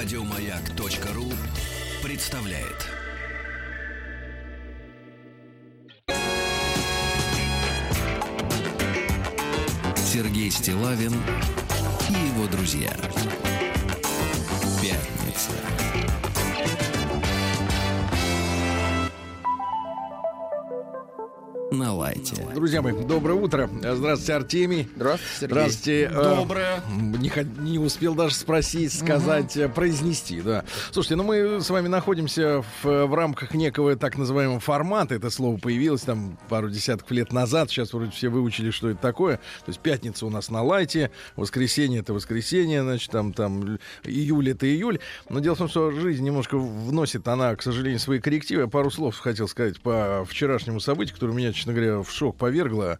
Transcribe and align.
Радиомаяк.ру 0.00 1.24
представляет. 2.04 2.86
Сергей 9.96 10.52
Стилавин 10.52 11.14
и 12.10 12.12
его 12.12 12.46
друзья. 12.46 12.92
Пятница. 14.80 15.50
На 22.18 22.24
лайте. 22.24 22.54
Друзья 22.54 22.82
мои, 22.82 22.92
доброе 22.92 23.34
утро. 23.34 23.70
Здравствуйте, 23.72 24.34
Артемий. 24.34 24.88
Здравствуйте, 24.96 25.38
Сергей. 25.40 25.48
Здравствуйте. 25.48 26.08
Доброе. 26.08 26.82
Не, 26.90 27.70
не 27.70 27.78
успел 27.78 28.14
даже 28.14 28.34
спросить, 28.34 28.92
сказать, 28.92 29.56
угу. 29.56 29.68
произнести, 29.70 30.40
да. 30.40 30.64
Слушайте, 30.90 31.16
ну 31.16 31.24
мы 31.24 31.60
с 31.60 31.70
вами 31.70 31.88
находимся 31.88 32.64
в, 32.82 33.06
в 33.06 33.14
рамках 33.14 33.54
некого 33.54 33.96
так 33.96 34.16
называемого 34.18 34.60
формата. 34.60 35.14
Это 35.14 35.30
слово 35.30 35.58
появилось 35.58 36.02
там 36.02 36.38
пару 36.48 36.70
десятков 36.70 37.10
лет 37.10 37.32
назад. 37.32 37.70
Сейчас 37.70 37.92
вроде 37.92 38.10
все 38.10 38.28
выучили, 38.28 38.70
что 38.70 38.90
это 38.90 39.00
такое. 39.00 39.36
То 39.36 39.68
есть 39.68 39.80
пятница 39.80 40.26
у 40.26 40.30
нас 40.30 40.50
на 40.50 40.62
лайте, 40.62 41.10
воскресенье 41.36 42.00
это 42.00 42.12
воскресенье, 42.12 42.82
значит, 42.82 43.10
там, 43.10 43.32
там 43.32 43.78
июль 44.04 44.50
это 44.50 44.66
июль. 44.66 44.98
Но 45.28 45.40
дело 45.40 45.54
в 45.54 45.58
том, 45.58 45.68
что 45.68 45.90
жизнь 45.90 46.24
немножко 46.24 46.58
вносит 46.58 47.26
она, 47.28 47.54
к 47.56 47.62
сожалению, 47.62 48.00
свои 48.00 48.18
коррективы. 48.18 48.62
Я 48.62 48.68
пару 48.68 48.90
слов 48.90 49.18
хотел 49.18 49.48
сказать 49.48 49.80
по 49.80 50.24
вчерашнему 50.28 50.80
событию, 50.80 51.14
которое 51.14 51.32
меня 51.32 51.52
честно 51.52 51.72
говоря, 51.72 52.02
в 52.08 52.12
шок 52.12 52.36
повергла. 52.36 52.98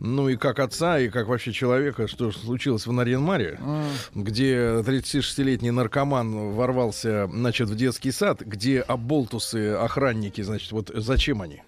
Ну 0.00 0.28
и 0.28 0.36
как 0.36 0.58
отца, 0.58 0.98
и 0.98 1.08
как 1.08 1.28
вообще 1.28 1.52
человека, 1.52 2.08
что 2.08 2.32
случилось 2.32 2.86
в 2.86 2.92
Нарьян-Маре, 2.92 3.58
mm. 3.60 3.90
где 4.14 4.56
36-летний 4.56 5.70
наркоман 5.70 6.54
ворвался, 6.54 7.28
значит, 7.32 7.68
в 7.68 7.76
детский 7.76 8.10
сад, 8.10 8.40
где 8.40 8.80
оболтусы, 8.80 9.72
охранники, 9.72 10.40
значит, 10.40 10.72
вот 10.72 10.90
зачем 10.94 11.42
они? 11.42 11.62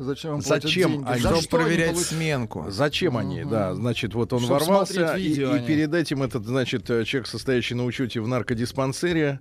Зачем 0.00 0.36
им 0.36 0.40
Зачем 0.40 0.92
деньги? 0.92 1.08
они? 1.08 1.20
Чтобы 1.20 1.42
проверять 1.62 1.90
они 1.90 1.98
сменку. 1.98 2.64
Зачем 2.70 3.18
mm-hmm. 3.18 3.20
они, 3.20 3.44
да. 3.44 3.74
Значит, 3.74 4.14
вот 4.14 4.32
он 4.32 4.40
Чтобы 4.40 4.54
ворвался, 4.54 5.14
и, 5.16 5.28
и 5.28 5.66
перед 5.66 5.92
этим 5.92 6.22
этот, 6.22 6.46
значит, 6.46 6.86
человек, 6.86 7.26
состоящий 7.26 7.74
на 7.74 7.84
учете 7.84 8.22
в 8.22 8.26
наркодиспансере, 8.26 9.40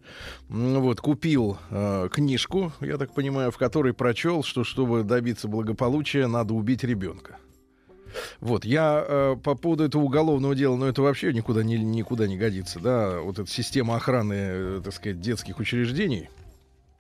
вот, 0.50 1.00
купил 1.00 1.58
э, 1.70 2.10
книжку, 2.12 2.74
я 2.82 2.98
так 2.98 3.14
понимаю, 3.14 3.52
в 3.52 3.58
которой 3.58 3.94
прочел, 3.94 4.44
что 4.44 4.66
чтобы 4.66 5.04
добиться 5.04 5.48
благополучия, 5.48 6.28
надо 6.28 6.54
убить 6.54 6.84
ребенка. 6.84 7.38
Вот, 8.42 8.66
я 8.66 9.06
э, 9.08 9.36
по 9.42 9.56
поводу 9.56 9.86
этого 9.86 10.02
уголовного 10.02 10.56
дела, 10.56 10.76
но 10.76 10.86
ну, 10.86 10.88
это 10.88 11.02
вообще 11.02 11.32
никуда 11.32 11.64
не, 11.64 11.78
никуда 11.78 12.28
не 12.28 12.38
годится, 12.38 12.82
да, 12.82 13.22
вот 13.22 13.40
эта 13.40 13.50
система 13.50 13.96
охраны, 13.96 14.34
э, 14.34 14.82
так 14.84 14.94
сказать, 14.94 15.22
детских 15.22 15.60
учреждений, 15.60 16.30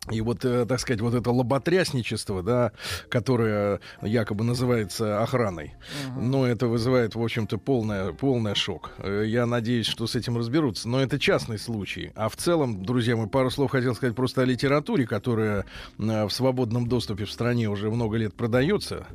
и 0.09 0.21
вот, 0.21 0.45
э, 0.45 0.65
так 0.65 0.79
сказать, 0.79 1.01
вот 1.01 1.13
это 1.13 1.29
лоботрясничество, 1.29 2.41
да, 2.41 2.71
которое 3.09 3.81
якобы 4.01 4.45
называется 4.45 5.21
охраной, 5.21 5.73
uh-huh. 5.75 6.21
но 6.21 6.47
это 6.47 6.67
вызывает, 6.67 7.15
в 7.15 7.21
общем-то, 7.21 7.57
полное, 7.57 8.13
полный 8.13 8.55
шок. 8.55 8.91
Э, 8.99 9.23
я 9.27 9.45
надеюсь, 9.45 9.85
что 9.85 10.07
с 10.07 10.15
этим 10.15 10.37
разберутся. 10.37 10.87
Но 10.87 11.01
это 11.01 11.19
частный 11.19 11.59
случай. 11.59 12.11
А 12.15 12.29
в 12.29 12.37
целом, 12.37 12.83
друзья 12.83 13.17
мои, 13.17 13.27
пару 13.27 13.51
слов 13.51 13.71
хотел 13.71 13.93
сказать 13.93 14.15
просто 14.15 14.41
о 14.41 14.45
литературе, 14.45 15.05
которая 15.05 15.65
э, 15.99 16.25
в 16.25 16.29
свободном 16.31 16.87
доступе 16.87 17.25
в 17.25 17.31
стране 17.31 17.69
уже 17.69 17.91
много 17.91 18.15
лет 18.15 18.33
продается. 18.33 19.05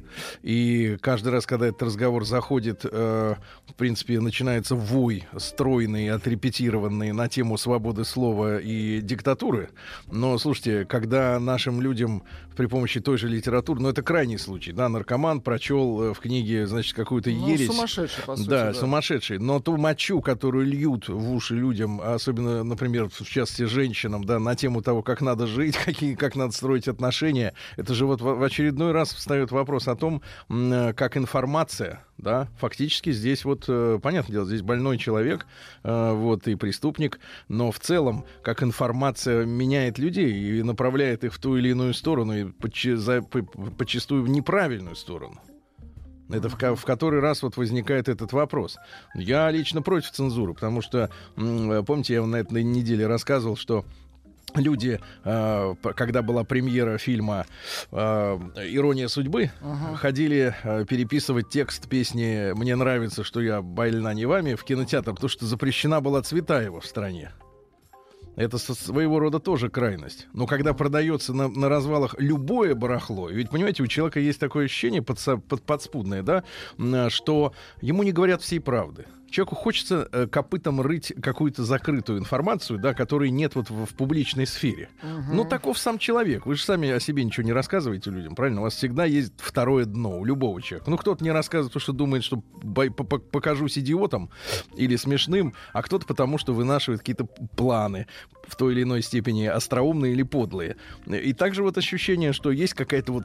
И 0.42 0.98
каждый 1.00 1.32
раз, 1.32 1.46
когда 1.46 1.68
этот 1.68 1.82
разговор 1.82 2.26
заходит, 2.26 2.84
в 2.84 3.38
принципе, 3.76 4.20
начинается 4.20 4.74
вой 4.74 5.26
стройный, 5.36 6.10
отрепетированный 6.10 7.12
на 7.12 7.28
тему 7.28 7.56
свободы 7.56 8.04
слова 8.04 8.58
и 8.60 9.00
диктатуры. 9.00 9.70
Но, 10.10 10.36
слушайте, 10.38 10.73
когда 10.82 11.38
нашим 11.38 11.80
людям 11.80 12.24
при 12.56 12.66
помощи 12.66 13.00
той 13.00 13.18
же 13.18 13.28
литературы, 13.28 13.80
но 13.80 13.90
это 13.90 14.02
крайний 14.02 14.38
случай, 14.38 14.72
да, 14.72 14.88
наркоман 14.88 15.40
прочел 15.40 16.02
э, 16.02 16.14
в 16.14 16.18
книге, 16.18 16.66
значит, 16.66 16.94
какую-то 16.94 17.30
ну, 17.30 17.48
ересь. 17.48 17.66
сумасшедший, 17.66 18.24
по 18.24 18.36
сути, 18.36 18.48
да, 18.48 18.64
да, 18.66 18.74
сумасшедший. 18.74 19.38
Но 19.38 19.60
ту 19.60 19.76
мочу, 19.76 20.20
которую 20.20 20.66
льют 20.66 21.08
в 21.08 21.32
уши 21.32 21.54
людям, 21.54 22.00
особенно, 22.00 22.64
например, 22.64 23.08
в 23.08 23.24
частности, 23.24 23.64
женщинам, 23.64 24.24
да, 24.24 24.38
на 24.38 24.54
тему 24.54 24.82
того, 24.82 25.02
как 25.02 25.20
надо 25.20 25.46
жить, 25.46 25.76
какие, 25.84 26.14
как 26.14 26.36
надо 26.36 26.52
строить 26.52 26.88
отношения, 26.88 27.54
это 27.76 27.94
же 27.94 28.06
вот 28.06 28.20
в, 28.20 28.24
в 28.24 28.42
очередной 28.42 28.92
раз 28.92 29.12
встает 29.12 29.50
вопрос 29.50 29.88
о 29.88 29.96
том, 29.96 30.22
э, 30.48 30.92
как 30.94 31.16
информация, 31.16 32.04
да, 32.18 32.48
фактически 32.58 33.12
здесь 33.12 33.44
вот, 33.44 33.64
э, 33.68 33.98
понятное 34.02 34.32
дело, 34.32 34.46
здесь 34.46 34.62
больной 34.62 34.98
человек, 34.98 35.46
вот, 35.82 36.46
и 36.48 36.54
преступник, 36.54 37.18
но 37.48 37.70
в 37.70 37.78
целом, 37.80 38.24
как 38.42 38.62
информация 38.62 39.44
меняет 39.44 39.98
людей 39.98 40.32
и 40.32 40.62
направляет 40.62 41.24
их 41.24 41.34
в 41.34 41.38
ту 41.38 41.56
или 41.56 41.70
иную 41.70 41.94
сторону, 41.94 42.36
и 42.36 42.44
почастую 43.78 44.22
в 44.22 44.28
неправильную 44.28 44.96
сторону. 44.96 45.40
Это 46.30 46.48
в, 46.48 46.56
в 46.56 46.84
который 46.84 47.20
раз 47.20 47.42
вот 47.42 47.58
возникает 47.58 48.08
этот 48.08 48.32
вопрос. 48.32 48.78
Я 49.14 49.50
лично 49.50 49.82
против 49.82 50.10
цензуры, 50.10 50.54
потому 50.54 50.80
что, 50.80 51.10
помните, 51.36 52.14
я 52.14 52.24
на 52.24 52.36
этой 52.36 52.62
неделе 52.62 53.06
рассказывал, 53.06 53.56
что 53.56 53.84
люди, 54.54 55.00
э, 55.24 55.74
когда 55.96 56.22
была 56.22 56.44
премьера 56.44 56.98
фильма 56.98 57.46
э, 57.90 57.96
«Ирония 57.96 59.08
судьбы», 59.08 59.50
uh-huh. 59.60 59.96
ходили 59.96 60.54
э, 60.62 60.84
переписывать 60.88 61.48
текст 61.48 61.88
песни 61.88 62.52
«Мне 62.54 62.76
нравится, 62.76 63.24
что 63.24 63.40
я 63.40 63.62
больна 63.62 64.14
не 64.14 64.26
вами» 64.26 64.54
в 64.54 64.64
кинотеатр, 64.64 65.12
потому 65.12 65.28
что 65.28 65.46
запрещена 65.46 66.00
была 66.00 66.22
Цветаева 66.22 66.80
в 66.80 66.86
стране. 66.86 67.32
Это 68.36 68.58
своего 68.58 69.20
рода 69.20 69.38
тоже 69.38 69.68
крайность. 69.68 70.26
Но 70.32 70.46
когда 70.46 70.74
продается 70.74 71.32
на, 71.32 71.48
на 71.48 71.68
развалах 71.68 72.16
любое 72.18 72.74
барахло, 72.74 73.28
ведь, 73.30 73.50
понимаете, 73.50 73.84
у 73.84 73.86
человека 73.86 74.18
есть 74.18 74.40
такое 74.40 74.64
ощущение 74.64 75.02
подса, 75.02 75.36
под, 75.36 75.62
подспудное, 75.62 76.22
да, 76.22 76.42
что 77.10 77.54
ему 77.80 78.02
не 78.02 78.10
говорят 78.10 78.42
всей 78.42 78.58
правды 78.58 79.06
человеку 79.34 79.56
хочется 79.56 80.08
э, 80.12 80.26
копытом 80.26 80.80
рыть 80.80 81.12
какую-то 81.20 81.64
закрытую 81.64 82.18
информацию, 82.18 82.78
да, 82.78 82.94
которой 82.94 83.30
нет 83.30 83.56
вот 83.56 83.68
в, 83.68 83.84
в 83.84 83.94
публичной 83.94 84.46
сфере. 84.46 84.88
Угу. 85.02 85.34
Ну, 85.34 85.44
таков 85.44 85.78
сам 85.78 85.98
человек. 85.98 86.46
Вы 86.46 86.54
же 86.54 86.62
сами 86.62 86.88
о 86.90 87.00
себе 87.00 87.24
ничего 87.24 87.44
не 87.44 87.52
рассказываете 87.52 88.10
людям, 88.10 88.36
правильно? 88.36 88.60
У 88.60 88.64
вас 88.64 88.74
всегда 88.74 89.04
есть 89.04 89.32
второе 89.38 89.84
дно 89.84 90.18
у 90.20 90.24
любого 90.24 90.62
человека. 90.62 90.88
Ну, 90.88 90.96
кто-то 90.96 91.22
не 91.24 91.32
рассказывает, 91.32 91.72
потому 91.72 91.82
что 91.82 91.92
думает, 91.92 92.24
что 92.24 92.42
покажусь 93.32 93.76
идиотом 93.76 94.30
или 94.76 94.94
смешным, 94.96 95.54
а 95.72 95.82
кто-то 95.82 96.06
потому, 96.06 96.38
что 96.38 96.54
вынашивает 96.54 97.00
какие-то 97.00 97.24
планы 97.24 98.06
в 98.46 98.56
той 98.56 98.74
или 98.74 98.82
иной 98.82 99.02
степени 99.02 99.46
остроумные 99.46 100.12
или 100.12 100.22
подлые. 100.22 100.76
И 101.06 101.32
также 101.32 101.62
вот 101.62 101.78
ощущение, 101.78 102.32
что 102.32 102.50
есть 102.50 102.74
какая-то 102.74 103.12
вот 103.12 103.24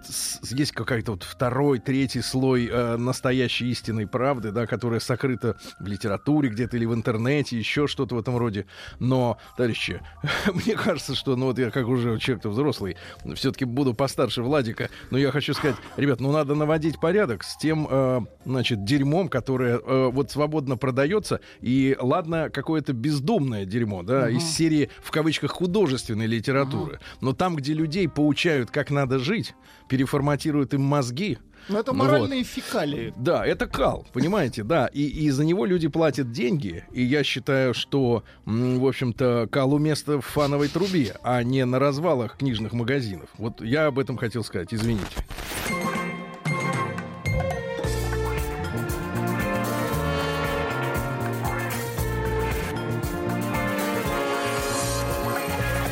есть 0.52 0.72
какая-то 0.72 1.12
вот 1.12 1.24
второй, 1.24 1.80
третий 1.80 2.22
слой 2.22 2.70
э, 2.72 2.98
настоящей 2.98 3.70
истинной 3.72 4.08
правды, 4.08 4.52
да, 4.52 4.66
которая 4.66 5.00
сокрыта 5.00 5.58
в 5.80 5.88
литературе 5.88 6.50
где-то 6.50 6.78
или 6.78 6.86
в 6.86 6.94
интернете, 6.94 7.58
еще 7.58 7.88
что-то 7.88 8.16
в 8.16 8.20
этом 8.20 8.38
роде. 8.38 8.66
Но, 9.00 9.38
товарищи, 9.58 10.02
мне 10.54 10.76
кажется, 10.76 11.16
что, 11.16 11.36
ну 11.36 11.48
вот 11.48 11.60
я 11.60 11.72
как 11.72 11.88
уже 11.88 12.18
человек-то 12.20 12.50
взрослый, 12.50 12.98
все-таки 13.36 13.66
буду 13.66 13.94
постарше 13.94 14.42
Владика, 14.42 14.90
но 15.12 15.18
я 15.18 15.32
хочу 15.32 15.54
сказать, 15.54 15.78
ребят, 15.98 16.20
ну 16.20 16.32
надо 16.32 16.56
наводить 16.56 17.00
порядок 17.00 17.44
с 17.44 17.58
тем, 17.58 17.88
э, 17.90 18.22
значит, 18.46 18.84
дерьмом, 18.84 19.30
которое 19.30 19.80
э, 19.80 20.10
вот 20.12 20.32
свободно 20.32 20.78
продается, 20.78 21.40
и 21.62 21.96
ладно, 22.00 22.50
какое-то 22.50 22.94
бездумное 22.94 23.66
дерьмо, 23.66 24.04
да, 24.04 24.24
угу. 24.24 24.38
из 24.38 24.44
серии 24.44 24.90
в 25.10 25.12
кавычках 25.12 25.54
художественной 25.54 26.28
литературы, 26.28 26.94
угу. 26.94 27.04
но 27.22 27.34
там, 27.34 27.56
где 27.56 27.74
людей 27.74 28.08
поучают, 28.08 28.70
как 28.70 28.92
надо 28.92 29.18
жить, 29.18 29.56
переформатируют 29.88 30.76
им 30.76 30.84
мозги, 30.84 31.40
но 31.68 31.80
это 31.80 31.94
моральные 31.94 32.30
ну, 32.30 32.38
вот. 32.38 32.48
фекалии. 32.48 33.14
Да, 33.18 33.44
это 33.46 33.66
кал, 33.66 34.06
понимаете, 34.14 34.64
да. 34.64 34.86
И, 34.88 35.02
и 35.02 35.32
за 35.32 35.46
него 35.46 35.66
люди 35.66 35.88
платят 35.88 36.32
деньги. 36.32 36.86
И 36.92 37.04
я 37.04 37.24
считаю, 37.24 37.74
что, 37.74 38.24
в 38.46 38.88
общем-то, 38.88 39.50
калу 39.52 39.78
место 39.80 40.22
в 40.22 40.26
фановой 40.26 40.68
трубе, 40.68 41.16
а 41.24 41.44
не 41.44 41.66
на 41.66 41.80
развалах 41.80 42.38
книжных 42.38 42.74
магазинов. 42.74 43.30
Вот 43.38 43.62
я 43.62 43.88
об 43.88 44.00
этом 44.00 44.16
хотел 44.16 44.44
сказать, 44.44 44.74
извините. 44.74 45.06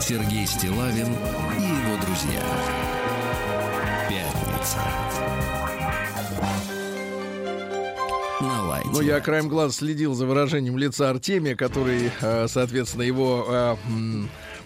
Сергей 0.08 0.48
Стилавин 0.48 1.08
и 1.60 1.64
его 1.64 2.02
друзья. 2.06 2.42
Пятница. 4.08 4.80
Ну, 8.86 9.02
я 9.02 9.20
краем 9.20 9.50
глаз 9.50 9.76
следил 9.76 10.14
за 10.14 10.26
выражением 10.26 10.78
лица 10.78 11.10
Артемия, 11.10 11.58
который, 11.58 12.10
э, 12.22 12.48
соответственно, 12.48 13.02
его 13.02 13.46
э, 13.50 13.76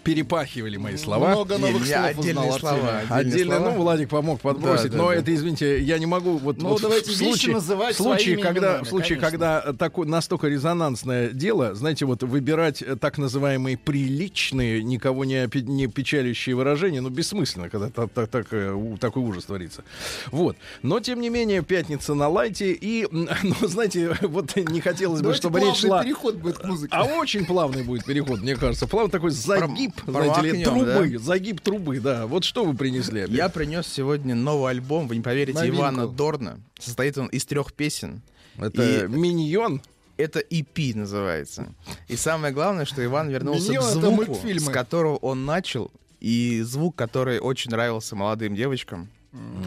перепахивали 0.04 0.78
мои 0.78 0.98
слова. 0.98 1.30
Много 1.30 1.58
новых 1.58 1.82
Не, 1.82 1.94
слов 1.94 2.06
отдельные 2.06 2.50
узнал 2.54 2.60
слова. 2.60 2.98
Артемий. 3.00 3.22
Отдельно, 3.22 3.56
слова. 3.58 3.72
ну, 3.72 3.78
Владик 3.82 4.10
помог 4.10 4.42
подбросить, 4.42 4.92
Да, 4.92 4.98
да, 4.98 5.04
но 5.04 5.10
да. 5.10 5.16
это, 5.16 5.34
извините, 5.34 5.82
я 5.82 6.00
не 6.00 6.06
могу 6.06 6.38
вот, 6.38 6.58
Ну, 6.58 6.70
вот 6.70 6.82
давайте 6.82 7.12
в 7.12 7.16
случае, 7.16 7.54
называть 7.56 7.96
в 7.96 7.98
случае, 7.98 8.38
когда, 8.38 8.68
именами, 8.68 8.84
в 8.84 8.88
случае, 8.88 9.18
конечно. 9.20 9.30
когда 9.30 9.74
такое 9.74 10.08
настолько 10.08 10.48
резонансное 10.48 11.30
дело, 11.30 11.76
знаете, 11.76 12.06
вот 12.06 12.24
выбирать 12.24 12.82
э, 12.82 12.96
так 12.96 13.18
называемые 13.18 13.78
приличные, 13.78 14.84
никого 14.84 15.26
не, 15.26 15.48
не 15.64 15.88
печалящие 15.88 16.56
выражения, 16.56 17.02
ну, 17.02 17.10
бессмысленно, 17.10 17.70
когда 17.70 17.90
та- 17.90 18.08
та- 18.08 18.28
так, 18.28 18.48
э, 18.52 18.72
у- 18.72 18.98
такой 18.98 19.24
ужас 19.24 19.46
творится. 19.46 19.84
Вот. 20.32 20.58
Но, 20.82 21.00
тем 21.00 21.22
не 21.22 21.30
менее, 21.30 21.62
пятница 21.62 22.14
на 22.14 22.28
лайте, 22.28 22.72
и, 22.72 23.08
ну, 23.12 23.28
знаете, 23.68 24.18
вот 24.22 24.56
не 24.56 24.82
хотелось 24.82 25.20
бы, 25.20 25.24
Давайте 25.24 25.42
чтобы 25.42 25.60
речь 25.60 25.78
шла... 25.78 26.04
переход 26.04 26.36
будет 26.36 26.58
к 26.58 26.66
музыке. 26.66 26.94
А 26.96 27.04
очень 27.04 27.46
плавный 27.46 27.84
будет 27.84 28.06
переход, 28.06 28.42
мне 28.42 28.56
кажется. 28.56 28.88
Плавный 28.88 29.12
такой 29.12 29.32
загиб, 29.32 29.91
знаете 30.06 30.42
ли, 30.52 30.64
трубы. 30.64 31.18
Загиб 31.18 31.62
трубы, 31.62 32.00
да. 32.00 32.28
Вот 32.28 32.44
что 32.44 32.64
вы 32.66 32.76
принесли? 32.76 33.22
опять? 33.22 33.36
Я 33.36 33.50
принес 33.50 33.88
сегодня 33.88 34.36
новый 34.36 34.72
альбом, 34.72 35.08
вы 35.08 35.18
не 35.18 35.22
поверите, 35.22 35.60
Новинку. 35.60 35.80
Ивана 35.80 36.08
Дорна. 36.08 36.60
Состоит 36.80 37.18
он 37.18 37.28
из 37.28 37.46
трех 37.46 37.74
песен. 37.74 38.22
Это 38.58 39.06
И- 39.06 39.08
миньон. 39.08 39.82
Это 40.18 40.40
EP 40.40 40.94
называется. 40.94 41.74
И 42.08 42.16
самое 42.16 42.54
главное, 42.54 42.86
что 42.86 43.04
Иван 43.04 43.30
вернулся 43.30 43.72
Миньон 43.72 43.84
к— 43.84 43.92
звуку, 43.92 44.40
с 44.44 44.70
которого 44.70 45.16
он 45.18 45.46
начал, 45.46 45.92
и 46.20 46.62
звук, 46.62 46.96
который 46.96 47.40
очень 47.40 47.72
нравился 47.72 48.16
молодым 48.16 48.56
девочкам. 48.56 49.10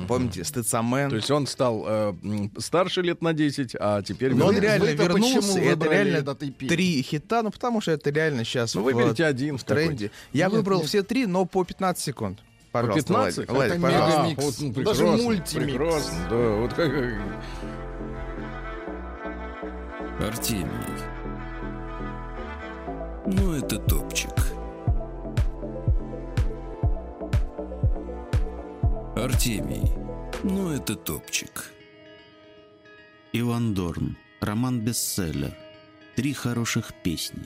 Помните, 0.08 0.44
Стыцамен? 0.44 1.08
То 1.08 1.16
есть 1.16 1.30
он 1.30 1.46
стал 1.46 1.84
э, 1.86 2.14
старше 2.58 3.00
лет 3.00 3.22
на 3.22 3.32
10, 3.32 3.74
а 3.80 4.02
теперь... 4.02 4.34
Но 4.34 4.46
он 4.48 4.58
реально 4.58 4.90
вернулся, 4.90 5.58
и 5.58 5.64
это 5.64 5.88
реально 5.88 6.16
этот 6.18 6.42
EP? 6.42 6.68
три 6.68 7.00
хита, 7.02 7.42
ну 7.42 7.50
потому 7.50 7.80
что 7.80 7.92
это 7.92 8.10
реально 8.10 8.44
сейчас 8.44 8.74
Ну, 8.74 8.82
в, 8.82 8.84
выберите 8.84 9.24
один 9.24 9.56
в 9.56 9.64
тренде. 9.64 10.10
Я 10.32 10.46
Нет, 10.46 10.52
выбрал 10.54 10.78
нет. 10.80 10.88
все 10.88 11.02
три, 11.02 11.24
но 11.26 11.46
по 11.46 11.64
15 11.64 12.02
секунд. 12.04 12.40
Пожалуйста, 12.72 13.02
15? 13.04 13.36
Владик, 13.36 13.50
Владик, 13.52 13.72
Это 13.74 13.82
пожалуйста. 13.82 14.20
мега- 14.20 14.28
мегамикс. 14.30 14.44
вот, 14.60 14.76
ну, 14.76 14.84
Даже 14.84 15.06
мультимикс. 15.06 15.72
Прекрасно, 15.72 16.18
да. 16.28 16.48
Вот 16.56 16.74
как... 16.74 16.92
Артемий. 20.20 20.68
Ну, 23.26 23.52
это 23.54 23.78
топчик. 23.78 24.30
Артемий. 29.16 29.92
Ну, 30.42 30.70
это 30.70 30.96
топчик. 30.96 31.72
Иван 33.32 33.72
Дорн. 33.72 34.16
Роман-бестселлер. 34.40 35.56
Три 36.16 36.32
хороших 36.32 36.92
песни. 37.02 37.44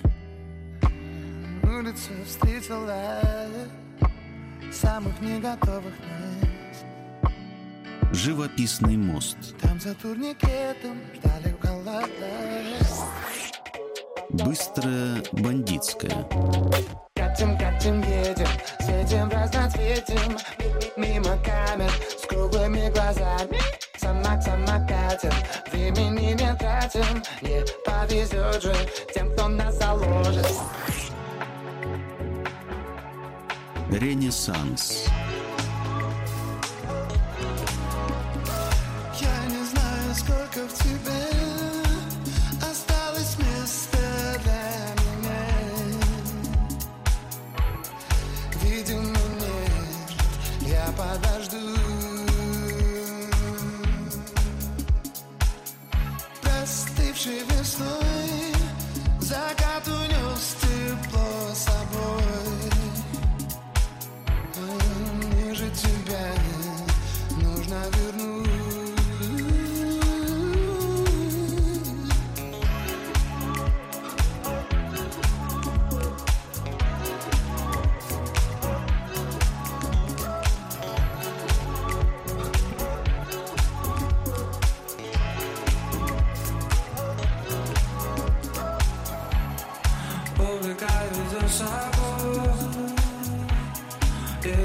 Улицу 1.63 2.11
встретила 2.27 3.21
самых 4.73 5.21
не 5.21 5.39
готовых 5.41 5.93
нас. 6.01 7.33
Живописный 8.13 8.97
мост. 8.97 9.55
Там 9.61 9.79
за 9.79 9.95
турникетом 9.95 10.99
ждали 11.15 11.55
в. 11.61 12.99
Быстрая 14.31 15.23
бандитская. 15.33 16.27
Катим, 17.29 17.59
катим, 17.59 18.01
едем, 18.01 18.49
светим 18.81 19.29
разноцветим 19.29 20.39
Мимо 20.97 21.37
камер 21.45 21.91
с 22.19 22.27
круглыми 22.27 22.89
глазами. 22.89 23.61
Сама, 23.99 24.41
сама 24.41 24.81
катим, 24.87 25.33
времени 25.71 26.33
не 26.33 26.55
тратим. 26.57 27.23
Не 27.43 27.63
повезет 27.85 28.63
же 28.63 28.75
тем, 29.15 29.31
кто 29.35 29.49
нас 29.49 29.77
заложит. 29.77 30.47
Ренессанс. 33.91 35.05
Я 39.21 39.47
не 39.51 39.65
знаю, 39.67 40.15
сколько 40.15 40.67
в 40.67 40.79
тебе 40.83 41.18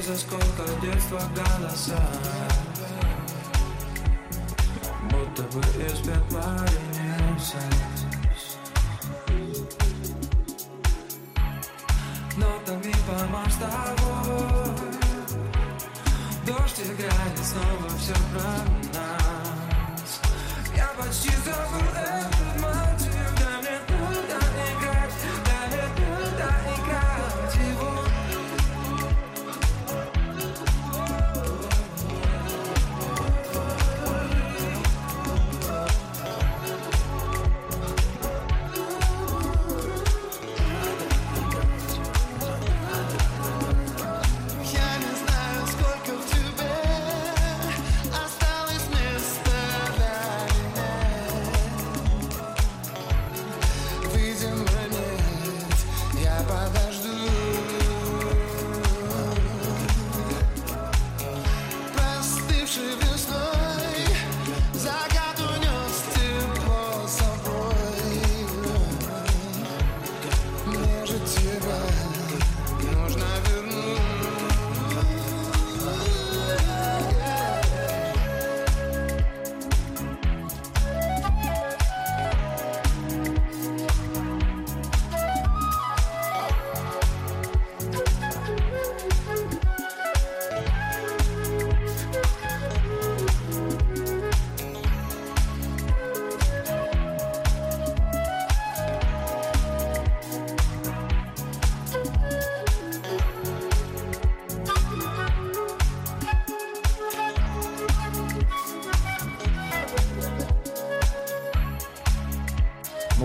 И 0.04 0.06
за 0.06 0.18
сколько 0.18 0.64
детства 0.82 1.22
голоса. 1.34 2.00
Будто 5.04 5.44
бы 5.44 5.62
из 5.82 6.00
пепла 6.00 6.66
Ренессанс 6.94 8.58
Нотами 12.36 12.94
помашь 13.08 13.54
тобой 13.54 14.76
Дождь 16.46 16.82
играет 16.82 17.38
снова 17.42 17.90
все 17.98 18.14
про 18.34 19.00
нас. 19.00 20.22
Я 20.76 20.88
почти 20.98 21.30
забыл 21.46 21.88
этот 21.96 22.62
мотив 22.62 22.93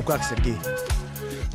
Ну 0.09 0.15
как, 0.15 0.25
Сергей? 0.25 0.57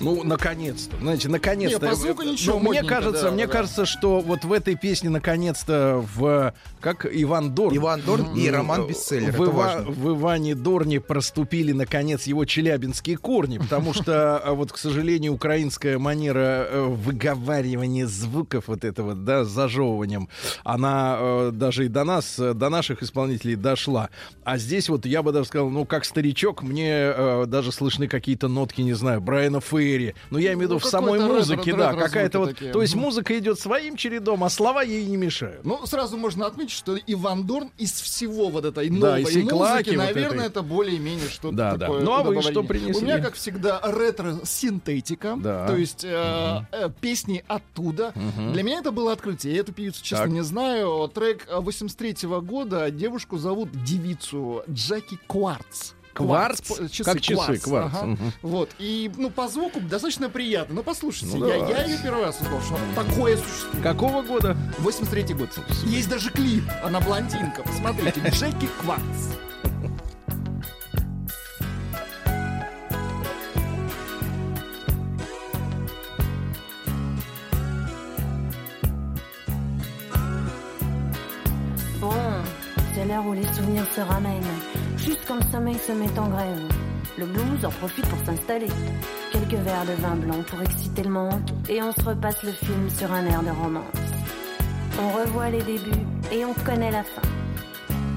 Ну, 0.03 0.23
наконец-то. 0.23 0.95
Знаете, 0.97 1.29
наконец-то. 1.29 1.85
Не, 1.85 1.89
по 1.91 1.95
звуку 1.95 2.23
ничего, 2.23 2.59
Ну, 2.59 2.69
мне 2.71 2.83
кажется, 2.83 3.23
да, 3.25 3.31
мне 3.31 3.47
да. 3.47 3.51
кажется, 3.53 3.85
что 3.85 4.19
вот 4.21 4.43
в 4.45 4.51
этой 4.53 4.75
песне 4.75 5.09
наконец-то 5.09 6.05
в 6.15 6.53
как 6.81 7.05
Иван 7.09 7.53
Дорн. 7.55 7.77
Иван 7.77 8.01
Дорн 8.05 8.35
и 8.35 8.49
Роман 8.49 8.87
Бестселлер. 8.87 9.31
В, 9.31 9.41
Это 9.41 9.43
Ива- 9.51 9.85
в 9.87 10.09
Иване 10.17 10.55
Дорне 10.55 10.99
проступили, 10.99 11.71
наконец, 11.71 12.23
его 12.27 12.43
челябинские 12.45 13.17
корни, 13.17 13.57
потому 13.57 13.93
что, 13.93 14.37
а, 14.37 14.53
вот, 14.53 14.71
к 14.71 14.77
сожалению, 14.77 15.33
украинская 15.33 15.97
манера 15.97 16.67
э, 16.69 16.81
выговаривания 16.83 18.05
звуков 18.07 18.65
вот 18.67 18.83
этого, 18.83 19.15
да, 19.15 19.45
с 19.45 19.49
зажевыванием, 19.49 20.27
она 20.63 21.17
э, 21.19 21.51
даже 21.53 21.85
и 21.85 21.87
до 21.87 22.03
нас, 22.03 22.37
э, 22.37 22.53
до 22.53 22.69
наших 22.69 23.01
исполнителей 23.01 23.55
дошла. 23.55 24.09
А 24.43 24.57
здесь 24.57 24.89
вот 24.89 25.05
я 25.05 25.23
бы 25.23 25.31
даже 25.31 25.47
сказал, 25.47 25.69
ну, 25.69 25.85
как 25.85 26.05
старичок, 26.05 26.63
мне 26.63 26.89
э, 26.91 27.45
даже 27.47 27.71
слышны 27.71 28.07
какие-то 28.07 28.47
нотки, 28.47 28.81
не 28.81 28.93
знаю, 28.93 29.21
Брайана 29.21 29.59
Фейри. 29.97 30.15
Ну, 30.31 30.37
я 30.39 30.53
имею 30.53 30.59
в 30.59 30.61
виду 30.63 30.73
Ну, 30.75 30.79
в 30.79 30.85
самой 30.85 31.19
музыке, 31.19 31.71
ретро- 31.71 31.77
да, 31.77 31.93
какая-то 31.93 32.39
вот... 32.39 32.49
такие. 32.49 32.71
То 32.71 32.81
есть 32.81 32.95
музыка 32.95 33.37
идет 33.37 33.59
своим 33.59 33.95
чередом, 33.95 34.43
а 34.43 34.49
слова 34.49 34.81
ей 34.83 35.05
не 35.05 35.17
мешают. 35.17 35.63
Ну, 35.63 35.85
сразу 35.85 36.17
можно 36.17 36.45
отметить, 36.45 36.71
что 36.71 36.97
Иван 36.97 37.45
Дорн 37.45 37.71
из 37.77 37.91
всего 38.01 38.49
вот 38.49 38.65
этой 38.65 38.89
Да, 38.89 38.95
новой 39.17 39.23
клаки 39.23 39.53
музыки, 39.53 39.89
вот 39.89 39.97
наверное, 39.97 40.45
этой. 40.45 40.47
это 40.47 40.61
более-менее 40.63 41.29
что-то 41.29 41.55
Да, 41.55 41.71
да. 41.75 41.85
такое. 41.87 42.01
Ну, 42.01 42.11
а 42.13 42.23
вы 42.23 42.41
что 42.41 42.63
принесли? 42.63 42.95
У 42.95 43.01
меня, 43.05 43.19
как 43.19 43.35
всегда, 43.35 43.79
ретро-синтетика. 43.83 45.35
Да. 45.37 45.67
То 45.67 45.75
есть 45.75 46.03
э, 46.03 46.61
э, 46.71 46.89
песни 47.01 47.43
оттуда. 47.47 48.13
Для 48.53 48.63
меня 48.63 48.79
это 48.79 48.91
было 48.91 49.13
открытие. 49.13 49.53
Я 49.53 49.59
эту 49.61 49.73
певицу, 49.73 50.03
честно, 50.03 50.25
Так. 50.25 50.33
не 50.33 50.41
знаю. 50.43 51.09
Трек 51.13 51.47
83 51.51 52.27
года. 52.41 52.89
Девушку 52.91 53.37
зовут 53.37 53.69
девицу 53.83 54.63
Джеки 54.69 55.17
Кварц. 55.27 55.91
Кварц? 56.13 56.61
по- 56.61 56.75
Как 57.03 57.21
часы, 57.21 57.57
кварц. 57.59 57.93
ага. 57.93 58.05
Мгм. 58.05 58.31
Вот. 58.43 58.69
И, 58.79 59.11
ну, 59.17 59.29
по 59.31 59.47
звуку 59.47 59.79
достаточно 59.79 60.29
приятно. 60.29 60.75
Ну, 60.75 60.83
послушайте, 60.83 61.37
Ну, 61.37 61.47
я, 61.47 61.55
я 61.55 61.83
ее 61.85 61.97
первый 62.03 62.23
раз 62.25 62.39
услышал, 62.39 62.61
что 62.61 62.79
такое 62.95 63.37
существует. 63.37 63.83
Какого 63.83 64.21
года? 64.21 64.55
83 64.79 65.33
год. 65.33 65.49
Есть 65.85 66.09
даже 66.09 66.29
клип. 66.29 66.63
Она 66.83 66.99
блондинка. 66.99 67.63
Посмотрите. 67.63 68.21
Джеки 68.31 68.67
Кварц. 68.81 69.01
Bon, 81.99 82.09
c'est 82.93 83.05
l'heure 83.05 83.25
où 83.25 83.33
les 83.33 83.45
souvenirs 83.55 83.85
se 83.95 84.01
ramènent. 84.01 84.41
Juste 85.05 85.19
quand 85.27 85.35
le 85.35 85.51
sommeil 85.51 85.77
se 85.79 85.91
met 85.91 86.17
en 86.17 86.29
grève. 86.29 86.61
Le 87.17 87.25
blues 87.25 87.65
en 87.65 87.69
profite 87.69 88.07
pour 88.07 88.19
s'installer. 88.25 88.69
Quelques 89.33 89.61
verres 89.61 89.85
de 89.85 90.01
vin 90.01 90.15
blanc 90.15 90.41
pour 90.47 90.61
exciter 90.61 91.03
le 91.03 91.09
manque. 91.09 91.49
Et 91.67 91.83
on 91.83 91.91
se 91.91 92.01
repasse 92.01 92.41
le 92.43 92.53
film 92.53 92.89
sur 92.89 93.11
un 93.11 93.25
air 93.25 93.43
de 93.43 93.49
romance. 93.49 93.83
On 95.01 95.09
revoit 95.09 95.49
les 95.49 95.61
débuts 95.61 96.05
et 96.31 96.45
on 96.45 96.53
connaît 96.53 96.91
la 96.91 97.03
fin. 97.03 97.21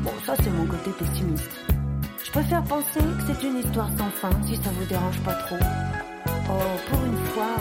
Bon, 0.04 0.12
ça 0.24 0.34
c'est 0.36 0.50
mon 0.50 0.66
côté 0.66 0.92
pessimiste. 0.92 1.50
Je 2.24 2.30
préfère 2.30 2.62
penser 2.62 3.00
que 3.00 3.32
c'est 3.32 3.46
une 3.46 3.58
histoire 3.58 3.88
sans 3.98 4.10
fin, 4.10 4.30
si 4.46 4.54
ça 4.56 4.70
vous 4.78 4.84
dérange 4.84 5.18
pas 5.22 5.34
trop. 5.34 5.56
Oh, 6.48 6.78
pour 6.88 7.04
une 7.04 7.16
fois. 7.32 7.56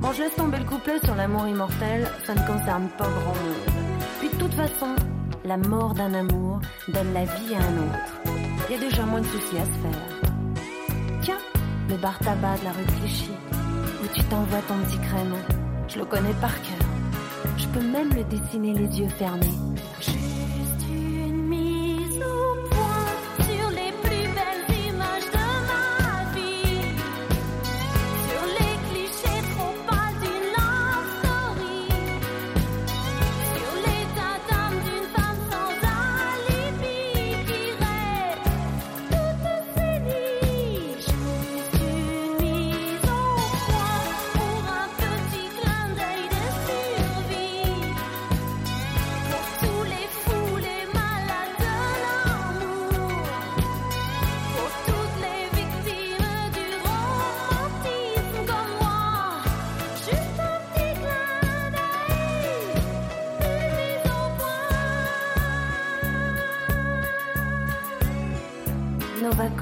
Bon, 0.00 0.12
je 0.12 0.22
laisse 0.22 0.34
tomber 0.34 0.58
le 0.58 0.64
couplet 0.64 0.98
sur 1.04 1.14
l'amour 1.14 1.46
immortel, 1.46 2.08
ça 2.26 2.34
ne 2.34 2.40
concerne 2.40 2.88
pas 2.98 3.08
grand 3.08 3.34
monde. 3.34 3.84
Puis 4.18 4.28
de 4.30 4.36
toute 4.36 4.54
façon, 4.54 4.96
la 5.44 5.58
mort 5.58 5.92
d'un 5.92 6.14
amour 6.14 6.60
donne 6.88 7.12
la 7.12 7.24
vie 7.24 7.54
à 7.54 7.58
un 7.58 7.76
autre. 7.86 8.34
Il 8.68 8.74
y 8.74 8.78
a 8.78 8.80
déjà 8.80 9.04
moins 9.04 9.20
de 9.20 9.26
soucis 9.26 9.58
à 9.58 9.64
se 9.64 9.78
faire. 9.82 10.30
Tiens, 11.20 11.38
le 11.90 11.96
bar 11.96 12.18
tabac 12.18 12.56
de 12.58 12.64
la 12.64 12.72
rue 12.72 12.84
Clichy, 12.98 13.30
où 14.02 14.06
tu 14.14 14.24
t'envoies 14.24 14.62
ton 14.66 14.78
petit 14.84 14.98
crème. 14.98 15.34
Je 15.88 15.98
le 15.98 16.06
connais 16.06 16.32
par 16.40 16.54
cœur. 16.62 16.88
Je 17.58 17.66
peux 17.68 17.86
même 17.86 18.10
le 18.14 18.24
dessiner 18.24 18.72
les 18.72 19.00
yeux 19.00 19.08
fermés. 19.08 19.46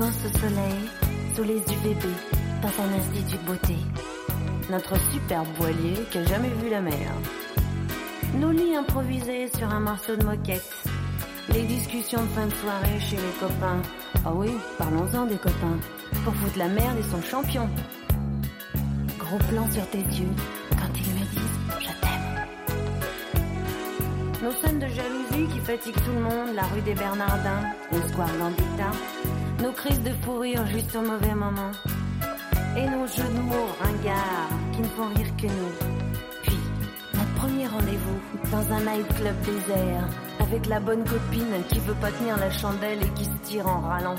Vacances 0.03 0.25
au 0.27 0.39
soleil, 0.39 0.91
sous 1.37 1.45
les 1.45 1.59
UVB, 1.59 2.05
dans 2.61 2.83
un 2.83 2.93
institut 2.99 3.39
de 3.39 3.47
beauté. 3.47 3.77
Notre 4.71 4.99
superbe 5.13 5.47
voilier 5.57 5.95
qui 6.11 6.19
a 6.19 6.25
jamais 6.25 6.51
vu 6.61 6.71
la 6.71 6.81
mer. 6.81 7.13
Nos 8.39 8.51
lits 8.51 8.75
improvisés 8.75 9.49
sur 9.57 9.69
un 9.69 9.81
morceau 9.81 10.17
de 10.17 10.25
moquette. 10.25 10.71
Les 11.51 11.63
discussions 11.63 12.23
de 12.23 12.29
fin 12.29 12.47
de 12.47 12.55
soirée 12.55 13.01
chez 13.01 13.17
les 13.17 13.39
copains. 13.39 13.83
Ah 14.25 14.33
oui, 14.35 14.51
parlons-en 14.79 15.27
des 15.27 15.37
copains. 15.37 15.79
Pour 16.25 16.35
foutre 16.35 16.59
la 16.59 16.69
merde, 16.69 16.97
ils 16.99 17.11
sont 17.11 17.23
champions. 17.23 17.69
Gros 19.19 19.39
plan 19.51 19.71
sur 19.71 19.87
tes 19.91 19.99
yeux 19.99 20.35
quand 20.71 20.93
ils 20.97 21.15
me 21.15 21.25
disent 21.31 21.61
je 21.81 21.93
t'aime. 22.01 22.47
Nos 24.43 24.53
scènes 24.53 24.79
de 24.79 24.89
jalousie 24.89 25.53
qui 25.53 25.61
fatiguent 25.61 26.03
tout 26.05 26.13
le 26.13 26.23
monde, 26.23 26.55
la 26.55 26.63
rue 26.63 26.83
des 26.83 26.95
Bernardins, 26.95 27.63
le 27.93 28.09
square 28.09 28.37
Gambetta. 28.39 28.91
Nos 29.63 29.71
crises 29.71 30.03
de 30.03 30.11
fou 30.25 30.41
rire 30.41 30.67
juste 30.67 30.97
au 30.97 31.03
mauvais 31.03 31.37
moment. 31.37 31.71
Et 32.77 32.85
nos 32.85 33.07
jeux 33.07 33.33
de 33.33 33.41
mots 33.43 33.71
ringards 33.81 34.51
qui 34.73 34.81
ne 34.81 34.89
font 34.89 35.07
rire 35.15 35.37
que 35.37 35.47
nous. 35.47 35.73
Puis, 36.43 36.59
notre 37.15 37.35
premier 37.35 37.69
rendez-vous 37.69 38.51
dans 38.51 38.73
un 38.73 38.81
nightclub 38.81 39.41
désert 39.43 40.09
avec 40.41 40.67
la 40.67 40.81
bonne 40.81 41.05
copine 41.05 41.63
qui 41.69 41.79
veut 41.79 41.95
pas 41.95 42.11
tenir 42.11 42.37
la 42.39 42.51
chandelle 42.51 43.05
et 43.05 43.09
qui 43.11 43.25
se 43.25 43.39
tire 43.45 43.69
en 43.69 43.83
râlant. 43.83 44.17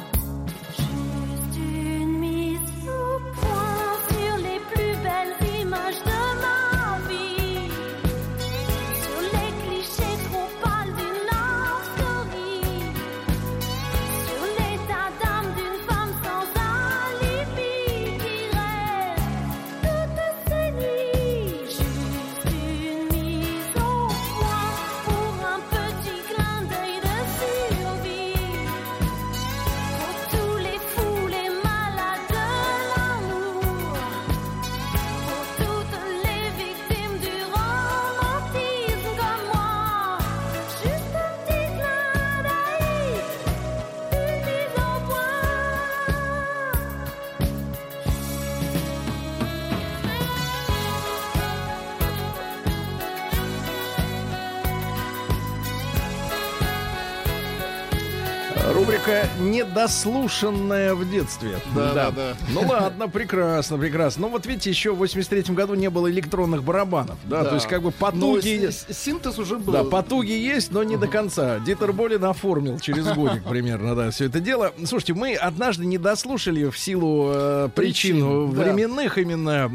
Рубрика 58.72 59.28
«Недослушанная 59.42 60.94
в 60.96 61.10
детстве». 61.10 61.58
Да, 61.76 61.94
да, 61.94 62.12
да. 62.12 62.34
Ну 62.54 62.62
ладно, 62.68 63.10
прекрасно, 63.10 63.78
прекрасно. 63.78 64.24
Ну 64.24 64.30
вот 64.30 64.46
видите, 64.46 64.70
еще 64.70 64.94
в 64.94 64.98
83 64.98 65.54
году 65.54 65.74
не 65.76 65.90
было 65.90 66.10
электронных 66.10 66.64
барабанов. 66.64 67.18
Да, 67.26 67.44
Да. 67.44 67.50
то 67.50 67.56
есть 67.56 67.68
как 67.68 67.82
бы 67.84 67.92
потуги... 67.92 68.68
с- 68.70 68.86
с- 68.90 68.98
синтез 68.98 69.38
уже 69.40 69.58
был. 69.58 69.74
Да, 69.74 69.84
потуги 69.84 70.32
есть, 70.32 70.72
но 70.72 70.84
не 70.84 70.98
до 70.98 71.08
конца. 71.08 71.60
Дитер 71.60 71.92
Болин 71.94 72.24
оформил 72.26 72.80
через 72.80 73.06
годик 73.16 73.44
примерно, 73.44 73.96
да, 73.96 74.12
все 74.12 74.26
это 74.26 74.40
дело. 74.40 74.72
Слушайте, 74.86 75.14
мы 75.14 75.36
однажды 75.36 75.86
не 75.86 75.98
дослушали 75.98 76.70
в 76.70 76.78
силу 76.78 77.32
э, 77.34 77.70
причин, 77.76 77.94
Причин, 77.94 78.52
да. 78.52 78.64
временных 78.64 79.18
именно 79.18 79.70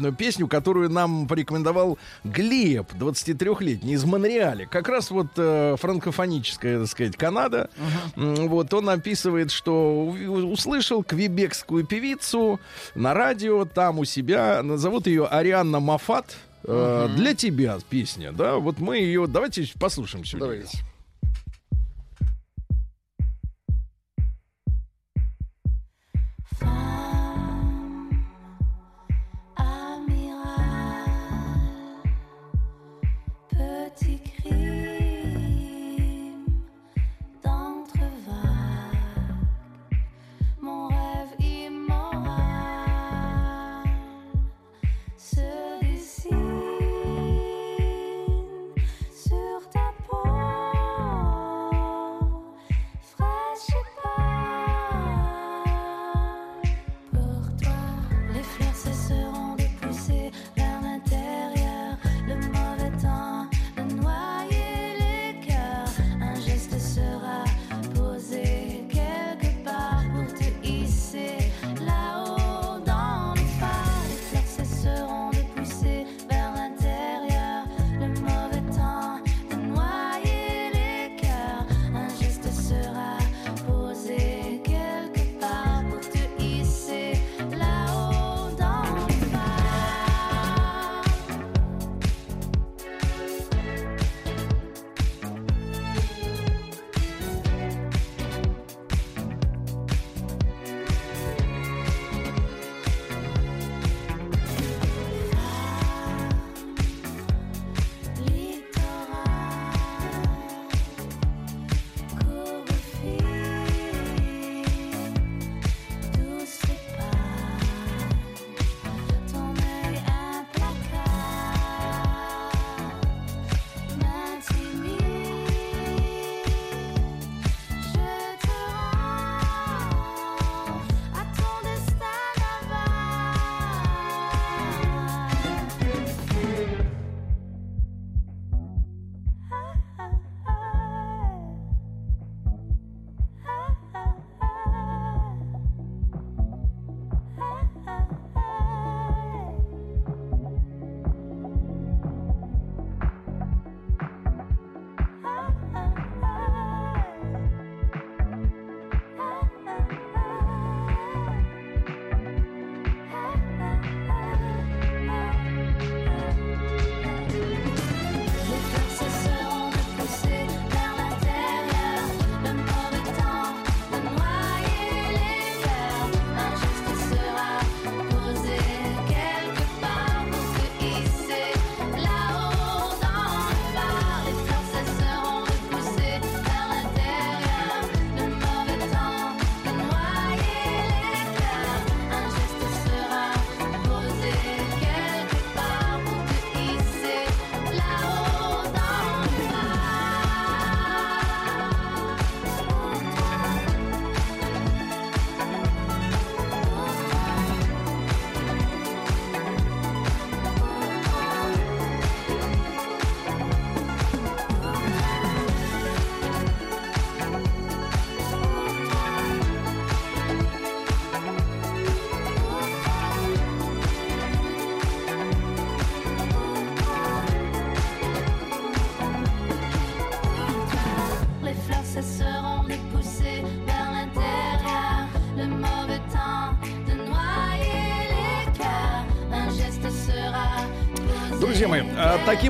э, 0.00 0.12
песню, 0.18 0.48
которую 0.48 0.90
нам 0.90 1.26
порекомендовал 1.28 1.98
Глеб, 2.24 2.92
23-летний, 2.98 3.92
из 3.94 4.04
Монреаля. 4.04 4.66
Как 4.66 4.88
раз 4.88 5.10
вот 5.10 5.28
э, 5.36 5.76
франкофоническая, 5.78 6.80
так 6.80 6.88
сказать, 6.88 7.16
Канада. 7.16 7.70
М, 8.16 8.33
Вот 8.34 8.72
он 8.74 8.88
описывает, 8.90 9.50
что 9.50 10.06
услышал 10.06 11.02
квебекскую 11.02 11.84
певицу 11.84 12.60
на 12.94 13.14
радио, 13.14 13.64
там 13.64 13.98
у 13.98 14.04
себя, 14.04 14.62
зовут 14.76 15.06
ее 15.06 15.26
Арианна 15.26 15.80
Мафат. 15.80 16.36
Э, 16.64 17.08
Для 17.16 17.34
тебя 17.34 17.78
песня, 17.90 18.32
да? 18.32 18.56
Вот 18.56 18.78
мы 18.78 18.96
ее, 18.98 19.26
давайте 19.26 19.68
послушаем 19.78 20.24
сегодня. 20.24 20.46
Давайте. 20.46 20.78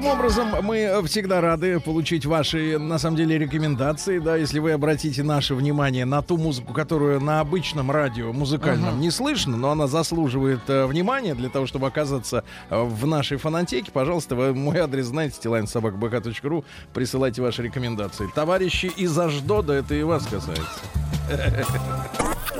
Таким 0.04 0.18
образом 0.18 0.48
мы 0.62 1.02
всегда 1.06 1.40
рады 1.40 1.80
получить 1.80 2.26
ваши, 2.26 2.78
на 2.78 2.98
самом 2.98 3.16
деле, 3.16 3.38
рекомендации, 3.38 4.18
да, 4.18 4.36
если 4.36 4.58
вы 4.58 4.72
обратите 4.72 5.22
наше 5.22 5.54
внимание 5.54 6.04
на 6.04 6.20
ту 6.20 6.36
музыку, 6.36 6.74
которую 6.74 7.20
на 7.20 7.40
обычном 7.40 7.90
радио 7.90 8.32
музыкальном 8.32 9.00
не 9.00 9.10
слышно, 9.10 9.56
но 9.56 9.70
она 9.70 9.86
заслуживает 9.86 10.60
э, 10.68 10.84
внимания 10.84 11.34
для 11.34 11.48
того, 11.48 11.66
чтобы 11.66 11.86
оказаться 11.86 12.44
э, 12.68 12.82
в 12.82 13.06
нашей 13.06 13.38
фонотеке, 13.38 13.90
пожалуйста, 13.92 14.34
вы 14.34 14.54
мой 14.54 14.76
адрес 14.78 15.06
знаете, 15.06 15.38
stilainsobakbk.ru, 15.42 16.64
присылайте 16.92 17.40
ваши 17.40 17.62
рекомендации. 17.62 18.28
Товарищи 18.34 18.86
из 18.86 19.18
Аждода, 19.18 19.72
это 19.72 19.94
и 19.94 20.02
вас 20.02 20.26
касается. 20.26 20.80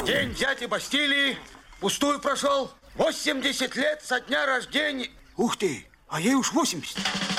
День 0.07 0.35
дяди 0.35 0.64
Бастилии 0.64 1.37
пустую 1.80 2.20
прошел. 2.20 2.70
80 2.96 3.76
лет 3.76 4.00
со 4.02 4.20
дня 4.20 4.46
рождения. 4.46 5.11
Ух 5.37 5.57
ты, 5.57 5.85
а 6.09 6.20
ей 6.20 6.35
уж 6.35 6.52
80. 6.52 7.33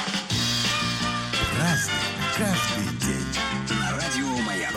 Разный, 1.66 1.94
каждый 2.38 3.08
день. 3.08 3.80
На 3.80 3.92
радио 3.96 4.44
Маяк. 4.46 4.74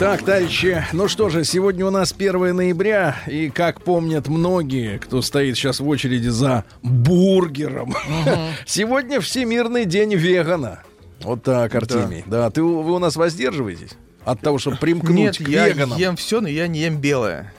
Так, 0.00 0.24
товарищи, 0.24 0.84
ну 0.92 1.06
что 1.06 1.28
же, 1.28 1.44
сегодня 1.44 1.86
у 1.86 1.90
нас 1.90 2.12
1 2.18 2.56
ноября, 2.56 3.16
и 3.28 3.48
как 3.48 3.82
помнят 3.82 4.26
многие, 4.26 4.98
кто 4.98 5.22
стоит 5.22 5.56
сейчас 5.56 5.78
в 5.78 5.86
очереди 5.86 6.28
за 6.30 6.64
бургером, 6.82 7.94
сегодня 8.66 9.20
Всемирный 9.20 9.84
день 9.84 10.14
вегана. 10.16 10.80
Вот 11.20 11.44
так, 11.44 11.72
Артемий. 11.76 12.24
Да, 12.26 12.50
ты, 12.50 12.60
у- 12.62 12.82
вы 12.82 12.94
у 12.94 12.98
нас 12.98 13.14
воздерживаетесь? 13.14 13.90
От 14.24 14.40
того, 14.40 14.58
чтобы 14.58 14.78
примкнуть 14.78 15.16
Нет, 15.16 15.36
к 15.38 15.48
я 15.48 15.68
веганам. 15.68 15.96
ем 15.98 16.16
все, 16.16 16.40
но 16.40 16.48
я 16.48 16.66
не 16.66 16.80
ем 16.80 16.96
белое. 16.96 17.52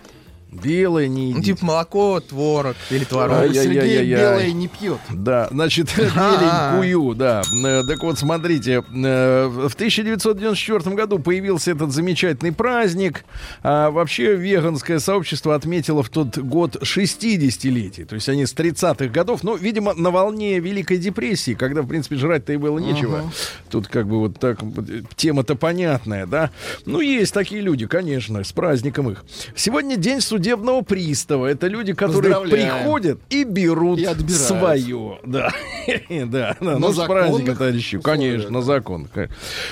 Белое 0.62 1.08
не 1.08 1.32
Ну, 1.34 1.40
едите. 1.40 1.54
типа 1.54 1.66
молоко, 1.66 2.20
творог 2.20 2.76
или 2.90 3.04
творог. 3.04 3.44
Яй, 3.46 3.54
Сергей 3.54 3.96
яй, 3.96 4.06
яй. 4.08 4.20
белое 4.20 4.52
не 4.52 4.68
пьет. 4.68 5.00
Да, 5.12 5.48
значит, 5.52 5.90
А. 6.16 6.78
беленькую, 6.82 7.16
да. 7.16 7.42
Э, 7.66 7.84
Так 7.88 8.04
вот, 8.04 8.20
смотрите, 8.20 8.84
э, 8.94 9.48
в 9.48 9.74
1994 9.76 10.96
году 10.96 11.20
появился 11.20 11.72
этот 11.72 11.92
замечательный 11.92 12.52
праздник. 12.52 13.26
А 13.64 13.90
вообще 13.92 14.36
веганское 14.36 15.00
сообщество 15.00 15.56
отметило 15.56 16.04
в 16.04 16.10
тот 16.10 16.38
год 16.38 16.78
60-летие. 16.82 18.06
То 18.06 18.16
есть 18.16 18.30
они 18.30 18.46
с 18.46 18.54
30-х 18.54 19.08
годов, 19.08 19.44
ну, 19.44 19.56
видимо, 19.56 19.94
на 19.94 20.12
волне 20.12 20.60
Великой 20.60 20.98
депрессии, 20.98 21.54
когда, 21.54 21.82
в 21.82 21.88
принципе, 21.88 22.16
жрать-то 22.16 22.54
и 22.54 22.58
было 22.58 22.80
нечего. 22.80 23.32
Тут 23.70 23.88
как 23.88 24.08
бы 24.08 24.20
вот 24.20 24.40
так, 24.40 24.60
э, 24.62 25.02
тема-то 25.16 25.56
понятная, 25.56 26.26
да. 26.26 26.52
Ну, 26.86 27.00
есть 27.00 27.34
такие 27.34 27.62
люди, 27.62 27.86
конечно, 27.88 28.44
с 28.44 28.52
праздником 28.52 29.10
их. 29.10 29.24
Сегодня 29.56 29.96
день 29.98 30.22
судебного 30.44 30.82
пристава. 30.82 31.48
Это 31.48 31.68
люди, 31.68 31.94
которые 31.94 32.42
приходят 32.42 33.20
и 33.30 33.44
берут 33.46 34.00
И 34.00 34.30
свое. 34.30 35.20
Да, 35.26 35.52
да, 36.10 36.58
да. 36.60 36.78
Ну, 36.80 36.92
с 36.92 37.06
праздником, 37.06 37.56
товарищи. 37.56 38.00
Конечно, 38.00 38.50
на 38.50 38.62
закон. 38.62 39.08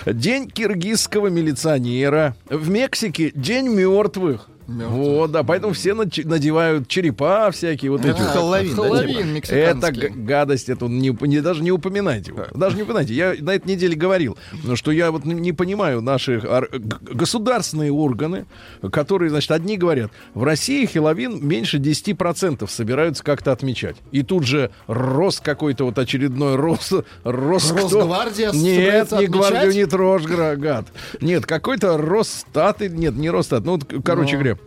День 0.05 0.49
киргизского 0.49 1.27
милиционера. 1.27 2.35
В 2.49 2.69
Мексике 2.69 3.31
день 3.35 3.67
мертвых. 3.67 4.47
Вот, 4.89 5.31
да, 5.31 5.43
поэтому 5.43 5.73
все 5.73 5.93
надевают 5.93 6.87
черепа 6.87 7.51
всякие, 7.51 7.91
вот 7.91 8.01
эти. 8.01 8.11
Это 8.11 8.23
вот. 8.23 8.31
Хэллоуин, 8.31 8.69
да, 8.69 8.75
Хэллоуин 8.75 9.41
типа? 9.41 9.53
Это 9.53 10.09
гадость, 10.09 10.69
это 10.69 10.85
не, 10.85 11.15
не- 11.27 11.41
даже 11.41 11.63
не 11.63 11.71
упоминайте. 11.71 12.31
его. 12.31 12.45
Даже 12.53 12.75
не 12.75 12.83
упоминайте. 12.83 13.13
Я 13.13 13.35
на 13.39 13.51
этой 13.55 13.67
неделе 13.67 13.95
говорил, 13.95 14.37
ну, 14.63 14.75
что 14.75 14.91
я 14.91 15.11
вот 15.11 15.25
не 15.25 15.53
понимаю 15.53 16.01
наши 16.01 16.41
государственные 17.01 17.91
органы, 17.91 18.45
которые, 18.91 19.29
значит, 19.29 19.51
одни 19.51 19.77
говорят, 19.77 20.11
в 20.33 20.43
России 20.43 20.85
Хеловин 20.85 21.45
меньше 21.45 21.77
10% 21.77 22.67
собираются 22.69 23.23
как-то 23.23 23.51
отмечать. 23.51 23.97
И 24.11 24.23
тут 24.23 24.45
же 24.45 24.71
рос 24.87 25.39
какой-то 25.39 25.85
вот 25.85 25.97
очередной 25.99 26.55
рос. 26.55 26.93
рос 27.23 27.71
кто? 27.71 27.99
Росгвардия 27.99 28.51
Нет, 28.51 29.11
не 29.11 29.17
отмечать? 29.17 29.29
гвардию 29.29 29.73
не 29.73 29.85
трожь, 29.85 30.23
гад. 30.23 30.87
Нет, 31.19 31.45
какой-то 31.45 31.97
Росстат, 31.97 32.81
нет, 32.81 33.15
не 33.15 33.29
Росстат, 33.29 33.65
ну, 33.65 33.73
вот, 33.73 33.85
короче 34.03 34.33
говоря, 34.37 34.57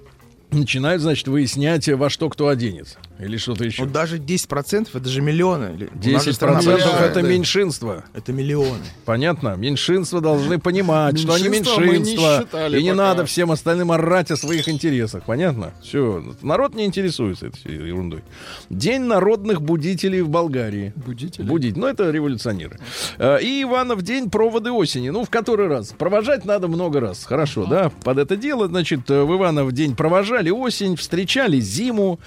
начинают, 0.54 1.02
значит, 1.02 1.28
выяснять, 1.28 1.88
во 1.88 2.08
что 2.10 2.28
кто 2.30 2.48
оденется. 2.48 2.98
Или 3.18 3.36
что-то 3.36 3.64
еще. 3.64 3.84
Ну, 3.84 3.90
даже 3.90 4.18
10% 4.18 4.88
это 4.92 5.08
же 5.08 5.20
миллионы. 5.22 5.74
Или- 5.76 5.84
у 5.86 6.12
нас 6.14 6.24
же 6.24 6.30
10% 6.30 6.32
страна 6.34 6.54
процентов 6.56 6.90
большая. 6.90 7.10
это 7.10 7.22
да. 7.22 7.28
меньшинство. 7.28 8.02
Это 8.12 8.32
миллионы. 8.32 8.82
Понятно? 9.04 9.54
Меньшинства 9.56 10.20
должны 10.20 10.58
понимать, 10.58 11.18
что 11.18 11.34
они 11.34 11.48
Меньшинство 11.48 11.80
не 11.80 11.86
меньшинство. 11.92 12.66
и 12.68 12.82
не 12.82 12.90
пока. 12.90 13.02
надо 13.02 13.24
всем 13.26 13.52
остальным 13.52 13.92
орать 13.92 14.30
о 14.32 14.36
своих 14.36 14.68
интересах. 14.68 15.22
Понятно? 15.26 15.72
Все. 15.82 16.24
Народ 16.42 16.74
не 16.74 16.84
интересуется 16.86 17.46
этой 17.46 17.72
ерундой. 17.86 18.24
День 18.68 19.02
народных 19.02 19.62
будителей 19.62 20.20
в 20.22 20.28
Болгарии. 20.28 20.92
Будители. 20.96 21.46
Будить. 21.46 21.76
Ну, 21.76 21.86
это 21.86 22.10
революционеры. 22.10 22.78
Э, 23.18 23.38
И 23.40 23.62
Иванов 23.62 24.02
день 24.02 24.28
проводы 24.28 24.72
осени. 24.72 25.10
Ну, 25.10 25.24
в 25.24 25.30
который 25.30 25.68
раз? 25.68 25.94
Провожать 25.96 26.44
надо 26.44 26.66
много 26.66 26.98
раз. 26.98 27.24
Хорошо, 27.24 27.64
да? 27.66 27.92
Под 28.02 28.18
это 28.18 28.36
дело, 28.36 28.66
значит, 28.66 29.08
э, 29.08 29.22
в 29.22 29.32
Иванов 29.36 29.70
день 29.72 29.94
провожали 29.94 30.50
осень, 30.50 30.96
встречали 30.96 31.60
зиму. 31.60 32.18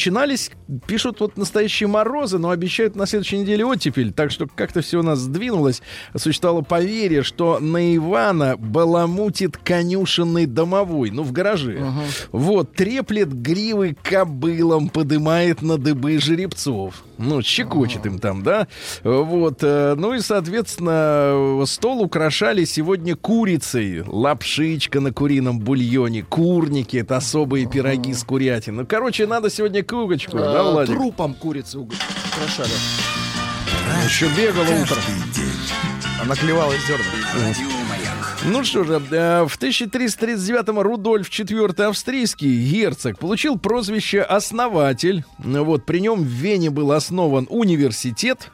Начинались, 0.00 0.50
пишут, 0.86 1.20
вот 1.20 1.36
настоящие 1.36 1.86
морозы, 1.86 2.38
но 2.38 2.48
обещают 2.48 2.96
на 2.96 3.04
следующей 3.04 3.36
неделе 3.36 3.66
оттепель. 3.66 4.14
Так 4.14 4.30
что 4.30 4.46
как-то 4.46 4.80
все 4.80 5.00
у 5.00 5.02
нас 5.02 5.18
сдвинулось. 5.18 5.82
Существовало 6.16 6.62
поверье, 6.62 7.22
что 7.22 7.58
на 7.58 7.94
Ивана 7.94 8.56
баламутит 8.56 9.58
конюшенный 9.58 10.46
домовой. 10.46 11.10
Ну, 11.10 11.22
в 11.22 11.32
гараже. 11.32 11.84
Вот, 12.32 12.72
треплет 12.72 13.30
гривы 13.30 13.94
кобылам, 14.02 14.88
подымает 14.88 15.60
на 15.60 15.76
дыбы 15.76 16.18
жеребцов. 16.18 17.04
Ну, 17.18 17.42
щекочет 17.42 18.06
им 18.06 18.18
там, 18.18 18.42
да? 18.42 18.68
Вот. 19.04 19.58
э, 19.60 19.94
Ну 19.98 20.14
и, 20.14 20.20
соответственно, 20.20 21.62
стол 21.66 22.00
украшали 22.00 22.64
сегодня 22.64 23.14
курицей. 23.16 24.02
Лапшичка 24.06 25.00
на 25.00 25.12
курином 25.12 25.60
бульоне, 25.60 26.22
курники, 26.22 26.96
это 26.96 27.18
особые 27.18 27.66
пироги 27.66 28.14
с 28.14 28.24
курятиной. 28.24 28.78
Ну, 28.84 28.86
короче, 28.86 29.26
надо 29.26 29.50
сегодня 29.50 29.82
кугочку, 29.90 30.38
да, 30.38 30.60
А, 30.60 30.70
Владик? 30.70 30.96
Трупом 30.96 31.34
курицы 31.34 31.78
украшали. 31.78 32.70
Еще 34.04 34.28
бегала 34.28 34.82
утром. 34.82 35.02
Она 36.22 36.34
клевала 36.36 36.72
зерна. 36.86 37.54
Ну 38.44 38.64
что 38.64 38.84
же, 38.84 39.02
э, 39.10 39.44
в 39.44 39.58
1339-м 39.58 40.78
Рудольф 40.80 41.28
IV 41.28 41.82
австрийский 41.84 42.58
герцог 42.70 43.18
получил 43.18 43.58
прозвище 43.58 44.22
«основатель». 44.22 45.24
Вот, 45.38 45.84
при 45.84 46.00
нем 46.00 46.22
в 46.22 46.26
Вене 46.26 46.70
был 46.70 46.92
основан 46.92 47.46
университет. 47.50 48.50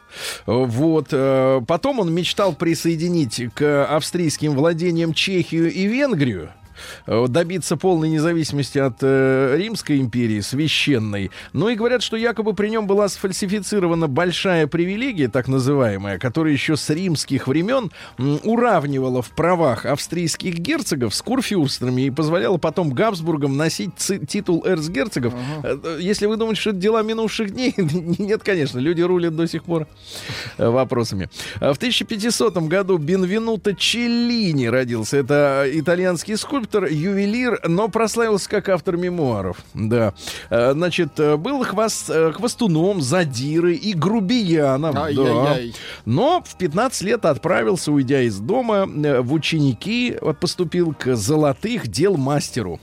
Вот, 0.46 1.08
э, 1.12 1.60
потом 1.68 2.00
он 2.00 2.12
мечтал 2.12 2.52
присоединить 2.52 3.40
к 3.54 3.84
австрийским 3.86 4.54
владениям 4.54 5.14
Чехию 5.14 5.72
и 5.72 5.86
Венгрию 5.86 6.50
э, 6.50 6.65
добиться 7.06 7.76
полной 7.76 8.08
независимости 8.10 8.78
от 8.78 8.98
э, 9.02 9.56
Римской 9.56 9.98
империи, 9.98 10.40
священной. 10.40 11.30
Ну 11.52 11.68
и 11.68 11.74
говорят, 11.74 12.02
что 12.02 12.16
якобы 12.16 12.54
при 12.54 12.68
нем 12.68 12.86
была 12.86 13.08
сфальсифицирована 13.08 14.08
большая 14.08 14.66
привилегия, 14.66 15.28
так 15.28 15.48
называемая, 15.48 16.18
которая 16.18 16.52
еще 16.52 16.76
с 16.76 16.88
римских 16.90 17.46
времен 17.48 17.90
м, 18.18 18.40
уравнивала 18.44 19.22
в 19.22 19.30
правах 19.30 19.86
австрийских 19.86 20.58
герцогов 20.58 21.14
с 21.14 21.22
курфюрстами 21.22 22.02
и 22.02 22.10
позволяла 22.10 22.58
потом 22.58 22.90
Габсбургам 22.90 23.56
носить 23.56 23.92
титул 24.28 24.64
эрцгерцогов. 24.66 25.34
Э, 25.62 25.78
э, 25.82 25.98
Если 26.00 26.26
вы 26.26 26.36
думаете, 26.36 26.60
что 26.60 26.70
это 26.70 26.78
дела 26.78 27.02
минувших 27.02 27.50
дней, 27.50 27.74
нет, 27.76 28.42
конечно, 28.42 28.78
люди 28.78 29.02
рулят 29.02 29.36
до 29.36 29.46
сих 29.46 29.64
пор 29.64 29.86
э, 30.58 30.68
вопросами. 30.68 31.28
В 31.56 31.76
1500 31.76 32.56
году 32.68 32.98
Бенвенуто 32.98 33.74
Челлини 33.74 34.66
родился. 34.66 35.16
Это 35.18 35.66
итальянский 35.72 36.36
скульптор, 36.36 36.75
ювелир, 36.84 37.60
но 37.66 37.88
прославился 37.88 38.48
как 38.48 38.68
автор 38.68 38.96
мемуаров. 38.96 39.58
Да. 39.74 40.12
Э, 40.50 40.72
Значит, 40.72 41.18
э, 41.18 41.36
был 41.36 41.64
хвост, 41.64 42.10
э, 42.10 42.32
хвостуном, 42.32 43.00
задирой 43.00 43.76
и 43.76 43.94
грубияном. 43.94 44.94
Да. 44.94 45.04
Ай-яй-яй. 45.04 45.74
Но 46.04 46.42
в 46.44 46.56
15 46.56 47.02
лет 47.02 47.24
отправился, 47.24 47.92
уйдя 47.92 48.20
из 48.22 48.38
дома, 48.38 48.86
в 48.86 49.32
ученики, 49.32 50.16
поступил 50.40 50.94
к 50.94 51.16
золотых 51.16 51.88
дел 51.88 52.16
мастеру. 52.16 52.80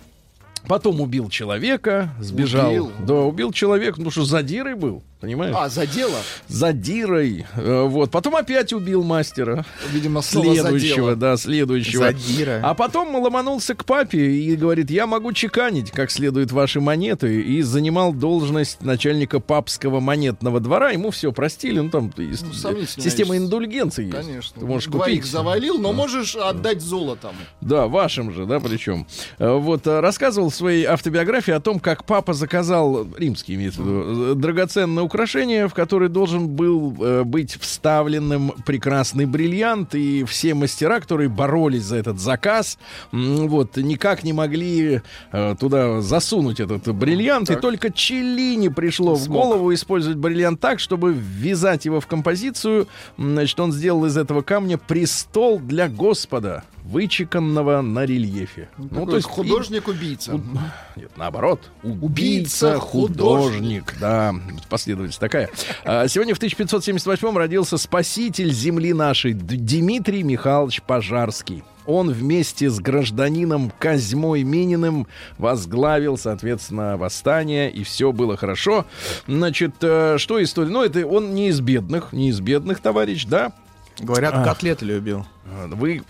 Потом 0.68 1.02
убил 1.02 1.30
человека, 1.30 2.10
сбежал. 2.20 2.70
Убил? 2.72 2.92
Да, 3.06 3.16
убил 3.16 3.52
человека, 3.52 4.02
ну 4.02 4.10
что, 4.12 4.24
задирой 4.24 4.76
был, 4.76 5.04
понимаешь? 5.24 5.56
А, 5.58 5.70
за 5.70 5.88
дело? 5.88 6.18
Задирой. 6.50 7.46
э, 7.56 7.84
Вот. 7.88 8.12
Потом 8.12 8.36
опять 8.36 8.74
убил 8.74 9.04
мастера. 9.04 9.66
Видимо, 9.92 10.22
за 10.22 10.28
Следующего, 10.28 11.16
да, 11.16 11.38
следующего. 11.38 12.08
Задира. 12.12 12.60
А 12.62 12.74
потом 12.74 13.16
ломанулся 13.16 13.74
к 13.74 13.86
папе 13.86 14.20
и 14.20 14.56
говорит, 14.56 14.92
я 14.92 15.08
могу 15.08 15.32
чеканить 15.34 15.92
как 15.92 16.12
следует 16.12 16.52
ваши 16.52 16.80
монеты. 16.82 17.42
И 17.42 17.62
занимал 17.62 18.14
должность 18.14 18.82
начальника 18.82 19.40
папского 19.40 20.00
монетного 20.00 20.60
двора. 20.60 20.92
Ему 20.92 21.10
все 21.12 21.32
простили. 21.32 21.80
Ну, 21.80 21.90
там 21.90 22.12
Ну, 22.18 22.84
система 22.86 23.38
индульгенции 23.38 24.06
есть. 24.06 24.18
Конечно. 24.18 24.60
Ты 24.60 24.66
можешь 24.66 24.90
Двоих 24.90 25.20
купить. 25.22 25.32
завалил, 25.32 25.78
но 25.80 25.94
можешь 25.94 26.36
отдать 26.36 26.82
золотом. 26.82 27.34
Да, 27.62 27.88
вашим 27.88 28.34
же, 28.34 28.46
да, 28.46 28.60
причем. 28.60 29.08
Э, 29.40 29.54
Вот, 29.58 29.88
э, 29.88 30.00
рассказывал 30.02 30.50
в 30.50 30.56
своей 30.56 30.84
автобиографии 30.86 31.52
о 31.54 31.60
том, 31.60 31.80
как 31.80 32.04
папа 32.06 32.34
заказал, 32.34 33.08
римский 33.18 33.56
имеется 33.56 33.82
в 33.82 33.86
виду, 33.86 34.36
драгоценное 34.36 35.04
украшение, 35.14 35.68
в 35.68 35.74
которое 35.74 36.10
должен 36.10 36.48
был 36.48 36.96
э, 37.00 37.24
быть 37.24 37.56
вставленным 37.60 38.52
прекрасный 38.66 39.26
бриллиант, 39.28 39.94
и 39.94 40.24
все 40.24 40.56
мастера, 40.56 41.00
которые 41.00 41.30
боролись 41.30 41.84
за 41.84 41.98
этот 41.98 42.20
заказ, 42.20 42.80
вот, 43.12 43.78
никак 43.78 44.24
не 44.24 44.34
могли 44.34 45.02
э, 45.32 45.56
туда 45.60 46.02
засунуть 46.02 46.60
этот 46.60 46.94
бриллиант, 46.96 47.52
и 47.52 47.56
только 47.56 47.92
Челлини 47.92 48.70
пришло 48.70 49.14
в 49.14 49.22
Смог. 49.22 49.44
голову 49.44 49.74
использовать 49.74 50.18
бриллиант 50.18 50.60
так, 50.60 50.80
чтобы 50.80 51.14
ввязать 51.14 51.86
его 51.86 52.00
в 52.00 52.08
композицию. 52.08 52.88
Значит, 53.18 53.60
он 53.60 53.72
сделал 53.72 54.06
из 54.06 54.18
этого 54.18 54.42
камня 54.42 54.78
престол 54.78 55.60
для 55.60 55.88
Господа. 55.88 56.64
Вычеканного 56.84 57.82
на 57.82 58.06
рельефе. 58.06 58.70
Ну, 58.78 59.06
то 59.06 59.16
есть 59.16 59.28
художник-убийца. 59.28 60.40
Нет, 60.96 61.12
наоборот. 61.18 61.70
Убийца-художник. 61.84 63.96
Да, 64.00 64.36
последовательность 64.70 65.20
такая. 65.20 65.50
А, 65.86 66.08
Сегодня 66.08 66.34
в 66.36 66.38
1578 66.38 67.38
родился 67.38 67.78
спаситель 67.78 68.52
земли 68.52 68.94
нашей 68.94 69.34
Дмитрий 69.34 70.24
Михайлович 70.24 70.82
Пожарский. 70.82 71.64
Он 71.86 72.10
вместе 72.12 72.70
с 72.70 72.80
гражданином 72.80 73.70
Козьмой 73.78 74.44
Мининым 74.44 75.06
возглавил, 75.38 76.18
соответственно, 76.18 76.96
восстание, 76.96 77.70
и 77.70 77.84
все 77.84 78.14
было 78.14 78.38
хорошо. 78.38 78.86
Значит, 79.28 79.74
э, 79.82 80.16
что 80.18 80.42
история? 80.42 80.70
Ну, 80.70 80.82
это 80.82 81.06
он 81.06 81.36
не 81.36 81.50
из 81.50 81.60
бедных, 81.60 82.14
не 82.14 82.30
из 82.30 82.40
бедных, 82.40 82.80
товарищ, 82.80 83.26
да? 83.26 83.52
Говорят, 84.00 84.34
А. 84.34 84.46
котлеты 84.46 84.86
любил. 84.86 85.26
Вы 85.70 86.04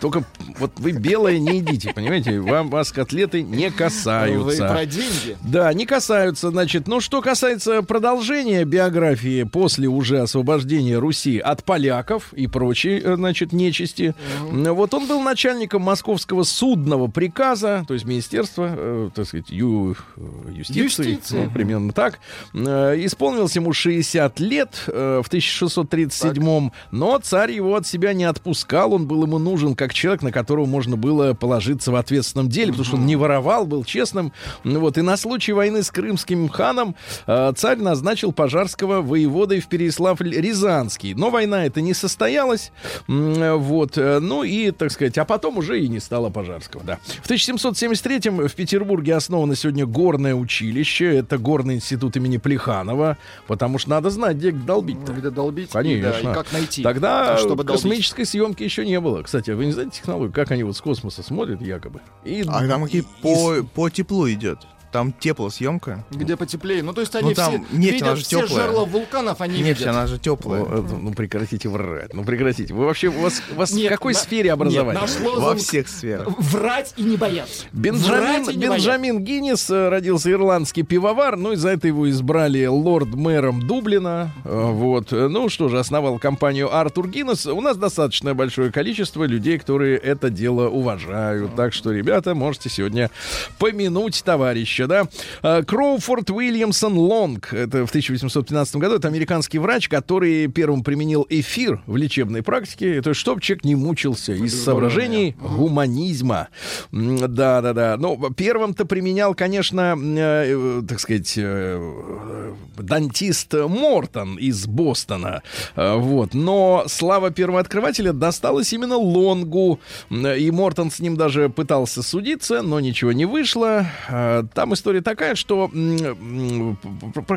только 0.00 0.24
вот 0.58 0.72
вы 0.78 0.92
белое 0.92 1.38
не 1.38 1.56
едите, 1.58 1.92
понимаете? 1.94 2.38
Вам 2.40 2.68
вас 2.68 2.92
котлеты 2.92 3.42
не 3.42 3.68
Вы 3.70 3.74
касаются. 3.76 4.68
про 4.68 4.84
деньги? 4.84 5.36
Да, 5.42 5.72
не 5.72 5.86
касаются, 5.86 6.50
значит. 6.50 6.86
Ну, 6.86 7.00
что 7.00 7.22
касается 7.22 7.82
продолжения 7.82 8.64
биографии 8.64 9.44
после 9.44 9.88
уже 9.88 10.20
освобождения 10.20 10.98
Руси 10.98 11.38
от 11.38 11.64
поляков 11.64 12.32
и 12.34 12.46
прочей, 12.46 13.00
э, 13.02 13.16
значит, 13.16 13.52
нечисти, 13.52 14.14
м, 14.50 14.64
вот 14.74 14.92
он 14.92 15.06
был 15.06 15.22
начальником 15.22 15.82
московского 15.82 16.42
судного 16.42 17.06
приказа, 17.08 17.84
то 17.88 17.94
есть 17.94 18.04
министерства, 18.06 18.68
э, 18.70 19.10
так 19.14 19.26
сказать, 19.26 19.48
ю- 19.50 19.96
э, 20.16 20.20
юстиции, 20.52 20.82
Юстиции. 21.12 21.44
ну, 21.44 21.50
примерно 21.50 21.92
так. 21.92 22.18
Э, 22.54 22.94
исполнилось 23.02 23.56
ему 23.56 23.72
60 23.72 24.40
лет 24.40 24.84
э, 24.88 25.22
в 25.24 25.28
1637 25.28 26.70
но 26.90 27.18
царь 27.18 27.52
его 27.52 27.74
от 27.76 27.86
себя 27.86 28.12
не 28.12 28.24
отпускал, 28.58 28.92
он 28.92 29.06
был 29.06 29.22
ему 29.24 29.38
нужен 29.38 29.74
как 29.74 29.94
человек, 29.94 30.22
на 30.22 30.32
которого 30.32 30.66
можно 30.66 30.96
было 30.96 31.32
положиться 31.34 31.92
в 31.92 31.96
ответственном 31.96 32.48
деле, 32.48 32.72
потому 32.72 32.84
что 32.84 32.96
он 32.96 33.06
не 33.06 33.14
воровал, 33.16 33.66
был 33.66 33.84
честным. 33.84 34.32
Вот, 34.64 34.98
и 34.98 35.02
на 35.02 35.16
случай 35.16 35.52
войны 35.52 35.82
с 35.82 35.90
крымским 35.90 36.48
ханом 36.48 36.96
э, 37.26 37.52
царь 37.56 37.78
назначил 37.78 38.32
Пожарского 38.32 39.00
воеводой 39.00 39.60
в 39.60 39.68
Переславль-Рязанский. 39.68 41.14
Но 41.14 41.30
война 41.30 41.66
эта 41.66 41.80
не 41.80 41.94
состоялась. 41.94 42.72
М, 43.08 43.58
Вот, 43.58 43.96
э, 43.96 44.18
ну 44.20 44.42
и, 44.42 44.70
так 44.72 44.90
сказать, 44.90 45.16
а 45.18 45.24
потом 45.24 45.58
уже 45.58 45.80
и 45.80 45.88
не 45.88 46.00
стало 46.00 46.30
Пожарского, 46.30 46.82
да. 46.84 46.98
В 47.22 47.26
1773 47.26 48.48
в 48.48 48.54
Петербурге 48.54 49.14
основано 49.14 49.54
сегодня 49.54 49.86
горное 49.86 50.34
училище. 50.34 51.16
Это 51.16 51.38
горный 51.38 51.76
институт 51.76 52.16
имени 52.16 52.38
Плеханова, 52.38 53.16
потому 53.46 53.78
что 53.78 53.90
надо 53.90 54.10
знать, 54.10 54.36
где 54.36 54.50
долбить-то. 54.50 55.12
Где 55.12 55.30
долбить? 55.30 55.70
Конечно. 55.70 56.22
Да, 56.22 56.30
и 56.30 56.34
как 56.34 56.52
найти. 56.52 56.82
Тогда 56.82 57.36
чтобы 57.38 57.64
космической 57.64 58.24
съемки 58.24 58.47
еще 58.58 58.84
не 58.86 59.00
было. 59.00 59.22
Кстати, 59.22 59.50
вы 59.50 59.66
не 59.66 59.72
знаете 59.72 59.92
технологию, 59.98 60.32
как 60.32 60.50
они 60.50 60.62
вот 60.64 60.76
с 60.76 60.80
космоса 60.80 61.22
смотрят 61.22 61.60
якобы? 61.62 62.00
И, 62.24 62.44
А 62.48 62.66
там 62.66 62.86
и- 62.86 63.02
по, 63.22 63.62
по 63.74 63.88
теплу 63.90 64.28
идет. 64.30 64.58
Там 64.90 65.12
теплосъемка. 65.12 66.04
Где 66.10 66.36
потеплее. 66.36 66.82
Ну, 66.82 66.92
то 66.94 67.02
есть 67.02 67.14
они 67.14 67.30
Ну, 67.30 67.34
там 67.34 67.50
все 67.52 67.76
нефть, 67.76 67.92
видят 67.92 68.02
она 68.08 68.16
же 68.16 68.24
все 68.24 68.40
теплая. 68.42 68.66
жерла 68.66 68.84
вулканов, 68.84 69.40
они 69.42 69.58
Нефть, 69.60 69.80
видят. 69.80 69.94
она 69.94 70.06
же 70.06 70.18
теплая. 70.18 70.62
это, 70.64 70.80
ну 70.96 71.12
прекратите 71.12 71.68
врать, 71.68 72.14
ну 72.14 72.24
прекратите. 72.24 72.72
Вы 72.72 72.86
вообще, 72.86 73.08
у 73.08 73.20
вас, 73.20 73.42
у 73.52 73.54
вас 73.56 73.72
Нет, 73.72 73.86
в 73.86 73.88
какой 73.90 74.14
на- 74.14 74.18
сфере 74.18 74.50
образования? 74.52 74.98
Нет, 74.98 75.02
наш 75.02 75.20
Во 75.20 75.30
лозунг 75.38 75.58
всех 75.58 75.88
сферах. 75.88 76.28
Врать 76.38 76.94
и 76.96 77.02
не 77.02 77.16
бояться. 77.18 77.66
Бенджамин, 77.72 78.40
не 78.40 78.46
бояться. 78.46 78.52
Бенджамин 78.58 79.24
Гиннес 79.24 79.68
э, 79.70 79.88
родился 79.90 80.30
ирландский 80.30 80.82
пивовар, 80.84 81.36
ну 81.36 81.52
и 81.52 81.56
за 81.56 81.68
это 81.70 81.86
его 81.86 82.08
избрали 82.08 82.64
лорд-мэром 82.66 83.60
Дублина. 83.66 84.30
Э, 84.44 84.70
Вот. 84.72 85.12
Ну 85.12 85.48
что 85.50 85.68
же, 85.68 85.78
основал 85.78 86.18
компанию 86.18 86.74
Артур 86.74 87.08
Гиннес. 87.08 87.44
У 87.46 87.60
нас 87.60 87.76
достаточно 87.76 88.34
большое 88.34 88.72
количество 88.72 89.24
людей, 89.24 89.58
которые 89.58 89.98
это 89.98 90.30
дело 90.30 90.68
уважают. 90.68 91.54
Так 91.56 91.72
что, 91.74 91.92
ребята, 91.92 92.34
можете 92.34 92.70
сегодня 92.70 93.10
помянуть 93.58 94.22
товарища, 94.24 94.77
да. 94.86 95.08
Э, 95.42 95.62
Кроуфорд 95.62 96.30
Уильямсон 96.30 96.96
Лонг, 96.96 97.52
это 97.52 97.86
в 97.86 97.88
1815 97.90 98.76
году, 98.76 98.96
это 98.96 99.08
американский 99.08 99.58
врач, 99.58 99.88
который 99.88 100.46
первым 100.48 100.82
применил 100.82 101.26
эфир 101.28 101.82
в 101.86 101.96
лечебной 101.96 102.42
практике. 102.42 102.96
Это 102.96 103.14
чтобы 103.14 103.40
человек 103.40 103.64
не 103.64 103.74
мучился 103.74 104.32
из 104.34 104.62
соображений 104.62 105.34
гуманизма. 105.40 106.48
М, 106.92 107.18
Да, 107.34 107.60
да, 107.60 107.72
да. 107.72 107.96
Ну, 107.98 108.30
первым-то 108.36 108.84
применял, 108.84 109.34
конечно, 109.34 109.96
э, 109.98 110.44
э, 110.46 110.82
так 110.88 111.00
сказать, 111.00 111.34
э, 111.36 112.54
дантист 112.78 113.54
Мортон 113.54 114.36
из 114.36 114.66
Бостона. 114.66 115.42
Э, 115.76 115.96
Вот. 115.96 116.34
Но 116.34 116.84
слава 116.86 117.30
первооткрывателя 117.30 118.12
досталась 118.12 118.72
именно 118.72 118.96
Лонгу. 118.96 119.80
И 120.10 120.50
Мортон 120.50 120.90
с 120.90 121.00
ним 121.00 121.16
даже 121.16 121.48
пытался 121.48 122.02
судиться, 122.02 122.62
но 122.62 122.80
ничего 122.80 123.12
не 123.12 123.24
вышло. 123.26 123.86
Э, 124.08 124.42
Там 124.68 124.74
история 124.74 125.00
такая, 125.00 125.34
что 125.34 125.70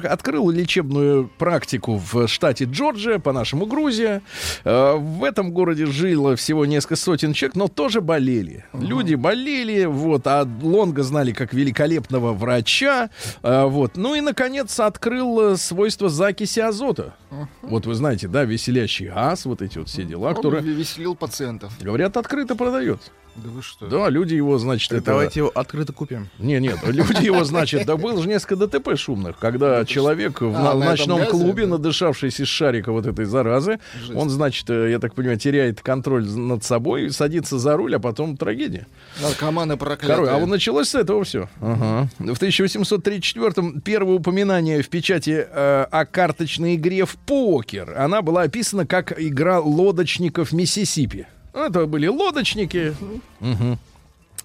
открыл 0.03 0.49
лечебную 0.49 1.29
практику 1.37 1.95
в 2.11 2.27
штате 2.27 2.65
Джорджия, 2.65 3.19
по-нашему 3.19 3.67
Грузия. 3.67 4.21
Э, 4.65 4.97
В 4.97 5.23
этом 5.23 5.51
городе 5.53 5.85
жило 5.85 6.35
всего 6.35 6.65
несколько 6.65 6.97
сотен 6.97 7.31
человек, 7.31 7.55
но 7.55 7.69
тоже 7.69 8.01
болели. 8.01 8.65
Люди 8.73 9.15
болели, 9.15 9.85
вот, 9.85 10.27
а 10.27 10.45
Лонга 10.61 11.03
знали 11.03 11.31
как 11.31 11.53
великолепного 11.53 12.33
врача, 12.33 13.09
э, 13.43 13.63
вот. 13.63 13.95
Ну 13.95 14.15
и, 14.15 14.19
наконец, 14.19 14.77
открыл 14.81 15.53
э, 15.53 15.55
свойства 15.55 16.09
закиси 16.09 16.59
азота. 16.59 17.15
Вот 17.61 17.85
вы 17.85 17.93
знаете, 17.93 18.27
да, 18.27 18.43
веселящий 18.43 19.07
газ, 19.07 19.45
вот 19.45 19.61
эти 19.61 19.77
вот 19.77 19.87
все 19.87 20.03
дела, 20.03 20.29
Он 20.29 20.35
которые, 20.35 20.61
веселил 20.63 21.15
пациентов. 21.15 21.71
говорят, 21.81 22.17
открыто 22.17 22.55
продается. 22.57 23.09
Да 23.35 23.49
вы 23.49 23.61
что? 23.61 23.87
Да, 23.87 24.09
люди 24.09 24.33
его, 24.35 24.57
значит, 24.57 24.89
Так 24.89 24.97
это... 24.99 25.11
Давайте 25.11 25.39
его 25.39 25.51
открыто 25.55 25.93
купим. 25.93 26.29
Не, 26.37 26.59
нет, 26.59 26.77
люди 26.83 27.25
его, 27.25 27.43
значит, 27.43 27.85
да 27.85 27.95
было 27.97 28.21
же 28.21 28.27
несколько 28.27 28.67
ДТП 28.67 28.97
шумных, 28.97 29.37
когда 29.39 29.85
человек 29.85 30.41
в 30.41 30.53
А, 30.55 30.73
на- 30.73 30.85
ночном 30.85 31.19
газе, 31.19 31.31
клубе, 31.31 31.63
да. 31.63 31.71
надышавшись 31.71 32.39
из 32.39 32.47
шарика 32.47 32.91
вот 32.91 33.05
этой 33.07 33.25
заразы, 33.25 33.79
Жесть. 34.01 34.13
он, 34.15 34.29
значит, 34.29 34.69
э, 34.69 34.91
я 34.91 34.99
так 34.99 35.15
понимаю, 35.15 35.37
теряет 35.39 35.81
контроль 35.81 36.25
над 36.27 36.63
собой, 36.63 37.09
садится 37.11 37.57
за 37.57 37.77
руль, 37.77 37.95
а 37.95 37.99
потом 37.99 38.35
трагедия. 38.37 38.85
Наркоманы 39.21 39.77
проклятые. 39.77 40.15
Короче, 40.15 40.31
а 40.31 40.37
вот 40.37 40.47
началось 40.47 40.89
с 40.89 40.95
этого 40.95 41.23
все. 41.23 41.47
В 41.59 42.07
1834-м 42.19 43.81
первое 43.81 44.15
упоминание 44.15 44.81
в 44.81 44.89
печати 44.89 45.45
э, 45.49 45.85
о 45.89 46.05
карточной 46.05 46.75
игре 46.75 47.05
в 47.05 47.15
покер. 47.17 47.93
Она 47.97 48.21
была 48.21 48.43
описана 48.43 48.85
как 48.85 49.19
игра 49.19 49.59
лодочников 49.59 50.51
Миссисипи. 50.51 51.27
Это 51.53 51.85
были 51.85 52.07
лодочники. 52.07 52.95
Мгм. 53.39 53.77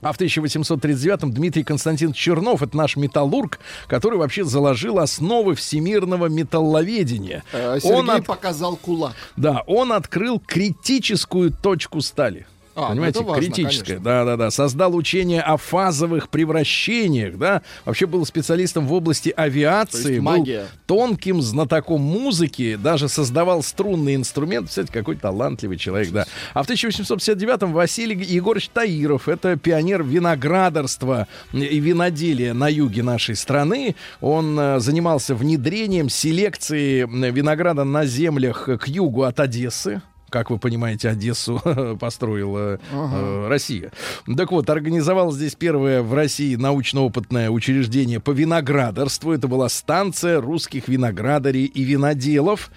А 0.03 0.13
в 0.13 0.19
1839-м 0.21 1.33
Дмитрий 1.33 1.65
Константин 1.65 2.13
Чернов, 2.13 2.63
это 2.63 2.77
наш 2.77 2.97
металлург, 2.97 3.59
который 3.89 4.19
вообще 4.19 4.45
заложил 4.45 4.99
основы 4.99 5.55
всемирного 5.55 6.27
металловедения. 6.27 7.43
Э, 7.53 7.79
Сергей 7.81 7.99
Он 7.99 8.11
от- 8.11 8.27
показал 8.27 8.77
кулак. 8.77 9.15
да, 9.37 9.63
он 9.67 9.93
открыл 9.93 10.39
критическую 10.39 11.51
точку 11.51 12.03
стали. 12.03 12.47
А, 12.77 12.83
ну 12.83 12.89
Понимаете, 12.89 13.25
важно, 13.25 13.43
критическое, 13.43 13.85
конечно. 13.95 14.05
да, 14.05 14.25
да, 14.27 14.37
да. 14.37 14.51
Создал 14.51 14.95
учение 14.95 15.41
о 15.41 15.57
фазовых 15.57 16.29
превращениях, 16.29 17.39
да. 17.39 17.63
Вообще 17.87 18.05
был 18.07 18.27
специалистом 18.27 18.87
в 18.87 18.93
области 18.93 19.33
авиации, 19.35 20.03
То 20.03 20.09
есть 20.11 20.21
был 20.21 20.25
магия. 20.39 20.67
тонким 20.85 21.41
знатоком 21.41 22.03
музыки, 22.03 22.77
даже 22.77 23.09
создавал 23.09 23.63
струнный 23.63 24.15
инструмент. 24.15 24.69
Кстати, 24.69 24.93
какой 24.93 25.17
талантливый 25.17 25.79
человек, 25.79 26.11
да. 26.11 26.27
А 26.53 26.63
в 26.63 26.69
1859-м 26.69 27.73
Василий 27.73 28.23
Егорович 28.23 28.69
Таиров, 28.69 29.27
это 29.27 29.57
пионер 29.57 30.03
виноградарства 30.03 31.29
и 31.55 31.81
виноделия 31.81 32.53
на 32.53 32.69
юге 32.69 33.03
нашей 33.03 33.37
страны. 33.37 33.97
Он 34.21 34.59
э, 34.61 34.81
занимался 34.81 35.35
внедрением 35.35 36.11
селекции 36.11 37.07
винограда 37.31 37.85
на 37.85 38.05
землях 38.05 38.69
к 38.79 38.87
югу 38.87 39.23
от 39.23 39.41
Одессы. 39.41 40.03
Как 40.29 40.51
вы 40.51 40.59
понимаете, 40.59 41.09
Одессу 41.09 41.61
построила 42.01 42.81
э, 42.91 43.47
Россия. 43.49 43.93
Так 44.37 44.51
вот, 44.51 44.69
организовал 44.69 45.31
здесь 45.33 45.55
первое 45.55 46.03
в 46.03 46.13
России 46.15 46.57
научно-опытное 46.57 47.49
учреждение 47.51 48.19
по 48.19 48.33
виноградарству. 48.33 49.33
Это 49.33 49.47
была 49.47 49.69
станция 49.69 50.41
русских 50.41 50.89
виноградарей 50.89 51.65
и 51.67 51.85
виноделов. 51.85 52.71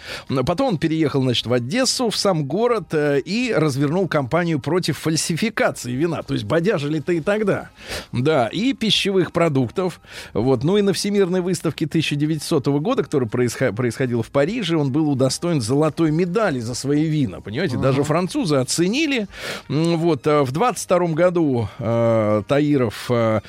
Потом 0.45 0.67
он 0.69 0.77
переехал, 0.77 1.23
значит, 1.23 1.47
в 1.47 1.53
Одессу, 1.53 2.09
в 2.09 2.15
сам 2.15 2.45
город, 2.45 2.93
э, 2.93 3.19
и 3.19 3.51
развернул 3.55 4.07
кампанию 4.07 4.59
против 4.59 4.97
фальсификации 4.99 5.93
вина. 5.93 6.21
То 6.21 6.35
есть 6.35 6.45
бодяжили-то 6.45 7.13
и 7.13 7.19
тогда. 7.19 7.69
Да, 8.11 8.47
и 8.47 8.73
пищевых 8.73 9.31
продуктов. 9.31 10.01
Вот. 10.33 10.63
Ну 10.63 10.77
и 10.77 10.81
на 10.83 10.93
Всемирной 10.93 11.41
выставке 11.41 11.85
1900 11.85 12.67
года, 12.79 13.03
которая 13.03 13.27
происхо- 13.27 13.73
происходила 13.73 14.21
в 14.21 14.29
Париже, 14.29 14.77
он 14.77 14.91
был 14.91 15.09
удостоен 15.09 15.61
золотой 15.61 16.11
медали 16.11 16.59
за 16.59 16.75
свои 16.75 17.05
вина. 17.05 17.38
Вина, 17.39 17.41
понимаете? 17.41 17.77
Даже 17.77 18.03
французы 18.03 18.57
оценили. 18.57 19.27
Вот, 19.67 20.27
э, 20.27 20.41
в 20.41 20.51
22 20.51 21.07
году 21.09 21.67
э, 21.79 22.43
Таиров 22.47 23.09
э, 23.09 23.41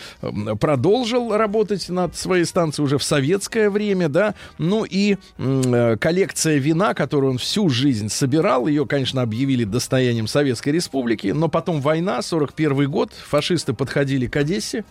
продолжил 0.60 1.36
работать 1.36 1.88
над 1.88 2.16
своей 2.16 2.44
станцией 2.44 2.84
уже 2.84 2.98
в 2.98 3.02
советское 3.02 3.70
время, 3.70 4.08
да. 4.08 4.34
Ну 4.58 4.84
и 4.84 5.16
э, 5.38 5.96
коллекция 6.00 6.58
вина, 6.58 6.94
которую 6.94 7.32
он 7.32 7.38
всю 7.38 7.68
жизнь 7.68 8.08
собирал, 8.08 8.66
ее, 8.66 8.86
конечно, 8.86 9.22
объявили 9.22 9.64
достоянием 9.64 10.26
Советской 10.26 10.70
Республики, 10.70 11.28
но 11.28 11.48
потом 11.48 11.80
война, 11.80 12.22
41 12.22 12.90
год, 12.90 13.12
фашисты 13.12 13.72
подходили 13.72 14.26
к 14.26 14.36
Одессе, 14.36 14.84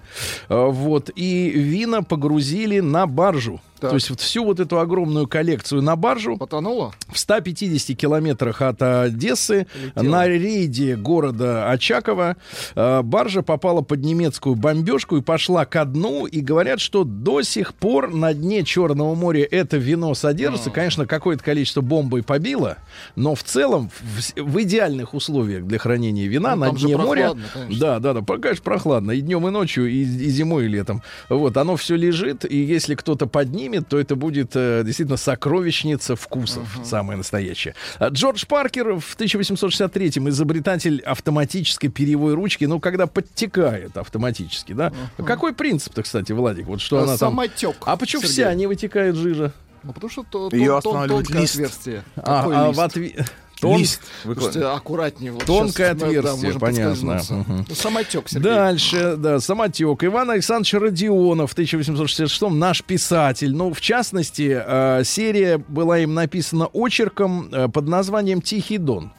э, 0.50 0.56
вот, 0.56 1.10
и 1.16 1.50
вина 1.50 2.02
погрузили 2.02 2.80
на 2.80 3.08
баржу. 3.08 3.62
Так. 3.80 3.92
То 3.92 3.96
есть 3.96 4.10
вот 4.10 4.20
всю 4.20 4.44
вот 4.44 4.60
эту 4.60 4.80
огромную 4.80 5.28
коллекцию 5.28 5.82
на 5.82 5.96
баржу 5.96 6.38
Потонуло? 6.38 6.94
в 7.12 7.18
150 7.18 7.96
километрах 7.98 8.62
от 8.62 8.82
Одессы 8.82 9.68
на 9.96 10.28
рейде 10.28 10.96
города 10.96 11.70
Очакова 11.70 12.36
э, 12.76 13.02
баржа 13.04 13.42
попала 13.42 13.82
под 13.82 14.02
немецкую 14.04 14.56
бомбежку 14.56 15.18
и 15.18 15.22
пошла 15.22 15.66
ко 15.66 15.86
дну. 15.86 16.26
И 16.26 16.42
говорят, 16.42 16.80
что 16.82 17.04
до 17.04 17.42
сих 17.42 17.74
пор 17.74 18.14
на 18.14 18.34
дне 18.34 18.64
Черного 18.64 19.16
моря 19.16 19.48
это 19.50 19.78
вино 19.78 20.14
содержится. 20.14 20.70
Конечно, 20.72 21.06
какое-то 21.06 21.44
количество 21.44 21.82
бомбой 21.82 22.22
побило, 22.24 22.78
но 23.16 23.34
в 23.36 23.44
целом 23.44 23.90
в, 24.02 24.42
в 24.42 24.62
идеальных 24.64 25.14
условиях 25.14 25.66
для 25.66 25.78
хранения 25.80 26.28
вина 26.28 26.56
Ну, 26.56 26.66
на 26.66 26.72
дне 26.78 26.98
моря. 26.98 27.32
конечно. 27.54 27.80
Да, 27.80 28.00
да, 28.00 28.14
да, 28.14 28.22
пока, 28.22 28.42
конечно, 28.42 28.64
прохладно. 28.64 29.12
И 29.12 29.22
днем, 29.22 29.48
и 29.48 29.52
ночью, 29.52 29.90
и, 29.90 30.02
и 30.02 30.30
зимой, 30.30 30.66
и 30.66 30.68
летом. 30.68 31.02
Вот, 31.30 31.56
оно 31.56 31.76
все 31.78 31.96
лежит, 31.96 32.44
и 32.44 32.58
если 32.58 32.96
кто-то 32.96 33.26
поднимет, 33.28 33.69
то 33.78 34.00
это 34.00 34.16
будет 34.16 34.52
э, 34.56 34.84
действительно 34.86 35.18
сокровищница 35.18 36.16
вкусов, 36.16 36.68
самая 36.84 37.18
настоящая. 37.18 37.76
А 38.00 38.10
Джордж 38.10 38.46
Паркер 38.48 38.94
в 39.00 39.16
1863-м 39.18 40.30
изобретатель 40.30 41.02
автоматической 41.02 41.90
перьевой 41.90 42.34
ручки, 42.34 42.66
ну, 42.66 42.80
когда 42.80 43.08
подтекает 43.08 43.98
автоматически, 43.98 44.74
да? 44.74 44.92
Какой 45.26 45.54
принцип-то, 45.54 46.04
кстати, 46.04 46.32
Владик? 46.32 46.68
Вот 46.68 46.82
что 46.82 46.98
А, 47.00 47.04
она 47.04 47.18
там... 47.18 47.32
самотек, 47.32 47.76
А 47.86 47.96
почему 47.98 48.22
Сергей. 48.22 48.34
все 48.34 48.46
они 48.48 48.68
вытекают 48.68 49.16
жижа? 49.16 49.54
Ну, 49.84 49.94
потому 49.94 50.12
что 50.12 50.24
то, 50.24 50.50
Её 50.52 50.82
тон- 50.82 51.08
тонкое 51.08 51.42
лист. 51.42 51.54
отверстие. 51.56 52.04
А, 52.18 52.66
а 52.66 52.68
лист? 52.68 52.78
в 52.78 52.82
отве- 52.82 53.26
Тон- 53.62 53.80
Лист. 53.80 54.02
Слушайте, 54.24 54.64
аккуратнее. 54.66 55.32
Вот 55.32 55.46
Тонкое 55.46 55.94
да, 55.94 56.08
отверстие, 56.08 56.46
можем 56.46 56.60
понятно. 56.60 57.22
Ну, 57.68 57.76
Самотек, 57.76 58.30
Сергей. 58.30 58.44
Дальше, 58.44 59.16
да, 59.18 59.40
самотек. 59.40 60.04
Иван 60.04 60.30
Александрович 60.32 60.74
Родионов 60.74 61.52
в 61.52 61.54
1866 61.54 62.42
наш 62.50 62.84
писатель. 62.84 63.56
Ну, 63.56 63.74
в 63.74 63.82
частности, 63.82 64.62
э, 64.66 65.04
серия 65.04 65.58
была 65.58 66.00
им 66.00 66.14
написана 66.14 66.68
очерком 66.68 67.50
э, 67.52 67.68
под 67.68 67.88
названием 67.88 68.42
«Тихий 68.42 68.78
дон». 68.78 69.12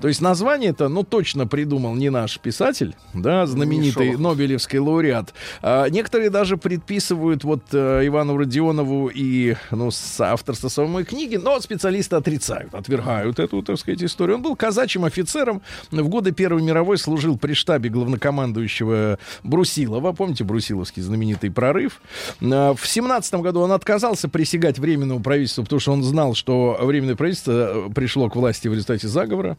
То 0.00 0.08
есть 0.08 0.20
название 0.20 0.70
это, 0.70 0.88
ну, 0.88 1.02
точно 1.02 1.46
придумал 1.46 1.94
не 1.94 2.10
наш 2.10 2.38
писатель, 2.38 2.94
да, 3.14 3.46
знаменитый. 3.46 4.16
Нобелевский 4.16 4.78
лауреат. 4.78 5.32
А, 5.62 5.88
некоторые 5.88 6.30
даже 6.30 6.56
предписывают 6.56 7.44
вот 7.44 7.62
э, 7.72 8.06
Ивану 8.06 8.36
Родионову 8.36 9.08
и, 9.08 9.54
ну, 9.70 9.90
авторство 10.18 10.68
самой 10.68 11.04
книги, 11.04 11.36
но 11.36 11.60
специалисты 11.60 12.16
отрицают, 12.16 12.74
отвергают 12.74 13.38
эту, 13.38 13.62
так 13.62 13.78
сказать, 13.78 14.02
историю. 14.02 14.36
Он 14.36 14.42
был 14.42 14.56
казачьим 14.56 15.04
офицером, 15.04 15.62
в 15.90 16.08
годы 16.08 16.32
Первой 16.32 16.62
мировой 16.62 16.98
служил 16.98 17.38
при 17.38 17.54
штабе 17.54 17.90
главнокомандующего 17.90 19.18
Брусилова, 19.42 20.12
помните 20.12 20.44
Брусиловский 20.44 21.02
знаменитый 21.02 21.50
прорыв. 21.50 22.00
А, 22.42 22.74
В 22.74 22.86
семнадцатом 22.86 23.42
году 23.42 23.60
он 23.60 23.72
отказался 23.72 24.28
присягать 24.28 24.78
Временному 24.78 25.20
правительству, 25.20 25.64
потому 25.64 25.80
что 25.80 25.92
он 25.92 26.02
знал, 26.02 26.34
что 26.34 26.78
Временное 26.80 27.16
правительство 27.16 27.52
э, 27.52 27.90
пришло 27.94 28.28
к 28.28 28.36
власти 28.36 28.68
в 28.68 28.72
результате 28.72 29.08
заговора. 29.20 29.56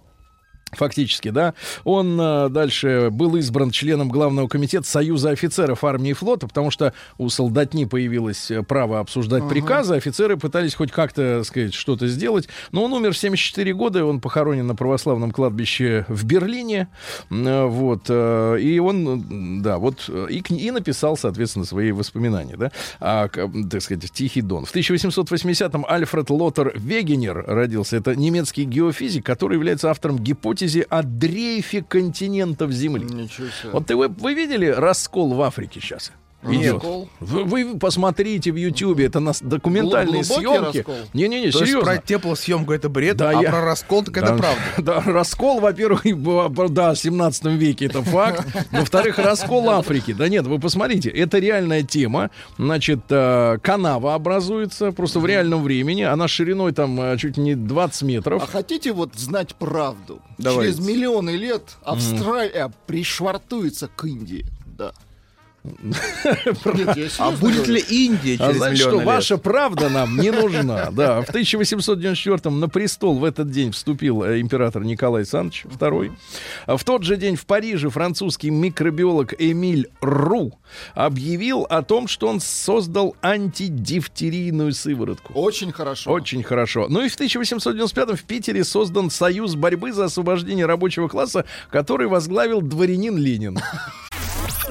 Фактически, 0.71 1.29
да. 1.29 1.53
Он 1.83 2.19
э, 2.19 2.49
дальше 2.49 3.09
был 3.11 3.35
избран 3.35 3.71
членом 3.71 4.09
главного 4.09 4.47
комитета 4.47 4.87
Союза 4.87 5.31
офицеров 5.31 5.83
армии 5.83 6.11
и 6.11 6.13
флота, 6.13 6.47
потому 6.47 6.71
что 6.71 6.93
у 7.17 7.29
солдатни 7.29 7.83
появилось 7.85 8.49
э, 8.51 8.63
право 8.63 8.99
обсуждать 8.99 9.47
приказы. 9.49 9.95
Офицеры 9.95 10.37
пытались 10.37 10.73
хоть 10.75 10.91
как-то, 10.91 11.43
сказать, 11.43 11.73
что-то 11.73 12.07
сделать. 12.07 12.47
Но 12.71 12.85
он 12.85 12.93
умер 12.93 13.11
в 13.13 13.17
74 13.17 13.73
года, 13.73 14.05
он 14.05 14.21
похоронен 14.21 14.65
на 14.65 14.75
православном 14.75 15.31
кладбище 15.31 16.05
в 16.07 16.23
Берлине. 16.23 16.87
Э, 17.29 17.65
Вот. 17.65 18.05
э, 18.07 18.57
И 18.61 18.79
он, 18.79 19.07
м, 19.07 19.61
да, 19.61 19.77
вот, 19.77 20.05
э, 20.07 20.27
и, 20.29 20.39
и 20.39 20.71
написал, 20.71 21.17
соответственно, 21.17 21.65
свои 21.65 21.91
воспоминания, 21.91 22.55
да, 22.55 22.71
а, 23.01 23.27
так 23.27 23.81
сказать, 23.81 24.09
«Тихий 24.11 24.41
дон». 24.41 24.63
В 24.65 24.71
1880-м 24.73 25.85
Альфред 25.87 26.29
Лотер 26.29 26.71
Вегенер 26.75 27.43
родился. 27.45 27.97
Это 27.97 28.15
немецкий 28.15 28.63
геофизик, 28.63 29.25
который 29.25 29.55
является 29.55 29.89
автором 29.89 30.17
гипотезы 30.17 30.60
о 30.89 31.03
дрейфе 31.03 31.81
континентов 31.81 32.71
Земли. 32.71 33.29
Вот 33.71 33.89
вы, 33.89 34.07
вы 34.07 34.33
видели 34.33 34.67
раскол 34.67 35.33
в 35.33 35.41
Африке 35.41 35.79
сейчас? 35.79 36.11
Идет. 36.43 36.73
Раскол? 36.75 37.09
Вы, 37.19 37.43
вы 37.43 37.77
посмотрите 37.77 38.51
в 38.51 38.55
Ютьюбе, 38.55 39.05
это 39.05 39.19
нас 39.19 39.41
документальные 39.41 40.23
Глубокий 40.23 40.47
съемки. 40.47 40.77
раскол? 40.77 40.95
Не-не-не, 41.13 41.51
То 41.51 41.59
есть 41.59 41.71
серьезно. 41.71 41.81
про 41.81 41.97
теплосъемку 42.01 42.73
это 42.73 42.89
бред, 42.89 43.17
Да, 43.17 43.29
а 43.29 43.41
я- 43.43 43.49
про 43.51 43.61
раскол 43.61 44.03
так 44.03 44.17
это 44.17 44.27
Да, 44.27 44.37
правда. 44.37 44.61
Да, 44.79 44.99
раскол, 45.11 45.59
во-первых, 45.59 46.03
да, 46.73 46.93
в 46.93 46.97
17 46.97 47.45
веке 47.45 47.85
это 47.85 48.01
факт. 48.01 48.45
Во-вторых, 48.71 49.19
раскол 49.19 49.69
Африки. 49.69 50.13
Да 50.13 50.29
нет, 50.29 50.47
вы 50.47 50.57
посмотрите, 50.59 51.09
это 51.09 51.37
реальная 51.37 51.83
тема. 51.83 52.31
Значит, 52.57 53.01
э, 53.09 53.57
канава 53.61 54.15
образуется 54.15 54.91
просто 54.91 55.19
в 55.19 55.25
реальном 55.27 55.61
времени. 55.63 56.01
Она 56.01 56.27
шириной 56.27 56.71
там 56.71 56.99
э, 56.99 57.17
чуть 57.17 57.37
не 57.37 57.53
20 57.55 58.01
метров. 58.01 58.41
А 58.43 58.47
хотите 58.47 58.93
вот 58.93 59.13
знать 59.15 59.53
правду? 59.55 60.21
Давайте. 60.39 60.73
Через 60.73 60.87
миллионы 60.87 61.31
лет 61.31 61.63
Австралия 61.83 62.71
пришвартуется 62.87 63.87
к 63.95 64.05
Индии. 64.05 64.45
Да. 64.65 64.93
А 67.19 67.31
будет 67.31 67.67
ли 67.67 67.79
Индия 67.81 68.35
А 68.35 68.47
через 68.47 68.57
знаешь 68.57 68.77
что, 68.79 68.87
миллионы 68.87 69.03
лет? 69.03 69.07
ваша 69.07 69.37
правда 69.37 69.89
нам 69.89 70.17
не 70.17 70.31
нужна. 70.31 70.89
Да, 70.91 71.21
в 71.21 71.29
1894-м 71.29 72.59
на 72.59 72.67
престол 72.67 73.19
в 73.19 73.23
этот 73.23 73.51
день 73.51 73.71
вступил 73.71 74.23
э, 74.23 74.39
император 74.41 74.83
Николай 74.83 75.21
Александрович 75.21 75.65
II. 75.65 76.11
А 76.65 76.77
В 76.77 76.83
тот 76.83 77.03
же 77.03 77.15
день 77.17 77.35
в 77.35 77.45
Париже 77.45 77.89
французский 77.89 78.49
микробиолог 78.49 79.33
Эмиль 79.37 79.87
Ру 80.01 80.53
объявил 80.95 81.61
о 81.69 81.83
том, 81.83 82.07
что 82.07 82.27
он 82.27 82.39
создал 82.39 83.15
антидифтерийную 83.21 84.73
сыворотку. 84.73 85.33
Очень 85.33 85.71
хорошо. 85.71 86.11
Очень 86.11 86.43
хорошо. 86.43 86.87
Ну 86.89 87.03
и 87.03 87.09
в 87.09 87.15
1895 87.15 88.19
в 88.19 88.23
Питере 88.23 88.63
создан 88.63 89.09
Союз 89.09 89.55
борьбы 89.55 89.93
за 89.93 90.05
освобождение 90.05 90.65
рабочего 90.65 91.07
класса, 91.07 91.45
который 91.69 92.07
возглавил 92.07 92.61
дворянин 92.61 93.17
Ленин. 93.17 93.59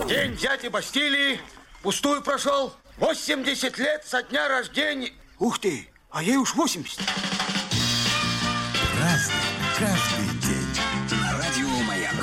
День 0.09 0.37
дяди 0.37 0.69
Бастилии 0.69 1.41
пустую 1.83 2.23
прошел. 2.23 2.73
80 2.99 3.79
лет 3.79 4.05
со 4.05 4.23
дня 4.23 4.49
рождения. 4.49 5.13
Ух 5.39 5.59
ты, 5.59 5.89
а 6.11 6.23
ей 6.23 6.37
уж 6.37 6.55
80. 6.55 7.01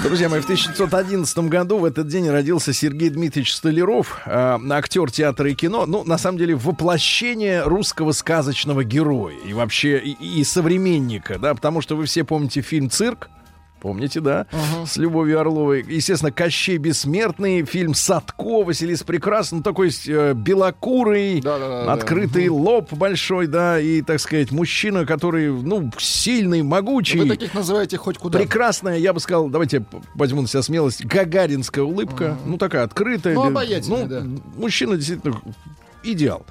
Друзья 0.04 0.30
мои, 0.30 0.40
в 0.40 0.44
1911 0.44 1.38
году 1.50 1.80
в 1.80 1.86
этот 1.86 2.08
день 2.08 2.30
родился 2.30 2.72
Сергей 2.72 3.10
Дмитриевич 3.10 3.56
Столяров, 3.56 4.22
э, 4.26 4.58
актер 4.70 5.12
театра 5.12 5.50
и 5.50 5.56
кино. 5.56 5.86
Ну, 5.86 6.04
на 6.04 6.18
самом 6.18 6.38
деле, 6.38 6.56
воплощение 6.56 7.64
русского 7.64 8.12
сказочного 8.12 8.84
героя 8.84 9.36
и 9.46 9.54
вообще 9.54 9.98
и, 9.98 10.40
и 10.40 10.44
современника, 10.44 11.40
да, 11.40 11.56
потому 11.56 11.82
что 11.82 11.96
вы 11.96 12.06
все 12.06 12.24
помните 12.24 12.62
фильм 12.62 12.90
«Цирк», 12.90 13.30
Помните, 13.80 14.22
да? 14.22 14.48
С 14.86 14.98
Любовью 14.98 15.40
Орловой. 15.40 15.86
Естественно, 15.88 16.32
Кощей 16.32 16.78
Бессмертный, 16.78 17.64
фильм 17.64 17.94
Садко, 17.94 18.64
Василис 18.64 19.04
Прекрасный, 19.04 19.62
такой 19.62 19.92
э, 20.08 20.34
белокурый, 20.34 21.42
Да-да-да-да. 21.42 21.94
открытый 21.94 22.50
лоб 22.50 22.92
большой, 22.94 23.48
да, 23.48 23.80
и, 23.80 24.02
так 24.02 24.20
сказать, 24.20 24.52
мужчина, 24.52 25.06
который, 25.06 25.52
ну, 25.52 25.92
сильный, 25.98 26.64
могучий. 26.64 27.20
Вы 27.20 27.30
таких 27.30 27.54
называете 27.54 27.98
хоть 27.98 28.18
куда. 28.18 28.40
Прекрасная, 28.40 28.98
я 28.98 29.14
бы 29.14 29.20
сказал, 29.20 29.50
давайте 29.50 29.86
возьму 30.16 30.42
на 30.42 30.48
себя 30.48 30.62
смелость, 30.62 31.06
гагаринская 31.06 31.84
улыбка, 31.84 32.38
ну 32.46 32.58
такая 32.58 32.84
открытая. 32.84 33.36
Ну, 33.36 33.44
обаятельная, 33.44 34.06
ну, 34.06 34.08
да. 34.08 34.26
Мужчина 34.58 34.96
действительно 34.96 35.40
идеал. 36.04 36.46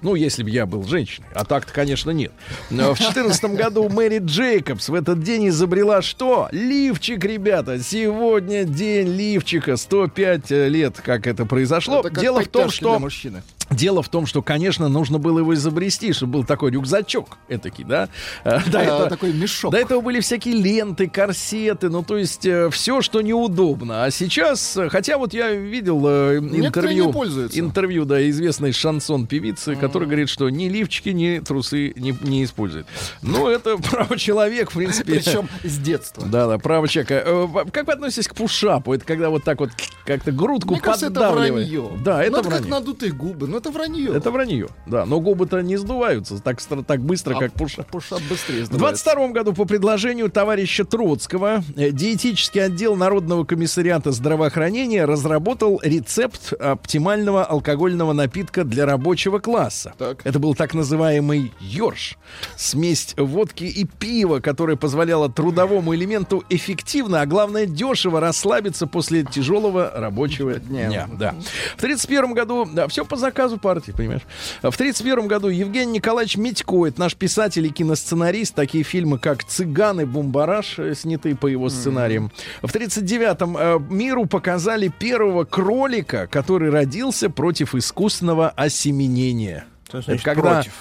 Ну, 0.00 0.14
если 0.14 0.42
бы 0.42 0.50
я 0.50 0.66
был 0.66 0.84
женщиной. 0.84 1.26
А 1.34 1.44
так-то, 1.44 1.72
конечно, 1.72 2.10
нет. 2.10 2.32
Но 2.70 2.94
в 2.94 2.98
2014 2.98 3.44
году 3.56 3.88
Мэри 3.88 4.18
Джейкобс 4.18 4.88
в 4.88 4.94
этот 4.94 5.22
день 5.22 5.48
изобрела 5.48 6.02
что? 6.02 6.48
Лифчик, 6.52 7.24
ребята. 7.24 7.82
Сегодня 7.82 8.64
день 8.64 9.08
лифчика. 9.08 9.76
105 9.76 10.50
лет, 10.50 11.00
как 11.02 11.26
это 11.26 11.46
произошло. 11.46 12.00
Это 12.00 12.10
как 12.10 12.20
Дело 12.20 12.42
в 12.42 12.48
том, 12.48 12.70
что 12.70 12.90
для 12.90 12.98
мужчины. 12.98 13.42
Дело 13.70 14.02
в 14.02 14.08
том, 14.08 14.26
что, 14.26 14.42
конечно, 14.42 14.88
нужно 14.88 15.18
было 15.18 15.38
его 15.38 15.54
изобрести, 15.54 16.12
чтобы 16.12 16.32
был 16.34 16.44
такой 16.44 16.70
рюкзачок 16.72 17.38
этакий, 17.48 17.84
да? 17.84 18.08
Э, 18.44 18.58
До 18.70 18.78
А, 18.80 18.82
этого, 18.82 19.08
такой 19.08 19.32
мешок. 19.32 19.72
до 19.72 19.78
этого 19.78 20.00
были 20.00 20.20
всякие 20.20 20.54
ленты, 20.54 21.08
корсеты, 21.08 21.88
ну, 21.88 22.02
то 22.02 22.16
есть 22.16 22.46
все, 22.70 23.00
что 23.02 23.20
неудобно. 23.22 24.04
А 24.04 24.10
сейчас, 24.10 24.76
э, 24.76 24.88
хотя 24.88 25.16
вот 25.18 25.32
я 25.34 25.50
видел 25.52 26.02
э, 26.06 26.38
интервью, 26.38 27.10
интервью, 27.52 28.04
да, 28.04 28.28
известной 28.30 28.72
шансон-певицы, 28.72 29.76
которая 29.76 30.08
говорит, 30.08 30.28
что 30.28 30.48
ни 30.50 30.68
лифчики, 30.68 31.10
ни 31.10 31.38
трусы 31.38 31.92
не, 31.96 32.14
не 32.22 32.44
использует. 32.44 32.86
Ну, 33.22 33.48
это 33.48 33.76
право 33.90 34.16
человек, 34.18 34.70
в 34.70 34.74
принципе. 34.74 35.14
Причем 35.14 35.48
с 35.64 35.78
детства. 35.78 36.24
Да, 36.26 36.46
да, 36.46 36.58
право 36.58 36.88
человека. 36.88 37.22
Э, 37.26 37.46
Как 37.72 37.86
вы 37.86 37.92
относитесь 37.94 38.28
к 38.28 38.34
пушапу? 38.34 38.92
Это 38.94 39.04
когда 39.04 39.30
вот 39.30 39.44
так 39.44 39.60
вот 39.60 39.70
как-то 40.04 40.32
грудку 40.32 40.72
Мне 40.74 40.80
кажется, 40.80 41.06
это 41.06 41.14
поддавливает. 41.20 41.68
вранье. 41.68 41.90
Да, 42.04 42.16
Ну, 42.18 42.38
это 42.38 42.50
как 42.50 42.66
надутые 42.68 43.12
губы, 43.12 43.46
но 43.52 43.58
это 43.58 43.70
вранье. 43.70 44.16
Это 44.16 44.30
вранье, 44.30 44.68
да. 44.86 45.04
Но 45.04 45.20
губы-то 45.20 45.60
не 45.60 45.76
сдуваются 45.76 46.42
так, 46.42 46.58
так 46.62 47.00
быстро, 47.00 47.36
А 47.36 47.38
как 47.38 47.52
пушап. 47.52 47.86
Пушап 47.86 48.22
быстрее 48.30 48.62
В 48.62 48.66
сдувается. 48.66 49.04
22 49.04 49.28
году 49.28 49.52
по 49.52 49.66
предложению 49.66 50.30
товарища 50.30 50.86
Троцкого 50.86 51.62
э, 51.76 51.90
диетический 51.90 52.64
отдел 52.64 52.96
Народного 52.96 53.44
комиссариата 53.44 54.10
здравоохранения 54.10 55.04
разработал 55.04 55.80
рецепт 55.82 56.54
оптимального 56.54 57.44
алкогольного 57.44 58.14
напитка 58.14 58.64
для 58.64 58.86
рабочего 58.86 59.38
класса. 59.38 59.92
Так. 59.98 60.22
Это 60.24 60.38
был 60.38 60.54
так 60.54 60.72
называемый 60.72 61.52
ёрш. 61.60 62.16
Смесь 62.56 63.14
водки 63.18 63.64
и 63.64 63.84
пива, 63.84 64.40
которая 64.40 64.76
позволяла 64.76 65.30
трудовому 65.30 65.94
элементу 65.94 66.42
эффективно, 66.48 67.20
а 67.20 67.26
главное 67.26 67.66
дешево 67.66 68.18
расслабиться 68.18 68.86
после 68.86 69.24
тяжелого 69.24 69.92
рабочего 69.94 70.54
дня. 70.54 71.06
Да. 71.18 71.34
В 71.76 71.82
31 71.82 72.32
году, 72.32 72.66
да, 72.72 72.88
все 72.88 73.04
по 73.04 73.16
заказу 73.16 73.41
партии, 73.58 73.92
понимаешь. 73.92 74.22
В 74.62 74.76
31 74.76 75.26
году 75.26 75.48
Евгений 75.48 75.92
Николаевич 75.92 76.36
Митько, 76.36 76.86
это 76.86 77.00
наш 77.00 77.14
писатель 77.14 77.66
и 77.66 77.70
киносценарист, 77.70 78.54
такие 78.54 78.84
фильмы, 78.84 79.18
как 79.18 79.44
«Цыган» 79.44 80.00
и 80.00 80.04
«Бумбараш», 80.04 80.78
э, 80.78 80.94
сняты 80.94 81.34
по 81.34 81.46
его 81.46 81.68
сценариям. 81.68 82.30
В 82.62 82.74
39-м 82.74 83.56
э, 83.56 83.78
миру 83.90 84.26
показали 84.26 84.88
первого 84.88 85.44
кролика, 85.44 86.26
который 86.26 86.70
родился 86.70 87.30
против 87.30 87.74
искусственного 87.74 88.50
осеменения. 88.50 89.66
Что 89.88 90.00
значит 90.02 90.22
Это 90.22 90.34
когда 90.34 90.54
против? 90.54 90.72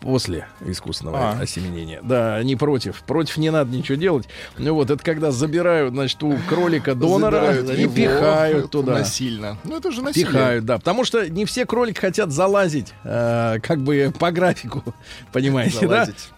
После 0.00 0.46
искусственного 0.64 1.30
А. 1.32 1.40
осеменения. 1.42 2.00
Да, 2.02 2.42
не 2.42 2.56
против. 2.56 3.02
Против 3.02 3.36
не 3.36 3.50
надо 3.50 3.74
ничего 3.76 3.96
делать. 3.96 4.28
Ну 4.58 4.74
вот, 4.74 4.90
это 4.90 5.02
когда 5.04 5.30
забирают, 5.30 5.92
значит, 5.94 6.22
у 6.22 6.36
кролика 6.48 6.94
донора 6.94 7.52
Забирают 7.52 7.70
и 7.78 7.82
его 7.82 7.94
пихают 7.94 8.70
туда. 8.70 8.92
Насильно. 8.94 9.56
Ну 9.64 9.76
это 9.76 9.90
же 9.90 10.02
насилие. 10.02 10.26
Пихают, 10.30 10.64
да. 10.64 10.78
Потому 10.78 11.04
что 11.04 11.28
не 11.28 11.44
все 11.44 11.66
кролики 11.66 11.98
хотят 12.00 12.30
залазить, 12.32 12.92
э, 13.04 13.58
как 13.62 13.80
бы 13.80 14.12
по 14.18 14.30
графику. 14.30 14.82
Понимаете, 15.32 15.80
Залазить. 15.80 16.14
да? 16.30 16.36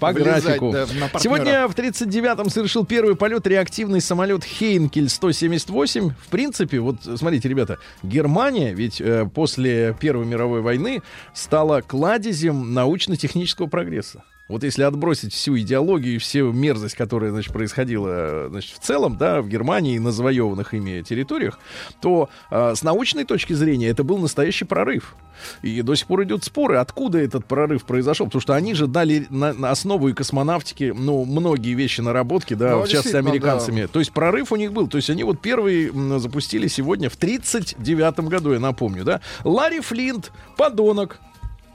По 0.00 0.12
Вылезать, 0.12 0.44
графику. 0.44 0.72
да. 0.72 0.86
Сегодня 1.18 1.68
в 1.68 1.74
39-м 1.74 2.48
совершил 2.48 2.86
первый 2.86 3.16
полет 3.16 3.46
реактивный 3.46 4.00
самолет 4.00 4.44
Хейнкель 4.44 5.08
178. 5.08 6.10
В 6.10 6.28
принципе, 6.28 6.80
вот 6.80 6.96
смотрите, 7.16 7.48
ребята, 7.48 7.78
Германия 8.02 8.72
ведь 8.72 9.00
э, 9.00 9.28
после 9.32 9.94
Первой 10.00 10.24
мировой 10.24 10.62
войны 10.62 11.02
стала 11.34 11.82
кладезем 11.82 12.72
научно-технического 12.72 13.66
прогресса. 13.66 14.24
Вот 14.50 14.64
если 14.64 14.82
отбросить 14.82 15.32
всю 15.32 15.56
идеологию 15.58 16.16
и 16.16 16.18
всю 16.18 16.50
мерзость, 16.52 16.96
которая, 16.96 17.30
значит, 17.30 17.52
происходила, 17.52 18.48
значит, 18.50 18.76
в 18.76 18.80
целом, 18.80 19.16
да, 19.16 19.42
в 19.42 19.48
Германии 19.48 19.96
на 19.98 20.10
завоеванных 20.10 20.74
ими 20.74 21.02
территориях, 21.02 21.58
то 22.00 22.28
э, 22.50 22.74
с 22.74 22.82
научной 22.82 23.24
точки 23.24 23.52
зрения 23.52 23.88
это 23.88 24.02
был 24.04 24.18
настоящий 24.18 24.64
прорыв. 24.64 25.14
И 25.62 25.80
до 25.82 25.94
сих 25.94 26.06
пор 26.06 26.24
идут 26.24 26.44
споры, 26.44 26.76
откуда 26.76 27.18
этот 27.18 27.46
прорыв 27.46 27.84
произошел. 27.84 28.26
Потому 28.26 28.42
что 28.42 28.54
они 28.54 28.74
же 28.74 28.86
дали 28.86 29.26
на, 29.30 29.52
на 29.52 29.70
основу 29.70 30.08
и 30.08 30.12
космонавтики, 30.12 30.92
ну, 30.94 31.24
многие 31.24 31.74
вещи, 31.74 32.00
наработки, 32.00 32.54
да, 32.54 32.72
Ну, 32.72 32.82
в 32.82 32.88
частности, 32.88 33.16
американцами. 33.16 33.86
То 33.86 34.00
есть 34.00 34.12
прорыв 34.12 34.52
у 34.52 34.56
них 34.56 34.72
был. 34.72 34.88
То 34.88 34.96
есть 34.98 35.08
они 35.10 35.24
вот 35.24 35.40
первые 35.40 35.88
м, 35.90 36.18
запустили 36.18 36.66
сегодня 36.66 37.08
в 37.08 37.16
39 37.16 38.20
году, 38.28 38.52
я 38.52 38.58
напомню, 38.58 39.04
да. 39.04 39.20
Ларри 39.44 39.80
Флинт, 39.80 40.32
подонок. 40.56 41.20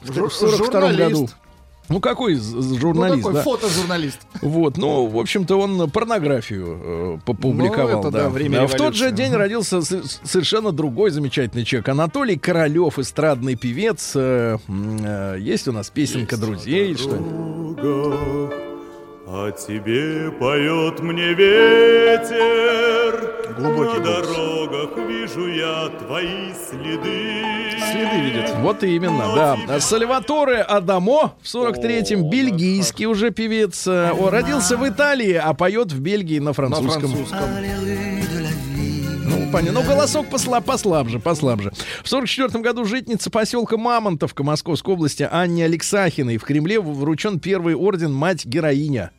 В 0.04 0.12
Жур- 0.12 0.30
42 0.32 0.94
году. 0.94 1.30
Журналист. 1.88 1.90
Ну, 1.90 2.00
какой 2.00 2.36
з- 2.36 2.54
Ну 2.54 2.80
журналист, 2.80 3.18
такой 3.20 3.34
да? 3.34 3.42
фотожурналист. 3.44 4.20
Вот, 4.42 4.78
ну, 4.78 5.06
в 5.08 5.18
общем-то, 5.20 5.60
он 5.60 5.90
порнографию 5.90 6.80
э, 6.84 7.18
попубликовал. 7.26 7.92
Ну, 7.92 8.00
это 8.00 8.12
да. 8.12 8.24
да, 8.24 8.30
время 8.30 8.64
А 8.64 8.68
в 8.68 8.76
тот 8.76 8.96
же 8.96 9.12
день 9.12 9.34
родился 9.34 9.82
совершенно 9.82 10.72
другой 10.72 11.12
замечательный 11.12 11.64
человек. 11.64 11.90
Анатолий 11.90 12.38
Королев, 12.38 13.00
эстрадный 13.00 13.56
певец. 13.56 14.14
Э, 14.16 14.58
э, 14.68 15.38
есть 15.40 15.68
у 15.68 15.72
нас 15.72 15.90
песенка 15.90 16.38
друзей. 16.38 16.96
Что 16.96 17.16
А 19.28 19.52
тебе 19.52 20.32
поет 20.32 21.00
мне 21.00 21.34
ветер 21.34 22.36
Глубокий 23.58 24.00
На 24.00 24.06
голос. 24.06 24.28
дорогах 24.28 24.98
вижу 25.08 25.48
я 25.48 25.90
твои 26.00 26.54
следы 26.54 27.42
Следы 27.92 28.20
видит. 28.22 28.54
Вот 28.60 28.84
именно, 28.84 29.58
да. 29.68 29.80
Сальваторе 29.80 30.62
Адамо 30.62 31.34
в 31.42 31.46
43-м, 31.46 32.30
бельгийский 32.30 33.06
уже 33.06 33.32
певец. 33.32 33.88
О, 33.88 34.30
родился 34.30 34.78
в 34.78 34.88
Италии, 34.88 35.34
а 35.34 35.54
поет 35.54 35.92
в 35.92 36.00
Бельгии 36.00 36.40
на 36.40 36.46
На 36.50 36.54
французском. 36.54 37.12
Ну, 39.28 39.52
понятно. 39.52 39.82
Ну, 39.82 39.88
голосок 39.88 40.30
посла, 40.30 40.62
послабже, 40.62 41.20
послабже. 41.20 41.72
В 42.04 42.10
44 42.10 42.64
году 42.64 42.86
житница 42.86 43.30
поселка 43.30 43.78
Мамонтовка 43.78 44.44
Московской 44.44 44.94
области 44.94 45.28
Анне 45.30 45.66
Алексахиной 45.66 46.38
в 46.38 46.44
Кремле 46.44 46.80
вручен 46.80 47.40
первый 47.40 47.76
орден 47.76 48.14
«Мать-героиня». 48.14 49.12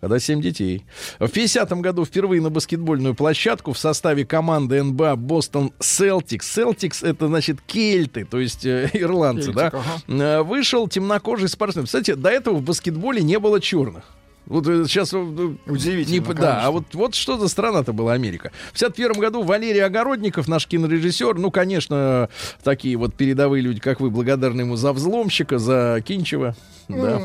Когда 0.00 0.18
семь 0.18 0.40
детей. 0.42 0.84
В 1.18 1.28
50 1.28 1.70
году 1.80 2.04
впервые 2.04 2.40
на 2.40 2.50
баскетбольную 2.50 3.14
площадку 3.14 3.72
в 3.72 3.78
составе 3.78 4.24
команды 4.24 4.82
НБА 4.82 5.16
Бостон 5.16 5.72
Селтикс. 5.80 6.52
Селтикс 6.52 7.02
это 7.02 7.26
значит 7.28 7.60
кельты, 7.66 8.24
то 8.24 8.38
есть 8.38 8.64
э, 8.66 8.90
ирландцы, 8.94 9.52
да? 9.52 9.70
Кельтик, 9.70 9.90
Э, 10.08 10.42
Вышел 10.42 10.86
темнокожий 10.86 11.48
спортсмен. 11.48 11.86
Кстати, 11.86 12.12
до 12.14 12.28
этого 12.28 12.56
в 12.56 12.62
баскетболе 12.62 13.22
не 13.22 13.38
было 13.38 13.60
черных. 13.60 14.04
Вот 14.46 14.64
сейчас 14.64 15.12
Удивительно, 15.12 16.12
не, 16.12 16.20
да, 16.20 16.26
конечно. 16.26 16.66
а 16.66 16.70
вот, 16.70 16.84
вот 16.94 17.14
что 17.14 17.36
за 17.36 17.48
страна-то 17.48 17.92
была 17.92 18.12
Америка. 18.12 18.52
В 18.68 18.72
51 18.74 19.20
году 19.20 19.42
Валерий 19.42 19.84
Огородников, 19.84 20.46
наш 20.46 20.66
кинорежиссер, 20.66 21.34
ну, 21.36 21.50
конечно, 21.50 22.28
такие 22.62 22.96
вот 22.96 23.14
передовые 23.14 23.60
люди, 23.60 23.80
как 23.80 24.00
вы, 24.00 24.10
благодарны 24.10 24.60
ему 24.62 24.76
за 24.76 24.92
взломщика, 24.92 25.58
за 25.58 26.00
Кинчева. 26.04 26.54
Да. 26.88 27.20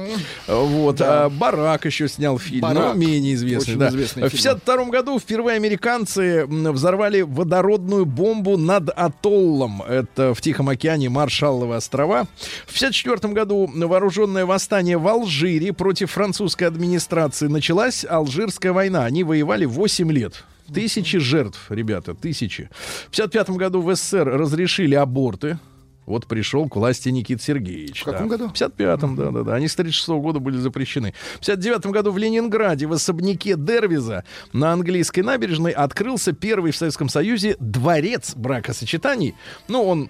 Вот. 0.47 0.99
А 1.01 1.29
Барак 1.29 1.85
еще 1.85 2.07
снял 2.07 2.39
фильм, 2.39 2.61
Барак. 2.61 2.75
но 2.75 2.93
менее 2.93 3.35
известный. 3.35 3.73
Очень 3.73 3.79
Да. 3.79 3.89
известный 3.89 4.23
В 4.23 4.29
фильм. 4.29 4.41
52 4.43 4.85
году 4.85 5.19
впервые 5.19 5.55
американцы 5.57 6.45
взорвали 6.47 7.21
водородную 7.21 8.05
бомбу 8.05 8.57
над 8.57 8.89
атоллом. 8.89 9.81
Это 9.83 10.33
в 10.33 10.41
Тихом 10.41 10.69
океане 10.69 11.09
Маршалловы 11.09 11.75
острова. 11.75 12.27
В 12.65 12.73
54 12.73 13.33
году 13.33 13.69
вооруженное 13.73 14.45
восстание 14.45 14.97
в 14.97 15.07
Алжире 15.07 15.73
против 15.73 16.11
французской 16.11 16.63
администрации. 16.65 17.47
Началась 17.47 18.03
Алжирская 18.03 18.73
война. 18.73 19.05
Они 19.05 19.23
воевали 19.23 19.65
8 19.65 20.11
лет. 20.11 20.43
Тысячи 20.73 21.17
жертв, 21.19 21.59
ребята, 21.69 22.13
тысячи. 22.13 22.69
В 23.07 23.11
55 23.11 23.49
году 23.57 23.81
в 23.81 23.93
СССР 23.93 24.25
разрешили 24.27 24.95
аборты. 24.95 25.59
Вот 26.05 26.25
пришел 26.25 26.67
к 26.67 26.75
власти 26.75 27.09
Никита 27.09 27.41
Сергеевич. 27.41 28.01
В 28.01 28.05
каком 28.05 28.27
да. 28.27 28.37
году? 28.37 28.49
В 28.49 28.53
55-м, 28.53 29.15
да, 29.15 29.29
да, 29.31 29.43
да. 29.43 29.55
Они 29.55 29.67
с 29.67 29.75
36 29.75 30.09
года 30.09 30.39
были 30.39 30.57
запрещены. 30.57 31.13
В 31.35 31.39
59 31.39 31.85
году 31.87 32.11
в 32.11 32.17
Ленинграде 32.17 32.87
в 32.87 32.93
особняке 32.93 33.55
Дервиза 33.55 34.23
на 34.51 34.73
английской 34.73 35.21
набережной 35.21 35.71
открылся 35.71 36.33
первый 36.33 36.71
в 36.71 36.77
Советском 36.77 37.07
Союзе 37.07 37.55
дворец 37.59 38.33
бракосочетаний. 38.35 39.35
Ну, 39.67 39.83
он 39.83 40.09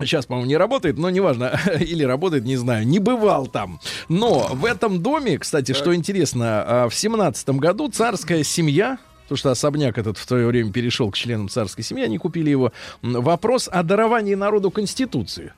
Сейчас, 0.00 0.24
по-моему, 0.24 0.48
не 0.48 0.56
работает, 0.56 0.96
но 0.96 1.10
неважно. 1.10 1.60
Или 1.80 2.04
работает, 2.04 2.44
не 2.44 2.56
знаю. 2.56 2.86
Не 2.86 2.98
бывал 2.98 3.46
там. 3.46 3.80
Но 4.08 4.48
в 4.52 4.64
этом 4.64 5.02
доме, 5.02 5.38
кстати, 5.38 5.72
что 5.72 5.94
интересно, 5.94 6.64
а, 6.66 6.88
в 6.88 6.94
семнадцатом 6.94 7.58
году 7.58 7.88
царская 7.90 8.42
семья 8.42 8.98
потому 9.30 9.38
что 9.38 9.50
особняк 9.52 9.96
этот 9.96 10.18
в 10.18 10.24
свое 10.26 10.44
время 10.48 10.72
перешел 10.72 11.08
к 11.08 11.16
членам 11.16 11.48
царской 11.48 11.84
семьи, 11.84 12.02
они 12.02 12.18
купили 12.18 12.50
его. 12.50 12.72
Вопрос 13.00 13.68
о 13.70 13.84
даровании 13.84 14.34
народу 14.34 14.72
Конституции. 14.72 15.52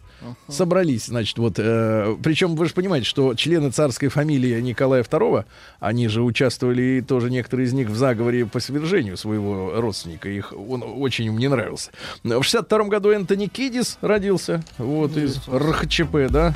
Собрались, 0.46 1.06
значит, 1.06 1.38
вот, 1.38 1.54
э, 1.56 2.14
причем 2.22 2.54
вы 2.54 2.66
же 2.66 2.74
понимаете, 2.74 3.06
что 3.06 3.34
члены 3.34 3.70
царской 3.70 4.08
фамилии 4.08 4.60
Николая 4.60 5.02
II, 5.02 5.46
они 5.80 6.06
же 6.06 6.22
участвовали, 6.22 6.82
и 6.82 7.00
тоже 7.00 7.30
некоторые 7.30 7.66
из 7.66 7.72
них 7.72 7.88
в 7.88 7.96
заговоре 7.96 8.46
по 8.46 8.60
свержению 8.60 9.16
своего 9.16 9.80
родственника, 9.80 10.28
их 10.28 10.52
он 10.52 10.84
очень 10.84 11.24
им 11.24 11.38
не 11.38 11.48
нравился. 11.48 11.90
В 12.22 12.42
62 12.42 12.84
году 12.84 13.10
Энтони 13.10 13.46
Кидис 13.46 13.98
родился, 14.02 14.62
вот, 14.76 15.16
из 15.16 15.38
РХЧП, 15.48 16.30
да. 16.30 16.54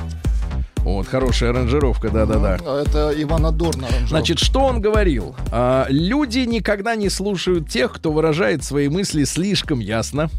Вот, 0.86 1.08
хорошая 1.08 1.50
аранжировка, 1.50 2.10
да-да-да. 2.10 2.58
А 2.64 2.80
Это 2.80 3.12
Ивана 3.20 3.50
Дорна. 3.50 3.88
аранжировка. 3.88 4.08
Значит, 4.08 4.38
что 4.38 4.60
он 4.60 4.80
говорил? 4.80 5.34
А, 5.50 5.86
люди 5.88 6.38
никогда 6.38 6.94
не 6.94 7.08
слушают 7.08 7.68
тех, 7.68 7.92
кто 7.92 8.12
выражает 8.12 8.62
свои 8.62 8.88
мысли 8.88 9.24
слишком 9.24 9.80
ясно. 9.80 10.30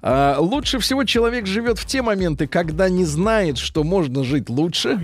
А, 0.00 0.38
лучше 0.38 0.78
всего 0.78 1.04
человек 1.04 1.46
живет 1.46 1.78
в 1.78 1.84
те 1.84 2.00
моменты, 2.00 2.46
когда 2.46 2.88
не 2.88 3.04
знает, 3.04 3.58
что 3.58 3.84
можно 3.84 4.24
жить 4.24 4.48
лучше. 4.48 4.98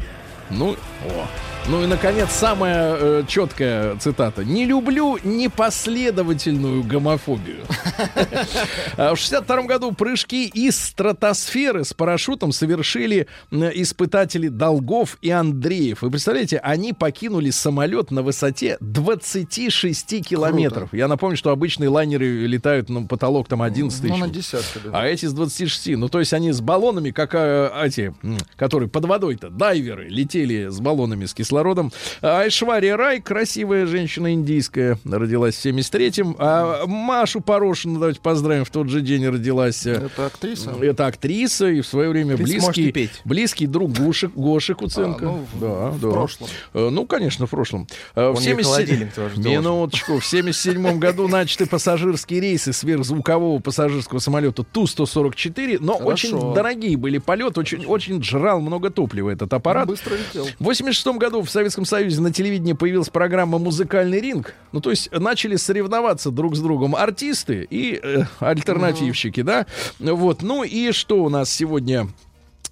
Ну, 0.48 0.70
о. 1.04 1.51
Ну 1.68 1.84
и, 1.84 1.86
наконец, 1.86 2.32
самая 2.32 2.96
э, 2.98 3.22
четкая 3.28 3.96
цитата. 3.96 4.44
«Не 4.44 4.64
люблю 4.66 5.16
непоследовательную 5.22 6.82
гомофобию». 6.82 7.60
А 8.96 9.14
В 9.14 9.18
62 9.18 9.62
году 9.62 9.92
прыжки 9.92 10.46
из 10.48 10.78
стратосферы 10.78 11.84
с 11.84 11.94
парашютом 11.94 12.52
совершили 12.52 13.26
испытатели 13.50 14.48
Долгов 14.48 15.16
и 15.22 15.30
Андреев. 15.30 16.02
Вы 16.02 16.10
представляете, 16.10 16.58
они 16.58 16.92
покинули 16.92 17.50
самолет 17.50 18.10
на 18.10 18.22
высоте 18.22 18.76
26 18.80 20.22
километров. 20.26 20.92
Я 20.92 21.08
напомню, 21.08 21.36
что 21.36 21.50
обычные 21.50 21.88
лайнеры 21.88 22.46
летают 22.46 22.90
на 22.90 23.06
потолок 23.06 23.48
там 23.48 23.62
11 23.62 24.02
Ну, 24.02 24.08
тысяч. 24.08 24.20
на 24.20 24.28
десятку. 24.28 24.78
да. 24.84 25.00
А 25.00 25.06
эти 25.06 25.26
с 25.26 25.32
26. 25.32 25.96
Ну, 25.96 26.08
то 26.08 26.18
есть 26.18 26.32
они 26.34 26.52
с 26.52 26.60
баллонами, 26.60 27.10
как 27.12 27.34
э, 27.34 27.70
эти, 27.84 28.14
которые 28.56 28.88
под 28.88 29.04
водой-то, 29.06 29.48
дайверы, 29.48 30.08
летели 30.08 30.68
с 30.68 30.80
баллонами 30.80 31.24
с 31.24 31.32
кислородом. 31.34 31.51
А 31.60 32.40
Айшвария 32.40 32.96
Рай, 32.96 33.20
красивая 33.20 33.86
женщина 33.86 34.32
индийская, 34.32 34.98
родилась 35.04 35.56
в 35.56 35.64
73-м. 35.64 36.36
А 36.38 36.86
Машу 36.86 37.40
Порошину, 37.40 37.98
давайте 38.00 38.20
поздравим, 38.20 38.64
в 38.64 38.70
тот 38.70 38.88
же 38.88 39.00
день 39.00 39.26
родилась. 39.28 39.86
э, 39.86 39.92
Это 40.06 40.26
актриса? 40.26 40.70
Это 40.80 41.06
актриса 41.06 41.66
и 41.68 41.80
в 41.80 41.86
свое 41.86 42.10
время 42.10 42.36
Ты 42.36 42.42
близкий, 42.44 43.10
близкий 43.24 43.66
друг 43.66 43.92
Гоши, 43.92 44.28
Гоши 44.28 44.74
Куценко. 44.74 45.24
А, 45.26 45.28
ну, 45.32 45.46
в- 45.52 45.60
да, 45.60 45.90
в 45.90 46.00
да. 46.00 46.10
прошлом. 46.10 46.48
Э, 46.74 46.88
Ну, 46.90 47.06
конечно, 47.06 47.46
в 47.46 47.50
прошлом. 47.50 47.86
Э, 48.14 48.28
Он 48.28 48.36
В 48.36 48.40
ей 48.40 48.44
77 48.50 48.64
холодильник 48.64 49.12
тоже 49.14 49.34
должен. 49.36 49.50
Минуточку. 49.52 50.18
В 50.18 50.26
77 50.26 50.98
году 50.98 51.28
начаты 51.28 51.66
пассажирские 51.66 52.40
рейсы 52.40 52.72
сверхзвукового 52.72 53.58
пассажирского 53.60 54.18
самолета 54.18 54.62
Ту-144, 54.62 55.78
но 55.80 55.98
Хорошо. 55.98 56.12
очень 56.12 56.54
дорогие 56.54 56.96
были 56.96 57.18
полеты, 57.18 57.60
очень, 57.60 57.84
очень 57.86 58.22
жрал 58.22 58.60
много 58.60 58.90
топлива 58.90 59.30
этот 59.30 59.52
аппарат. 59.52 59.86
Быстро 59.88 60.14
летел. 60.16 60.46
В 60.58 60.64
86 60.64 61.18
году 61.18 61.41
в 61.44 61.50
Советском 61.50 61.84
Союзе 61.84 62.20
на 62.20 62.32
телевидении 62.32 62.72
появилась 62.72 63.08
программа 63.08 63.58
«Музыкальный 63.58 64.20
ринг». 64.20 64.54
Ну, 64.72 64.80
то 64.80 64.90
есть 64.90 65.10
начали 65.12 65.56
соревноваться 65.56 66.30
друг 66.30 66.56
с 66.56 66.60
другом 66.60 66.94
артисты 66.96 67.66
и 67.68 68.00
э, 68.02 68.24
альтернативщики, 68.40 69.42
да? 69.42 69.66
Вот. 69.98 70.42
Ну 70.42 70.64
и 70.64 70.92
что 70.92 71.22
у 71.22 71.28
нас 71.28 71.50
сегодня 71.50 72.08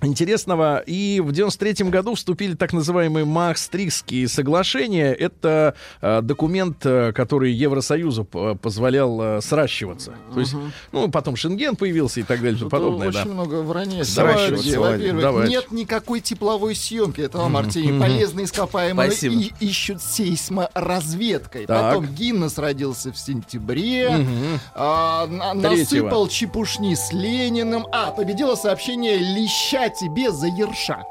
интересного. 0.03 0.83
И 0.87 1.21
в 1.21 1.33
93 1.33 1.89
году 1.91 2.15
вступили 2.15 2.55
так 2.55 2.73
называемые 2.73 3.25
Маастрихтские 3.25 4.29
соглашения. 4.29 5.13
Это 5.13 5.75
э, 6.01 6.23
документ, 6.23 6.85
э, 6.85 7.13
который 7.13 7.53
Евросоюзу 7.53 8.25
позволял 8.25 9.21
э, 9.21 9.41
сращиваться. 9.41 10.15
То 10.33 10.41
есть, 10.41 10.55
ну, 10.93 11.11
потом 11.11 11.37
Шенген 11.37 11.77
появился 11.77 12.21
и 12.21 12.23
так 12.23 12.41
далее 12.41 12.57
и 12.57 12.59
тому 12.59 12.71
Тут 12.71 12.79
подобное, 12.79 13.09
очень 13.09 13.25
да. 13.25 13.31
много 13.31 13.63
вранья. 13.63 14.05
Давайте, 14.17 14.79
во-первых, 14.79 15.23
давайте. 15.23 15.51
нет 15.53 15.71
никакой 15.71 16.21
тепловой 16.21 16.75
съемки 16.75 17.21
этого 17.21 17.49
Мартини. 17.49 17.99
Полезные 17.99 18.47
ископаемые 18.47 19.11
Спасибо. 19.11 19.35
и 19.35 19.51
ищут 19.61 20.01
сейсморазведкой. 20.03 21.67
Так. 21.67 21.95
Потом 21.95 22.07
Гиннес 22.15 22.57
родился 22.59 23.13
в 23.13 23.19
сентябре. 23.19 24.11
Мгм. 24.11 24.61
а, 24.75 25.27
на- 25.27 25.55
насыпал 25.55 26.29
чепушни 26.29 26.95
с 26.95 27.13
Лениным. 27.13 27.87
А, 27.93 28.11
победило 28.13 28.55
сообщение 28.55 29.19
«Леща 29.19 29.90
тебе 29.91 30.31
за 30.31 30.47
ерша». 30.47 31.05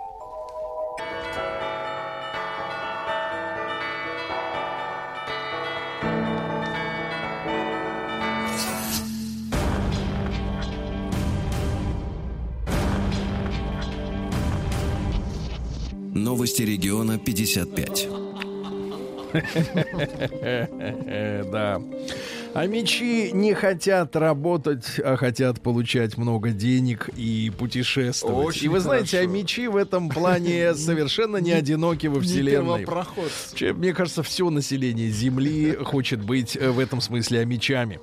Новости 16.19 16.61
региона 16.63 17.17
55. 17.17 18.07
Э, 20.41 21.43
Да. 21.51 21.81
А 22.53 22.65
мечи 22.65 23.31
не 23.31 23.53
хотят 23.53 24.15
работать, 24.15 24.99
а 25.03 25.15
хотят 25.15 25.61
получать 25.61 26.17
много 26.17 26.49
денег 26.51 27.09
и 27.15 27.51
путешествовать. 27.57 28.47
Очень 28.47 28.65
и 28.65 28.69
вы 28.69 28.79
знаете, 28.79 29.17
а 29.17 29.21
хорошо. 29.21 29.33
мечи 29.37 29.67
в 29.67 29.75
этом 29.75 30.09
плане 30.09 30.73
совершенно 30.75 31.37
не 31.37 31.51
одиноки 31.51 32.07
во 32.07 32.19
Вселенной. 32.21 32.85
Мне 33.73 33.93
кажется, 33.93 34.23
все 34.23 34.49
население 34.49 35.09
Земли 35.09 35.77
хочет 35.83 36.23
быть 36.23 36.55
э, 36.55 36.71
в 36.71 36.79
этом 36.79 37.01
смысле 37.01 37.41
амичами. 37.41 37.99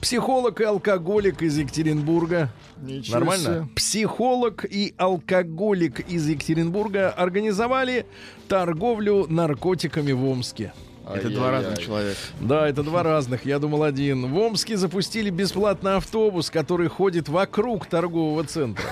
Психолог 0.00 0.60
и 0.60 0.64
алкоголик 0.64 1.42
из 1.42 1.56
Екатеринбурга. 1.56 2.50
Ничего 2.82 3.18
Нормально? 3.18 3.44
себе. 3.44 3.68
Психолог 3.74 4.64
и 4.64 4.94
алкоголик 4.98 6.00
из 6.00 6.28
Екатеринбурга 6.28 7.10
организовали 7.10 8.06
торговлю 8.48 9.26
наркотиками 9.28 10.12
в 10.12 10.24
Омске. 10.24 10.72
Это 11.12 11.30
два 11.30 11.50
разных 11.50 11.78
человека. 11.78 12.18
Да, 12.40 12.68
это 12.68 12.82
два 12.82 13.02
разных, 13.02 13.44
я 13.44 13.58
думал 13.58 13.82
один. 13.82 14.32
В 14.32 14.38
Омске 14.38 14.76
запустили 14.76 15.30
бесплатный 15.30 15.96
автобус, 15.96 16.50
который 16.50 16.88
ходит 16.88 17.28
вокруг 17.28 17.86
торгового 17.86 18.44
центра. 18.44 18.84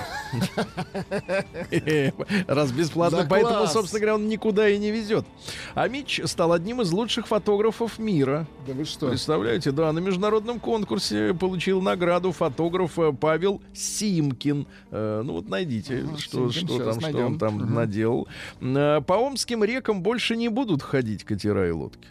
Раз 2.47 2.71
бесплатно, 2.71 3.25
поэтому, 3.29 3.67
собственно 3.67 3.99
говоря, 3.99 4.15
он 4.15 4.27
никуда 4.27 4.69
и 4.69 4.77
не 4.77 4.91
везет. 4.91 5.25
А 5.73 5.87
Мич 5.87 6.21
стал 6.25 6.53
одним 6.53 6.81
из 6.81 6.91
лучших 6.91 7.27
фотографов 7.27 7.97
мира. 7.99 8.45
Да 8.67 8.73
вы 8.73 8.85
что? 8.85 9.09
Представляете, 9.09 9.71
да, 9.71 9.91
на 9.91 9.99
международном 9.99 10.59
конкурсе 10.59 11.33
получил 11.33 11.81
награду 11.81 12.31
фотограф 12.31 12.97
э, 12.99 13.13
Павел 13.13 13.61
Симкин. 13.73 14.67
Э, 14.91 15.21
ну 15.23 15.33
вот 15.33 15.49
найдите, 15.49 16.05
что, 16.17 16.49
там, 16.49 17.01
что 17.01 17.25
он 17.25 17.39
там 17.39 17.73
наделал. 17.73 18.27
Э, 18.61 19.01
по 19.05 19.13
омским 19.13 19.63
рекам 19.63 20.01
больше 20.01 20.35
не 20.35 20.49
будут 20.49 20.81
ходить 20.81 21.23
катера 21.23 21.67
и 21.67 21.71
лодки. 21.71 22.02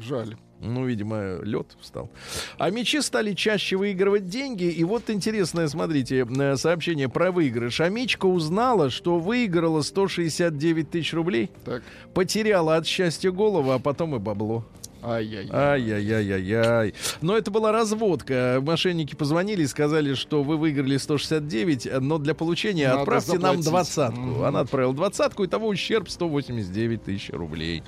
Жаль. 0.00 0.36
Ну, 0.60 0.86
видимо, 0.86 1.40
лед 1.42 1.76
встал. 1.80 2.08
А 2.56 2.70
мечи 2.70 3.00
стали 3.00 3.32
чаще 3.34 3.76
выигрывать 3.76 4.28
деньги. 4.28 4.64
И 4.70 4.84
вот 4.84 5.10
интересное, 5.10 5.66
смотрите, 5.66 6.24
э, 6.24 6.56
сообщение 6.56 7.08
про 7.08 7.32
выигрыш. 7.32 7.80
А 7.80 7.88
Мичка 7.88 8.26
узнала, 8.26 8.88
что 8.88 9.18
выиграла 9.18 9.82
169 9.82 10.88
тысяч 10.90 11.12
рублей, 11.14 11.50
Так. 11.64 11.82
потеряла 12.14 12.76
от 12.76 12.86
счастья 12.86 13.32
голову, 13.32 13.72
а 13.72 13.80
потом 13.80 14.14
и 14.14 14.20
бабло. 14.20 14.64
Ай-яй. 15.02 15.48
Ай-яй-яй-яй-яй. 15.50 16.94
Но 17.20 17.36
это 17.36 17.50
была 17.50 17.72
разводка. 17.72 18.60
Мошенники 18.62 19.14
позвонили 19.14 19.62
и 19.62 19.66
сказали, 19.66 20.14
что 20.14 20.42
вы 20.42 20.56
выиграли 20.56 20.96
169, 20.96 22.00
но 22.00 22.18
для 22.18 22.34
получения 22.34 22.88
Надо 22.88 23.00
отправьте 23.02 23.32
нам 23.32 23.62
заплатить. 23.62 23.64
двадцатку. 23.66 24.20
Мгм. 24.20 24.44
Она 24.44 24.60
отправила 24.60 24.94
двадцатку, 24.94 25.44
и 25.44 25.46
того 25.48 25.68
ущерб 25.68 26.08
189 26.08 27.02
тысяч 27.04 27.30
рублей. 27.30 27.82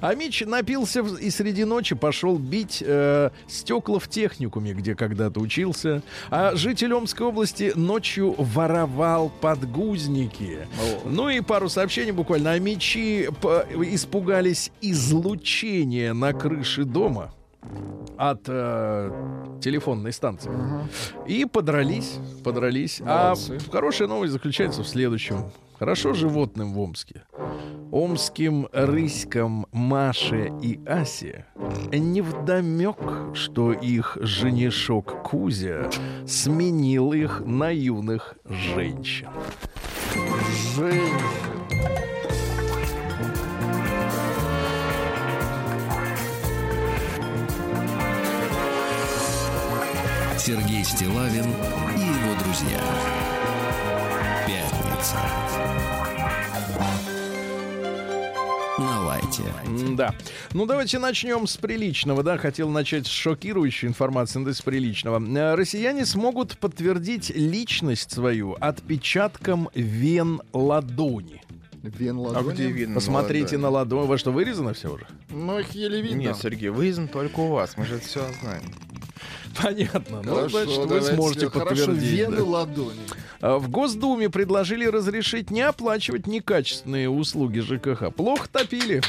А 0.00 0.14
Мич 0.14 0.42
напился 0.46 1.00
и 1.00 1.30
среди 1.30 1.64
ночи 1.64 1.94
пошел 1.94 2.38
бить 2.38 2.82
э, 2.84 3.30
стекла 3.48 3.98
в 3.98 4.08
техникуме, 4.08 4.72
где 4.72 4.94
когда-то 4.94 5.40
учился. 5.40 6.02
А 6.30 6.54
житель 6.54 6.92
Омской 6.94 7.26
области 7.26 7.72
ночью 7.74 8.34
воровал 8.38 9.30
подгузники. 9.40 10.58
Ну 11.04 11.28
и 11.28 11.40
пару 11.40 11.68
сообщений 11.68 12.12
буквально. 12.12 12.52
А 12.52 12.58
мечи 12.58 13.28
п- 13.40 13.66
испугались 13.92 14.70
излучения 14.80 16.12
на 16.14 16.32
крыше 16.32 16.51
дома 16.84 17.32
от 18.16 18.42
э, 18.48 19.58
телефонной 19.60 20.12
станции. 20.12 20.50
И 21.26 21.44
подрались, 21.44 22.18
подрались. 22.44 23.00
Молодцы. 23.00 23.58
А 23.68 23.70
хорошая 23.72 24.08
новость 24.08 24.32
заключается 24.32 24.82
в 24.82 24.88
следующем. 24.88 25.50
Хорошо 25.78 26.12
животным 26.12 26.74
в 26.74 26.80
Омске. 26.80 27.22
Омским 27.90 28.68
рыськам 28.72 29.66
Маше 29.72 30.52
и 30.62 30.80
Асе 30.86 31.46
невдомек, 31.92 32.96
что 33.34 33.72
их 33.72 34.16
женишок 34.20 35.22
Кузя 35.22 35.90
сменил 36.26 37.12
их 37.12 37.42
на 37.44 37.70
юных 37.70 38.36
женщин. 38.44 39.28
Жень. 40.76 41.12
Сергей 50.44 50.82
Стилавин 50.82 51.44
и 51.44 52.00
его 52.00 52.34
друзья. 52.42 52.80
Пятница. 54.44 55.16
На 58.76 59.00
лайте. 59.04 59.44
Да. 59.96 60.16
Ну, 60.52 60.66
давайте 60.66 60.98
начнем 60.98 61.46
с 61.46 61.56
приличного, 61.56 62.24
да. 62.24 62.38
Хотел 62.38 62.70
начать 62.70 63.06
с 63.06 63.10
шокирующей 63.10 63.86
информации, 63.86 64.40
но 64.40 64.52
с 64.52 64.60
приличного. 64.62 65.22
Э, 65.24 65.54
Россияне 65.54 66.04
смогут 66.04 66.58
подтвердить 66.58 67.30
личность 67.30 68.10
свою 68.10 68.56
отпечатком 68.58 69.68
вен 69.76 70.42
ладони. 70.52 71.40
Вен 71.84 72.16
А 72.16 72.20
ладони. 72.20 72.52
где 72.54 72.66
видно? 72.66 72.96
Посмотрите 72.96 73.58
на 73.58 73.68
ладони? 73.68 74.00
ладонь. 74.00 74.10
Во 74.10 74.18
что, 74.18 74.32
вырезано 74.32 74.74
все 74.74 74.92
уже? 74.92 75.06
Ну, 75.30 75.60
их 75.60 75.70
еле 75.70 76.02
видно. 76.02 76.18
Нет, 76.18 76.36
Сергей, 76.36 76.70
вырезан 76.70 77.06
только 77.06 77.38
у 77.38 77.52
вас, 77.52 77.76
мы 77.76 77.84
же 77.86 77.94
это 77.96 78.04
все 78.04 78.26
знаем. 78.40 78.62
Понятно. 79.62 80.22
Ну, 80.22 80.34
Хорошо, 80.34 80.64
значит, 80.64 80.78
вы 80.86 81.02
сможете 81.02 81.48
Хорошо, 81.50 81.66
подтвердить. 81.86 82.10
вены 82.10 82.36
да. 82.38 82.44
ладони. 82.44 83.00
А, 83.40 83.58
В 83.58 83.68
Госдуме 83.68 84.30
предложили 84.30 84.86
разрешить 84.86 85.50
не 85.50 85.62
оплачивать 85.62 86.26
некачественные 86.26 87.08
услуги 87.10 87.60
ЖКХ. 87.60 88.14
Плохо 88.14 88.48
топили. 88.50 89.02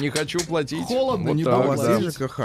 Не 0.00 0.10
хочу 0.10 0.38
платить. 0.40 0.84
Холодно, 0.84 1.30
не 1.30 1.42
А 1.44 1.48
у 1.56 1.58
так, 1.60 1.66
вас 1.68 1.80
да. 1.80 1.96
есть 1.98 2.18
ЖКХ? 2.18 2.40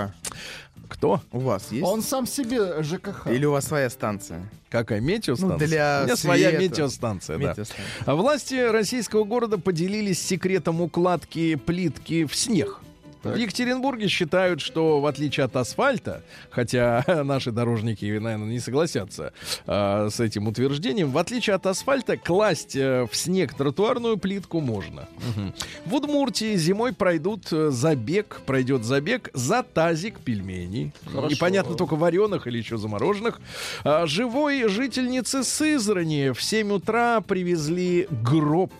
Кто? 0.87 1.21
У 1.31 1.39
вас 1.39 1.71
есть? 1.71 1.83
Он 1.85 2.01
сам 2.01 2.27
себе 2.27 2.83
ЖКХ. 2.83 3.27
Или 3.27 3.45
у 3.45 3.51
вас 3.51 3.65
своя 3.65 3.89
станция? 3.89 4.49
Какая 4.69 4.99
метеостанция? 5.01 5.57
Ну, 5.59 5.65
для 5.67 5.99
У 6.01 6.05
меня 6.05 6.15
своя 6.17 6.49
света. 6.49 6.63
метеостанция, 6.63 7.37
да. 7.37 7.49
Метеостанция. 7.49 7.85
А 8.05 8.15
власти 8.15 8.55
российского 8.71 9.23
города 9.23 9.57
поделились 9.57 10.21
секретом 10.21 10.81
укладки 10.81 11.55
плитки 11.55 12.25
в 12.25 12.35
снег. 12.35 12.79
В 13.23 13.35
Екатеринбурге 13.35 14.07
считают, 14.07 14.61
что 14.61 14.99
в 14.99 15.05
отличие 15.05 15.45
от 15.45 15.55
асфальта, 15.55 16.23
хотя 16.49 17.03
наши 17.23 17.51
дорожники, 17.51 18.05
наверное, 18.05 18.47
не 18.47 18.59
согласятся 18.59 19.33
а, 19.67 20.09
с 20.09 20.19
этим 20.19 20.47
утверждением, 20.47 21.11
в 21.11 21.17
отличие 21.17 21.55
от 21.55 21.65
асфальта 21.65 22.17
класть 22.17 22.75
э, 22.75 23.07
в 23.09 23.15
снег 23.15 23.53
тротуарную 23.53 24.17
плитку 24.17 24.59
можно. 24.59 25.07
Мгм. 25.35 25.53
В 25.85 25.95
Удмуртии 25.95 26.55
зимой 26.55 26.93
пройдут 26.93 27.51
э, 27.51 27.69
забег, 27.69 28.41
пройдет 28.45 28.83
забег 28.83 29.29
за 29.33 29.63
тазик 29.63 30.19
пельменей. 30.19 30.91
Хорошо. 31.05 31.27
Непонятно 31.27 31.75
только 31.75 31.95
вареных 31.95 32.47
или 32.47 32.57
еще 32.57 32.77
замороженных. 32.77 33.39
А, 33.83 34.05
живой 34.07 34.67
жительнице 34.67 35.43
Сызрани 35.43 36.31
в 36.31 36.41
7 36.41 36.71
утра 36.71 37.21
привезли 37.21 38.07
гроб. 38.09 38.73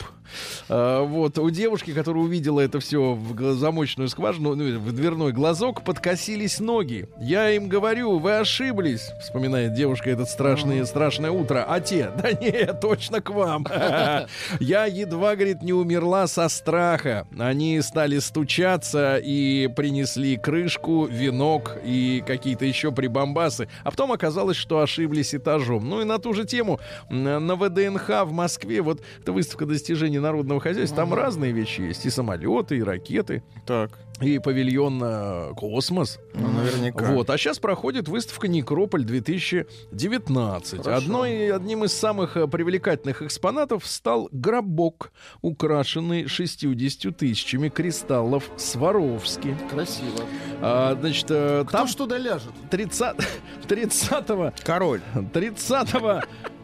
А, 0.70 1.04
вот, 1.04 1.38
у 1.38 1.50
девушки, 1.50 1.94
которая 1.94 2.24
увидела 2.24 2.60
это 2.60 2.80
все 2.80 3.14
в 3.14 3.54
замочную 3.56 4.10
скважину, 4.10 4.56
ну, 4.56 4.80
в 4.80 4.92
дверной 4.92 5.32
глазок, 5.32 5.84
подкосились 5.84 6.60
ноги. 6.60 7.08
Я 7.20 7.52
им 7.52 7.68
говорю, 7.68 8.20
вы 8.20 8.38
ошиблись, 8.38 9.10
вспоминает 9.22 9.74
девушка 9.74 10.10
это 10.10 10.26
страшное, 10.26 10.86
страшное 10.86 11.32
утро. 11.32 11.66
А 11.68 11.80
те, 11.80 12.12
да 12.22 12.32
нет, 12.32 12.80
точно 12.80 13.22
к 13.22 13.30
вам. 13.30 13.66
Я 14.60 14.86
едва, 14.86 15.36
говорит, 15.36 15.62
не 15.62 15.74
умерла 15.74 16.28
со 16.28 16.48
страха. 16.50 17.28
Они 17.38 17.82
стали 17.82 18.20
стучаться 18.20 19.18
и 19.18 19.68
принесли 19.76 20.38
крышку, 20.38 21.06
венок 21.06 21.78
и 21.84 22.24
какие-то 22.26 22.66
еще 22.66 22.92
прибамбасы. 22.92 23.68
А 23.84 23.92
потом 23.92 24.12
оказалось, 24.12 24.58
что 24.58 24.80
ошиблись 24.80 25.36
этажом. 25.36 25.88
Ну 25.90 26.02
и 26.02 26.06
на 26.06 26.20
ту 26.20 26.34
же 26.34 26.46
тему 26.46 26.80
на 27.10 27.56
ВДНХ 27.56 28.26
в 28.26 28.32
Москве, 28.32 28.82
вот 28.82 29.02
эта 29.22 29.32
выставка 29.32 29.66
достижений 29.66 30.20
народного 30.22 30.62
хозяйства, 30.62 30.98
там 30.98 31.14
разные 31.14 31.52
вещи 31.52 31.82
есть. 31.82 32.06
И 32.06 32.10
самолеты, 32.10 32.78
и 32.78 32.84
ракеты, 32.84 33.44
Так, 33.66 33.92
и 34.22 34.40
павильон 34.40 35.02
э, 35.04 35.54
«Космос». 35.56 36.20
ну, 36.34 36.48
наверняка. 36.48 37.06
Вот, 37.12 37.30
а 37.30 37.38
сейчас 37.38 37.60
проходит 37.60 38.08
выставка 38.08 38.48
Некрополь 38.48 39.04
2019. 39.04 40.88
Одной, 40.88 41.52
одним 41.52 41.84
из 41.84 41.94
самых 41.94 42.38
э, 42.38 42.48
привлекательных 42.48 43.22
экспонатов 43.22 43.86
стал 43.88 44.30
гробок, 44.32 45.12
украшенный 45.42 46.28
60 46.28 47.16
тысячами 47.18 47.70
кристаллов 47.70 48.50
Сваровски. 48.58 49.58
Красиво. 49.70 50.24
А, 50.62 50.96
значит, 51.00 51.26
э, 51.30 51.64
Кто 51.68 51.78
там 51.78 51.88
ж 51.88 51.96
туда 51.96 52.18
ляжет? 52.18 52.52
30, 52.70 53.16
30 53.68 54.54
Король. 54.64 55.02
30-го 55.16 56.22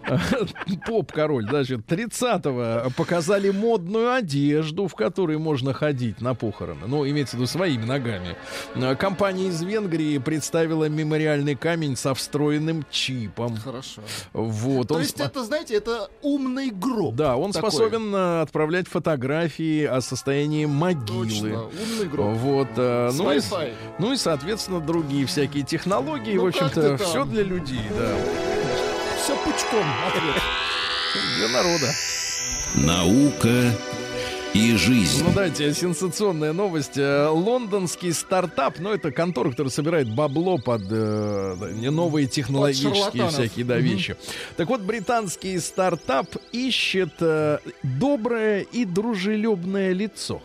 поп-король, 0.86 1.48
значит, 1.48 1.82
30-го 1.88 2.90
показали 2.92 3.50
модную 3.50 4.14
одежду, 4.14 4.88
в 4.88 4.96
которой 4.96 5.38
можно 5.38 5.74
ходить 5.74 6.22
на 6.22 6.34
похороны. 6.34 6.88
Ну, 6.88 7.08
имеется 7.08 7.36
в 7.36 7.40
виду 7.40 7.48
своими 7.48 7.86
ногами. 7.86 8.36
Э, 8.76 8.96
Компания 8.96 9.48
из 9.48 9.62
Венгрии 9.62 10.18
представила 10.18 10.90
мемориальный 10.90 11.56
камень 11.56 11.96
со 11.96 12.14
встроенным 12.14 12.86
чипом. 12.90 13.58
Хорошо. 13.58 14.02
Вот, 14.34 14.88
То 14.90 14.96
он 14.96 15.02
есть 15.02 15.18
спо- 15.18 15.26
это, 15.26 15.44
знаете, 15.44 15.76
это 15.76 16.10
умный 16.22 16.70
гроб. 16.72 17.16
Да, 17.16 17.36
он 17.38 17.52
такой. 17.52 17.72
способен 17.72 18.14
э, 18.14 18.42
отправлять 18.42 18.88
фотографии 18.88 19.86
о 19.86 20.02
состоянии 20.02 20.66
могилы. 20.66 21.28
Точно, 21.28 21.64
умный 21.64 22.08
гроб. 22.10 22.38
Вот, 22.38 22.68
э, 22.78 23.12
ну, 23.14 23.32
и, 23.32 23.40
ну 24.00 24.14
и, 24.14 24.18
соответственно, 24.18 24.80
другие 24.80 25.26
всякие 25.26 25.64
технологии. 25.64 26.36
Ну, 26.36 26.44
в 26.44 26.48
общем-то, 26.48 26.98
все 26.98 27.26
для 27.26 27.44
людей, 27.44 27.82
да. 27.98 28.16
Все 29.28 29.36
пучком 29.44 29.84
ответ. 30.08 30.42
Для 31.36 31.50
народа. 31.50 31.92
Наука 32.76 33.74
и 34.54 34.74
жизнь. 34.78 35.22
Ну, 35.22 35.34
дайте, 35.34 35.74
сенсационная 35.74 36.54
новость. 36.54 36.98
Э, 36.98 37.28
Лондонский 37.28 38.14
стартап, 38.14 38.80
ну, 38.80 38.94
это 38.94 39.12
контора, 39.12 39.50
которая 39.50 39.70
собирает 39.70 40.16
бабло 40.16 40.60
под 40.60 40.84
э, 40.90 41.56
новые 41.92 42.28
технологические 42.28 42.94
шарлатанов. 42.94 43.34
всякие 43.34 43.66
да, 43.66 43.76
вещи. 43.80 44.16
Так 44.56 44.70
вот, 44.70 44.80
британский 44.80 45.60
стартап 45.60 46.28
ищет 46.54 47.16
э, 47.20 47.58
доброе 47.84 48.62
и 48.62 48.86
дружелюбное 48.86 49.92
лицо. 49.92 50.42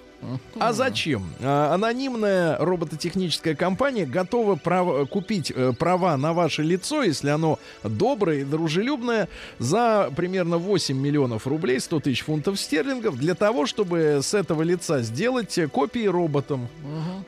А 0.58 0.72
зачем? 0.72 1.24
А, 1.40 1.74
Анонимная 1.74 2.56
робототехническая 2.58 3.54
компания 3.54 4.06
готова 4.06 4.54
прав- 4.56 5.08
купить 5.08 5.52
э, 5.54 5.72
права 5.78 6.16
на 6.16 6.32
ваше 6.32 6.62
лицо, 6.62 7.02
если 7.02 7.28
оно 7.30 7.58
доброе 7.82 8.40
и 8.40 8.44
дружелюбное, 8.44 9.28
за 9.58 10.10
примерно 10.16 10.58
8 10.58 10.96
миллионов 10.96 11.46
рублей, 11.46 11.80
100 11.80 12.00
тысяч 12.00 12.22
фунтов 12.22 12.58
стерлингов, 12.60 13.16
для 13.18 13.34
того, 13.34 13.66
чтобы 13.66 14.20
с 14.22 14.32
этого 14.34 14.62
лица 14.62 15.02
сделать 15.02 15.58
э, 15.58 15.66
копии 15.68 16.06
роботам. 16.06 16.68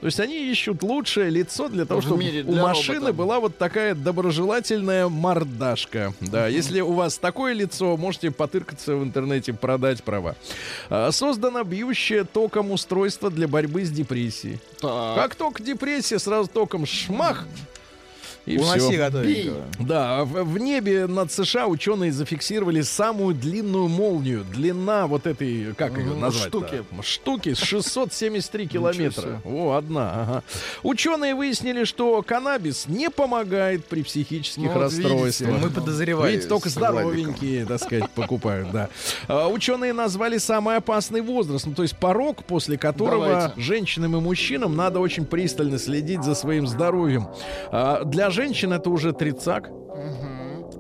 То 0.01 0.07
есть 0.07 0.21
они 0.21 0.51
ищут 0.51 0.83
лучшее 0.83 1.31
лицо 1.31 1.69
для 1.69 1.85
того, 1.85 2.01
чтобы 2.01 2.23
у 2.47 2.55
машины 2.55 2.97
робота. 3.09 3.13
была 3.13 3.41
вот 3.41 3.59
такая 3.59 3.95
доброжелательная 3.95 5.09
мордашка. 5.09 6.15
Да, 6.21 6.47
если 6.47 6.81
у 6.81 6.93
вас 6.93 7.19
такое 7.19 7.55
лицо, 7.55 7.97
можете 7.97 8.31
потыркаться 8.31 8.95
в 8.97 9.03
интернете, 9.03 9.53
продать 9.53 10.03
права. 10.05 10.37
А, 10.91 11.11
Создано 11.11 11.65
бьющее 11.65 12.25
током 12.25 12.71
устройство 12.71 12.84
для 13.31 13.49
борьбы 13.49 13.85
с 13.85 13.91
депрессией. 13.91 14.61
Так. 14.81 15.17
Как 15.17 15.35
только 15.35 15.63
депрессия, 15.63 16.19
сразу 16.19 16.49
током 16.49 16.87
шмах. 16.87 17.45
И 18.47 18.59
Уноси 18.59 18.79
всё. 18.81 18.97
готовенького. 18.99 19.63
Да, 19.81 20.25
в, 20.25 20.45
в 20.45 20.59
небе 20.59 21.07
над 21.07 21.33
США 21.33 21.67
ученые 21.67 22.13
зафиксировали 22.13 22.83
самую 22.83 23.35
длинную 23.35 23.89
молнию. 23.89 24.45
Длина 24.45 25.07
вот 25.07 25.27
этой, 25.27 25.73
как 25.75 25.97
ее 25.97 26.15
назвать? 26.15 26.49
штуки. 26.49 26.85
Штуки 27.03 27.55
673 27.55 28.67
километра. 28.69 29.41
О, 29.45 29.73
одна. 29.73 30.13
Ага. 30.15 30.43
Ученые 30.83 31.35
выяснили, 31.35 31.85
что 31.85 32.21
каннабис 32.23 32.87
не 32.87 33.09
помогает 33.11 33.87
при 33.87 34.03
психических 34.03 34.63
Ну, 34.65 34.69
вот 34.73 34.81
расстройствах. 34.81 35.49
видите. 35.51 35.67
Мы 35.67 35.71
подозревали. 35.71 36.33
Видите, 36.33 36.49
только 36.49 36.69
здоровенькие, 36.69 37.65
так 37.67 37.81
сказать, 37.83 38.11
покупают, 38.15 38.71
да. 38.73 38.89
А, 39.29 39.49
Ученые 39.49 39.93
назвали 39.95 40.37
самый 40.39 40.77
опасный 40.77 41.23
возраст, 41.23 41.65
ну, 41.67 41.73
то 41.75 41.83
есть 41.83 41.97
порог, 41.97 42.45
после 42.45 42.77
которого 42.77 43.27
Давайте. 43.27 43.61
женщинам 43.61 44.17
и 44.17 44.21
мужчинам 44.21 44.77
надо 44.77 45.01
очень 45.01 45.25
пристально 45.25 45.79
следить 45.79 46.23
за 46.23 46.35
своим 46.35 46.67
здоровьем. 46.67 47.29
А, 47.71 48.05
Для 48.05 48.31
женщин 48.35 48.73
это 48.73 48.91
уже 48.91 49.13
тридцак. 49.13 49.71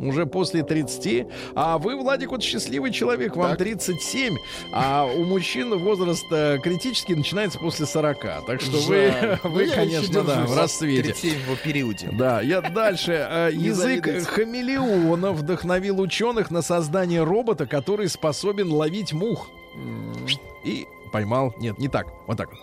Уже 0.00 0.26
после 0.26 0.62
30. 0.64 1.26
А 1.55 1.78
вы, 1.78 1.96
Владик, 1.96 2.30
вот 2.30 2.42
счастливый 2.42 2.90
человек, 2.90 3.36
вам 3.36 3.50
Так. 3.50 3.59
37. 3.59 4.36
А 4.72 5.05
у 5.07 5.24
мужчин 5.24 5.78
возраст 5.78 6.26
э, 6.30 6.59
критический 6.62 7.14
начинается 7.14 7.59
после 7.59 7.86
40. 7.86 8.44
Так 8.46 8.61
что 8.61 8.76
вы, 8.78 9.12
Жаль. 9.12 9.38
Ну, 9.44 9.50
вы 9.50 9.61
я 9.62 9.66
еще 9.66 9.76
конечно, 9.76 10.22
да, 10.24 10.46
в 10.46 10.57
расцвете. 10.59 11.02
37 11.14 11.38
в 11.55 11.62
периоде. 11.62 12.11
Да, 12.12 12.40
я 12.40 12.61
дальше. 12.61 13.12
Э, 13.12 13.50
Язык 13.55 14.05
хамелеона 14.26 15.30
вдохновил 15.30 16.00
ученых 16.00 16.50
на 16.50 16.61
создание 16.61 17.22
робота, 17.22 17.66
который 17.66 18.09
способен 18.09 18.72
ловить 18.72 19.12
мух. 19.12 19.48
И 20.64 20.86
поймал. 21.12 21.55
Нет, 21.59 21.78
не 21.78 21.88
так. 21.88 22.09
Вот 22.26 22.36
так. 22.36 22.50
Вот, 22.50 22.59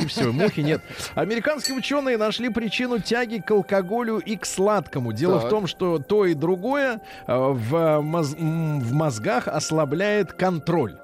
и 0.00 0.06
все, 0.06 0.32
мухи 0.32 0.60
нет. 0.60 0.82
Американские 1.14 1.76
ученые 1.76 2.16
нашли 2.18 2.48
причину 2.48 2.98
тяги 2.98 3.38
к 3.38 3.50
алкоголю 3.50 4.18
и 4.18 4.36
к 4.36 4.44
сладкому. 4.46 5.12
Дело 5.12 5.38
Так. 5.38 5.46
в 5.46 5.48
том, 5.50 5.66
что 5.66 5.98
то 5.98 6.26
и 6.26 6.34
другое 6.34 7.00
э, 7.26 7.34
в, 7.34 8.00
моз- 8.00 8.34
в 8.34 8.92
мозгах 8.92 9.48
ослабляет 9.48 10.32
контроль. 10.32 10.96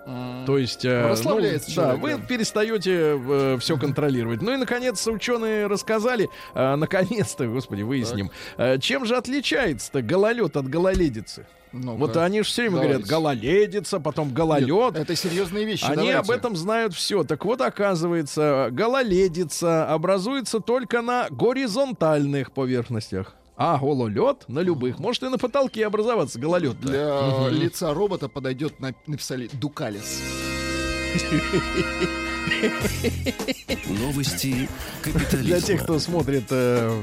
То 0.46 0.58
есть, 0.58 0.84
э, 0.84 1.08
Расслабляется 1.08 1.70
ну, 1.70 1.76
да, 1.76 1.82
человек, 1.82 2.02
вы 2.02 2.16
да. 2.16 2.26
перестаете 2.26 3.58
все 3.60 3.76
контролировать. 3.76 4.42
Ну 4.42 4.52
и 4.52 4.56
наконец 4.56 5.06
ученые 5.06 5.66
рассказали, 5.66 6.28
э, 6.54 6.74
наконец-то, 6.76 7.46
господи, 7.46 7.82
выясним, 7.82 8.30
э, 8.56 8.78
чем 8.78 9.04
же 9.04 9.16
отличается-то 9.16 10.02
гололед 10.02 10.56
от 10.56 10.68
гололедицы. 10.68 11.46
Ну-ка. 11.72 11.98
Вот 11.98 12.16
они 12.16 12.42
же 12.42 12.48
все 12.48 12.62
время 12.62 12.76
Давайте. 12.76 12.92
говорят 12.94 13.08
гололедица, 13.10 14.00
потом 14.00 14.28
Нет, 14.28 14.36
гололед. 14.36 14.96
Это 14.96 15.14
серьезные 15.16 15.64
вещи. 15.64 15.84
Они 15.84 15.96
давайте. 15.96 16.14
об 16.16 16.30
этом 16.30 16.56
знают 16.56 16.94
все. 16.94 17.24
Так 17.24 17.44
вот, 17.44 17.60
оказывается, 17.60 18.68
гололедица 18.70 19.86
образуется 19.92 20.60
только 20.60 21.02
на 21.02 21.26
горизонтальных 21.30 22.52
поверхностях. 22.52 23.34
А 23.56 23.76
гололед 23.78 24.44
на 24.48 24.60
любых. 24.60 24.98
Может 25.00 25.24
и 25.24 25.28
на 25.28 25.36
потолке 25.38 25.84
образоваться 25.86 26.38
гололед. 26.38 26.80
Для 26.80 27.48
лица 27.48 27.92
робота 27.92 28.28
подойдет, 28.28 28.78
на- 28.78 28.94
написали, 29.06 29.50
Дукалис. 29.52 30.22
Новости 33.88 34.68
Для 35.04 35.12
капитализма. 35.12 35.60
тех, 35.60 35.82
кто 35.82 35.98
смотрит 35.98 36.44
э, 36.50 37.02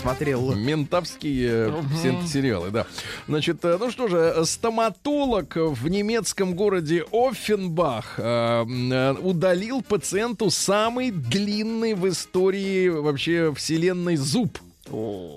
Смотрел. 0.00 0.54
ментовские 0.54 1.72
э, 2.02 2.26
сериалы, 2.26 2.70
да. 2.70 2.86
Значит, 3.28 3.64
э, 3.64 3.76
ну 3.78 3.90
что 3.90 4.08
же, 4.08 4.44
стоматолог 4.44 5.56
в 5.56 5.88
немецком 5.88 6.54
городе 6.54 7.04
Оффенбах 7.12 8.14
э, 8.18 8.64
э, 8.66 9.12
удалил 9.20 9.82
пациенту 9.82 10.50
самый 10.50 11.10
длинный 11.10 11.94
в 11.94 12.08
истории 12.08 12.88
вообще 12.88 13.52
вселенной 13.54 14.16
зуб. 14.16 14.58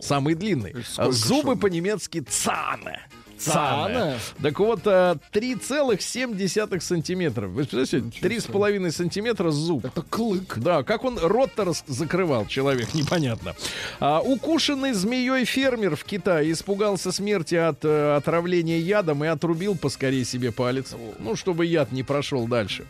Самый 0.01 0.35
длинный. 0.35 0.75
сколько 0.85 1.11
Зубы 1.11 1.51
он? 1.53 1.59
по-немецки 1.59 2.19
цане. 2.19 2.99
Цане? 3.39 4.19
Так 4.41 4.59
вот, 4.59 4.81
э, 4.85 5.15
3,7 5.31 6.79
сантиметров. 6.81 7.51
Вы 7.51 7.65
представляете? 7.65 8.19
3,5 8.21 8.91
сантиметра 8.91 9.51
зуб. 9.51 9.85
Это 9.85 10.01
клык. 10.01 10.57
Да, 10.57 10.83
как 10.83 11.03
он 11.03 11.17
рот-то 11.17 11.73
закрывал, 11.87 12.45
человек, 12.47 12.93
непонятно. 12.93 13.55
А, 13.99 14.21
укушенный 14.21 14.93
змеей 14.93 15.45
фермер 15.45 15.95
в 15.95 16.03
Китае 16.03 16.51
испугался 16.51 17.11
смерти 17.11 17.55
от 17.55 17.83
э, 17.85 18.15
отравления 18.15 18.79
ядом 18.79 19.23
и 19.23 19.27
отрубил 19.27 19.75
поскорее 19.75 20.25
себе 20.25 20.51
палец. 20.51 20.95
Ну, 21.19 21.35
чтобы 21.35 21.65
яд 21.65 21.91
не 21.91 22.03
прошел 22.03 22.47
дальше. 22.47 22.85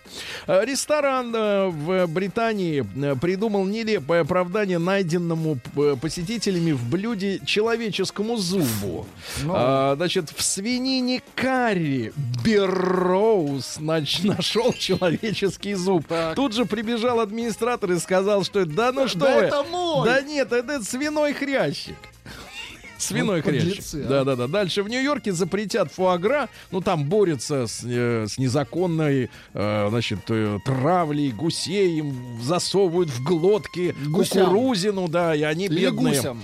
А, 0.47 0.64
ресторан 0.64 1.34
э, 1.36 1.68
в 1.68 2.08
Британии 2.08 2.86
э, 2.95 3.16
придумал 3.16 3.66
нелепое 3.66 4.22
оправдание 4.22 4.80
найденному 4.80 5.60
э, 5.76 5.95
посетителями 6.02 6.72
в 6.72 6.89
блюде 6.89 7.39
человеческому 7.45 8.38
зубу. 8.38 9.06
А, 9.47 9.95
значит, 9.95 10.30
в 10.40 10.42
свинине 10.44 11.22
карри 11.36 12.14
Берроуз 12.46 13.78
нашел 13.80 14.72
человеческий 14.72 15.74
зуб. 15.74 16.06
Тут 16.36 16.54
же 16.54 16.64
прибежал 16.64 17.20
администратор 17.20 17.92
и 17.92 18.00
сказал, 18.00 18.46
что 18.46 18.62
это, 18.62 18.72
да 18.72 18.92
ну 18.94 19.08
что 19.10 19.20
Да 19.20 19.36
вы, 19.36 19.42
это 19.42 19.64
мой! 19.64 20.06
да 20.08 20.22
нет, 20.22 20.54
это 20.54 20.82
свиной 20.82 21.34
хрящик. 21.34 21.98
Свиной 22.98 23.42
хрящик. 23.42 23.84
а. 24.06 24.08
Да, 24.08 24.24
да, 24.24 24.36
да. 24.38 24.48
Дальше 24.48 24.82
в 24.82 24.88
Нью-Йорке 24.88 25.34
запретят 25.34 25.92
фуагра. 25.92 26.48
Ну, 26.72 26.80
там 26.80 27.04
борются 27.10 27.68
с, 27.68 27.82
э, 27.84 28.26
с 28.28 28.38
незаконной, 28.38 29.30
э, 29.54 29.88
значит, 29.90 30.20
э, 30.30 30.58
травлей 30.64 31.32
гусей. 31.32 32.00
Им 32.00 32.40
засовывают 32.42 33.10
в 33.10 33.22
глотки 33.24 33.94
Гусям. 34.06 34.46
кукурузину, 34.46 35.10
да, 35.10 35.36
и 35.36 35.42
они 35.42 35.66
Или 35.66 35.82
бедные. 35.82 36.16
гусям. 36.16 36.42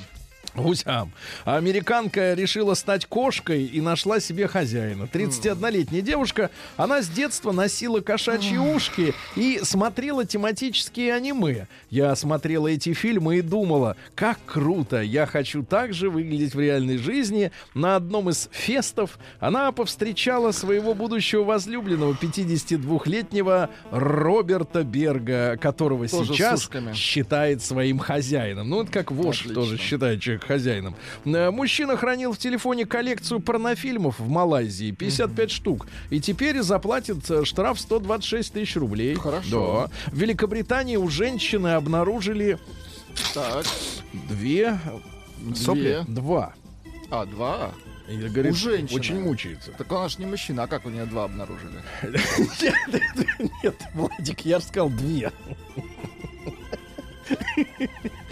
Гусям. 0.55 1.11
А 1.43 1.57
Американка 1.57 2.33
решила 2.33 2.73
стать 2.73 3.05
кошкой 3.05 3.65
и 3.65 3.81
нашла 3.81 4.19
себе 4.19 4.47
хозяина. 4.47 5.03
31-летняя 5.11 6.01
девушка, 6.01 6.49
она 6.77 7.01
с 7.01 7.07
детства 7.07 7.51
носила 7.51 7.99
кошачьи 8.01 8.57
ушки 8.57 9.13
и 9.35 9.59
смотрела 9.63 10.25
тематические 10.25 11.13
аниме. 11.13 11.67
Я 11.89 12.15
смотрела 12.15 12.67
эти 12.67 12.93
фильмы 12.93 13.37
и 13.37 13.41
думала, 13.41 13.97
как 14.15 14.39
круто, 14.45 15.01
я 15.01 15.25
хочу 15.25 15.63
так 15.63 15.93
же 15.93 16.09
выглядеть 16.09 16.55
в 16.55 16.59
реальной 16.59 16.97
жизни. 16.97 17.51
На 17.73 17.95
одном 17.95 18.29
из 18.29 18.49
фестов 18.51 19.19
она 19.39 19.71
повстречала 19.71 20.51
своего 20.51 20.93
будущего 20.93 21.43
возлюбленного, 21.43 22.13
52-летнего 22.13 23.69
Роберта 23.91 24.83
Берга, 24.83 25.57
которого 25.57 26.07
Тоже 26.07 26.33
сейчас 26.33 26.69
считает 26.93 27.61
своим 27.61 27.99
хозяином. 27.99 28.69
Ну, 28.69 28.83
это 28.83 28.91
как 28.91 29.11
Вош 29.11 29.41
тоже 29.53 29.77
считает 29.77 30.21
человек 30.21 30.44
хозяином. 30.45 30.95
Э, 31.25 31.51
Мужчина 31.51 31.97
хранил 31.97 32.31
в 32.33 32.37
телефоне 32.37 32.85
коллекцию 32.85 33.39
порнофильмов 33.39 34.19
в 34.19 34.27
Малайзии, 34.29 34.91
55 34.91 35.51
штук. 35.51 35.87
И 36.09 36.19
теперь 36.19 36.61
заплатит 36.61 37.29
э, 37.29 37.43
штраф 37.45 37.79
126 37.79 38.53
тысяч 38.53 38.75
рублей. 38.75 39.15
Хорошо. 39.15 39.89
Да. 39.89 40.11
В 40.11 40.17
Великобритании 40.17 40.97
у 40.97 41.07
женщины 41.09 41.69
обнаружили 41.69 42.57
Так. 43.33 43.65
две... 44.29 44.79
Сопли? 45.55 46.03
Два. 46.07 46.53
А, 47.11 47.25
два? 47.25 47.71
И, 48.07 48.17
говорит, 48.17 48.53
У 48.53 48.55
женщины. 48.55 48.99
Очень 48.99 49.19
мучается. 49.21 49.71
Так 49.71 49.91
она 49.91 50.07
ж 50.09 50.17
не 50.19 50.25
мужчина, 50.25 50.63
а 50.63 50.67
как 50.67 50.85
у 50.85 50.89
нее 50.89 51.05
два 51.05 51.25
обнаружили? 51.25 51.81
Нет, 53.63 53.75
Владик, 53.93 54.41
я 54.45 54.59
же 54.59 54.65
сказал 54.65 54.89
две. 54.89 55.31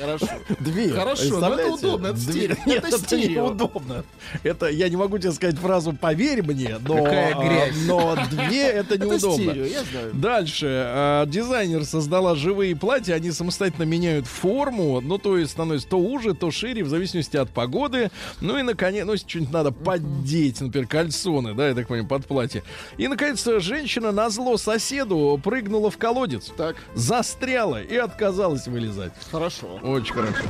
Хорошо. 0.04 0.28
Две. 0.60 0.90
Хорошо, 0.90 1.40
но 1.40 1.54
это 1.56 1.72
удобно, 1.74 2.08
это 2.08 2.20
стерео. 2.20 2.56
Нет, 2.66 2.78
Это 2.80 2.88
это 2.88 2.98
стерео. 3.00 3.48
неудобно. 3.48 4.04
Это 4.44 4.68
я 4.68 4.90
не 4.90 4.96
могу 4.98 5.18
тебе 5.18 5.32
сказать 5.32 5.58
фразу 5.58 5.94
«поверь 5.94 6.44
мне», 6.44 6.78
но, 6.86 6.96
Какая 7.04 7.36
а, 7.36 7.44
грязь. 7.44 7.76
но 7.88 8.18
две 8.30 8.64
это 8.64 8.96
Это 8.96 9.06
неудобно. 9.06 9.52
стерео, 9.52 9.66
я 9.66 9.84
знаю. 9.84 10.12
Дальше. 10.14 10.66
а, 10.70 11.26
дизайнер 11.26 11.86
создала 11.86 12.36
живые 12.36 12.76
платья. 12.76 13.14
Они 13.16 13.32
самостоятельно 13.32 13.84
меняют 13.84 14.28
форму. 14.28 15.00
Ну, 15.02 15.18
то 15.18 15.38
есть 15.38 15.52
становятся 15.52 15.88
то 15.88 15.98
уже, 15.98 16.34
то 16.34 16.52
шире, 16.52 16.84
в 16.84 16.90
зависимости 16.90 17.38
от 17.38 17.50
погоды. 17.50 18.12
Ну 18.42 18.58
и, 18.58 18.62
наконец, 18.62 19.06
ну, 19.06 19.16
что-нибудь 19.18 19.52
надо 19.54 19.72
поддеть, 19.72 20.60
например, 20.62 20.88
кальсоны, 20.88 21.54
да, 21.54 21.70
я 21.70 21.76
так 21.76 21.88
понимаю, 21.88 22.08
под 22.08 22.26
платье. 22.26 22.64
И, 22.98 23.08
наконец, 23.08 23.46
женщина 23.60 24.12
на 24.12 24.30
зло 24.30 24.58
соседу 24.58 25.40
прыгнула 25.44 25.90
в 25.92 25.98
колодец, 25.98 26.52
Так, 26.58 26.76
застряла 26.96 27.82
и 27.82 27.96
отказалась 27.96 28.68
вылезать. 28.68 29.14
хорошо. 29.32 29.80
Очень 29.94 30.14
хорошо. 30.16 30.44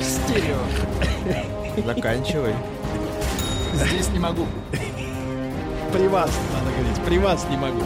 Стерео. 0.00 0.56
Заканчивай. 1.84 2.54
Здесь 3.74 4.08
не 4.08 4.18
могу. 4.18 4.46
При 5.92 6.08
вас, 6.08 6.30
надо 6.54 6.70
говорить, 6.78 7.04
при 7.04 7.18
вас 7.18 7.46
не 7.50 7.58
могу. 7.58 7.82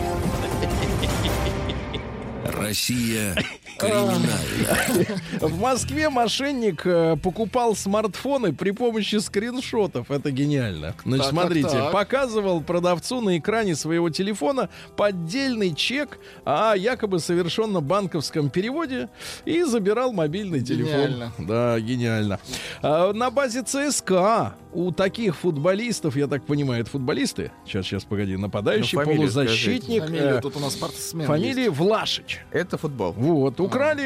Россия 2.45 3.35
криминальная. 3.79 5.21
В 5.41 5.59
Москве 5.61 6.09
мошенник 6.09 6.83
э, 6.85 7.17
покупал 7.23 7.75
смартфоны 7.75 8.53
при 8.53 8.71
помощи 8.71 9.17
скриншотов. 9.17 10.11
Это 10.11 10.31
гениально. 10.31 10.95
Значит, 11.05 11.25
Так, 11.25 11.31
смотрите, 11.31 11.69
так, 11.69 11.79
так. 11.79 11.93
показывал 11.93 12.61
продавцу 12.61 13.21
на 13.21 13.39
экране 13.39 13.75
своего 13.77 14.11
телефона 14.11 14.69
поддельный 14.97 15.75
чек 15.75 16.19
о 16.45 16.75
якобы 16.75 17.19
совершенном 17.19 17.85
банковском 17.85 18.51
переводе 18.51 19.09
и 19.45 19.63
забирал 19.63 20.13
мобильный 20.13 20.61
телефон. 20.63 20.93
Гениально. 20.93 21.33
Да, 21.39 21.81
гениально. 21.81 22.41
А, 22.83 23.13
на 23.13 23.31
базе 23.31 23.63
ЦСКА 23.63 24.55
у 24.73 24.91
таких 24.91 25.37
футболистов, 25.37 26.17
я 26.17 26.27
так 26.27 26.45
понимаю, 26.45 26.83
это 26.83 26.91
футболисты? 26.91 27.53
Сейчас, 27.67 27.87
сейчас, 27.87 28.05
погоди, 28.05 28.37
нападающий, 28.37 28.97
Ну, 28.97 29.05
фамилию 29.05 29.23
полузащитник. 29.33 30.05
Фамилия, 30.05 30.25
э, 30.39 30.41
тут 30.41 30.57
у 30.57 30.61
нас 30.61 30.73
спортсмен 30.75 31.27
Фамилия 31.27 31.71
Влашич. 31.71 32.32
Это 32.51 32.79
футбол. 32.79 33.13
Вот, 33.13 33.61
украли, 33.61 34.05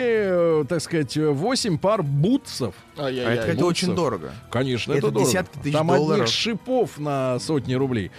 э, 0.62 0.64
так 0.68 0.81
сказать, 0.81 1.16
8 1.16 1.79
пар 1.79 2.03
бутсов. 2.03 2.74
А 2.97 3.11
это, 3.11 3.53
это 3.53 3.64
очень 3.66 3.95
дорого. 3.95 4.33
Конечно, 4.51 4.93
это, 4.93 4.99
Это 5.09 5.11
дорого. 5.11 5.27
десятки 5.31 5.59
тысяч 5.59 5.72
Там 5.72 5.89
долларов. 5.89 6.22
одних 6.22 6.29
шипов 6.35 6.99
на 6.99 7.39
сотни 7.39 7.74
рублей. 7.74 8.11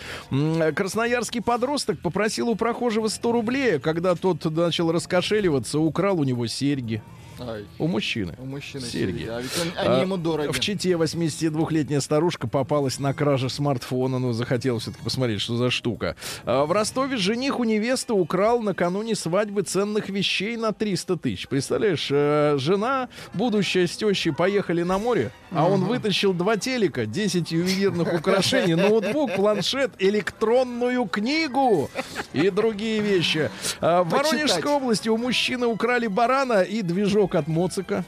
Красноярский 0.75 1.41
подросток 1.41 1.99
попросил 1.99 2.49
у 2.49 2.55
прохожего 2.55 3.07
100 3.07 3.31
рублей, 3.31 3.79
когда 3.79 4.15
тот 4.15 4.43
начал 4.45 4.91
раскошеливаться, 4.91 5.79
украл 5.79 6.19
у 6.19 6.23
него 6.23 6.47
серьги. 6.47 7.01
Ай, 7.39 7.65
У 7.77 7.87
мужчины. 7.87 8.33
у 8.39 8.45
мужчины 8.45 8.81
Серьги. 8.83 9.19
серьги. 9.19 9.29
А 9.29 9.41
ведь 9.41 9.51
он- 9.61 9.85
они 9.85 9.99
А, 9.99 10.01
ему 10.01 10.17
дороги. 10.17 10.51
В 10.51 10.59
Чите 10.59 10.95
82-летняя 10.97 12.01
старушка 12.01 12.47
попалась 12.47 12.99
на 12.99 13.13
краже 13.13 13.49
смартфона. 13.49 14.19
Ну, 14.19 14.33
захотела 14.33 14.79
все-таки 14.79 15.03
посмотреть, 15.03 15.41
что 15.41 15.55
за 15.57 15.69
штука. 15.69 16.15
А 16.45 16.65
в 16.65 16.71
Ростове 16.71 17.17
жених 17.17 17.59
у 17.59 17.63
невесты 17.63 18.13
украл 18.13 18.61
накануне 18.61 19.15
свадьбы 19.15 19.61
ценных 19.63 20.09
вещей 20.09 20.57
на 20.57 20.71
300 20.73 21.17
тысяч. 21.17 21.47
Представляешь, 21.47 22.07
э, 22.11 22.55
жена, 22.57 23.09
будущая 23.33 23.87
с 23.87 23.95
тещей 23.95 24.31
поехали 24.33 24.83
на 24.83 24.97
море, 24.97 25.31
а 25.51 25.67
он 25.67 25.85
вытащил 25.85 26.33
два 26.33 26.57
телека, 26.57 27.05
10 27.05 27.51
ювелирных 27.51 28.13
украшений, 28.13 28.75
ноутбук, 28.75 29.35
планшет, 29.35 29.91
электронную 29.99 31.05
книгу 31.05 31.89
и 32.33 32.49
другие 32.49 32.99
вещи. 33.01 33.49
А 33.79 34.03
в. 34.03 34.09
Воронежской 34.09 34.71
области 34.71 35.09
у 35.09 35.17
мужчины 35.17 35.67
украли 35.67 36.07
барана 36.07 36.61
и 36.63 36.81
движок 36.81 37.26
от 37.35 37.47
моцика. 37.47 38.05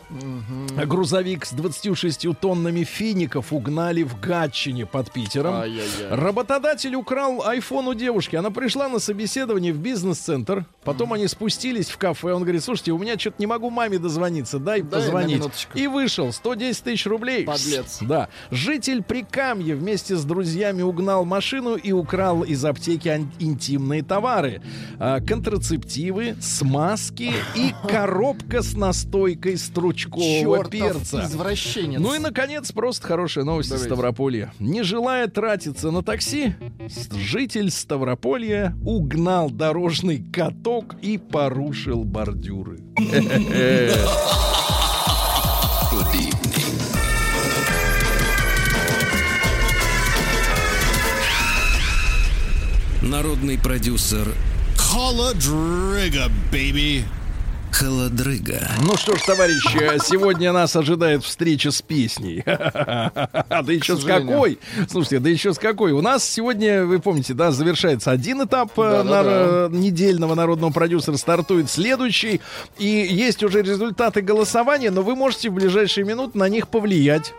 А 0.77 0.85
Грузовик 0.85 1.45
с 1.45 1.51
26 1.51 2.27
тоннами 2.39 2.83
фиников 2.83 3.51
угнали 3.53 4.03
в 4.03 4.19
Гатчине 4.19 4.85
под 4.85 5.11
Питером. 5.11 5.55
Ай-яй-яй. 5.55 6.09
Работодатель 6.09 6.95
украл 6.95 7.43
айфон 7.45 7.87
у 7.87 7.93
девушки. 7.93 8.35
Она 8.35 8.51
пришла 8.51 8.89
на 8.89 8.99
собеседование 8.99 9.73
в 9.73 9.79
бизнес-центр. 9.79 10.65
Потом 10.83 11.13
они 11.13 11.27
спустились 11.27 11.89
в 11.89 11.97
кафе. 11.97 12.33
Он 12.33 12.43
говорит, 12.43 12.63
слушайте, 12.63 12.91
у 12.91 12.97
меня 12.97 13.17
что-то 13.17 13.35
не 13.39 13.47
могу 13.47 13.69
маме 13.69 13.99
дозвониться. 13.99 14.59
Дай, 14.59 14.81
Дай 14.81 14.99
позвонить. 14.99 15.67
И 15.73 15.87
вышел. 15.87 16.31
110 16.31 16.83
тысяч 16.83 17.05
рублей. 17.05 17.45
Подлец. 17.45 17.99
Да. 18.01 18.29
Житель 18.51 19.03
Прикамья 19.03 19.75
вместе 19.75 20.15
с 20.15 20.23
друзьями 20.23 20.81
угнал 20.81 21.25
машину 21.25 21.75
и 21.75 21.91
украл 21.91 22.43
из 22.43 22.63
аптеки 22.63 23.27
интимные 23.39 24.03
товары. 24.03 24.61
А, 24.99 25.19
контрацептивы, 25.19 26.35
смазки 26.41 27.33
и 27.55 27.73
коробка 27.87 28.61
с 28.61 28.75
настольным 28.75 29.08
настойкой 29.09 29.57
стручкового 29.57 30.57
Чёртов 30.57 30.71
перца. 30.71 31.25
извращенец. 31.25 31.99
Ну 31.99 32.13
и, 32.13 32.19
наконец, 32.19 32.71
просто 32.71 33.07
хорошая 33.07 33.43
новость 33.43 33.69
из 33.69 33.73
Давайте. 33.73 33.93
Ставрополья. 33.93 34.53
Не 34.59 34.83
желая 34.83 35.27
тратиться 35.27 35.91
на 35.91 36.03
такси, 36.03 36.53
житель 37.11 37.71
Ставрополья 37.71 38.75
угнал 38.85 39.49
дорожный 39.49 40.23
каток 40.31 40.95
и 41.01 41.17
порушил 41.17 42.03
бордюры. 42.03 42.79
Народный 53.01 53.57
продюсер 53.57 54.27
Холодрыга, 54.75 56.29
baby. 56.51 57.03
Холодрыга. 57.71 58.67
Ну 58.83 58.97
что 58.97 59.15
ж, 59.15 59.21
товарищи, 59.21 59.99
сегодня 60.05 60.51
нас 60.51 60.75
ожидает 60.75 61.23
встреча 61.23 61.71
с 61.71 61.81
песней. 61.81 62.43
Да 63.49 63.73
еще 63.73 63.95
с 63.97 64.03
какой? 64.03 64.57
Слушайте, 64.89 65.19
да 65.19 65.29
еще 65.29 65.53
с 65.53 65.59
какой? 65.59 65.91
У 65.91 66.01
нас 66.01 66.23
сегодня, 66.27 66.85
вы 66.85 66.99
помните, 66.99 67.33
да, 67.33 67.51
завершается 67.51 68.11
один 68.11 68.43
этап 68.43 68.71
э, 68.77 69.03
нар- 69.03 69.69
недельного 69.71 70.33
народного 70.35 70.71
продюсера, 70.71 71.17
стартует 71.17 71.69
следующий. 71.69 72.41
И 72.77 72.85
есть 72.87 73.43
уже 73.43 73.61
результаты 73.61 74.21
голосования, 74.21 74.91
но 74.91 75.01
вы 75.01 75.15
можете 75.15 75.49
в 75.49 75.53
ближайшие 75.53 76.05
минуты 76.05 76.37
на 76.37 76.47
них 76.49 76.67
повлиять. 76.69 77.33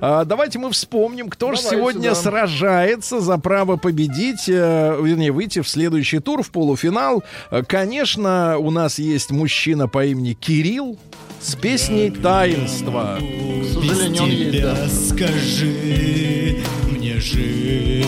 А, 0.00 0.24
давайте 0.24 0.58
мы 0.58 0.70
вспомним, 0.70 1.28
кто 1.28 1.52
же 1.52 1.60
сегодня 1.60 2.10
да. 2.10 2.14
сражается 2.14 3.20
за 3.20 3.38
право 3.38 3.76
победить, 3.76 4.48
э, 4.48 4.98
вернее, 5.02 5.32
выйти 5.32 5.60
в 5.60 5.68
следующий 5.68 6.18
тур, 6.18 6.42
в 6.42 6.50
полуфинал. 6.50 7.22
Э, 7.50 7.62
Конечно, 7.66 8.58
у 8.58 8.70
нас 8.70 8.98
есть 8.98 9.30
мужчина 9.30 9.88
по 9.88 10.04
имени 10.04 10.34
Кирилл 10.34 10.98
с 11.40 11.54
песней 11.54 12.10
«Таинство». 12.10 13.18
К 13.18 13.72
сожалению, 13.72 14.22
он 14.22 14.30
есть, 14.30 14.62
да. 14.62 14.88
скажи 14.88 16.56
мне 16.90 17.20
жить. 17.20 18.06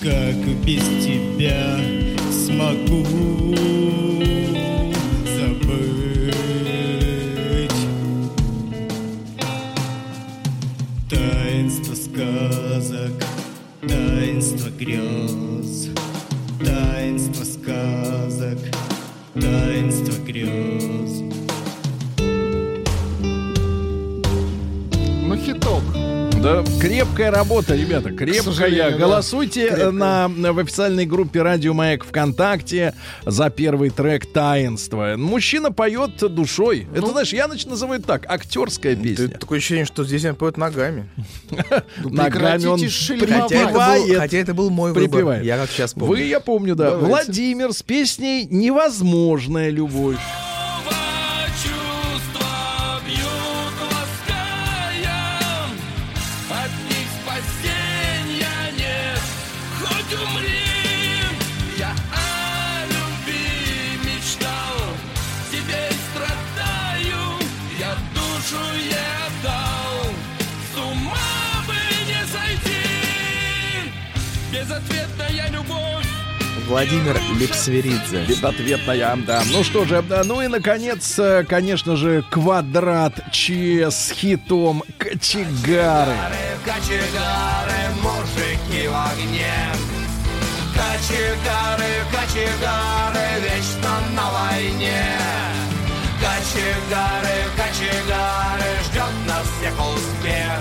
Как 0.00 0.36
без 0.64 0.82
тебя 1.04 1.78
смогу 2.30 3.75
таинство 14.78 15.25
Ну, 25.66 25.80
хиток. 25.80 26.06
Да, 26.42 26.64
крепкая 26.80 27.30
работа, 27.32 27.74
ребята, 27.74 28.12
крепкая. 28.12 28.96
Голосуйте 28.96 29.68
Крепкая. 29.68 29.90
на, 29.90 30.28
в 30.28 30.58
официальной 30.60 31.06
группе 31.06 31.42
Радио 31.42 31.74
Маяк 31.74 32.04
ВКонтакте 32.04 32.94
за 33.24 33.50
первый 33.50 33.90
трек 33.90 34.32
«Таинство». 34.32 35.14
Мужчина 35.16 35.72
поет 35.72 36.18
душой. 36.18 36.86
Ну. 36.90 36.96
Это, 36.98 37.06
знаешь, 37.08 37.32
я 37.32 37.46
нач- 37.46 37.68
называю 37.68 38.00
так, 38.00 38.26
актерская 38.30 38.94
песня. 38.94 39.28
Такое 39.28 39.58
ощущение, 39.58 39.86
что 39.86 40.04
здесь 40.04 40.24
он 40.24 40.36
поет 40.36 40.56
ногами. 40.56 41.08
Ногами 42.04 42.66
он 42.66 42.80
это, 42.80 43.48
припевает. 43.48 44.18
хотя 44.18 44.38
это 44.38 44.54
был 44.54 44.70
мой 44.70 44.92
выбор. 44.92 45.42
Я 45.42 45.56
как 45.56 45.70
сейчас 45.70 45.94
помню. 45.94 46.08
Вы, 46.08 46.20
я 46.22 46.38
помню, 46.38 46.76
да. 46.76 46.96
Владимир 46.96 47.72
с 47.72 47.82
песней 47.82 48.46
«Невозможная 48.48 49.70
любовь». 49.70 50.18
Владимир 76.66 77.16
Лепсверидзе. 77.38 78.24
Безответная, 78.26 79.16
да. 79.26 79.42
Ну 79.52 79.62
что 79.62 79.84
же, 79.84 80.02
да, 80.02 80.22
ну 80.24 80.42
и, 80.42 80.48
наконец, 80.48 81.18
э, 81.18 81.44
конечно 81.48 81.96
же, 81.96 82.24
квадрат 82.30 83.14
Ч 83.32 83.90
с 83.90 84.10
хитом 84.10 84.82
«Кочегары». 84.98 86.12
Кочегары, 86.64 87.78
мужики 88.02 88.88
в 88.88 88.94
огне 88.94 89.54
Кочегары, 90.74 91.92
кочегары, 92.10 93.26
вечно 93.40 93.94
на 94.14 94.30
войне 94.32 95.04
Кочегары, 96.20 97.36
кочегары, 97.56 98.70
ждет 98.84 99.14
нас 99.28 99.46
всех 99.58 99.74
успех 99.94 100.60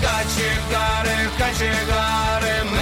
Кочегары, 0.00 1.30
кочегары, 1.36 2.64
мы 2.70 2.81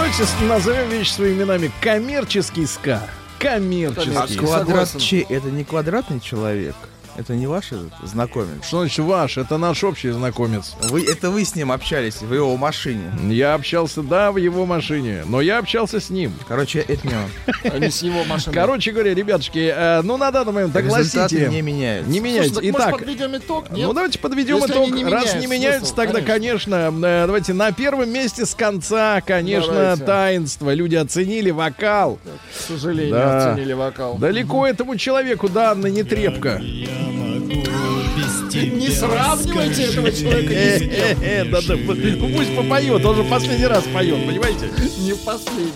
Давайте 0.00 0.24
назовем 0.46 0.88
вещи 0.88 1.10
своими 1.10 1.40
именами. 1.40 1.70
Коммерческий 1.82 2.64
ска. 2.64 3.02
А 3.02 3.42
Коммерческий. 3.42 4.38
квадрат 4.38 4.88
Согласен. 4.88 4.98
Ч 4.98 5.26
это 5.28 5.50
не 5.50 5.62
квадратный 5.62 6.20
человек? 6.20 6.74
Это 7.20 7.34
не 7.34 7.46
ваш 7.46 7.66
этот 7.72 7.92
знакомец? 8.02 8.64
Что 8.66 8.78
значит 8.80 9.04
ваш? 9.04 9.36
Это 9.36 9.58
наш 9.58 9.84
общий 9.84 10.08
знакомец. 10.10 10.72
Вы, 10.84 11.04
это 11.04 11.30
вы 11.30 11.44
с 11.44 11.54
ним 11.54 11.70
общались 11.70 12.22
в 12.22 12.32
его 12.32 12.56
машине. 12.56 13.12
Я 13.28 13.52
общался, 13.54 14.00
да, 14.02 14.32
в 14.32 14.38
его 14.38 14.64
машине, 14.64 15.22
но 15.26 15.42
я 15.42 15.58
общался 15.58 16.00
с 16.00 16.08
ним. 16.08 16.32
Короче, 16.48 16.78
это 16.80 17.06
не 17.06 17.12
он. 17.14 17.70
А 17.72 17.78
не 17.78 17.90
с 17.90 18.02
его 18.02 18.24
машины. 18.24 18.54
Короче 18.54 18.92
говоря, 18.92 19.12
ребятушки, 19.14 19.70
э, 19.74 20.00
ну 20.02 20.16
на 20.16 20.30
данный 20.30 20.52
момент 20.52 20.74
Результаты 20.74 21.18
огласите. 21.18 21.48
не 21.50 21.60
меняются. 21.60 22.10
Не 22.10 22.20
меняется. 22.20 22.54
Слушай, 22.54 22.72
так, 22.72 22.80
Итак, 22.80 22.98
подведем 23.00 23.36
итог? 23.36 23.70
Нет? 23.70 23.86
Ну 23.86 23.92
давайте 23.92 24.18
подведем 24.18 24.56
Если 24.56 24.72
итог. 24.72 24.90
не 24.90 25.04
Раз 25.04 25.34
не 25.34 25.46
меняются, 25.46 25.80
смысл, 25.90 25.96
тогда, 25.96 26.20
конечно, 26.22 26.74
э, 27.02 27.26
давайте 27.26 27.52
на 27.52 27.70
первом 27.72 28.08
месте 28.10 28.46
с 28.46 28.54
конца, 28.54 29.20
конечно, 29.20 29.74
Давайте. 29.74 30.04
таинство. 30.04 30.72
Люди 30.72 30.96
оценили 30.96 31.50
вокал. 31.50 32.18
К 32.56 32.60
сожалению, 32.68 33.12
Да. 33.14 33.52
оценили 33.52 33.74
вокал. 33.74 34.16
Далеко 34.16 34.66
этому 34.66 34.96
человеку 34.96 35.50
данная 35.50 35.90
не 35.90 36.02
трепка. 36.02 36.62
Не 37.10 38.90
сравнивайте 38.90 39.82
этого 39.84 40.10
человека 40.10 40.52
ни 40.52 40.76
с 40.76 40.78
кем. 40.80 40.90
Э-э-э, 40.90 41.44
да-да, 41.44 41.74
ну 41.76 42.36
пусть 42.36 42.56
попоет, 42.56 43.04
он 43.04 43.16
же 43.16 43.24
последний 43.24 43.66
раз 43.66 43.84
поет, 43.84 44.26
понимаете? 44.26 44.70
Не 44.98 45.14
последний. 45.14 45.72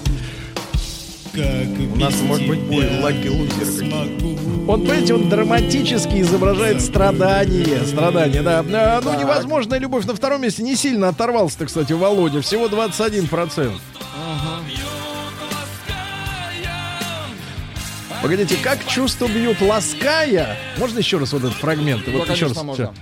У 1.93 1.97
нас 1.97 2.15
может 2.23 2.47
быть 2.47 2.61
бой 2.61 2.89
Лаки 3.01 3.29
Лузер. 3.29 3.67
Он, 4.69 4.81
понимаете, 4.81 5.15
он 5.15 5.29
драматически 5.29 6.21
изображает 6.21 6.81
страдания. 6.81 7.85
Страдания, 7.85 8.41
да. 8.43 8.61
А, 8.61 9.01
Ну, 9.03 9.19
невозможная 9.19 9.79
любовь. 9.79 10.07
На 10.07 10.15
втором 10.15 10.43
месте 10.43 10.63
не 10.63 10.77
сильно 10.77 11.09
оторвался-то, 11.09 11.67
кстати, 11.67 11.93
Володя. 11.93 12.41
Всего 12.41 12.69
21%. 12.69 13.73
Погодите, 18.25 18.57
как 18.57 18.79
чувства 18.87 19.27
бьют 19.27 19.61
лаская? 19.61 20.57
Можно 20.79 21.01
еще 21.01 21.19
раз 21.19 21.35
вот 21.35 21.45
этот 21.45 21.59
фрагмент? 21.59 22.07
Да, 22.07 22.13
Вот 22.13 22.31
еще 22.31 22.47
раз. 22.47 22.57
можно. 22.63 22.95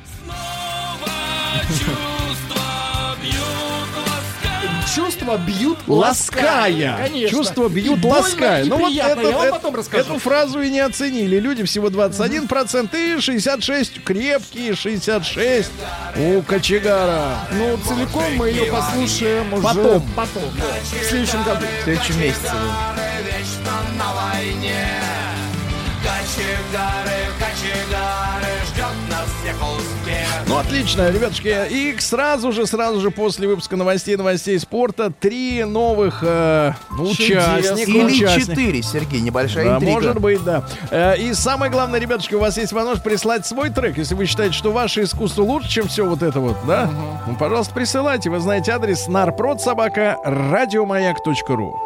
Чувства 4.92 5.38
бьют 5.38 5.78
Лаская. 5.86 6.96
Конечно. 7.06 7.28
Чувства 7.28 7.68
бьют 7.68 8.04
И 8.04 8.06
лаская. 8.06 8.64
Ну 8.64 8.78
вот 8.78 8.92
это- 8.92 8.94
Я 8.94 9.14
вам 9.14 9.42
это- 9.42 9.50
потом 9.52 9.76
расскажу. 9.76 10.02
эту 10.10 10.18
фразу 10.18 10.60
и 10.60 10.68
не 10.70 10.80
оценили. 10.80 11.38
Люди 11.38 11.62
всего 11.64 11.88
21% 11.88 13.16
и 13.16 13.20
66 13.20 14.02
крепкие 14.02 14.74
66 14.74 15.70
у 16.16 16.42
кочегара. 16.42 17.38
Ну, 17.52 17.78
целиком 17.88 18.34
мы 18.36 18.48
ее 18.50 18.72
послушаем 18.72 19.52
уже 19.54 19.62
Потом. 19.62 20.02
потом. 20.16 20.42
В 20.50 21.04
следующем 21.08 21.42
году. 21.44 21.64
В 21.80 21.84
следующем 21.84 22.20
месяце. 22.20 22.50
Кочегары, 26.72 27.12
кочегары, 27.38 28.52
ждет 28.66 29.10
нас 29.10 29.28
всех 29.42 29.56
успех. 29.56 30.26
Ну 30.46 30.56
Отлично, 30.56 31.10
ребятушки. 31.10 31.68
И 31.70 31.94
сразу 31.98 32.50
же, 32.50 32.66
сразу 32.66 32.98
же 33.02 33.10
после 33.10 33.46
выпуска 33.46 33.76
новостей, 33.76 34.16
новостей 34.16 34.58
спорта, 34.58 35.10
три 35.10 35.64
новых 35.64 36.20
э, 36.22 36.72
участника. 36.98 37.90
Или 37.90 38.40
четыре, 38.40 38.82
Сергей, 38.82 39.20
небольшая 39.20 39.66
Да, 39.66 39.74
интрига. 39.74 39.92
может 39.92 40.18
быть, 40.20 40.42
да. 40.44 40.64
Э, 40.90 41.14
И 41.18 41.34
самое 41.34 41.70
главное, 41.70 42.00
ребятушки, 42.00 42.36
у 42.36 42.40
вас 42.40 42.56
есть 42.56 42.72
возможность 42.72 43.04
прислать 43.04 43.46
свой 43.46 43.68
трек. 43.68 43.98
Если 43.98 44.14
вы 44.14 44.24
считаете, 44.24 44.54
что 44.54 44.72
ваше 44.72 45.02
искусство 45.02 45.42
лучше, 45.42 45.68
чем 45.68 45.88
все 45.88 46.06
вот 46.06 46.22
это 46.22 46.40
вот, 46.40 46.56
да? 46.66 46.88
Ну, 47.26 47.36
пожалуйста, 47.36 47.74
присылайте. 47.74 48.30
Вы 48.30 48.40
знаете 48.40 48.72
адрес 48.72 49.08
нарпродсобака 49.08 50.16
радиомаяк.ру. 50.24 51.78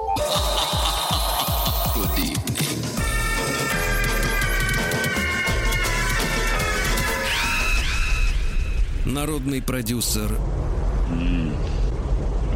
Народный 9.27 9.61
продюсер 9.61 10.39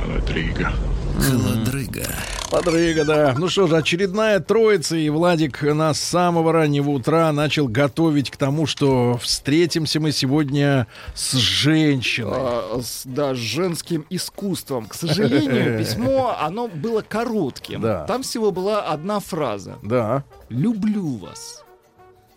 Холодрыга. 0.05 0.71
Холодрыга. 1.19 2.07
Подрыга, 2.49 3.05
да. 3.05 3.35
Ну 3.37 3.49
что 3.49 3.67
же, 3.67 3.77
очередная 3.77 4.39
троица, 4.39 4.95
и 4.95 5.09
Владик 5.09 5.63
нас 5.63 5.99
с 5.99 6.05
самого 6.05 6.53
раннего 6.53 6.91
утра 6.91 7.33
начал 7.33 7.67
готовить 7.67 8.31
к 8.31 8.37
тому, 8.37 8.67
что 8.67 9.19
встретимся 9.21 9.99
мы 9.99 10.13
сегодня 10.13 10.87
с 11.13 11.33
женщиной. 11.33 12.31
А, 12.37 12.81
с, 12.81 13.03
да, 13.05 13.35
с 13.35 13.39
женским 13.39 14.07
искусством. 14.09 14.87
К 14.87 14.95
сожалению, 14.95 15.77
письмо, 15.77 16.37
оно 16.41 16.69
было 16.69 17.01
коротким. 17.01 17.81
Да. 17.81 18.05
Там 18.05 18.23
всего 18.23 18.53
была 18.53 18.83
одна 18.83 19.19
фраза. 19.19 19.77
Да. 19.83 20.23
«Люблю 20.49 21.17
вас». 21.17 21.65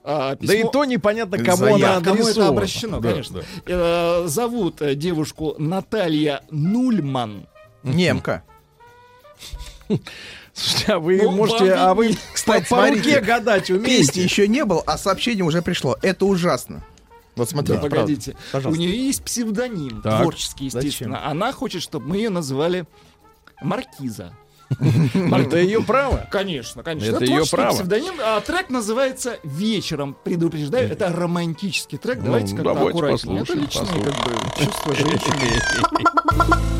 А, 0.05 0.35
Да 0.35 0.53
и 0.53 0.57
письмо- 0.63 0.69
то 0.71 0.83
непонятно, 0.85 1.37
кому 1.37 1.57
Заявка. 1.57 1.95
она 1.97 2.01
Кому 2.05 2.27
это 2.27 2.47
обращено, 2.47 2.99
Да, 2.99 3.09
конечно. 3.11 3.39
да. 3.39 3.45
Э, 3.67 4.23
Зовут 4.27 4.81
э, 4.81 4.95
девушку 4.95 5.55
Наталья 5.57 6.43
Нульман. 6.51 7.47
Немка. 7.83 8.43
Слушайте, 10.53 10.93
а 10.93 10.99
вы 10.99 11.21
Ну, 11.23 11.31
можете, 11.31 11.71
вам 11.75 11.89
а 11.89 11.93
вы. 11.93 12.15
Кстати, 12.33 12.69
по, 12.69 12.75
по 12.77 12.89
руке 12.89 13.19
гадать 13.21 13.67
Песни 13.67 13.77
умеете? 13.77 14.23
еще 14.23 14.47
не 14.47 14.65
было, 14.65 14.83
а 14.85 14.97
сообщение 14.97 15.43
уже 15.43 15.61
пришло. 15.61 15.97
Это 16.01 16.25
ужасно. 16.25 16.83
Вот 17.35 17.49
смотрите, 17.49 17.79
правда. 17.79 17.95
Погодите. 18.01 18.35
Пожалуйста. 18.51 18.79
У 18.79 18.85
нее 18.85 19.07
есть 19.07 19.23
псевдоним, 19.23 20.01
Так. 20.03 20.21
творческий, 20.21 20.65
естественно. 20.65 21.25
Она 21.27 21.51
хочет, 21.51 21.81
чтобы 21.81 22.07
мы 22.09 22.17
ее 22.17 22.29
назвали 22.29 22.85
Маркиза. 23.61 24.33
Это 24.79 25.57
ее 25.57 25.81
право. 25.83 26.27
Конечно, 26.31 26.83
конечно. 26.83 27.15
Это 27.15 27.25
творческий 27.25 27.55
право. 27.55 27.73
псевдоним. 27.73 28.13
А 28.23 28.41
трек 28.41 28.69
называется 28.69 29.37
«Вечером». 29.43 30.15
Предупреждаю, 30.23 30.89
это 30.89 31.11
романтический 31.11 31.97
трек. 31.97 32.19
Ну, 32.19 32.25
Давайте 32.25 32.55
как-то 32.55 32.73
давайте 32.73 32.89
аккуратнее. 32.97 33.41
Это 33.41 33.53
личное 33.53 33.85
как 33.85 34.25
бы, 34.25 34.63
чувство 34.63 34.95
женщины. 34.95 36.63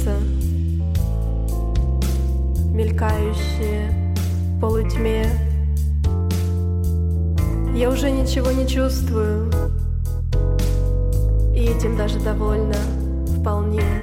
чужие 0.00 0.10
лица, 0.10 0.16
мелькающие 2.72 4.14
в 4.56 4.60
полутьме. 4.60 5.26
Я 7.74 7.90
уже 7.90 8.10
ничего 8.10 8.50
не 8.50 8.66
чувствую, 8.66 9.50
и 11.54 11.64
этим 11.64 11.96
даже 11.96 12.18
довольна 12.20 12.76
вполне. 13.38 14.02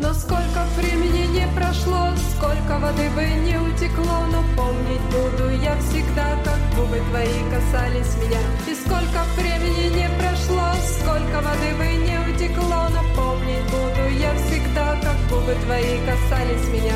Но 0.00 0.12
сколько 0.12 0.64
времени 0.76 1.26
не 1.32 1.46
прошло, 1.56 2.10
сколько 2.36 2.78
воды 2.78 3.08
бы 3.14 3.24
не 3.24 3.56
утекло, 3.56 4.26
но 4.30 4.42
помнить 4.56 5.00
буду 5.10 5.50
я 5.62 5.76
всегда, 5.78 6.36
как 6.44 6.58
губы 6.76 7.00
твои 7.10 7.40
касались 7.50 8.14
меня. 8.22 8.40
И 8.68 8.74
сколько 8.74 9.24
времени 9.36 9.94
не 9.94 10.08
прошло, 10.18 10.74
сколько 10.98 11.40
воды 11.40 11.74
бы 11.78 12.06
не 12.06 12.13
утекло, 12.34 12.88
но 12.90 13.02
помнить 13.14 13.62
буду 13.70 14.08
я 14.18 14.34
всегда, 14.34 14.98
как 15.02 15.16
губы 15.30 15.54
твои 15.64 15.98
касались 16.04 16.68
меня. 16.72 16.94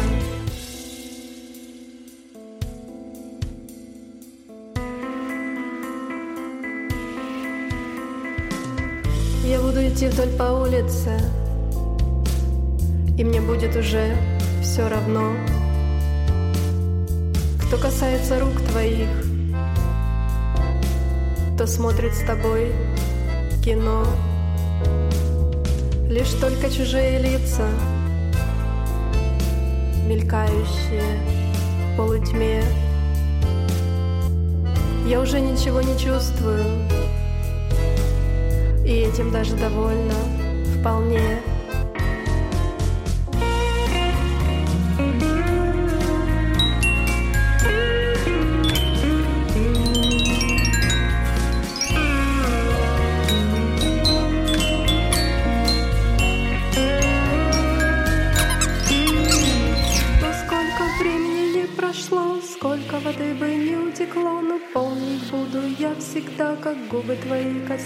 Я 9.45 9.61
буду 9.61 9.87
идти 9.89 10.09
вдоль 10.09 10.31
по 10.37 10.43
улице, 10.43 11.19
и 13.17 13.25
мне 13.25 13.41
будет 13.41 13.75
уже 13.77 14.17
все 14.63 14.89
равно, 14.89 15.33
кто 17.63 17.79
касается 17.79 18.41
рук 18.41 18.61
твоих, 18.71 19.09
кто 21.55 21.67
смотрит 21.67 22.15
с 22.15 22.25
тобой 22.25 22.73
кино. 23.65 24.05
Лишь 26.09 26.31
только 26.41 26.71
чужие 26.71 27.19
лица, 27.19 27.69
мелькающие 30.07 31.03
в 31.93 31.97
полутьме. 31.99 32.65
Я 35.07 35.21
уже 35.21 35.39
ничего 35.39 35.83
не 35.83 35.99
чувствую, 35.99 36.65
и 38.87 38.91
этим 38.91 39.31
даже 39.31 39.55
довольна 39.57 40.15
вполне. 40.81 41.43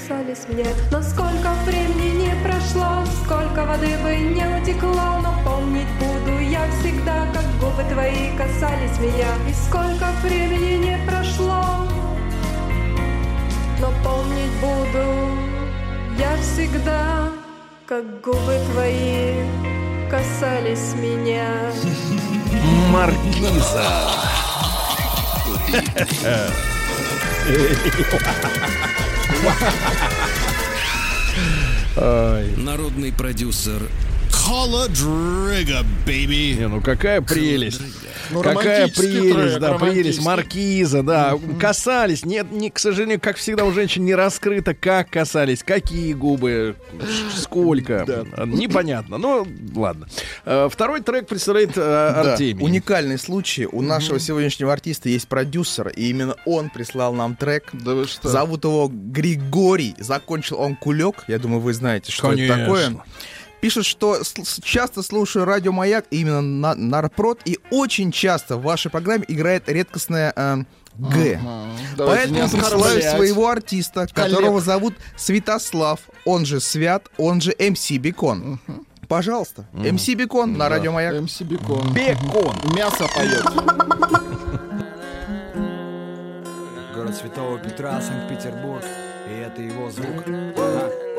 Твои 0.02 0.24
касались 0.24 0.48
меня. 0.48 0.66
Но 0.90 1.02
сколько 1.02 1.52
времени 1.64 2.24
не 2.24 2.34
прошло, 2.42 3.04
сколько 3.24 3.64
воды 3.64 3.96
бы 4.02 4.16
не 4.16 4.44
утекло, 4.44 5.20
но 5.22 5.34
помнить 5.44 5.88
буду 5.98 6.38
я 6.40 6.66
всегда, 6.80 7.26
как 7.32 7.44
губы 7.60 7.84
твои 7.90 8.36
касались 8.36 8.98
меня. 8.98 9.28
И 9.48 9.52
сколько 9.66 10.06
времени 10.22 10.86
не 10.86 10.98
прошло, 11.06 11.64
но 13.80 13.92
помнить 14.02 14.52
буду 14.60 15.04
я 16.18 16.36
всегда, 16.40 17.30
как 17.86 18.20
губы 18.20 18.58
твои 18.72 19.44
касались 20.10 20.94
меня. 20.94 21.48
Маркиза. 22.90 24.10
Народный 32.56 33.12
продюсер 33.12 33.82
Холодрыга, 34.30 35.84
baby. 36.06 36.54
Не, 36.58 36.68
ну 36.68 36.80
какая 36.80 37.20
прелесть. 37.20 37.80
Ну, 38.32 38.42
какая 38.42 38.88
прелесть, 38.88 39.34
трек, 39.34 39.60
да, 39.60 39.78
прелесть. 39.78 40.24
Маркиза, 40.24 41.02
да. 41.02 41.38
Касались. 41.60 42.24
Нет, 42.24 42.50
не, 42.50 42.70
к 42.70 42.78
сожалению, 42.78 43.20
как 43.20 43.36
всегда 43.36 43.64
у 43.64 43.72
женщин 43.72 44.04
не 44.04 44.14
раскрыто, 44.14 44.74
как 44.74 45.10
касались, 45.10 45.62
какие 45.62 46.12
губы, 46.14 46.76
сколько. 47.36 48.26
Непонятно. 48.46 49.18
Ну, 49.18 49.46
ладно. 49.74 50.06
Э, 50.44 50.68
Второй 50.70 51.00
трек 51.02 51.26
представляет 51.26 51.70
э, 51.70 51.74
Да, 51.74 52.32
Артемий. 52.32 52.64
Уникальный 52.64 53.18
случай. 53.18 53.66
У 53.66 53.82
нашего 53.82 54.18
сегодняшнего 54.18 54.72
артиста 54.72 55.08
есть 55.08 55.28
продюсер, 55.28 55.88
и 55.88 56.08
именно 56.10 56.36
он 56.46 56.70
прислал 56.70 57.12
нам 57.14 57.36
трек. 57.36 57.68
Да 57.72 57.94
вы 57.94 58.06
что? 58.06 58.28
Зовут 58.28 58.64
его 58.64 58.90
Григорий. 58.92 59.94
Закончил 59.98 60.58
он 60.60 60.76
кулек. 60.76 61.24
Я 61.28 61.38
думаю, 61.38 61.60
вы 61.60 61.72
знаете, 61.74 62.10
что 62.12 62.30
Конечно. 62.30 62.52
это 62.52 62.62
такое. 62.64 63.02
Пишет, 63.62 63.84
что 63.84 64.18
часто 64.64 65.02
слушаю 65.02 65.44
радио 65.44 65.70
Маяк, 65.70 66.06
именно 66.10 66.40
на, 66.40 66.74
Нарпрод, 66.74 67.42
и 67.44 67.60
очень 67.70 68.10
часто 68.10 68.56
в 68.56 68.62
вашей 68.64 68.90
программе 68.90 69.24
играет 69.28 69.68
редкостная 69.68 70.32
э, 70.34 70.56
Г. 70.98 71.40
Не 71.40 71.96
Поэтому 71.96 72.42
оскорблять. 72.42 73.08
своего 73.08 73.48
артиста, 73.48 74.08
Коллег. 74.08 74.32
которого 74.32 74.60
зовут 74.60 74.94
Святослав, 75.16 76.00
он 76.24 76.44
же 76.44 76.58
Свят, 76.60 77.06
он 77.18 77.40
же 77.40 77.54
МС 77.56 77.88
Бекон. 77.92 78.58
Пожалуйста, 79.06 79.64
МС 79.72 80.08
Бекон 80.08 80.54
на 80.54 80.68
радио 80.68 80.90
Маяк. 80.90 81.20
МС 81.22 81.40
Бекон. 81.42 81.92
Бекон. 81.92 82.56
Мясо 82.74 83.06
поет. 83.14 83.44
Город 86.96 87.16
Святого 87.16 87.60
Петра, 87.60 88.00
Санкт-Петербург 88.02 88.84
И 89.30 89.34
это 89.38 89.62
его 89.62 89.88
звук 89.88 90.24
Ага. 90.56 91.11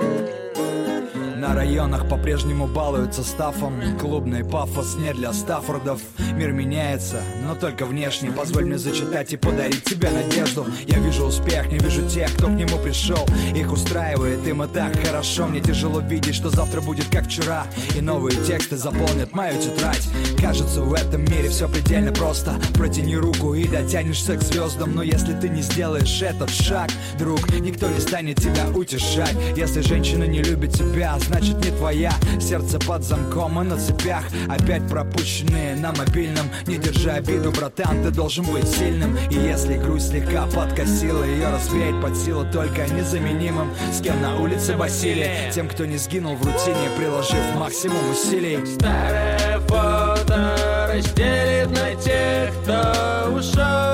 На 1.44 1.54
районах 1.54 2.08
по-прежнему 2.08 2.68
балуются 2.68 3.22
стафом. 3.22 3.74
Клубный 4.00 4.46
пафос 4.46 4.96
не 4.96 5.12
для 5.14 5.34
Стаффордов. 5.34 6.00
Мир 6.36 6.54
меняется, 6.54 7.22
но 7.46 7.54
только 7.54 7.86
внешне. 7.86 8.32
Позволь 8.32 8.64
мне 8.64 8.78
зачитать 8.78 9.34
и 9.34 9.36
подарить 9.36 9.84
тебе 9.84 10.10
надежду. 10.10 10.66
Я 10.88 11.00
вижу 11.00 11.26
успех, 11.26 11.70
не 11.70 11.80
вижу 11.80 12.08
тех, 12.08 12.34
кто 12.38 12.48
к 12.48 12.52
нему 12.52 12.78
пришел. 12.78 13.28
Их 13.54 13.74
устраивает, 13.74 14.48
им 14.48 14.64
и 14.64 14.68
так 14.70 14.98
хорошо. 15.06 15.48
Мне 15.48 15.60
тяжело 15.60 16.00
видеть, 16.00 16.34
что 16.34 16.50
завтра 16.50 16.80
будет 16.80 17.10
как 17.10 17.26
вчера. 17.26 17.66
И 17.98 18.00
новые 18.00 18.38
тексты 18.46 18.78
заполнят 18.78 19.34
мою 19.34 19.62
тетрадь. 19.62 20.08
Кажется, 20.40 20.82
в 20.82 20.94
этом 20.94 21.26
мире 21.26 21.50
все 21.50 21.68
предельно 21.68 22.14
просто. 22.14 22.56
Протяни 22.76 23.18
руку 23.18 23.54
и 23.54 23.68
дотянешься 23.68 24.38
к 24.38 24.42
звездам 24.42 24.96
Но 24.96 25.04
если 25.04 25.34
ты 25.34 25.50
не 25.50 25.62
сделаешь 25.62 26.22
этот 26.22 26.50
шаг, 26.50 26.90
друг 27.20 27.50
Никто 27.60 27.90
не 27.90 28.00
станет 28.00 28.38
тебя 28.38 28.70
утешать. 28.74 29.36
Если 29.58 29.82
женщина 29.82 30.24
не 30.24 30.42
любит 30.42 30.72
тебя, 30.72 31.20
значит 31.20 31.33
не 31.42 31.72
твоя. 31.72 32.12
Сердце 32.40 32.80
под 32.80 33.04
замком 33.04 33.62
и 33.62 33.66
на 33.66 33.78
цепях. 33.78 34.24
Опять 34.50 34.88
пропущенные 34.88 35.76
на 35.76 35.94
мобильном. 35.94 36.48
Не 36.68 36.78
держи 36.78 37.12
обиду, 37.12 37.52
братан, 37.52 38.04
ты 38.04 38.12
должен 38.12 38.46
быть 38.46 38.68
сильным. 38.68 39.18
И 39.30 39.36
если 39.36 39.78
грусть 39.78 40.10
слегка 40.10 40.46
подкосила 40.48 41.24
Ее 41.24 41.50
развеять 41.50 42.02
под 42.02 42.18
силу 42.18 42.46
только 42.52 42.88
незаменимым. 42.88 43.70
С 43.92 44.02
кем 44.02 44.22
на 44.22 44.40
улице 44.40 44.76
Василий? 44.76 45.52
Тем, 45.54 45.68
кто 45.68 45.86
не 45.86 45.98
сгинул 45.98 46.36
в 46.36 46.46
рутине 46.46 46.90
Приложив 46.98 47.56
максимум 47.56 48.12
усилий. 48.12 48.60
Старое 48.66 49.60
фото 49.68 50.56
разделит 50.94 51.70
на 51.72 51.96
тех, 52.02 52.54
кто 52.62 53.32
ушел 53.36 53.93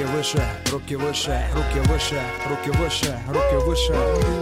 Руки 0.00 0.12
выше, 0.16 0.42
руки 0.72 0.96
выше, 0.96 1.46
руки 1.54 1.88
выше, 1.90 2.22
руки 2.48 2.70
выше, 2.78 3.18
руки 3.28 3.66
выше. 3.66 3.92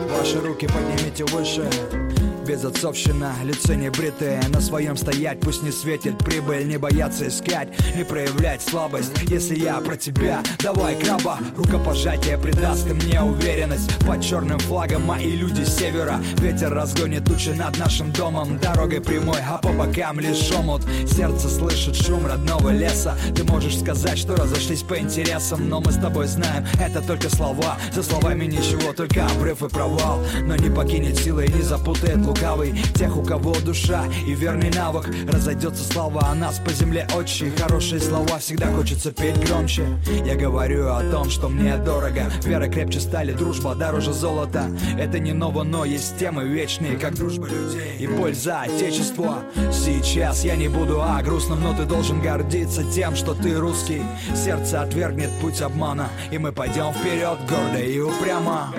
Ваши 0.09 0.41
руки 0.41 0.69
поднимите 0.69 1.25
выше. 1.25 2.28
Безотцовщина, 2.49 3.35
лицо 3.45 3.75
не 3.75 3.91
бритые 3.91 4.41
На 4.49 4.63
своем 4.63 4.97
стоять, 4.97 5.39
пусть 5.41 5.63
не 5.63 5.71
светит 5.71 6.17
прибыль 6.17 6.67
Не 6.67 6.79
бояться 6.79 7.29
искать, 7.29 7.69
не 7.95 8.05
проявлять 8.05 8.63
слабость. 8.63 9.13
Если 9.25 9.55
я 9.59 9.79
про 9.81 9.99
тебя, 9.99 10.43
давай 10.63 10.99
краба 10.99 11.39
Рукопожатие 11.59 12.39
придаст 12.39 12.89
и 12.89 12.95
мне 12.95 13.21
уверенность. 13.21 13.91
Под 14.07 14.23
черным 14.23 14.59
флагом 14.61 15.05
мои 15.05 15.33
люди 15.33 15.63
севера. 15.65 16.21
Ветер 16.39 16.73
разгонит 16.73 17.27
тучи 17.27 17.51
над 17.51 17.77
нашим 17.79 18.13
домом. 18.13 18.59
Дорогой 18.59 19.03
прямой, 19.03 19.41
а 19.47 19.59
по 19.59 19.69
бокам 19.69 20.19
лишь 20.19 20.51
омут. 20.53 20.83
Сердце 21.07 21.51
слышит 21.51 21.97
шум 21.97 22.25
родного 22.27 22.71
леса. 22.71 23.15
Ты 23.37 23.45
можешь 23.45 23.79
сказать, 23.79 24.17
что 24.17 24.37
разошлись 24.37 24.83
по 24.83 24.99
интересам 24.99 25.69
Но 25.69 25.83
мы 25.83 25.93
с 25.93 25.97
тобой 25.97 26.27
знаем, 26.27 26.65
это 26.81 27.03
только 27.03 27.29
слова. 27.29 27.77
За 27.93 28.03
словами 28.03 28.47
ничего, 28.47 28.95
только 28.95 29.27
обрыв 29.27 29.63
и 29.63 29.69
провал. 29.69 30.25
Но 30.41 30.57
не 30.57 30.71
покинет 30.71 31.19
силы 31.19 31.45
и 31.45 31.53
не 31.53 31.63
запутает 31.63 32.23
лукавый 32.39 32.75
Тех, 32.95 33.17
у 33.17 33.23
кого 33.23 33.55
душа 33.61 34.05
и 34.27 34.35
верный 34.35 34.71
навык. 34.71 35.09
Разойдется 35.31 35.85
слава 35.85 36.27
о 36.29 36.35
нас 36.35 36.61
по 36.65 36.73
земле 36.73 37.07
очень 37.15 37.51
Хорошие 37.57 38.01
слова. 38.01 38.39
Всегда 38.39 38.67
хочется 38.73 39.13
петь 39.13 39.39
громче. 39.47 39.87
Я 40.25 40.37
говорю 40.37 40.89
о 40.89 41.03
том, 41.11 41.31
что 41.31 41.49
мне 41.49 41.77
дорого. 41.77 42.31
Вера 42.45 42.69
крепче 42.69 43.01
стали, 43.01 43.33
дружба 43.33 43.75
дороже 43.75 44.13
золота. 44.13 44.71
Это 44.99 45.19
не 45.19 45.33
ново, 45.33 45.63
но 45.63 45.85
есть 45.85 46.19
темы 46.19 46.45
вечные 46.45 46.97
Как 46.97 47.15
дружба 47.15 47.47
людей 47.47 47.97
и 47.99 48.07
боль 48.07 48.35
за 48.35 48.63
отечество 48.63 49.39
Сейчас 49.73 50.45
я 50.45 50.57
не 50.57 50.69
буду 50.69 51.03
о 51.03 51.21
грустном 51.23 51.63
Но 51.63 51.75
ты 51.75 51.85
должен 51.85 52.21
гордиться 52.21 52.85
тем, 52.85 53.17
что 53.17 53.35
ты 53.35 53.55
русский. 53.55 54.03
Сердце 54.35 54.83
отвергнет 54.83 55.31
путь 55.41 55.61
обмана 55.61 56.09
И 56.31 56.39
мы 56.39 56.53
пойдем 56.53 56.93
вперед 56.93 57.39
гордо 57.49 57.79
и 57.79 58.01
упрямо. 58.01 58.73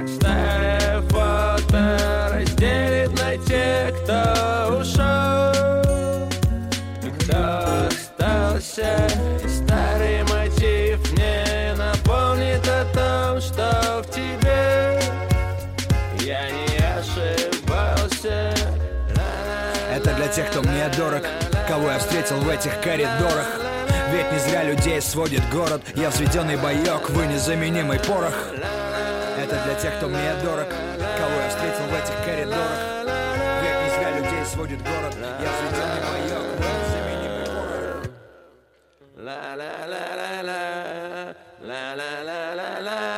Фото 1.09 2.08
разделит 2.39 3.11
на 3.19 3.37
тех, 3.45 3.95
кто 4.03 4.79
ушел 4.79 5.49
кто 7.29 7.87
остался? 7.87 9.07
Старый 9.47 10.23
мотив 10.23 11.11
мне 11.11 11.73
напомнит 11.77 12.67
о 12.67 12.85
том, 12.93 13.41
что 13.41 14.03
в 14.03 14.09
тебе. 14.11 14.99
Я 16.21 16.49
не 16.49 16.77
ошибался. 16.97 18.53
Это 19.93 20.13
для 20.15 20.27
тех, 20.27 20.49
кто 20.49 20.61
мне 20.61 20.87
дорог 20.95 21.23
Кого 21.67 21.89
я 21.89 21.99
встретил 21.99 22.37
в 22.37 22.49
этих 22.49 22.79
коридорах. 22.81 23.47
Ведь 24.11 24.31
не 24.31 24.39
зря 24.39 24.63
людей 24.63 25.01
сводит 25.01 25.47
город 25.49 25.81
Я 25.95 26.09
взведенный 26.09 26.57
боек, 26.57 27.09
вы 27.09 27.27
незаменимый 27.27 27.99
порох. 27.99 28.35
Это 29.37 29.61
для 29.65 29.75
тех, 29.75 29.97
кто 29.97 30.07
мне 30.07 30.33
дорог 30.43 30.67
la 34.69 34.85
La 39.25 39.55
la 41.95 42.23
la 42.23 42.43
la 42.43 42.81
la 42.81 43.09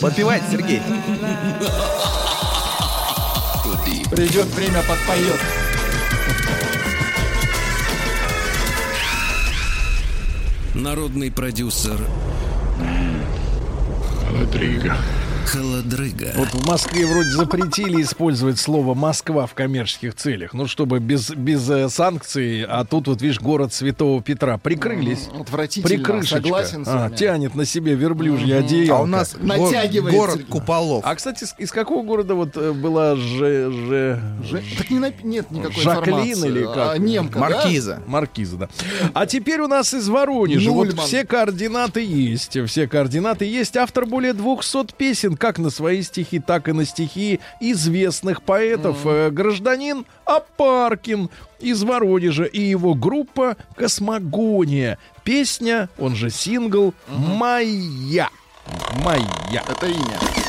Подпевайте, 0.00 0.46
Сергей. 0.50 0.80
Придет 4.10 4.46
время, 4.54 4.82
подпоет. 4.82 5.40
Народный 10.74 11.32
продюсер 11.32 12.00
Холодрыга. 14.38 15.17
Холодрыга. 15.52 16.32
Вот 16.36 16.48
в 16.48 16.66
Москве 16.66 17.06
вроде 17.06 17.30
запретили 17.30 18.02
использовать 18.02 18.58
слово 18.58 18.92
Москва 18.94 19.46
в 19.46 19.54
коммерческих 19.54 20.14
целях. 20.14 20.52
Ну, 20.52 20.66
чтобы 20.66 20.98
без, 21.00 21.30
без 21.30 21.68
э, 21.70 21.88
санкций, 21.88 22.64
а 22.64 22.84
тут 22.84 23.08
вот, 23.08 23.22
видишь, 23.22 23.40
город 23.40 23.72
Святого 23.72 24.22
Петра. 24.22 24.58
Прикрылись. 24.58 25.28
Отвратительно, 25.40 25.88
Прикрышечка. 25.96 26.36
согласен 26.36 26.84
с 26.84 26.88
А, 26.88 26.96
вами. 26.96 27.16
тянет 27.16 27.54
на 27.54 27.64
себе 27.64 27.94
верблюжье 27.94 28.58
одеяло. 28.58 28.98
А 28.98 29.02
у 29.04 29.06
нас 29.06 29.36
Натягивается. 29.40 30.18
город 30.18 30.40
куполов. 30.50 31.02
А, 31.06 31.14
кстати, 31.14 31.44
с- 31.44 31.54
из 31.56 31.72
какого 31.72 32.02
города 32.04 32.34
вот 32.34 32.54
э, 32.56 32.72
была 32.72 33.16
Ж... 33.16 33.70
Ж... 33.70 34.20
Же- 34.44 34.62
Так 34.76 34.90
не 34.90 34.98
нап- 34.98 35.22
нет 35.22 35.50
никакой 35.50 35.82
Жаклин 35.82 36.14
информации. 36.18 36.48
или 36.50 36.64
как? 36.64 36.90
А, 36.94 36.98
немка, 36.98 37.38
да? 37.38 37.48
Маркиза. 37.48 38.02
Маркиза, 38.06 38.56
да. 38.58 38.68
А 39.14 39.24
теперь 39.24 39.60
у 39.60 39.66
нас 39.66 39.94
из 39.94 40.08
Воронежа. 40.10 40.70
Вот 40.70 40.88
Нульман. 40.88 41.06
все 41.06 41.24
координаты 41.24 42.04
есть. 42.04 42.58
Все 42.66 42.86
координаты 42.86 43.46
есть. 43.46 43.78
Автор 43.78 44.04
более 44.04 44.34
200 44.34 44.92
песен, 44.98 45.37
как 45.38 45.58
на 45.58 45.70
свои 45.70 46.02
стихи, 46.02 46.38
так 46.38 46.68
и 46.68 46.72
на 46.72 46.84
стихи 46.84 47.40
известных 47.60 48.42
поэтов. 48.42 48.98
Э, 49.06 49.30
Гражданин 49.30 50.04
Апаркин 50.24 51.30
из 51.60 51.82
Воронежа 51.82 52.44
и 52.44 52.60
его 52.60 52.94
группа 52.94 53.56
«Космогония». 53.74 54.98
песня, 55.24 55.88
он 55.98 56.16
же 56.16 56.30
сингл 56.30 56.94
«Моя». 57.08 58.28
«Моя». 59.04 59.64
Это 59.68 59.86
имя. 59.86 60.47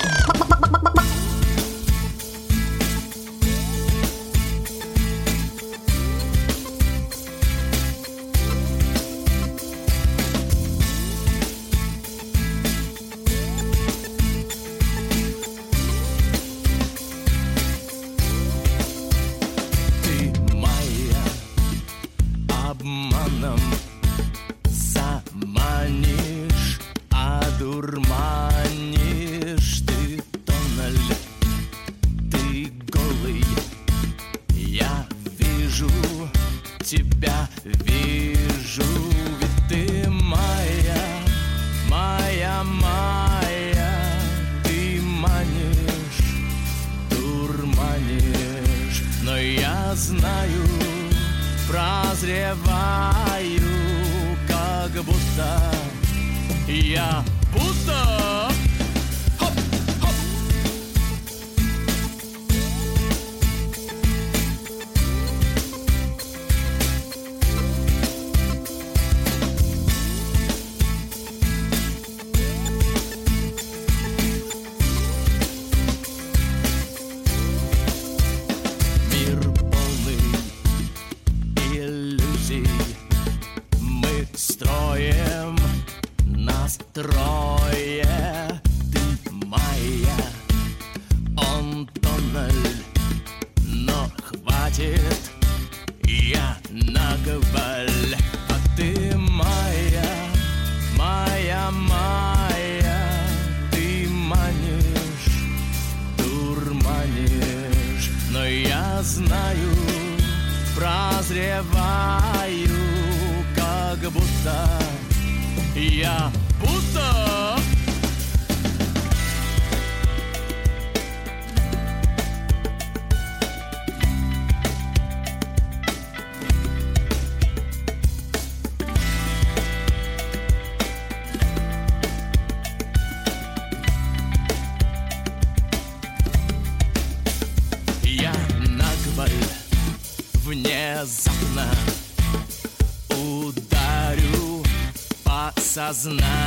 По 145.90 146.39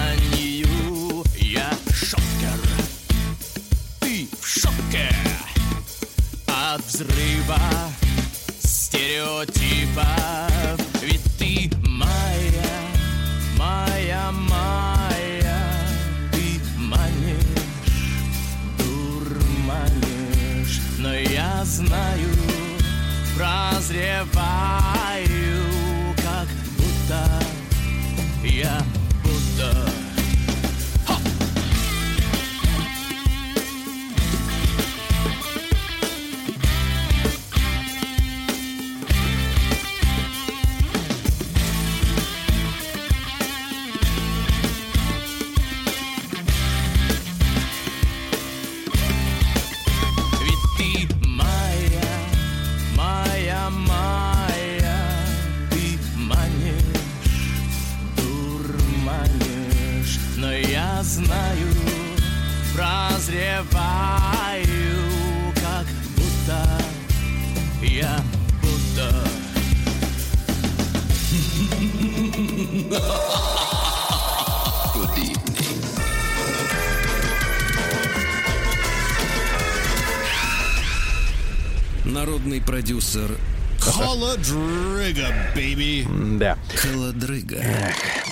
продюсер 83.12 83.36
Холодрыга, 83.80 85.26
baby. 85.56 86.06
Да. 86.38 86.56
Холодрыга. 86.76 87.60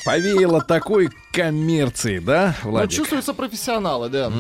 Повеяло 0.04 0.62
такой 0.62 1.10
коммерции, 1.32 2.20
да, 2.20 2.54
Ну, 2.62 2.70
Владик? 2.70 2.96
чувствуются 2.96 3.34
профессионалы, 3.34 4.08
да. 4.08 4.30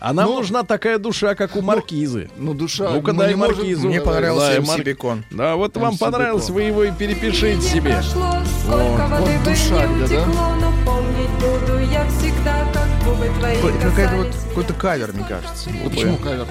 А 0.00 0.14
нам 0.14 0.30
Ну, 0.30 0.36
нужна 0.36 0.62
такая 0.62 0.98
душа, 0.98 1.34
как 1.34 1.54
у 1.54 1.60
маркизы. 1.60 2.30
Ну, 2.38 2.54
душа... 2.54 2.88
Ну-ка, 2.90 3.12
мы 3.12 3.24
дай 3.24 3.34
маркизу. 3.34 3.88
Мне 3.88 4.00
понравился 4.00 4.56
Да, 4.56 4.66
Мар- 4.66 4.82
Бекон. 4.82 5.24
Да, 5.30 5.54
вот 5.56 5.76
вам 5.76 5.94
MC 5.94 5.98
понравилось, 5.98 6.44
Бекон. 6.44 6.54
вы 6.54 6.62
его 6.62 6.84
и 6.84 6.92
перепишите 6.92 7.60
себе. 7.60 8.02
Сколько 8.02 9.06
воды 9.08 9.32
вот 9.36 9.44
душа 9.44 9.86
да? 9.86 10.04
утекло, 10.04 10.54
но 10.60 10.72
помнить 10.86 11.30
буду 11.38 11.78
я 11.92 12.08
всегда, 12.08 12.66
как 12.72 12.88
губы 13.04 13.30
твои 13.38 13.56
Какая-то 13.82 14.16
вот 14.16 14.28
какой-то 14.48 14.74
кавер, 14.74 15.12
мне 15.12 15.24
кажется. 15.28 15.68
Вот 15.84 15.92
Почему 15.92 16.16
кавер 16.16 16.46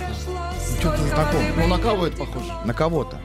Что-то 0.82 0.98
знакомое. 1.08 1.53
Ну, 1.58 1.68
на 1.68 1.78
кого 1.78 2.08
это 2.08 2.18
похоже? 2.18 2.52
На 2.66 2.74
кого-то. 2.74 3.18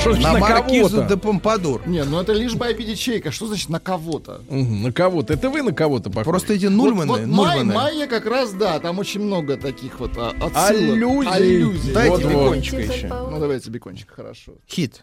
Что 0.00 0.12
значит 0.12 0.22
На 0.24 0.32
на 0.34 0.38
маркизу 0.40 1.04
де 1.04 1.16
Помпадур. 1.16 1.82
Не, 1.86 2.04
ну 2.04 2.20
это 2.20 2.32
лишь 2.32 2.54
бы 2.54 2.66
обидеть 2.66 2.98
чейка. 3.00 3.30
Что 3.32 3.46
значит 3.48 3.68
на 3.68 3.80
кого-то? 3.80 4.40
Мгм, 4.48 4.82
На 4.84 4.92
кого-то. 4.92 5.32
Это 5.34 5.50
вы 5.50 5.62
на 5.62 5.72
кого-то 5.72 6.08
похожи. 6.10 6.24
Просто 6.30 6.52
эти 6.54 6.66
Вот, 6.66 6.72
нульманы, 6.74 7.06
вот 7.12 7.20
Май- 7.26 7.56
нульманы. 7.58 7.74
Майя 7.74 8.06
как 8.06 8.26
раз, 8.26 8.52
да, 8.52 8.78
там 8.80 8.98
очень 8.98 9.20
много 9.20 9.56
таких 9.56 9.98
вот 10.00 10.12
а, 10.16 10.30
отсылок. 10.40 10.92
Аллюзий. 10.94 11.30
Аллюзий. 11.32 11.92
Дайте 11.92 12.10
Вот, 12.12 12.22
вот. 12.22 12.30
бекончика 12.44 12.76
еще. 12.80 13.06
Ну, 13.08 13.38
давайте 13.40 13.70
бекончик, 13.70 14.10
хорошо. 14.14 14.52
Хит. 14.70 15.02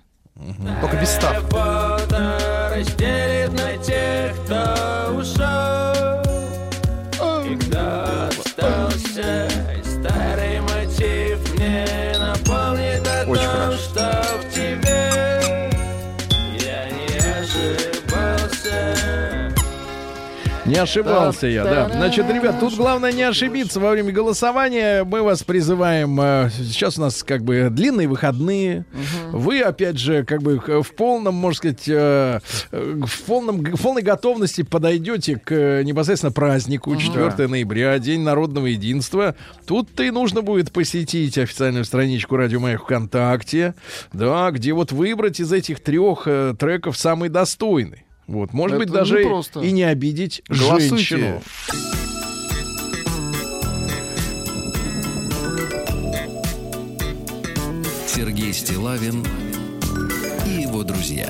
Только 0.82 0.98
без 0.98 1.10
став. 1.10 1.44
Разделит 2.72 3.52
на 3.54 3.78
тех, 3.84 4.36
кто 4.46 5.14
ушел 5.18 5.75
Не 20.76 20.82
ошибался 20.82 21.48
я, 21.48 21.64
да. 21.64 21.90
Значит, 21.90 22.30
ребят, 22.30 22.60
тут 22.60 22.76
главное 22.76 23.14
не 23.14 23.24
ошибиться 23.24 23.80
во 23.80 23.92
время 23.92 24.12
голосования. 24.12 25.06
Мы 25.06 25.22
вас 25.24 25.42
призываем. 25.44 26.20
э, 26.20 26.50
Сейчас 26.52 26.98
у 26.98 27.02
нас 27.02 27.24
как 27.24 27.44
бы 27.44 27.70
длинные 27.72 28.08
выходные. 28.10 28.86
Вы, 29.32 29.62
опять 29.62 29.98
же, 29.98 30.26
как 30.26 30.42
бы 30.42 30.60
в 30.60 30.94
полном, 30.96 31.36
можно 31.36 31.58
сказать, 31.58 31.84
э, 31.88 32.40
э, 32.72 33.02
в, 33.06 33.22
полном, 33.24 33.64
в 33.64 33.82
полной 33.82 34.02
готовности 34.02 34.64
подойдете 34.64 35.38
к 35.38 35.82
непосредственно 35.84 36.34
празднику 36.34 36.96
4 36.96 37.48
ноября, 37.48 37.98
День 38.00 38.22
народного 38.22 38.66
единства. 38.66 39.36
Тут-то 39.66 40.04
и 40.04 40.12
нужно 40.12 40.42
будет 40.42 40.72
посетить 40.74 41.38
официальную 41.38 41.86
страничку 41.86 42.36
Радио 42.36 42.60
Маяк 42.60 42.82
ВКонтакте, 42.84 43.76
да, 44.12 44.52
где 44.52 44.74
вот 44.74 44.92
выбрать 44.92 45.40
из 45.40 45.54
этих 45.54 45.80
трех 45.82 46.28
треков 46.60 46.98
самый 46.98 47.30
достойный. 47.30 48.05
Вот, 48.28 48.54
может 48.54 48.78
Это 48.78 48.86
быть, 48.86 48.94
даже 48.94 49.20
непросто. 49.24 49.60
и 49.62 49.72
не 49.72 49.84
обидеть 49.84 50.42
Голосуйте. 50.50 50.88
женщину. 50.98 51.42
Сергей 58.08 58.54
Стилавин 58.54 59.26
и 60.48 60.62
его 60.62 60.84
друзья. 60.84 61.30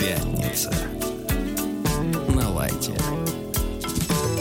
Пятница. 0.00 0.72
На 2.34 2.48
лайте. 2.50 2.92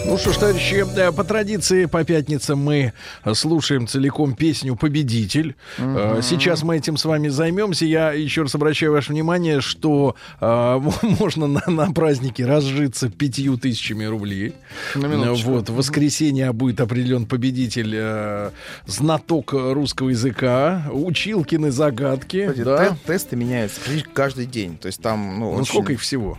Ну 0.06 0.18
что 0.18 0.34
ж, 0.34 0.38
товарищи, 0.38 0.84
э, 0.98 1.12
по 1.12 1.24
традиции 1.24 1.86
по 1.86 2.04
пятницам 2.04 2.60
мы 2.60 2.92
слушаем 3.34 3.88
целиком 3.88 4.34
песню 4.36 4.76
«Победитель». 4.76 5.56
Э, 5.78 6.20
Сейчас 6.22 6.64
мы 6.64 6.78
этим 6.78 6.98
с 6.98 7.06
вами 7.06 7.30
займемся. 7.30 7.86
Я 7.86 8.12
еще 8.12 8.42
раз 8.42 8.54
обращаю 8.56 8.92
ваше 8.92 9.14
внимание, 9.14 9.62
что 9.62 10.16
э, 10.42 10.82
можно 11.20 11.48
на, 11.48 11.64
на 11.68 11.92
празднике 11.92 12.46
разжиться 12.46 13.10
пятью 13.10 13.58
тысячами 13.58 14.04
рублей. 14.04 14.54
На 14.96 15.06
минуточку. 15.06 15.52
Вот, 15.52 15.70
в 15.70 15.76
воскресенье 15.76 16.52
будет 16.52 16.82
определен 16.82 17.26
победитель, 17.26 17.94
э, 17.96 18.50
знаток 18.88 19.54
русского 19.54 20.10
языка, 20.10 20.84
училкины 20.92 21.72
загадки. 21.72 22.48
Кстати, 22.50 22.66
да. 22.66 22.90
те- 22.90 22.96
тесты 23.14 23.36
меняются 23.38 23.80
каждый 24.14 24.46
день. 24.46 24.78
То 24.78 24.88
есть 24.88 25.02
там, 25.02 25.40
ну, 25.40 25.52
Ну, 25.54 25.62
очень- 25.62 25.66
сколько 25.72 25.94
их 25.94 26.02
всего? 26.02 26.38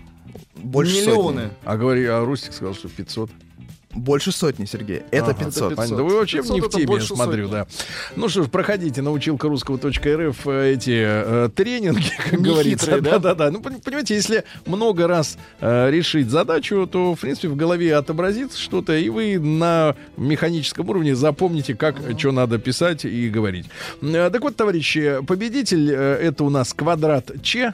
Больше 0.56 1.00
Миллионы. 1.00 1.42
сотни. 1.42 1.56
А, 1.64 1.76
говори, 1.76 2.04
а 2.06 2.24
Рустик 2.24 2.52
сказал, 2.52 2.74
что 2.74 2.88
500. 2.88 3.30
Больше 3.94 4.32
сотни, 4.32 4.64
Сергей. 4.64 5.02
Это 5.10 5.32
Ага, 5.32 5.44
500. 5.44 5.74
Понятно. 5.76 5.96
Да 5.98 6.02
вы 6.02 6.16
вообще 6.16 6.38
500 6.38 6.54
не 6.54 6.60
в 6.60 6.64
это 6.66 6.78
теме, 6.78 6.94
я 6.94 7.00
смотрю, 7.00 7.44
сотни. 7.48 7.56
да. 7.58 7.66
Ну 8.16 8.28
что 8.28 8.42
ж, 8.44 8.48
проходите 8.48 9.02
на 9.02 9.10
училка.русского.рф 9.12 10.46
э, 10.46 10.72
эти 10.72 11.02
э, 11.04 11.48
тренинги, 11.54 12.10
как 12.16 12.32
Нехитрые, 12.32 12.42
говорится. 12.42 12.90
да? 13.00 13.10
Да-да-да. 13.12 13.50
Ну, 13.50 13.60
пон- 13.60 13.82
понимаете, 13.82 14.14
если 14.14 14.44
много 14.66 15.06
раз 15.06 15.36
э, 15.60 15.90
решить 15.90 16.30
задачу, 16.30 16.86
то, 16.90 17.14
в 17.14 17.20
принципе, 17.20 17.48
в 17.48 17.56
голове 17.56 17.94
отобразится 17.94 18.58
что-то, 18.58 18.96
и 18.96 19.08
вы 19.08 19.38
на 19.38 19.94
механическом 20.16 20.88
уровне 20.88 21.14
запомните, 21.14 21.74
как, 21.74 21.96
что 22.18 22.32
надо 22.32 22.58
писать 22.58 23.04
и 23.04 23.28
говорить. 23.28 23.66
Э, 24.00 24.30
Так 24.32 24.42
вот, 24.42 24.56
товарищи, 24.56 25.18
победитель 25.26 25.90
э, 25.92 26.14
это 26.22 26.44
у 26.44 26.50
нас 26.50 26.72
квадрат 26.72 27.30
Ч. 27.42 27.72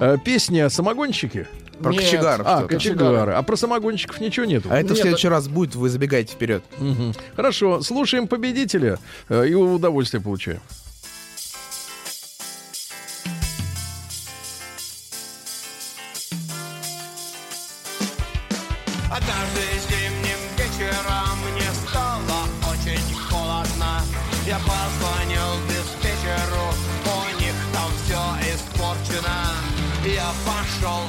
Э, 0.00 0.16
Песня 0.24 0.68
«Самогонщики». 0.70 1.46
Про 1.82 1.92
Нет. 1.92 2.02
кочегаров. 2.02 2.46
А, 2.46 2.58
что-то. 2.58 2.74
кочегары. 2.74 3.32
А 3.32 3.42
про 3.42 3.56
самогонщиков 3.56 4.20
ничего 4.20 4.44
нету. 4.46 4.68
А 4.70 4.76
это 4.78 4.88
в 4.88 4.90
Нет, 4.92 5.00
следующий 5.02 5.28
раз 5.28 5.48
будет, 5.48 5.74
вы 5.74 5.88
забегаете 5.88 6.34
вперед. 6.34 6.62
Мгм. 6.78 7.14
Хорошо, 7.36 7.80
слушаем 7.82 8.28
победителя 8.28 8.98
э, 9.28 9.46
и 9.48 9.54
удовольствие 9.54 10.20
получаем. 10.22 10.60
Однажды 19.10 19.62
зимним 19.88 20.38
вечером 20.56 21.38
мне 21.50 21.68
стало 21.88 22.46
очень 22.70 23.14
холодно. 23.28 24.02
Я 24.46 24.58
позвонил 24.58 25.58
диспетчеру, 25.68 26.66
у 27.06 27.40
них 27.40 27.54
там 27.72 27.90
все 28.04 28.54
испорчено. 28.54 29.56
Я 30.04 30.30
пошел 30.46 31.00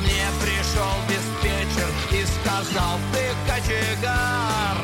Мне 0.00 0.26
пришел 0.40 0.94
диспетчер 1.08 1.88
и 2.12 2.24
сказал, 2.24 2.98
ты 3.12 3.24
кочегар. 3.50 4.76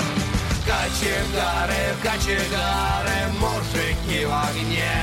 Кочегары, 0.67 1.95
кочегары, 2.03 3.33
мужики 3.39 4.25
в 4.25 4.33
огне. 4.33 4.95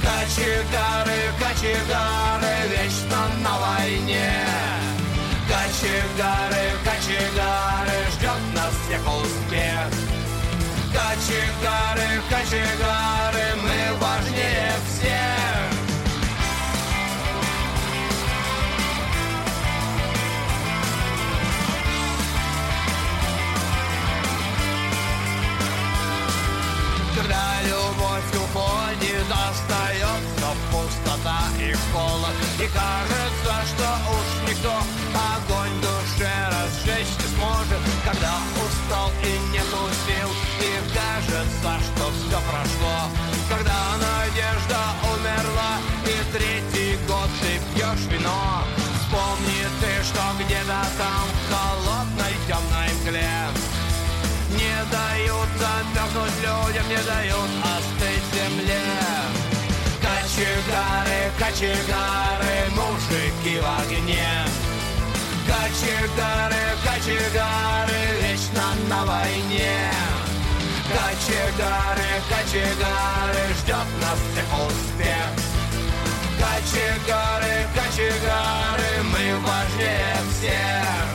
Кочегары, 0.00 1.32
кочегары, 1.38 2.54
вечно 2.70 3.28
на 3.42 3.58
войне. 3.58 4.32
Кочегары, 5.48 6.72
кочегары, 6.84 7.96
ждет 8.12 8.42
нас 8.54 8.72
всех 8.86 9.00
успех. 9.00 9.88
Кочегары, 10.92 12.22
кочегары, 12.30 13.46
мы 13.62 13.98
важнее 13.98 14.03
кажется, 32.74 33.54
что 33.70 33.88
уж 34.14 34.28
никто 34.48 34.74
огонь 35.14 35.76
душе 35.80 36.32
разжечь 36.50 37.14
не 37.20 37.28
сможет. 37.36 37.80
Когда 38.04 38.34
устал 38.62 39.10
и 39.22 39.32
нету 39.52 39.82
сил, 40.04 40.30
и 40.60 40.72
кажется, 40.92 41.70
что 41.86 42.04
все 42.12 42.38
прошло. 42.50 42.96
Когда 43.48 43.78
надежда 44.02 44.80
умерла, 45.12 45.72
и 46.04 46.16
третий 46.32 46.98
год 47.06 47.30
ты 47.40 47.60
пьешь 47.74 48.06
вино. 48.10 48.64
Вспомни 48.98 49.64
ты, 49.80 50.02
что 50.02 50.22
где-то 50.40 50.80
там 50.98 51.24
в 51.30 51.52
холодной 51.52 52.34
темной 52.48 52.90
мгле 53.00 53.30
не 54.50 54.74
дают 54.90 55.48
замерзнуть 55.58 56.36
людям, 56.42 56.88
не 56.88 57.02
дают 57.06 57.50
Кочегары, 61.38 62.70
мужики 62.70 63.58
в 63.58 63.66
огне. 63.80 64.28
Кочегары, 65.46 66.62
кочегары, 66.84 68.00
вечно 68.22 68.62
на 68.88 69.04
войне. 69.04 69.90
Кочегары, 70.88 72.22
кочегары, 72.28 73.54
ждет 73.58 73.88
нас 74.00 74.18
всех 74.30 74.50
успех. 74.66 75.28
Кочегары, 76.38 77.66
кочегары, 77.74 79.02
мы 79.02 79.40
важнее 79.40 80.16
всех. 80.30 81.13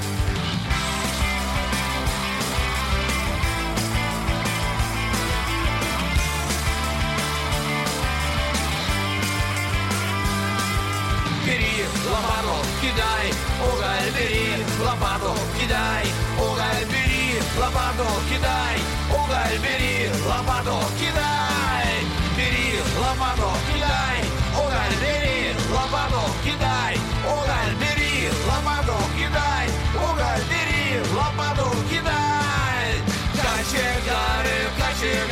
Лопату, 12.20 12.56
кидай, 12.82 13.32
уголь 13.64 14.12
бери, 14.16 14.66
лопату, 14.84 15.34
кидай, 15.58 16.06
уголь 16.38 16.86
бери, 16.92 17.40
лопату, 17.58 18.08
кидай, 18.30 18.78
уголь 19.10 19.58
бери, 19.64 20.10
лопату, 20.28 20.78
кидай, 21.00 21.92
бери 22.36 22.80
лопату, 23.00 23.50
кидай, 23.68 24.20
уголь 24.56 24.96
бери, 25.02 25.56
лопату, 25.72 26.22
кидай, 26.44 26.98
уголь 27.26 27.76
бери, 27.80 28.30
лопату, 28.48 28.98
кидай, 29.18 29.68
уголь 29.96 30.44
бери, 30.52 31.02
лопату, 31.16 31.70
кидай. 31.90 32.90
Кочегары, 33.40 34.58
кочегары, 34.78 35.29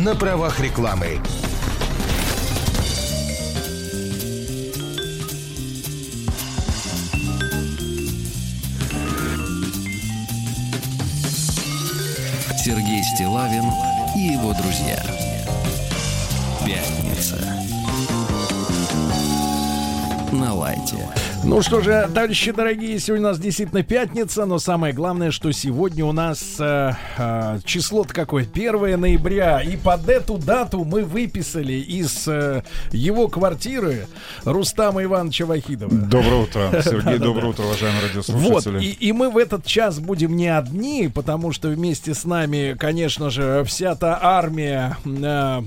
на 0.00 0.14
правах 0.14 0.58
рекламы. 0.60 1.20
Сергей 12.64 13.02
Стилавин 13.14 13.64
и 14.16 14.32
его 14.32 14.54
друзья. 14.54 15.02
Пятница. 16.64 17.36
На 20.32 20.54
лайте. 20.54 20.96
Ну 21.42 21.62
что 21.62 21.80
же, 21.80 22.06
товарищи 22.14 22.52
дорогие, 22.52 22.98
сегодня 23.00 23.26
у 23.26 23.30
нас 23.30 23.38
действительно 23.38 23.82
пятница, 23.82 24.44
но 24.44 24.58
самое 24.58 24.92
главное, 24.92 25.30
что 25.30 25.50
сегодня 25.52 26.04
у 26.04 26.12
нас 26.12 26.56
э, 26.58 26.92
э, 27.16 27.58
число-то 27.64 28.12
какое? 28.12 28.44
1 28.44 29.00
ноября. 29.00 29.62
И 29.62 29.76
под 29.78 30.08
эту 30.10 30.36
дату 30.36 30.84
мы 30.84 31.02
выписали 31.02 31.72
из 31.72 32.28
э, 32.28 32.62
его 32.92 33.28
квартиры 33.28 34.06
Рустама 34.44 35.02
Ивановича 35.02 35.46
Вахидова. 35.46 35.90
Доброе 35.90 36.42
утро, 36.42 36.70
Сергей, 36.84 37.18
доброе 37.18 37.46
утро, 37.48 37.62
уважаемые 37.62 38.02
Вот, 38.02 38.08
радиослушатели. 38.10 38.84
и, 38.84 39.08
и 39.08 39.12
мы 39.12 39.30
в 39.30 39.38
этот 39.38 39.64
час 39.64 39.98
будем 39.98 40.36
не 40.36 40.48
одни, 40.48 41.08
потому 41.12 41.52
что 41.52 41.68
вместе 41.68 42.12
с 42.14 42.24
нами, 42.26 42.76
конечно 42.78 43.30
же, 43.30 43.64
вся 43.64 43.94
та 43.94 44.18
армия, 44.20 44.98
э, 45.06 45.60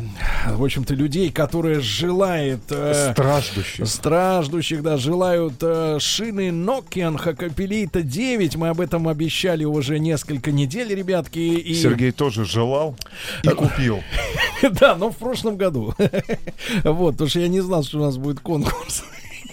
в 0.51 0.63
общем-то, 0.63 0.93
людей, 0.93 1.31
которая 1.31 1.81
желает... 1.81 2.61
э, 2.69 3.11
Страждущих. 3.13 3.87
Страждущих, 3.87 4.83
да, 4.83 4.97
желают 4.97 5.62
э, 5.63 5.97
шины 5.99 6.49
Nokian 6.49 7.17
Hakapelita 7.17 8.01
9. 8.01 8.55
Мы 8.55 8.69
об 8.69 8.81
этом 8.81 9.07
обещали 9.07 9.63
уже 9.63 9.99
несколько 9.99 10.51
недель, 10.51 10.93
ребятки. 10.93 11.39
И... 11.39 11.73
Сергей 11.73 12.11
тоже 12.11 12.45
желал 12.45 12.95
и 13.43 13.49
купил. 13.49 14.01
Да, 14.79 14.95
но 14.95 15.09
в 15.09 15.17
прошлом 15.17 15.57
году. 15.57 15.93
Вот, 16.83 17.13
потому 17.13 17.29
что 17.29 17.39
я 17.39 17.47
не 17.47 17.61
знал, 17.61 17.83
что 17.83 17.97
у 17.99 18.01
нас 18.01 18.17
будет 18.17 18.39
конкурс. 18.39 19.03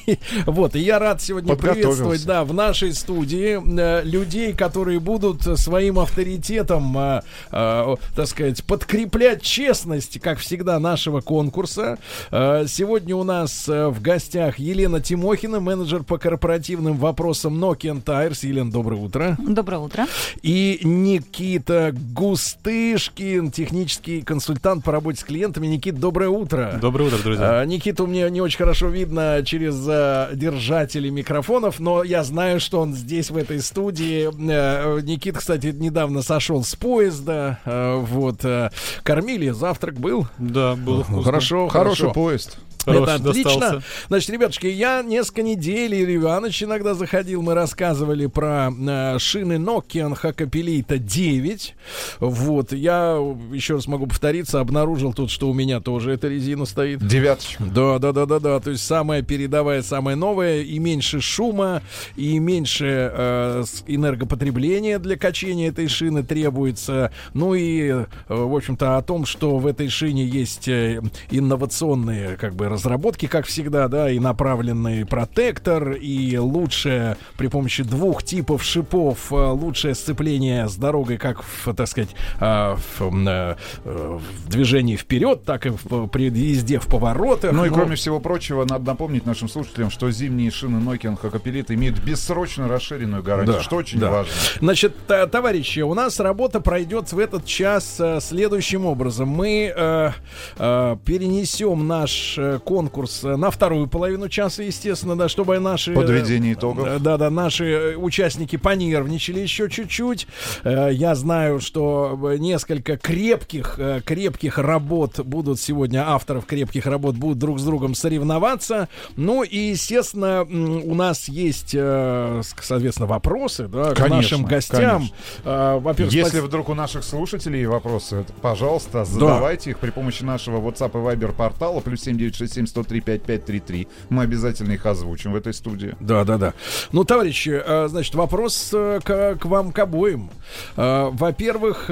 Вот, 0.47 0.75
и 0.77 0.81
я 0.81 0.99
рад 0.99 1.21
сегодня 1.23 1.55
приветствовать, 1.57 2.25
да, 2.25 2.45
в 2.45 2.53
нашей 2.55 2.95
студии 2.95 3.61
э, 3.61 4.03
людей, 4.05 4.53
которые 4.53 5.01
будут 5.01 5.43
своим 5.59 5.99
авторитетом, 5.99 6.97
э, 6.97 7.23
э, 7.51 7.97
так 8.15 8.27
сказать, 8.27 8.65
подкреплять 8.65 9.43
честность, 9.43 10.21
как 10.21 10.39
всегда, 10.39 10.79
нашего 10.79 11.21
конкурса. 11.21 11.99
Сегодня 12.31 13.17
у 13.17 13.25
нас 13.25 13.67
в 13.67 14.01
гостях 14.01 14.59
Елена 14.59 15.01
Тимохина, 15.01 15.61
менеджер 15.61 16.03
по 16.03 16.19
корпоративным 16.19 16.97
вопросам 16.97 17.63
Nokian 17.63 18.03
Tires. 18.03 18.47
Елена, 18.47 18.71
доброе 18.71 19.01
утро. 19.01 19.37
Доброе 19.39 19.79
утро. 19.79 20.07
И 20.43 20.81
Никита 20.83 21.95
Густышкин, 22.15 23.51
технический 23.51 24.23
консультант 24.23 24.85
по 24.85 24.93
работе 24.93 25.21
с 25.21 25.25
клиентами. 25.25 25.67
Никит, 25.67 25.99
доброе 25.99 26.29
утро. 26.29 26.79
Доброе 26.81 27.05
утро, 27.05 27.19
друзья. 27.19 27.61
А, 27.61 27.65
Никиту 27.65 28.07
мне 28.07 28.29
не 28.31 28.41
очень 28.41 28.59
хорошо 28.59 28.89
видно 28.89 29.43
через 29.45 29.87
а, 29.91 30.31
держатели 30.35 31.09
микрофонов, 31.11 31.81
но 31.81 32.03
я 32.03 32.23
знаю, 32.25 32.61
что 32.61 32.81
он 32.81 32.95
здесь, 32.95 33.31
в 33.31 33.37
этой 33.37 33.61
студии. 33.61 34.29
Э, 34.51 35.01
Никит, 35.03 35.37
кстати, 35.39 35.69
недавно 35.69 36.23
сошел 36.23 36.63
с 36.65 36.75
поезда. 36.77 37.59
э, 37.65 37.97
Вот. 37.97 38.45
э, 38.45 38.71
Кормили, 39.03 39.51
завтрак 39.51 39.99
был? 39.99 40.27
Да, 40.39 40.75
было 40.77 41.03
вкусно. 41.05 41.23
Хорошо, 41.25 41.69
Хороший 41.69 42.03
хорошо. 42.03 42.13
поезд. 42.15 42.59
Это 42.93 43.07
Хороший 43.07 43.31
отлично. 43.31 43.61
достался. 43.61 43.83
Значит, 44.09 44.31
ребятушки, 44.31 44.67
я 44.67 45.03
несколько 45.03 45.43
недель, 45.43 45.95
Юрий 45.95 46.17
Иванович 46.17 46.65
иногда 46.65 46.95
заходил, 46.95 47.43
мы 47.43 47.55
рассказывали 47.55 48.27
про 48.27 48.71
э, 48.71 49.19
шины 49.19 49.55
Nokian 49.55 50.19
Hakapelita 50.21 50.99
9. 50.99 51.75
Вот, 52.21 52.73
я 52.73 53.19
еще 53.53 53.75
раз 53.75 53.87
могу 53.87 54.07
повториться, 54.07 54.61
обнаружил 54.61 55.13
тут, 55.13 55.31
что 55.31 55.49
у 55.51 55.55
меня 55.55 55.81
тоже 55.81 56.13
эта 56.13 56.29
резина 56.29 56.65
стоит. 56.65 57.07
Девяточка. 57.07 57.63
Да, 57.65 57.99
да, 57.99 58.13
да, 58.13 58.27
да, 58.27 58.39
да. 58.39 58.61
То 58.61 58.71
есть 58.71 58.85
самая 58.85 59.23
передовая, 59.23 59.83
самая 59.83 60.17
новая, 60.17 60.63
и 60.63 60.79
меньше 60.79 61.21
шума, 61.21 61.83
и 62.17 62.39
меньше 62.39 63.11
э, 63.13 63.65
энергопотребления 63.87 64.99
для 64.99 65.17
качения 65.17 65.69
этой 65.69 65.89
шины 65.89 66.23
требуется. 66.23 67.13
Ну 67.35 67.55
и, 67.55 67.91
э, 67.91 68.07
в 68.29 68.55
общем-то, 68.55 68.97
о 68.97 69.03
том, 69.03 69.27
что 69.27 69.59
в 69.59 69.67
этой 69.67 69.89
шине 69.89 70.25
есть 70.25 70.69
э, 70.69 71.01
инновационные, 71.31 72.37
как 72.37 72.55
бы, 72.55 72.69
разработки, 72.81 73.27
как 73.27 73.47
всегда, 73.47 73.89
да, 73.89 74.11
и 74.11 74.19
направленный 74.19 75.05
протектор, 75.05 75.93
и 75.93 76.39
лучшее 76.39 77.17
при 77.37 77.49
помощи 77.49 77.83
двух 77.83 78.23
типов 78.23 78.65
шипов, 78.65 79.31
э, 79.31 79.35
лучшее 79.35 79.95
сцепление 79.95 80.67
с 80.67 80.77
дорогой, 80.77 81.19
как 81.19 81.43
в, 81.43 81.75
так 81.75 81.87
сказать, 81.87 82.11
э, 82.41 82.77
в, 82.99 83.29
э, 83.29 83.57
в 83.85 84.49
движении 84.49 84.97
вперед, 84.97 85.45
так 85.45 85.67
и 85.67 85.71
в, 85.71 86.07
при 86.07 86.31
езде 86.31 86.79
в 86.79 86.87
поворотах. 86.87 87.53
Ну 87.53 87.67
и 87.67 87.69
кроме 87.69 87.97
всего 87.97 88.19
прочего, 88.19 88.65
надо 88.65 88.87
напомнить 88.87 89.27
нашим 89.27 89.49
слушателям, 89.49 89.91
что 89.91 90.11
зимние 90.11 90.51
шины 90.51 90.79
Nokian 90.79 91.21
Hakapelita 91.21 91.75
имеют 91.75 91.99
бессрочно 91.99 92.67
расширенную 92.67 93.23
гарантию, 93.23 93.57
Да, 93.59 93.63
что 93.63 93.77
очень 93.77 93.99
да. 93.99 94.11
важно. 94.11 94.33
Значит, 94.61 94.95
товарищи, 95.07 95.81
у 95.81 95.93
нас 95.93 96.19
работа 96.19 96.61
пройдет 96.61 97.13
в 97.13 97.19
этот 97.19 97.45
час 97.45 98.01
следующим 98.21 98.87
образом. 98.87 99.29
Мы 99.29 99.73
э, 99.75 100.11
э, 100.57 100.97
перенесем 101.05 101.87
наш 101.87 102.39
конкурс 102.61 103.25
э, 103.25 103.37
на 103.37 103.51
вторую 103.51 103.87
половину 103.89 104.29
часа, 104.29 104.63
естественно, 104.63 105.17
да, 105.17 105.29
чтобы 105.29 105.59
наши... 105.59 105.93
э, 105.93 105.95
Подведение 105.95 106.53
итогов. 106.55 106.87
э, 106.87 106.99
Да, 106.99 107.17
да, 107.17 107.31
наши 107.31 107.65
э, 107.65 107.97
участники 107.97 108.57
понервничали 108.57 109.41
еще 109.41 109.69
чуть-чуть. 109.69 110.27
Э, 110.65 110.91
Я 110.93 111.15
знаю, 111.15 111.61
что 111.61 112.19
э, 112.33 112.37
несколько 112.39 112.97
крепких, 112.97 113.75
э, 113.79 114.01
крепких 114.05 114.59
работ 114.59 115.21
будут 115.21 115.59
сегодня, 115.61 116.09
авторов 116.09 116.47
крепких 116.47 116.87
работ 116.87 117.17
будут 117.17 117.39
друг 117.39 117.59
с 117.59 117.65
другом 117.65 117.95
соревноваться. 117.95 118.89
Ну 119.17 119.43
и, 119.43 119.57
естественно, 119.57 120.43
у 120.43 120.95
нас 120.95 121.29
есть, 121.29 121.75
э, 121.75 122.43
соответственно, 122.61 123.07
вопросы 123.07 123.67
да, 123.69 123.91
к 123.93 123.97
Конечно, 123.97 124.17
нашим 124.17 124.45
гостям. 124.45 125.09
Э, 125.45 125.79
Во-первых, 125.81 126.13
Если 126.15 126.39
спас- 126.39 126.45
вдруг 126.47 126.69
у 126.69 126.75
наших 126.75 127.05
слушателей 127.05 127.65
вопросы, 127.67 128.25
пожалуйста, 128.43 129.05
задавайте 129.05 129.71
их 129.71 129.79
при 129.79 129.91
помощи 129.91 130.23
нашего 130.23 130.61
WhatsApp 130.61 130.91
и 130.91 131.17
Viber 131.17 131.33
портала 131.33 131.81
плюс 131.81 132.01
7967 132.03 132.50
103 132.51 133.01
5533. 133.01 133.89
Мы 134.11 134.23
обязательно 134.23 134.73
их 134.73 134.87
озвучим 134.87 135.33
в 135.33 135.37
этой 135.37 135.55
студии. 135.55 135.95
Да, 136.01 136.25
да, 136.25 136.39
да. 136.39 136.55
Ну, 136.93 137.05
товарищи, 137.05 137.61
э, 137.65 137.89
значит, 137.89 138.15
вопрос 138.15 138.71
э, 138.73 139.01
к, 139.03 139.37
к 139.37 139.45
вам, 139.45 139.73
к 139.73 139.79
обоим. 139.79 140.31
Э, 140.77 141.11
Во-первых, 141.13 141.91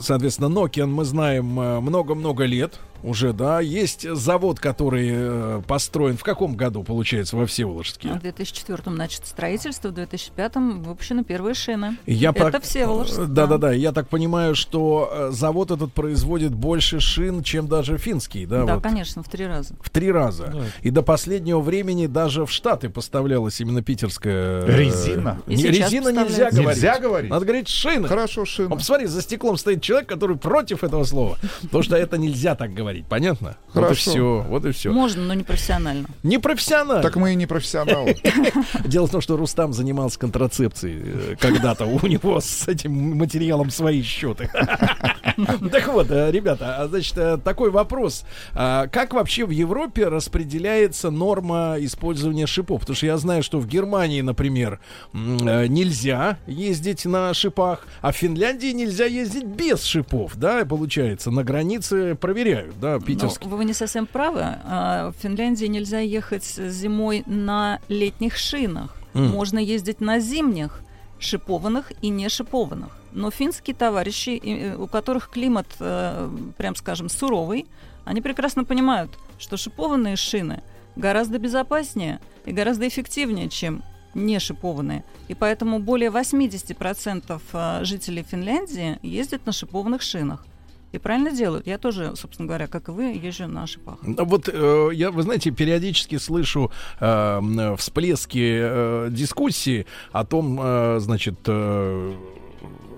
соответственно, 0.00 0.46
Nokian 0.46 0.86
мы 0.86 1.04
знаем 1.04 1.46
много-много 1.46 2.44
лет 2.44 2.78
уже, 3.02 3.32
да. 3.32 3.60
Есть 3.60 4.08
завод, 4.08 4.60
который 4.60 5.08
э, 5.12 5.62
построен 5.66 6.16
в 6.16 6.22
каком 6.22 6.56
году, 6.56 6.82
получается, 6.82 7.36
во 7.36 7.46
Всеволожске? 7.46 8.08
В 8.10 8.20
2004 8.20 8.82
начато 8.86 9.26
строительство, 9.26 9.88
в 9.88 9.94
2005 9.94 10.56
выпущены 10.56 11.24
первые 11.24 11.54
шины. 11.54 11.96
Я 12.06 12.30
Это 12.30 12.48
пок- 12.48 12.60
Всеволожск. 12.62 13.18
Да, 13.26 13.46
да, 13.46 13.58
да. 13.58 13.72
Я 13.72 13.92
так 13.92 14.08
понимаю, 14.08 14.54
что 14.54 15.10
э, 15.12 15.30
завод 15.32 15.70
этот 15.70 15.92
производит 15.92 16.54
больше 16.54 17.00
шин, 17.00 17.42
чем 17.42 17.68
даже 17.68 17.98
финский, 17.98 18.46
да? 18.46 18.64
Да, 18.64 18.74
вот. 18.74 18.82
конечно, 18.82 19.22
в 19.22 19.28
три 19.28 19.46
раза. 19.46 19.74
В 19.80 19.90
три 19.90 20.10
раза. 20.10 20.52
И 20.82 20.90
до 20.90 21.02
последнего 21.02 21.60
времени 21.60 22.06
даже 22.06 22.44
в 22.46 22.50
Штаты 22.50 22.88
поставлялась 22.90 23.60
именно 23.60 23.82
питерская... 23.82 24.62
э, 24.66 24.76
Резина? 24.76 25.40
Не, 25.46 25.54
И 25.54 25.56
сейчас 25.58 25.92
резина 25.92 26.08
нельзя 26.08 26.50
говорить. 26.50 26.68
Нельзя 26.76 26.98
говорить? 26.98 27.30
Надо 27.30 27.44
говорить 27.44 27.68
шины. 27.68 28.08
Хорошо, 28.08 28.44
шины. 28.44 28.68
Ну, 28.68 28.76
посмотри, 28.76 29.06
за 29.06 29.22
стеклом 29.22 29.56
стоит 29.56 29.82
человек, 29.82 30.08
который 30.08 30.36
против 30.36 30.84
этого 30.84 31.04
слова. 31.04 31.38
Потому 31.62 31.82
что 31.82 31.96
это 31.96 32.18
нельзя 32.18 32.54
так 32.54 32.72
говорить. 32.74 32.87
Понятно? 33.08 33.56
Вот 33.74 33.80
и 33.80 33.84
Хорошо. 33.84 34.10
все. 34.10 34.46
Вот 34.48 34.64
и 34.64 34.72
все. 34.72 34.92
Можно, 34.92 35.22
но 35.22 35.34
не 35.34 35.44
профессионально. 35.44 36.06
Не 36.22 36.38
профессионально. 36.38 37.02
Так 37.02 37.16
мы 37.16 37.32
и 37.32 37.34
не 37.34 37.46
профессионалы. 37.46 38.16
Дело 38.84 39.06
в 39.06 39.10
том, 39.10 39.20
что 39.20 39.36
Рустам 39.36 39.72
занимался 39.72 40.18
контрацепцией 40.18 41.02
э, 41.04 41.36
когда-то. 41.38 41.84
У 41.86 42.06
него 42.06 42.40
с 42.40 42.66
этим 42.68 43.16
материалом 43.16 43.70
свои 43.70 44.02
счеты. 44.02 44.50
Так 45.70 45.88
вот, 45.88 46.10
э, 46.10 46.30
ребята, 46.30 46.76
а, 46.78 46.88
значит, 46.88 47.16
э, 47.16 47.38
такой 47.38 47.70
вопрос. 47.70 48.24
А 48.54 48.86
Как 48.88 49.14
вообще 49.14 49.44
в 49.44 49.50
Европе 49.50 50.08
распределяется 50.08 51.10
норма 51.10 51.76
использования 51.78 52.46
шипов? 52.46 52.80
Потому 52.80 52.96
что 52.96 53.06
я 53.06 53.16
знаю, 53.18 53.42
что 53.42 53.58
в 53.58 53.66
Германии, 53.66 54.20
например, 54.20 54.80
э, 55.12 55.66
нельзя 55.66 56.38
ездить 56.46 57.04
на 57.04 57.32
шипах, 57.34 57.86
а 58.00 58.12
в 58.12 58.16
Финляндии 58.16 58.72
нельзя 58.72 59.04
ездить 59.04 59.44
без 59.44 59.84
шипов, 59.84 60.36
да, 60.36 60.64
получается. 60.64 61.30
На 61.30 61.44
границе 61.44 62.14
проверяют, 62.14 62.78
да, 62.80 62.98
питерские. 62.98 63.48
Ну, 63.50 63.56
вы 63.56 63.64
не 63.64 63.74
совсем 63.74 64.06
правы. 64.06 64.40
А, 64.42 65.12
В 65.12 65.22
Финляндии 65.22 65.66
нельзя 65.66 66.00
ехать 66.00 66.44
зимой 66.44 67.22
на 67.26 67.80
летних 67.88 68.36
шинах. 68.36 68.94
Можно 69.14 69.58
ездить 69.58 70.00
на 70.00 70.20
зимних, 70.20 70.80
шипованных 71.18 71.92
и 72.02 72.08
не 72.08 72.28
шипованных. 72.28 72.90
Но 73.18 73.32
финские 73.32 73.74
товарищи, 73.74 74.40
э, 74.42 74.76
у 74.76 74.86
которых 74.86 75.28
климат, 75.28 75.66
э, 75.80 76.30
прям 76.56 76.76
скажем, 76.76 77.08
суровый, 77.08 77.66
они 78.04 78.20
прекрасно 78.20 78.64
понимают, 78.64 79.10
что 79.40 79.56
шипованные 79.56 80.14
шины 80.16 80.62
гораздо 80.94 81.38
безопаснее 81.38 82.20
и 82.46 82.52
гораздо 82.52 82.86
эффективнее, 82.86 83.48
чем 83.48 83.82
не 84.14 84.38
шипованные. 84.38 85.02
И 85.26 85.34
поэтому 85.34 85.80
более 85.80 86.10
80% 86.10 87.42
э, 87.52 87.84
жителей 87.84 88.22
Финляндии 88.22 88.98
ездят 89.02 89.46
на 89.46 89.52
шипованных 89.52 90.02
шинах. 90.02 90.46
И 90.92 90.98
правильно 90.98 91.32
делают. 91.32 91.66
Я 91.66 91.76
тоже, 91.76 92.14
собственно 92.14 92.46
говоря, 92.46 92.66
как 92.68 92.88
и 92.88 92.92
вы, 92.92 93.04
езжу 93.26 93.48
на 93.48 93.66
шипах. 93.66 93.98
Вот 94.02 94.48
э, 94.48 94.90
я, 94.92 95.10
вы 95.10 95.22
знаете, 95.22 95.50
периодически 95.50 96.18
слышу 96.18 96.70
э, 97.00 97.74
всплески 97.76 98.58
э, 98.60 99.08
дискуссии 99.10 99.86
о 100.12 100.24
том, 100.24 100.58
э, 100.62 101.00
значит, 101.00 101.40
э, 101.46 102.14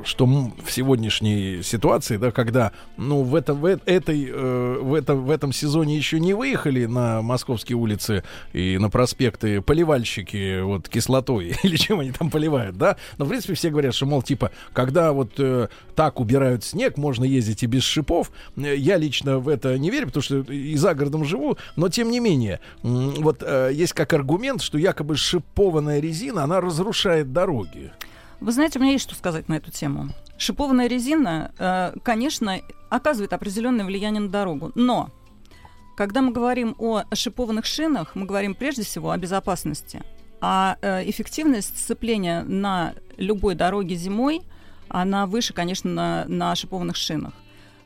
что 0.04 0.26
в 0.26 0.70
сегодняшней 0.70 1.62
ситуации, 1.62 2.16
да, 2.16 2.30
когда, 2.30 2.72
ну, 2.96 3.22
в 3.22 3.34
этом, 3.34 3.60
в 3.60 3.64
этой, 3.64 4.28
э, 4.28 4.78
в 4.80 4.94
этом, 4.94 5.24
в 5.24 5.30
этом 5.30 5.52
сезоне 5.52 5.96
еще 5.96 6.20
не 6.20 6.34
выехали 6.34 6.86
на 6.86 7.22
московские 7.22 7.76
улицы 7.76 8.24
и 8.52 8.78
на 8.78 8.90
проспекты 8.90 9.60
поливальщики 9.60 10.60
вот 10.60 10.88
кислотой 10.88 11.56
или 11.62 11.76
чем 11.76 12.00
они 12.00 12.12
там 12.12 12.30
поливают, 12.30 12.76
да, 12.76 12.96
но 13.18 13.24
в 13.24 13.28
принципе 13.28 13.54
все 13.54 13.70
говорят, 13.70 13.94
что, 13.94 14.06
мол, 14.06 14.22
типа, 14.22 14.50
когда 14.72 15.12
вот 15.12 15.32
э, 15.38 15.68
так 15.94 16.20
убирают 16.20 16.64
снег, 16.64 16.96
можно 16.96 17.24
ездить 17.24 17.62
и 17.62 17.66
без 17.66 17.82
шипов. 17.82 18.30
Э, 18.56 18.74
Я 18.76 18.96
лично 18.96 19.38
в 19.38 19.48
это 19.48 19.78
не 19.78 19.90
верю, 19.90 20.06
потому 20.06 20.22
что 20.22 20.40
и 20.40 20.76
за 20.76 20.94
городом 20.94 21.24
живу, 21.24 21.56
но 21.76 21.88
тем 21.88 22.10
не 22.10 22.20
менее, 22.20 22.60
вот 22.82 23.42
э, 23.42 23.70
есть 23.72 23.92
как 23.92 24.12
аргумент, 24.12 24.62
что 24.62 24.78
якобы 24.78 25.16
шипованная 25.16 26.00
резина, 26.00 26.44
она 26.44 26.60
разрушает 26.60 27.32
дороги. 27.32 27.92
Вы 28.40 28.52
знаете, 28.52 28.78
у 28.78 28.82
меня 28.82 28.92
есть 28.92 29.04
что 29.04 29.14
сказать 29.14 29.48
на 29.48 29.54
эту 29.54 29.70
тему. 29.70 30.08
Шипованная 30.38 30.86
резина, 30.86 31.52
э, 31.58 31.92
конечно, 32.02 32.58
оказывает 32.88 33.32
определенное 33.32 33.84
влияние 33.84 34.22
на 34.22 34.28
дорогу, 34.28 34.72
но 34.74 35.10
когда 35.96 36.22
мы 36.22 36.32
говорим 36.32 36.74
о 36.78 37.02
шипованных 37.12 37.66
шинах, 37.66 38.14
мы 38.14 38.24
говорим 38.24 38.54
прежде 38.54 38.82
всего 38.82 39.10
о 39.10 39.18
безопасности. 39.18 40.02
А 40.40 40.78
э, 40.80 41.08
эффективность 41.10 41.78
сцепления 41.78 42.42
на 42.42 42.94
любой 43.18 43.54
дороге 43.54 43.96
зимой, 43.96 44.40
она 44.88 45.26
выше, 45.26 45.52
конечно, 45.52 45.90
на, 45.90 46.24
на 46.26 46.56
шипованных 46.56 46.96
шинах. 46.96 47.34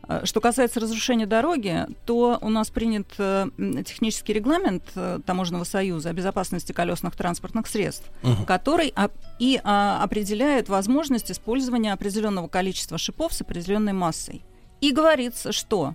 Э, 0.09 0.20
Что 0.24 0.40
касается 0.40 0.81
разрушения 0.81 1.26
дороги, 1.26 1.86
то 2.06 2.39
у 2.40 2.51
нас 2.51 2.70
принят 2.70 3.06
э, 3.18 3.48
технический 3.86 4.32
регламент 4.32 4.82
э, 4.94 5.20
Таможенного 5.24 5.64
союза 5.64 6.10
о 6.10 6.12
безопасности 6.12 6.72
колесных 6.72 7.16
транспортных 7.16 7.66
средств, 7.66 8.10
Мгм. 8.22 8.44
который 8.44 8.93
и 9.39 9.60
а, 9.64 10.02
определяет 10.02 10.68
возможность 10.68 11.31
использования 11.31 11.93
определенного 11.93 12.48
количества 12.48 12.98
шипов 12.98 13.32
с 13.32 13.40
определенной 13.40 13.93
массой. 13.93 14.43
И 14.81 14.93
говорится, 14.93 15.52
что 15.52 15.94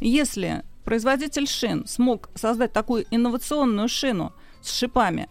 если 0.00 0.62
производитель 0.84 1.46
шин 1.48 1.86
смог 1.86 2.28
создать 2.34 2.72
такую 2.72 3.06
инновационную 3.10 3.88
шину 3.88 4.32
с 4.62 4.72
шипами, 4.72 5.28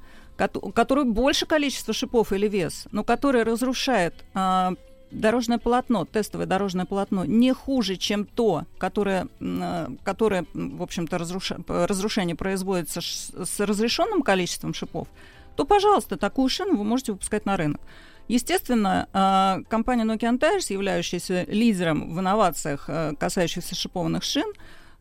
у 0.56 0.72
которой 0.72 1.06
больше 1.06 1.46
количества 1.46 1.94
шипов 1.94 2.34
или 2.34 2.48
вес, 2.48 2.88
но 2.92 3.04
которая 3.04 3.46
разрушает 3.46 4.14
а, 4.34 4.74
дорожное 5.20 5.58
полотно, 5.58 6.06
тестовое 6.06 6.46
дорожное 6.46 6.86
полотно, 6.86 7.26
не 7.26 7.54
хуже, 7.54 7.96
чем 7.96 8.26
то, 8.26 8.66
которое, 8.78 9.28
э, 9.40 9.88
которое 10.04 10.46
в 10.54 10.82
общем-то, 10.84 11.18
п- 11.64 11.86
разрушение 11.86 12.36
производится 12.36 13.02
с 13.02 13.60
разрешенным 13.60 14.22
количеством 14.22 14.74
шипов, 14.74 15.08
то, 15.56 15.66
пожалуйста, 15.66 16.18
такую 16.18 16.50
шину 16.50 16.78
вы 16.78 16.84
можете 16.84 17.14
выпускать 17.14 17.46
на 17.46 17.58
рынок. 17.58 17.82
Естественно, 18.28 19.08
а, 19.14 19.60
компания 19.70 20.04
Nokian 20.04 20.40
Tires, 20.40 20.74
являющаяся 20.74 21.46
лидером 21.48 22.16
в 22.16 22.20
инновациях, 22.20 22.86
э, 22.88 23.14
касающихся 23.20 23.76
шипованных 23.76 24.24
шин, 24.24 24.52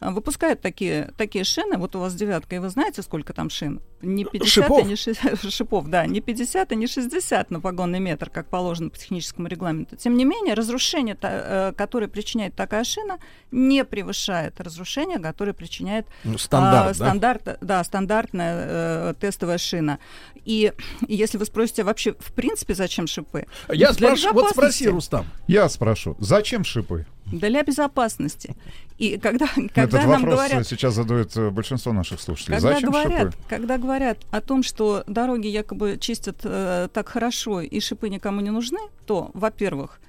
выпускает 0.00 0.60
такие, 0.60 1.12
такие 1.16 1.44
шины. 1.44 1.78
Вот 1.78 1.96
у 1.96 2.00
вас 2.00 2.14
девятка, 2.14 2.56
и 2.56 2.58
вы 2.58 2.68
знаете, 2.68 3.00
сколько 3.02 3.32
там 3.32 3.48
шин? 3.48 3.80
Не 4.04 4.24
50 4.24 4.48
Шипов? 4.48 4.80
и 4.80 4.84
не 4.84 4.96
ши- 4.96 5.14
шипов, 5.50 5.88
да, 5.88 6.06
не 6.06 6.20
50 6.20 6.72
и 6.72 6.76
не 6.76 6.86
60 6.86 7.50
на 7.50 7.60
погонный 7.60 8.00
метр, 8.00 8.30
как 8.30 8.48
положено 8.48 8.90
по 8.90 8.98
техническому 8.98 9.48
регламенту. 9.48 9.96
Тем 9.96 10.16
не 10.16 10.24
менее, 10.24 10.54
разрушение, 10.54 11.16
э, 11.20 11.72
которое 11.76 12.08
причиняет 12.08 12.54
такая 12.54 12.84
шина, 12.84 13.18
не 13.50 13.84
превышает 13.84 14.60
разрушение, 14.60 15.18
которое 15.18 15.52
причиняет 15.52 16.06
Ну, 16.24 16.38
стандарт, 16.38 16.84
а, 16.84 16.88
да? 16.88 16.94
стандарт, 16.94 17.58
да, 17.60 17.84
стандартная 17.84 18.66
э, 18.66 19.14
тестовая 19.20 19.58
шина. 19.58 19.98
И, 20.44 20.72
если 21.08 21.38
вы 21.38 21.44
спросите 21.46 21.84
вообще, 21.84 22.12
в 22.18 22.32
принципе, 22.32 22.74
зачем 22.74 23.06
шипы? 23.06 23.46
Я 23.68 23.92
Для 23.92 24.16
спрошу, 24.16 24.32
вот 24.34 24.50
спроси, 24.50 24.84
безопасности. 24.84 24.88
Рустам. 24.88 25.26
Я 25.46 25.68
спрошу, 25.68 26.16
зачем 26.18 26.64
шипы? 26.64 27.06
Для 27.26 27.62
безопасности. 27.62 28.54
И 28.98 29.18
когда, 29.18 29.46
Этот 29.56 29.72
когда 29.72 30.02
нам 30.02 30.22
вопрос 30.22 30.34
говорят... 30.34 30.66
сейчас 30.68 30.94
задают 30.94 31.36
э, 31.36 31.50
большинство 31.50 31.92
наших 31.92 32.20
слушателей. 32.20 32.56
Когда 32.58 32.74
зачем 32.74 32.90
говорят, 32.90 33.32
шипы? 33.32 33.44
когда 33.48 33.78
говорят 33.78 33.93
о 34.02 34.40
том, 34.40 34.62
что 34.62 35.04
дороги 35.06 35.46
якобы 35.46 35.98
чистят 36.00 36.40
э, 36.42 36.88
так 36.92 37.08
хорошо 37.08 37.60
и 37.60 37.80
шипы 37.80 38.08
никому 38.08 38.40
не 38.40 38.50
нужны, 38.50 38.80
то, 39.06 39.30
во-первых, 39.34 40.00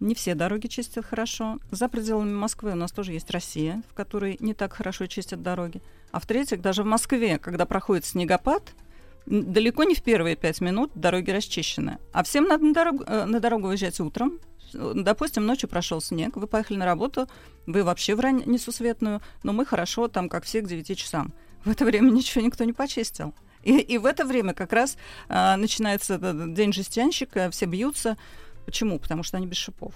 не 0.00 0.14
все 0.14 0.34
дороги 0.34 0.66
чистят 0.66 1.04
хорошо. 1.04 1.58
За 1.70 1.88
пределами 1.88 2.32
Москвы 2.32 2.72
у 2.72 2.76
нас 2.76 2.92
тоже 2.92 3.12
есть 3.12 3.30
Россия, 3.30 3.82
в 3.90 3.94
которой 3.94 4.36
не 4.40 4.54
так 4.54 4.72
хорошо 4.72 5.06
чистят 5.06 5.42
дороги. 5.42 5.82
А 6.10 6.20
в-третьих, 6.20 6.60
даже 6.60 6.82
в 6.82 6.86
Москве, 6.86 7.38
когда 7.38 7.66
проходит 7.66 8.04
снегопад, 8.04 8.74
далеко 9.26 9.84
не 9.84 9.94
в 9.94 10.02
первые 10.02 10.36
пять 10.36 10.60
минут 10.60 10.92
дороги 10.94 11.30
расчищены. 11.30 11.98
А 12.12 12.22
всем 12.22 12.44
надо 12.44 12.64
на 12.64 12.74
дорогу, 12.74 13.04
э, 13.06 13.24
на 13.24 13.40
дорогу 13.40 13.68
выезжать 13.68 13.98
утром. 14.00 14.40
Э, 14.74 14.92
Допустим, 14.94 15.46
ночью 15.46 15.68
прошел 15.68 16.00
снег, 16.00 16.36
вы 16.36 16.46
поехали 16.46 16.76
на 16.76 16.84
работу, 16.84 17.28
вы 17.66 17.82
вообще 17.82 18.14
в 18.14 18.20
рань 18.20 18.42
несусветную, 18.46 19.22
но 19.42 19.52
мы 19.52 19.64
хорошо 19.64 20.08
там, 20.08 20.28
как 20.28 20.44
все, 20.44 20.60
к 20.60 20.66
9 20.66 20.98
часам. 20.98 21.32
В 21.64 21.70
это 21.70 21.84
время 21.84 22.10
ничего 22.10 22.44
никто 22.44 22.64
не 22.64 22.72
почистил. 22.72 23.34
И, 23.62 23.78
и 23.78 23.98
в 23.98 24.04
это 24.04 24.24
время 24.24 24.52
как 24.52 24.72
раз 24.72 24.96
а, 25.28 25.56
начинается 25.56 26.18
день 26.18 26.72
жестянщика, 26.72 27.50
все 27.50 27.66
бьются. 27.66 28.16
Почему? 28.66 28.98
Потому 28.98 29.22
что 29.22 29.38
они 29.38 29.46
без 29.46 29.56
шипов. 29.56 29.94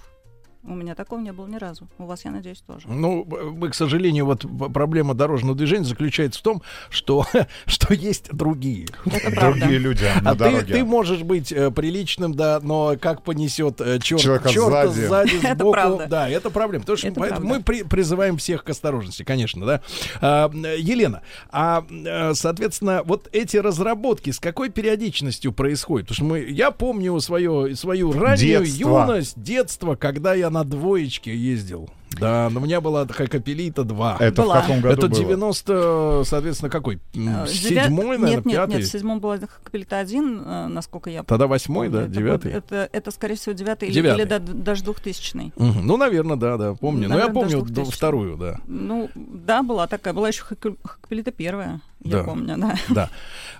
У 0.61 0.73
меня 0.75 0.93
такого 0.93 1.21
не 1.21 1.31
было 1.31 1.47
ни 1.47 1.55
разу. 1.55 1.87
У 1.97 2.03
вас, 2.05 2.25
я 2.25 2.31
надеюсь, 2.31 2.59
тоже. 2.67 2.85
Ну, 2.89 3.25
мы, 3.55 3.69
к 3.69 3.73
сожалению, 3.75 4.25
вот 4.25 4.45
проблема 4.73 5.13
дорожного 5.13 5.55
движения 5.55 5.85
заключается 5.85 6.41
в 6.41 6.43
том, 6.43 6.61
что, 6.89 7.25
что 7.65 7.93
есть 7.93 8.29
другие. 8.33 8.87
Это 9.05 9.31
правда. 9.31 9.59
Другие 9.61 9.79
люди 9.79 10.03
на 10.21 10.31
А 10.31 10.33
ты, 10.33 10.39
дороге. 10.39 10.73
ты 10.73 10.83
можешь 10.83 11.21
быть 11.23 11.53
э, 11.53 11.71
приличным, 11.71 12.33
да, 12.33 12.59
но 12.61 12.95
как 13.01 13.23
понесет 13.23 13.79
э, 13.79 13.99
черт, 13.99 14.21
Человека 14.21 14.49
черта 14.49 14.87
сзади. 14.87 15.05
сзади, 15.07 15.35
Это 15.45 15.55
сбоку. 15.55 15.71
правда. 15.71 16.07
Да, 16.07 16.29
это 16.29 16.49
проблема. 16.49 16.81
Потому 16.81 16.97
что 16.97 17.07
Это 17.07 17.19
поэтому 17.21 17.41
правда. 17.47 17.57
мы 17.59 17.63
при- 17.63 17.83
призываем 17.83 18.37
всех 18.37 18.65
к 18.65 18.69
осторожности, 18.69 19.23
конечно, 19.23 19.65
да. 19.65 19.81
А, 20.19 20.51
э, 20.53 20.75
Елена, 20.77 21.21
а, 21.51 21.85
э, 21.89 22.33
соответственно, 22.33 23.01
вот 23.05 23.29
эти 23.31 23.55
разработки 23.55 24.31
с 24.31 24.39
какой 24.41 24.69
периодичностью 24.69 25.53
происходят? 25.53 26.09
Потому 26.09 26.15
что 26.15 26.25
мы, 26.25 26.39
я 26.51 26.71
помню 26.71 27.17
свое, 27.21 27.77
свою 27.77 28.11
раннюю 28.11 28.65
Детство. 28.65 28.89
юность, 29.05 29.41
детство, 29.41 29.95
когда 29.95 30.33
я 30.33 30.48
на 30.49 30.63
двоечке 30.63 31.35
ездил. 31.35 31.89
Да, 32.11 32.49
но 32.49 32.59
у 32.59 32.63
меня 32.63 32.81
была 32.81 33.05
такая 33.05 33.27
Капелита 33.27 33.83
2. 33.83 34.17
Это 34.19 34.41
Была. 34.41 34.57
в 34.59 34.61
каком 34.61 34.81
году 34.81 34.93
Это 34.93 35.07
было? 35.07 35.19
90, 35.19 36.23
соответственно, 36.25 36.69
какой? 36.69 36.99
Э, 37.15 37.45
Седьмой, 37.47 38.17
наверное, 38.17 38.29
нет, 38.37 38.45
нет, 38.45 38.55
пятый? 38.55 38.75
нет, 38.77 38.83
в 38.85 38.91
седьмом 38.91 39.19
была 39.19 39.37
Капелита 39.63 39.99
1, 39.99 40.43
э, 40.45 40.67
насколько 40.67 41.09
я 41.09 41.23
Тогда 41.23 41.47
восьмой, 41.47 41.87
помню. 41.89 42.07
да, 42.07 42.13
девятый? 42.13 42.51
Это, 42.51 42.89
это, 42.91 43.11
скорее 43.11 43.35
всего, 43.35 43.53
девятый 43.53 43.87
или, 43.89 43.95
Девятый. 43.95 44.21
или 44.23 44.29
да- 44.29 44.39
даже 44.39 44.83
двухтысячный. 44.83 45.53
Мгм. 45.55 45.85
Ну, 45.85 45.97
наверное, 45.97 46.35
да, 46.35 46.57
да, 46.57 46.73
помню. 46.73 47.07
Но 47.07 47.15
я 47.15 47.25
Наверное, 47.27 47.33
помню 47.33 47.49
даже 47.59 47.65
д- 47.65 47.73
2000. 47.73 47.95
вторую, 47.95 48.37
да. 48.37 48.59
Ну, 48.67 49.09
да, 49.15 49.61
была 49.63 49.87
такая. 49.87 50.13
Была 50.13 50.29
еще 50.29 50.43
Капелита 50.45 51.31
первая, 51.31 51.79
я 52.03 52.17
Да. 52.17 52.23
помню, 52.23 52.55
да. 52.57 52.75
Да. 52.89 53.09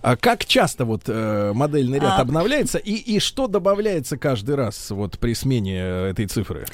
А 0.01 0.15
как 0.17 0.45
часто 0.45 0.85
вот 0.85 1.03
э, 1.07 1.51
модельный 1.53 1.99
ряд 1.99 2.13
А. 2.17 2.21
обновляется 2.21 2.77
и, 2.79 2.93
и 2.93 3.19
что 3.19 3.47
добавляется 3.47 4.17
каждый 4.17 4.55
раз 4.55 4.89
вот 4.89 5.19
при 5.19 5.33
смене 5.35 5.77
этой 5.79 6.25
цифры? 6.25 6.65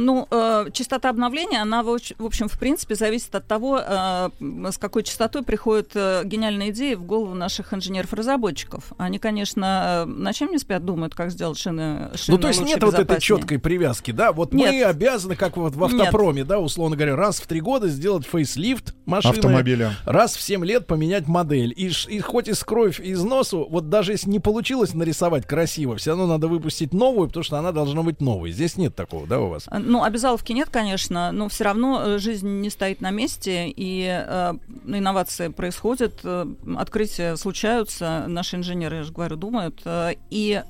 Ну, 0.00 0.28
э, 0.30 0.66
частота 0.72 1.10
обновления, 1.10 1.60
она, 1.60 1.82
в, 1.82 1.98
общем, 2.20 2.48
в 2.48 2.56
принципе, 2.56 2.94
зависит 2.94 3.34
от 3.34 3.48
того, 3.48 3.80
э, 3.84 4.30
с 4.70 4.78
какой 4.78 5.02
частотой 5.02 5.42
приходят 5.42 5.90
э, 5.94 6.22
гениальные 6.24 6.70
идеи 6.70 6.94
в 6.94 7.02
голову 7.02 7.34
наших 7.34 7.74
инженеров-разработчиков. 7.74 8.92
Они, 8.96 9.18
конечно, 9.18 10.04
э, 10.06 10.08
ночами 10.08 10.52
не 10.52 10.58
спят, 10.58 10.84
думают, 10.84 11.16
как 11.16 11.32
сделать 11.32 11.58
шины, 11.58 12.10
шины 12.14 12.36
ну, 12.36 12.38
то 12.38 12.46
есть 12.46 12.60
лучше, 12.60 12.74
нет 12.74 12.82
вот 12.84 12.94
этой 12.94 13.20
четкой 13.20 13.58
привязки, 13.58 14.12
да? 14.12 14.30
Вот 14.30 14.54
мы 14.54 14.70
Нет. 14.70 14.86
обязаны, 14.86 15.34
как 15.34 15.56
вот 15.56 15.74
в 15.74 15.80
Нет. 15.80 16.00
автопроме, 16.00 16.44
да, 16.44 16.60
условно 16.60 16.94
говоря, 16.94 17.16
раз 17.16 17.40
в 17.40 17.48
три 17.48 17.60
года 17.60 17.88
сделать 17.88 18.24
фейслифт 18.24 18.94
машины. 19.04 19.34
Автомобиля. 19.34 19.96
Раз 20.04 20.36
в 20.36 20.40
7 20.40 20.64
лет 20.64 20.86
поменять 20.86 21.26
модель. 21.26 21.74
И, 21.76 21.90
и 22.08 22.20
хоть 22.20 22.46
из 22.46 22.62
кровь 22.62 23.00
из 23.00 23.24
носу, 23.24 23.66
вот 23.68 23.88
даже 23.88 24.12
если 24.12 24.30
не 24.30 24.38
получилось 24.38 24.94
нарисовать 24.94 25.44
красиво, 25.44 25.96
все 25.96 26.10
равно 26.10 26.28
надо 26.28 26.46
выпустить 26.46 26.94
новую, 26.94 27.26
потому 27.26 27.42
что 27.42 27.58
она 27.58 27.72
должна 27.72 28.02
быть 28.04 28.20
новой. 28.20 28.52
Здесь 28.52 28.76
нет 28.76 28.94
такого, 28.94 29.26
да, 29.26 29.40
у 29.40 29.48
вас? 29.48 29.66
Ну, 29.88 30.02
обязаловки 30.04 30.52
нет, 30.52 30.68
конечно, 30.68 31.32
но 31.32 31.48
все 31.48 31.64
равно 31.64 32.02
э, 32.04 32.18
жизнь 32.18 32.60
не 32.60 32.68
стоит 32.68 33.00
на 33.00 33.10
месте, 33.10 33.72
и 33.74 34.06
э, 34.06 34.52
инновации 34.86 35.48
происходят, 35.48 36.20
э, 36.24 36.46
открытия 36.76 37.36
случаются, 37.36 38.26
наши 38.28 38.56
инженеры, 38.56 38.96
я 38.96 39.02
же 39.02 39.12
говорю, 39.12 39.36
думают, 39.36 39.80
э, 39.86 40.14
и 40.28 40.62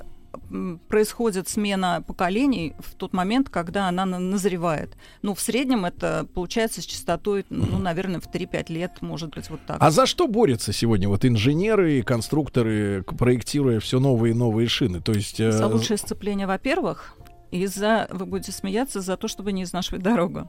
происходит 0.89 1.49
смена 1.49 2.03
поколений 2.07 2.74
в 2.78 2.95
тот 2.95 3.12
момент, 3.12 3.49
когда 3.49 3.89
она 3.89 4.05
на- 4.05 4.19
назревает. 4.19 4.97
Ну, 5.23 5.35
в 5.35 5.40
среднем 5.40 5.85
это 5.85 6.27
получается 6.35 6.81
с 6.81 6.85
частотой, 6.86 7.45
ну, 7.51 7.78
наверное, 7.78 8.20
в 8.20 8.31
3-5 8.31 8.70
лет, 8.70 8.93
может 9.01 9.35
быть, 9.35 9.51
вот 9.51 9.61
так. 9.66 9.78
А 9.81 9.90
за 9.90 10.07
что 10.07 10.28
борются 10.28 10.73
сегодня 10.73 11.09
вот 11.09 11.24
инженеры 11.24 11.99
и 11.99 12.03
конструкторы, 12.03 13.03
проектируя 13.03 13.81
все 13.81 13.99
новые 14.01 14.32
и 14.32 14.35
новые 14.36 14.69
шины? 14.69 15.01
То 15.01 15.12
есть 15.12 15.40
э, 15.40 15.51
За 15.51 15.66
лучшее 15.66 15.97
сцепление, 15.99 16.47
во-первых, 16.47 17.15
и 17.50 17.66
за, 17.66 18.08
вы 18.10 18.26
будете 18.26 18.52
смеяться, 18.52 19.00
за 19.00 19.16
то, 19.16 19.28
чтобы 19.28 19.52
не 19.52 19.62
изнашивать 19.62 20.02
дорогу. 20.02 20.48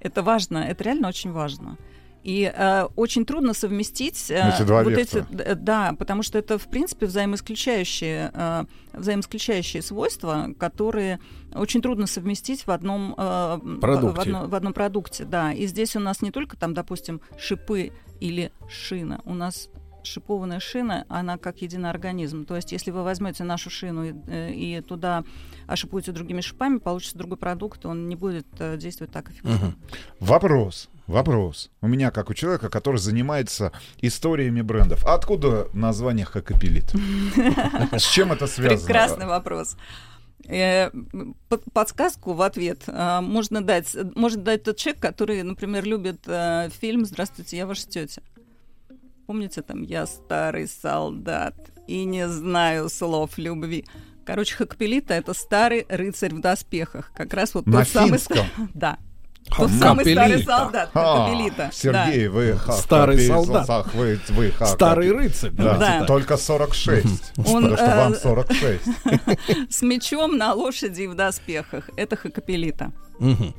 Это 0.00 0.22
важно, 0.22 0.58
это 0.58 0.84
реально 0.84 1.08
очень 1.08 1.32
важно. 1.32 1.76
И 2.22 2.52
э, 2.52 2.84
очень 2.96 3.24
трудно 3.24 3.54
совместить 3.54 4.30
э, 4.32 4.52
Эти 4.54 4.62
два 4.66 4.82
вот 4.82 4.90
вектора. 4.90 5.26
эти, 5.30 5.32
д- 5.36 5.54
да, 5.54 5.94
потому 5.96 6.24
что 6.24 6.38
это 6.38 6.58
в 6.58 6.66
принципе 6.68 7.06
взаимоисключающие, 7.06 8.30
э, 8.34 8.64
взаимоисключающие 8.94 9.80
свойства, 9.80 10.48
которые 10.58 11.20
очень 11.54 11.80
трудно 11.82 12.06
совместить 12.08 12.66
в 12.66 12.70
одном 12.72 13.14
э, 13.16 13.58
Продукте. 13.80 14.16
В, 14.16 14.20
одно- 14.20 14.46
в 14.48 14.54
одном 14.56 14.72
продукте, 14.72 15.24
да. 15.24 15.52
И 15.52 15.66
здесь 15.66 15.94
у 15.94 16.00
нас 16.00 16.20
не 16.20 16.32
только 16.32 16.56
там, 16.56 16.74
допустим, 16.74 17.20
шипы 17.38 17.92
или 18.20 18.50
шина, 18.68 19.20
у 19.24 19.34
нас 19.34 19.68
шипованная 20.06 20.60
шина, 20.60 21.04
она 21.08 21.38
как 21.38 21.58
единый 21.62 21.90
организм. 21.90 22.44
То 22.44 22.56
есть, 22.56 22.72
если 22.72 22.90
вы 22.90 23.02
возьмете 23.02 23.44
нашу 23.44 23.70
шину 23.70 24.04
и, 24.04 24.14
э, 24.26 24.52
и 24.52 24.80
туда 24.80 25.24
ошипуете 25.66 26.12
другими 26.12 26.40
шипами, 26.40 26.78
получится 26.78 27.18
другой 27.18 27.36
продукт, 27.38 27.84
он 27.86 28.08
не 28.08 28.16
будет 28.16 28.46
э, 28.58 28.76
действовать 28.76 29.12
так 29.12 29.30
эффективно. 29.30 29.74
Вопрос. 30.20 30.88
Вопрос. 31.06 31.70
У 31.82 31.88
меня, 31.88 32.10
как 32.10 32.30
у 32.30 32.34
человека, 32.34 32.68
который 32.68 32.96
занимается 32.96 33.72
историями 34.00 34.60
брендов. 34.60 35.04
А 35.04 35.14
Откуда 35.14 35.68
название 35.72 36.24
Хакапелит? 36.26 36.92
С 37.92 38.02
чем 38.02 38.32
это 38.32 38.46
связано? 38.46 38.86
Прекрасный 38.86 39.26
вопрос. 39.26 39.76
Э, 40.48 40.90
под- 41.48 41.64
Подсказку 41.72 42.32
в 42.32 42.42
ответ 42.42 42.84
можно 42.88 43.62
дать, 43.64 43.96
может 44.14 44.42
дать 44.42 44.64
тот 44.64 44.76
человек, 44.76 45.00
который, 45.00 45.42
например, 45.42 45.84
любит 45.84 46.20
фильм 46.80 47.04
«Здравствуйте, 47.04 47.56
я 47.56 47.66
ваша 47.66 47.86
тетя». 47.88 48.22
Помните 49.26 49.62
там 49.62 49.82
«Я 49.82 50.06
старый 50.06 50.68
солдат 50.68 51.54
и 51.86 52.04
не 52.04 52.28
знаю 52.28 52.88
слов 52.88 53.38
любви». 53.38 53.84
Короче, 54.24 54.54
Хакапелита— 54.56 55.14
это 55.14 55.34
старый 55.34 55.86
рыцарь 55.88 56.34
в 56.34 56.40
доспехах. 56.40 57.12
Как 57.14 57.32
раз 57.34 57.54
вот 57.54 57.66
На 57.66 57.78
тот 57.78 57.88
самый... 57.88 58.10
финском? 58.18 58.36
ста- 58.38 58.68
Да. 58.74 58.98
Тот 59.56 59.70
самый 59.70 60.04
старый 60.04 60.42
солдат 60.42 60.90
Хакапелита. 60.92 61.70
Сергей, 61.72 62.26
да. 62.26 62.32
вы 62.32 62.52
ха- 62.54 62.72
Старый 62.72 63.24
солдат. 63.24 63.68
вы, 63.94 64.18
вы 64.30 64.50
ха- 64.50 64.66
Старый 64.66 65.12
рыцарь, 65.12 65.50
Да, 65.52 65.76
Да. 65.78 66.04
только 66.06 66.36
46. 66.36 67.06
Он, 67.46 67.62
Потому 67.70 67.76
что 67.76 67.86
вам 67.96 68.12
э, 68.14 68.16
46. 68.16 68.82
С 69.70 69.82
мечом 69.82 70.36
на 70.36 70.52
лошади 70.52 71.02
и 71.02 71.06
в 71.06 71.14
доспехах. 71.14 71.88
Это 71.96 72.16
Хакапелита. 72.16 72.90
Мгм. 73.18 73.54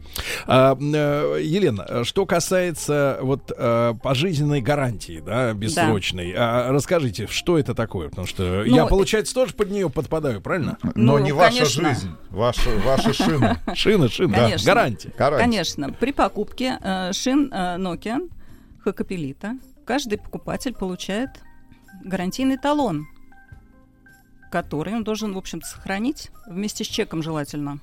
А, 0.45 0.77
э, 0.79 1.39
Елена, 1.41 1.85
э, 1.87 2.03
что 2.03 2.25
касается 2.25 3.19
вот 3.21 3.51
э, 3.55 3.93
пожизненной 4.03 4.61
гарантии, 4.61 5.21
да, 5.25 5.53
бессрочной, 5.53 6.33
а, 6.37 6.71
расскажите, 6.71 7.27
что 7.27 7.57
это 7.57 7.73
такое? 7.73 8.09
Потому 8.09 8.27
что 8.27 8.63
Ну, 8.65 8.75
я, 8.75 8.85
получается, 8.85 9.33
тоже 9.33 9.53
под 9.53 9.71
нее 9.71 9.89
подпадаю, 9.89 10.41
правильно? 10.41 10.77
Но 10.95 11.17
Ну, 11.17 11.19
не 11.19 11.31
ваша 11.31 11.57
конечно. 11.59 11.89
жизнь, 11.89 12.11
ваши, 12.29 12.69
ваши 12.79 13.13
шины. 13.13 13.57
Шина, 13.75 14.09
шина, 14.09 14.35
Конечно. 14.35 14.65
гарантия. 14.65 15.13
Гарантия. 15.17 15.43
Конечно. 15.43 15.91
При 15.93 16.11
покупке 16.11 16.77
э, 16.81 17.11
шин 17.13 17.51
э, 17.51 17.77
Nokia 17.77 18.29
Хакапелита 18.83 19.57
каждый 19.85 20.17
покупатель 20.17 20.73
получает 20.73 21.29
гарантийный 22.03 22.57
талон, 22.57 23.07
который 24.51 24.93
он 24.95 25.03
должен, 25.03 25.33
в 25.33 25.37
общем-то, 25.37 25.65
сохранить 25.65 26.29
вместе 26.47 26.83
с 26.83 26.87
чеком 26.87 27.21
желательно. 27.23 27.79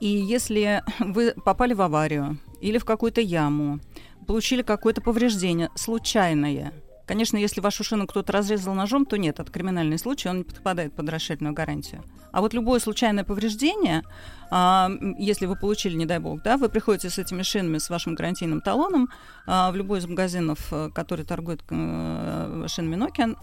И 0.00 0.06
если 0.06 0.82
вы 0.98 1.34
попали 1.44 1.74
в 1.74 1.82
аварию 1.82 2.38
или 2.60 2.78
в 2.78 2.84
какую-то 2.84 3.20
яму, 3.20 3.80
получили 4.26 4.62
какое-то 4.62 5.00
повреждение 5.00 5.70
случайное, 5.74 6.72
Конечно, 7.06 7.36
если 7.36 7.60
вашу 7.60 7.84
шину 7.84 8.06
кто-то 8.06 8.32
разрезал 8.32 8.72
ножом, 8.72 9.04
то 9.04 9.18
нет, 9.18 9.38
это 9.38 9.52
криминальный 9.52 9.98
случай, 9.98 10.28
он 10.28 10.38
не 10.38 10.44
подпадает 10.44 10.94
под 10.94 11.10
расширенную 11.10 11.52
гарантию. 11.52 12.02
А 12.32 12.40
вот 12.40 12.54
любое 12.54 12.80
случайное 12.80 13.24
повреждение, 13.24 14.02
а, 14.50 14.90
если 15.18 15.44
вы 15.44 15.56
получили, 15.56 15.96
не 15.96 16.06
дай 16.06 16.18
бог, 16.18 16.42
да, 16.42 16.56
вы 16.56 16.70
приходите 16.70 17.10
с 17.10 17.18
этими 17.18 17.42
шинами, 17.42 17.76
с 17.76 17.90
вашим 17.90 18.14
гарантийным 18.14 18.62
талоном 18.62 19.10
а, 19.46 19.70
в 19.70 19.76
любой 19.76 19.98
из 19.98 20.06
магазинов, 20.06 20.72
э, 20.72 20.90
который 20.94 21.26
торгует 21.26 21.60
э, 21.68 22.64
шинами 22.68 22.96
Nokia, 22.96 23.36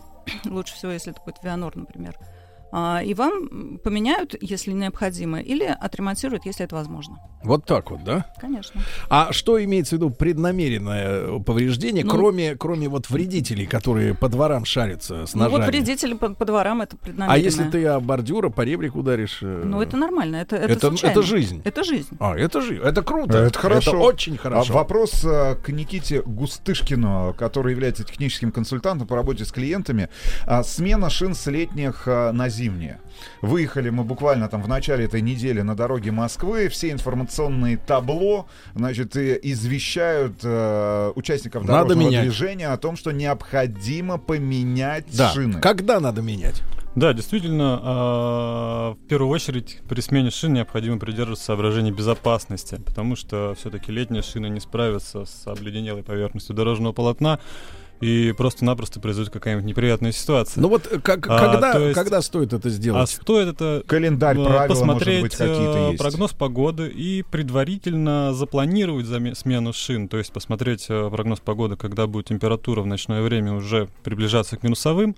лучше 0.45 0.73
всего, 0.73 0.91
если 0.91 1.11
это 1.11 1.21
будет 1.21 1.43
Вианор, 1.43 1.75
например, 1.75 2.17
и 2.73 3.13
вам 3.13 3.77
поменяют, 3.83 4.35
если 4.41 4.71
необходимо, 4.71 5.39
или 5.39 5.63
отремонтируют, 5.65 6.45
если 6.45 6.65
это 6.65 6.75
возможно. 6.75 7.17
Вот 7.43 7.65
так 7.65 7.91
вот, 7.91 8.03
да? 8.03 8.25
Конечно. 8.39 8.81
А 9.09 9.33
что 9.33 9.61
имеется 9.63 9.95
в 9.95 9.99
виду 9.99 10.09
преднамеренное 10.11 11.39
повреждение, 11.39 12.03
Ну- 12.05 12.11
кроме, 12.11 12.55
кроме 12.55 12.87
вот 12.87 13.09
вредителей, 13.09 13.65
которые 13.65 14.13
по 14.13 14.29
дворам 14.29 14.63
шарятся 14.65 15.25
с 15.25 15.33
Ну 15.33 15.43
ножами? 15.43 15.59
вот 15.61 15.67
вредители 15.67 16.13
по, 16.13 16.29
по 16.29 16.45
дворам 16.45 16.81
это 16.81 16.95
а 16.95 17.03
преднамеренное. 17.03 17.43
если 17.43 17.63
ты 17.69 17.85
о 17.87 17.99
бордюра 17.99 18.49
по 18.49 18.61
ребрику 18.61 18.99
ударишь? 18.99 19.39
э, 19.41 19.63
Ну 19.65 19.81
это 19.81 19.97
нормально, 19.97 20.37
это, 20.37 20.55
это, 20.55 20.73
это, 20.73 20.87
случайно. 20.87 21.11
это 21.11 21.23
жизнь. 21.23 21.61
Это 21.65 21.83
жизнь. 21.83 22.15
А, 22.19 22.35
это 22.37 22.61
жизнь. 22.61 22.81
Это 22.83 23.01
круто. 23.01 23.37
Это 23.37 23.57
хорошо. 23.59 23.91
Это 23.91 23.97
очень 23.99 24.37
хорошо. 24.37 24.71
А 24.71 24.75
вопрос 24.75 25.23
э, 25.23 25.55
к 25.55 25.69
Никите 25.69 26.21
Густышкину, 26.21 27.35
который 27.37 27.71
является 27.71 28.03
техническим 28.03 28.51
консультантом 28.51 29.07
по 29.07 29.15
работе 29.15 29.45
с 29.45 29.51
клиентами. 29.51 30.09
А, 30.45 30.63
смена 30.63 31.09
шин 31.09 31.33
с 31.33 31.47
летних 31.47 32.03
а, 32.07 32.31
на 32.31 32.47
зимние. 32.49 32.60
Выехали 33.41 33.89
мы 33.89 34.03
буквально 34.03 34.47
там 34.47 34.61
в 34.61 34.67
начале 34.67 35.05
этой 35.05 35.21
недели 35.21 35.61
на 35.61 35.75
дороге 35.75 36.11
Москвы. 36.11 36.67
Все 36.69 36.91
информационные 36.91 37.77
табло, 37.77 38.47
значит, 38.75 39.15
извещают 39.15 40.39
э, 40.43 41.11
участников 41.15 41.63
Надо 41.63 41.89
дорожного 41.89 42.09
менять. 42.09 42.23
движения 42.23 42.67
о 42.69 42.77
том, 42.77 42.95
что 42.95 43.11
необходимо 43.11 44.17
поменять 44.17 45.05
Да. 45.15 45.29
шины. 45.31 45.59
Когда 45.59 45.99
надо 45.99 46.21
менять? 46.21 46.61
Да, 46.93 47.13
действительно, 47.13 47.79
а, 47.81 48.93
в 48.95 49.07
первую 49.07 49.29
очередь 49.29 49.79
при 49.87 50.01
смене 50.01 50.29
шин 50.29 50.51
необходимо 50.53 50.99
придерживаться 50.99 51.45
соображений 51.45 51.91
безопасности, 51.91 52.81
потому 52.85 53.15
что 53.15 53.55
все-таки 53.57 53.93
летние 53.93 54.21
шины 54.21 54.47
не 54.49 54.59
справятся 54.59 55.23
с 55.23 55.47
обледенелой 55.47 56.03
поверхностью 56.03 56.53
дорожного 56.53 56.91
полотна, 56.91 57.39
и 58.01 58.33
просто-напросто 58.35 58.99
произойдет 58.99 59.31
какая-нибудь 59.31 59.65
неприятная 59.65 60.11
ситуация. 60.11 60.59
Ну 60.61 60.67
вот 60.69 60.87
как, 61.03 61.27
А, 61.29 61.39
когда, 61.39 61.77
есть- 61.77 61.95
когда 61.95 62.21
стоит 62.21 62.51
это 62.53 62.67
А 62.67 62.71
сделать? 62.71 63.09
стоит 63.09 63.47
это 63.49 63.83
Календарь, 63.87 64.37
э, 64.39 64.43
правила, 64.43 64.67
посмотреть 64.67 65.21
может 65.21 65.21
быть, 65.21 65.35
какие-то 65.37 65.77
э, 65.77 65.91
есть. 65.91 66.01
прогноз 66.01 66.31
погоды 66.33 66.87
и 66.89 67.23
предварительно 67.23 68.33
запланировать 68.33 69.05
заме- 69.05 69.35
смену 69.35 69.71
шин, 69.73 70.07
то 70.07 70.17
есть 70.17 70.33
посмотреть 70.33 70.87
э, 70.89 71.09
прогноз 71.11 71.39
погоды, 71.39 71.75
когда 71.77 72.07
будет 72.07 72.25
температура 72.27 72.81
в 72.81 72.85
ночное 72.87 73.21
время 73.21 73.53
уже 73.53 73.87
приближаться 74.03 74.57
к 74.57 74.63
минусовым, 74.63 75.15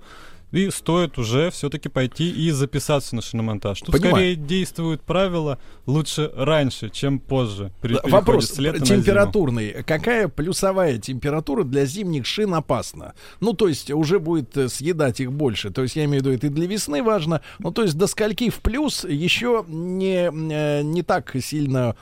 и 0.54 0.70
стоит 0.70 1.18
уже 1.18 1.50
все-таки 1.50 1.88
пойти 1.88 2.30
и 2.30 2.50
записаться 2.50 3.16
на 3.16 3.22
шиномонтаж. 3.22 3.80
Тут 3.80 3.90
Понимаю. 3.92 4.12
скорее 4.14 4.36
действуют 4.36 5.02
правила 5.02 5.58
лучше 5.86 6.30
раньше, 6.36 6.90
чем 6.90 7.18
позже. 7.18 7.72
При 7.80 7.94
Да, 7.94 8.00
Вопрос 8.04 8.50
с 8.50 8.58
лета 8.58 8.78
на 8.80 8.86
зиму. 8.86 9.00
температурный. 9.00 9.82
Какая 9.82 10.28
плюсовая 10.28 10.98
температура 10.98 11.64
для 11.64 11.84
зимних 11.86 12.24
шин 12.26 12.54
опасна? 12.54 13.14
Ну, 13.40 13.52
то 13.52 13.66
есть 13.68 13.90
уже 13.90 14.20
будет 14.20 14.56
э, 14.56 14.68
съедать 14.68 15.20
их 15.20 15.32
больше. 15.32 15.70
То 15.70 15.82
есть 15.82 15.96
я 15.96 16.04
имею 16.04 16.22
в 16.22 16.26
виду, 16.26 16.36
это 16.36 16.46
и 16.46 16.50
для 16.50 16.66
весны 16.66 17.02
важно. 17.02 17.40
Ну, 17.58 17.72
то 17.72 17.82
есть 17.82 17.98
до 17.98 18.06
скольки 18.06 18.48
в 18.50 18.60
плюс 18.60 19.04
еще 19.04 19.64
не, 19.66 20.30
э, 20.30 20.82
не 20.82 21.02
так 21.02 21.34
сильно 21.42 21.96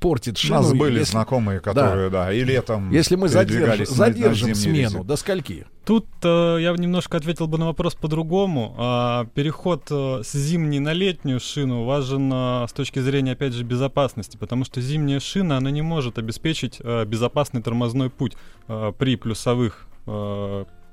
портит 0.00 0.34
У 0.36 0.40
шину. 0.40 0.54
нас 0.62 0.72
были 0.72 1.00
если- 1.00 1.12
знакомые, 1.12 1.60
которые, 1.60 2.08
да, 2.08 2.32
и 2.32 2.42
летом 2.42 2.90
Если 2.90 3.16
мы 3.16 3.28
задержим 3.28 4.54
зимние 4.54 4.88
смену, 4.88 5.04
до 5.04 5.16
скольки? 5.16 5.66
Тут 5.84 6.06
э, 6.22 6.58
я 6.60 6.72
немножко 6.76 7.16
ответил 7.16 7.48
бы 7.48 7.58
на 7.58 7.66
вопрос 7.66 7.81
по-другому. 7.90 8.74
А, 8.78 9.26
переход 9.34 9.86
э, 9.90 10.22
с 10.22 10.32
зимней 10.32 10.78
на 10.78 10.92
летнюю 10.92 11.40
шину 11.40 11.84
важен 11.84 12.30
э, 12.32 12.66
с 12.68 12.72
точки 12.72 13.00
зрения, 13.00 13.32
опять 13.32 13.52
же, 13.52 13.64
безопасности, 13.64 14.36
потому 14.36 14.64
что 14.64 14.80
зимняя 14.80 15.20
шина, 15.20 15.56
она 15.56 15.70
не 15.70 15.82
может 15.82 16.18
обеспечить 16.18 16.78
э, 16.80 17.04
безопасный 17.04 17.62
тормозной 17.62 18.10
путь 18.10 18.36
при 18.98 19.16
плюсовых 19.16 19.86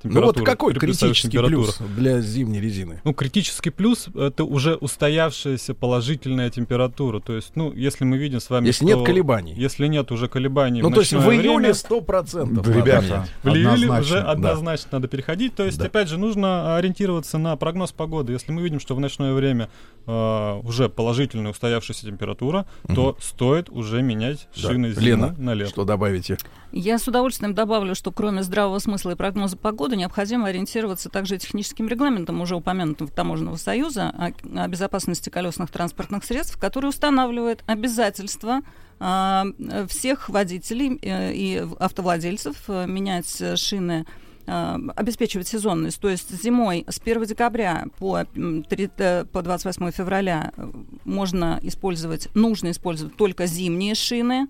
Ну 0.04 0.22
вот 0.22 0.42
какой 0.42 0.74
критический 0.74 1.38
плюс 1.40 1.78
для 1.98 2.22
зимней 2.22 2.60
резины? 2.62 3.02
Ну, 3.04 3.14
критический 3.14 3.70
плюс— 3.70 4.08
это 4.16 4.44
уже 4.44 4.76
устоявшаяся 4.76 5.74
положительная 5.74 6.50
температура. 6.50 7.20
То 7.20 7.36
есть, 7.36 7.52
ну, 7.56 7.74
если 7.74 8.04
мы 8.06 8.18
видим 8.18 8.40
с 8.40 8.50
вами, 8.50 8.68
Если 8.68 8.86
что- 8.86 8.96
нет 8.98 9.06
колебаний. 9.06 9.54
Если 9.56 9.88
нет 9.88 10.12
уже 10.12 10.28
колебаний 10.28 10.82
Ну, 10.82 10.90
в 10.90 10.94
то 10.94 11.02
есть 11.02 11.14
в 11.14 11.30
июле 11.32 11.58
время, 11.58 11.74
100% 11.74 12.62
Да, 12.62 12.74
ребята, 12.74 13.28
в 13.44 13.48
июле 13.50 13.70
Однозначно, 13.70 14.00
уже 14.00 14.22
да. 14.22 14.32
однозначно 14.32 14.88
надо 14.94 15.08
переходить. 15.08 15.56
То 15.56 15.66
есть, 15.66 15.78
Да. 15.80 15.86
опять 15.86 16.08
же, 16.08 16.18
нужно 16.18 16.76
ориентироваться 16.78 17.38
на 17.38 17.56
прогноз 17.56 17.92
погоды. 17.92 18.34
Если 18.34 18.52
мы 18.52 18.62
видим, 18.62 18.80
что 18.80 18.96
в 18.96 19.00
ночное 19.00 19.34
время 19.34 19.70
э, 20.08 20.60
уже 20.64 20.90
положительная 20.90 21.52
устоявшаяся 21.52 22.06
температура, 22.08 22.66
то 22.96 23.16
стоит 23.20 23.70
уже 23.70 24.02
менять 24.02 24.48
Да. 24.56 24.70
шины 24.70 24.92
зиму 24.92 25.02
Лена, 25.06 25.36
на 25.38 25.54
лето. 25.54 25.70
что 25.70 25.86
добавите? 25.86 26.38
Я 26.72 26.98
с 27.00 27.08
удовольствием 27.08 27.54
добавлю, 27.54 27.96
что 27.96 28.12
кроме 28.12 28.44
здравого 28.44 28.80
смысла 28.80 29.12
и 29.12 29.16
прогноза 29.16 29.58
погоды 29.58 29.89
необходимо 29.96 30.48
ориентироваться 30.48 31.10
также 31.10 31.38
техническим 31.38 31.88
регламентом 31.88 32.42
уже 32.42 32.56
упомянутого 32.56 33.10
Таможенного 33.10 33.56
союза 33.58 34.10
о, 34.10 34.32
о 34.56 34.68
безопасности 34.68 35.30
колесных 35.30 35.72
транспортных 35.72 36.24
средств, 36.24 36.58
который 36.60 36.88
устанавливает 36.88 37.64
обязательства 37.68 38.62
а, 39.00 39.46
всех 39.88 40.30
водителей 40.30 41.00
э, 41.02 41.34
и 41.34 41.66
автовладельцев 41.80 42.58
э, 42.68 42.86
менять 42.86 43.40
э, 43.40 43.56
шины 43.56 44.06
э, 44.46 44.78
обеспечивать 44.96 45.48
сезонность. 45.48 46.02
То 46.02 46.10
есть 46.10 46.30
зимой 46.44 46.84
с 46.88 47.00
1 47.00 47.24
декабря 47.24 47.86
по, 47.98 48.26
м, 48.36 48.64
три- 48.64 48.90
э, 48.98 49.24
по 49.24 49.42
28 49.42 49.92
февраля 49.92 50.52
э, 50.58 50.70
можно 51.06 51.60
использовать, 51.64 52.28
нужно 52.36 52.72
использовать 52.72 53.16
только 53.16 53.46
зимние 53.46 53.96
шины. 53.96 54.48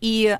И 0.00 0.36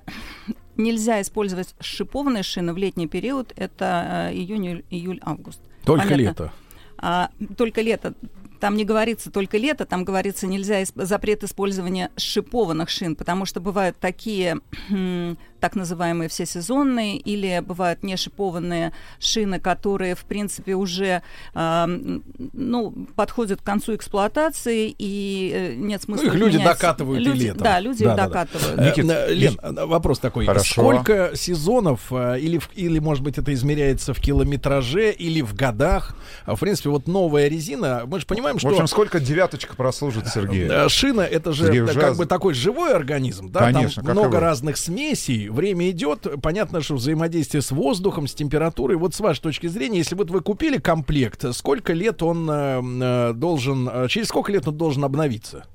нельзя 0.77 1.21
использовать 1.21 1.75
шипованные 1.81 2.43
шины 2.43 2.73
в 2.73 2.77
летний 2.77 3.07
период, 3.07 3.53
это 3.57 4.31
э, 4.31 4.35
июнь, 4.35 4.85
июль, 4.91 5.21
август. 5.23 5.61
Только 5.85 6.05
Понятно? 6.05 6.23
лето. 6.23 6.53
А, 6.99 7.31
только 7.57 7.81
лето. 7.81 8.15
Там 8.61 8.77
не 8.77 8.85
говорится 8.85 9.31
только 9.33 9.59
лето, 9.59 9.85
там 9.87 10.05
говорится 10.05 10.47
нельзя 10.47 10.83
исп- 10.83 11.05
запрет 11.05 11.43
использования 11.43 12.11
шипованных 12.17 12.91
шин, 12.91 13.17
потому 13.17 13.45
что 13.45 13.61
бывают 13.61 13.97
такие 13.99 14.61
так 15.63 15.77
называемые 15.77 16.29
всесезонные 16.29 17.17
или 17.19 17.63
бывают 17.65 18.03
не 18.03 18.17
шипованные 18.17 18.93
шины, 19.21 19.61
которые 19.61 20.17
в 20.17 20.25
принципе 20.25 20.75
уже 20.75 21.23
а, 21.55 21.85
м, 21.85 22.25
ну, 22.53 22.91
подходят 23.15 23.61
к 23.61 23.65
концу 23.65 23.95
эксплуатации 23.95 24.93
и 24.99 25.53
э, 25.55 25.75
нет 25.77 26.03
смысла 26.03 26.25
Ну, 26.25 26.31
их 26.31 26.35
люди 26.35 26.57
менять. 26.57 26.73
докатывают 26.75 27.21
и 27.21 27.25
Люди- 27.25 27.45
летом. 27.45 27.63
Да, 27.63 27.79
люди 27.79 28.03
их 28.03 28.15
докатывают. 28.17 28.79
Э, 28.81 28.89
Никит, 28.91 29.05
э, 29.09 29.33
Лен, 29.35 29.57
э, 29.63 29.87
вопрос 29.87 30.19
такой. 30.19 30.47
Хорошо. 30.47 30.83
Сколько 30.83 31.31
сезонов, 31.37 32.01
э, 32.11 32.41
или, 32.41 32.59
в- 32.59 32.71
или, 32.75 32.99
может 32.99 33.23
быть, 33.23 33.39
это 33.39 33.55
измеряется 33.55 34.15
в 34.15 34.21
километраже, 34.21 35.13
или 35.13 35.43
в 35.43 35.55
годах? 35.55 36.17
А, 36.45 36.57
В 36.57 36.61
принципе, 36.61 36.91
вот 36.91 37.07
новая 37.07 37.47
резина, 37.49 38.03
мы 38.07 38.19
же 38.19 38.27
понимаем, 38.27 38.57
В 38.57 38.61
что... 38.61 38.71
общем, 38.71 38.89
сколько 38.89 39.21
девяточка 39.21 39.77
прослужит, 39.77 40.27
Сергей? 40.27 40.67
Э, 40.69 40.89
Шина 40.89 41.21
это 41.21 41.53
же 41.53 41.67
Сергей 41.67 41.83
э, 41.83 41.95
как 41.95 42.17
бы 42.17 42.27
такой 42.27 42.55
живой 42.55 42.93
организм, 42.95 43.49
да, 43.53 43.61
Конечно, 43.73 44.03
там 44.03 44.11
и 44.11 44.15
много 44.19 44.35
вы. 44.35 44.41
разных 44.41 44.77
смесей, 44.77 45.49
время 45.53 45.91
идет, 45.91 46.27
понятно, 46.43 46.81
что 46.81 46.97
взаимодействие 46.97 47.63
с 47.63 47.71
воздухом, 47.71 48.27
с 48.27 48.35
температурой. 48.35 48.97
Вот 48.97 49.15
с 49.15 49.21
вашей 49.21 49.41
точки 49.41 49.69
зрения, 49.69 49.99
если 49.99 50.15
вот 50.15 50.31
вы 50.31 50.41
купили 50.41 50.79
комплект, 50.79 51.45
сколько 51.55 51.93
лет 51.93 52.23
он 52.23 52.51
э, 52.51 52.83
э, 52.83 53.33
должен, 53.35 53.89
э, 53.89 54.09
через 54.09 54.29
сколько 54.29 54.51
лет 54.51 54.67
он 54.67 54.77
должен 54.77 55.05
обновиться? 55.05 55.67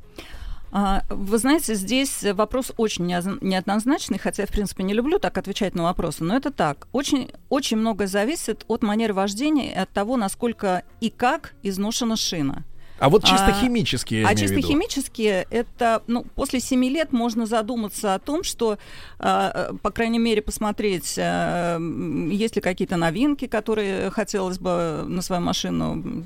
А, 0.72 1.04
Вы 1.10 1.38
знаете, 1.38 1.76
здесь 1.76 2.24
вопрос 2.34 2.74
очень 2.78 3.06
неоднозначный, 3.06 4.20
хотя 4.20 4.44
я, 4.44 4.48
в 4.48 4.52
принципе, 4.52 4.84
не 4.84 4.94
люблю 4.94 5.18
так 5.18 5.38
отвечать 5.38 5.76
на 5.76 5.84
вопросы, 5.84 6.24
но 6.24 6.36
это 6.36 6.52
так. 6.52 6.88
Очень, 6.92 7.32
очень 7.50 7.78
многое 7.78 8.08
зависит 8.08 8.66
от 8.68 8.84
манеры 8.84 9.14
вождения 9.14 9.72
и 9.74 9.78
от 9.78 9.90
того, 9.90 10.18
насколько 10.18 10.84
и 11.00 11.10
как 11.10 11.54
изношена 11.64 12.18
шина. 12.18 12.66
А 13.00 13.10
вот 13.10 13.24
чисто 13.24 13.48
А, 13.48 13.52
химически, 13.62 14.16
я 14.16 14.28
а 14.30 14.34
в 14.34 14.40
чисто 14.40 14.56
виду. 14.56 14.68
химически 14.68 15.46
это, 15.50 16.02
ну, 16.08 16.24
после 16.36 16.60
7 16.60 16.84
лет 16.86 17.12
можно 17.12 17.46
задуматься 17.46 18.14
о 18.16 18.20
том, 18.20 18.44
что, 18.44 18.78
а, 19.20 19.70
э, 19.72 19.78
по 19.82 19.92
крайней 19.92 20.20
мере, 20.20 20.42
посмотреть, 20.42 21.16
а, 21.20 21.76
м, 21.76 22.30
есть 22.30 22.56
ли 22.56 22.62
какие-то 22.62 22.98
новинки, 22.98 23.46
которые 23.48 24.10
хотелось 24.10 24.58
бы 24.60 25.04
на 25.08 25.22
свою 25.22 25.42
машину 25.42 26.26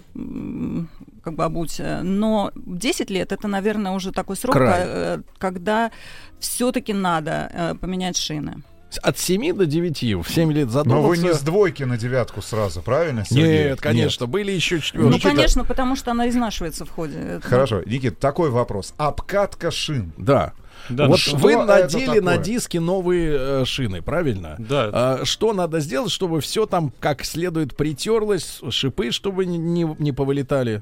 как 1.24 1.36
бы 1.36 1.44
обуть. 1.44 1.80
Э, 1.80 2.02
Но 2.02 2.52
10 2.56 3.10
лет 3.10 3.32
это, 3.32 3.48
наверное, 3.48 3.92
уже 3.92 4.12
такой 4.12 4.36
срок, 4.36 4.54
Край. 4.54 4.82
э, 4.86 5.22
когда 5.38 5.92
все-таки 6.40 6.94
надо 6.94 7.50
э, 7.54 7.76
поменять 7.76 8.18
шины. 8.18 8.64
От 9.00 9.18
7 9.18 9.54
до 9.56 9.66
9, 9.66 10.16
в 10.26 10.30
7 10.30 10.52
лет 10.52 10.70
задуматься. 10.70 11.02
Но 11.02 11.08
вы 11.08 11.18
не 11.18 11.34
с 11.34 11.42
двойки 11.42 11.84
на 11.84 11.98
девятку 11.98 12.42
сразу, 12.42 12.82
правильно, 12.82 13.26
Сергей? 13.26 13.70
Нет, 13.70 13.82
конечно, 13.82 14.28
были 14.28 14.52
еще 14.52 14.76
Ну, 14.76 14.82
четвертые. 14.82 15.22
конечно, 15.22 15.64
потому 15.66 15.96
что 15.96 16.12
она 16.12 16.28
изнашивается 16.30 16.86
в 16.86 16.90
ходе. 16.90 17.18
Это- 17.18 17.48
Хорошо, 17.48 17.82
Никит, 17.86 18.20
такой 18.20 18.50
вопрос. 18.50 18.94
Обкатка 18.98 19.72
шин. 19.72 20.12
Да. 20.18 20.54
Да, 20.90 21.08
вот 21.08 21.20
что 21.20 21.38
вы 21.38 21.56
надели 21.64 22.20
на 22.20 22.38
диски 22.38 22.78
новые 22.78 23.36
э, 23.62 23.66
шины, 23.66 24.02
правильно? 24.02 24.56
Да. 24.58 24.90
А, 24.92 25.22
что 25.26 25.54
надо 25.54 25.80
сделать, 25.80 26.12
чтобы 26.12 26.42
все 26.42 26.66
там 26.66 26.92
как 27.00 27.24
следует 27.24 27.76
притерлось, 27.76 28.60
шипы, 28.72 29.12
чтобы 29.12 29.46
не, 29.46 29.58
не, 29.60 29.96
не 30.00 30.12
повылетали? 30.12 30.82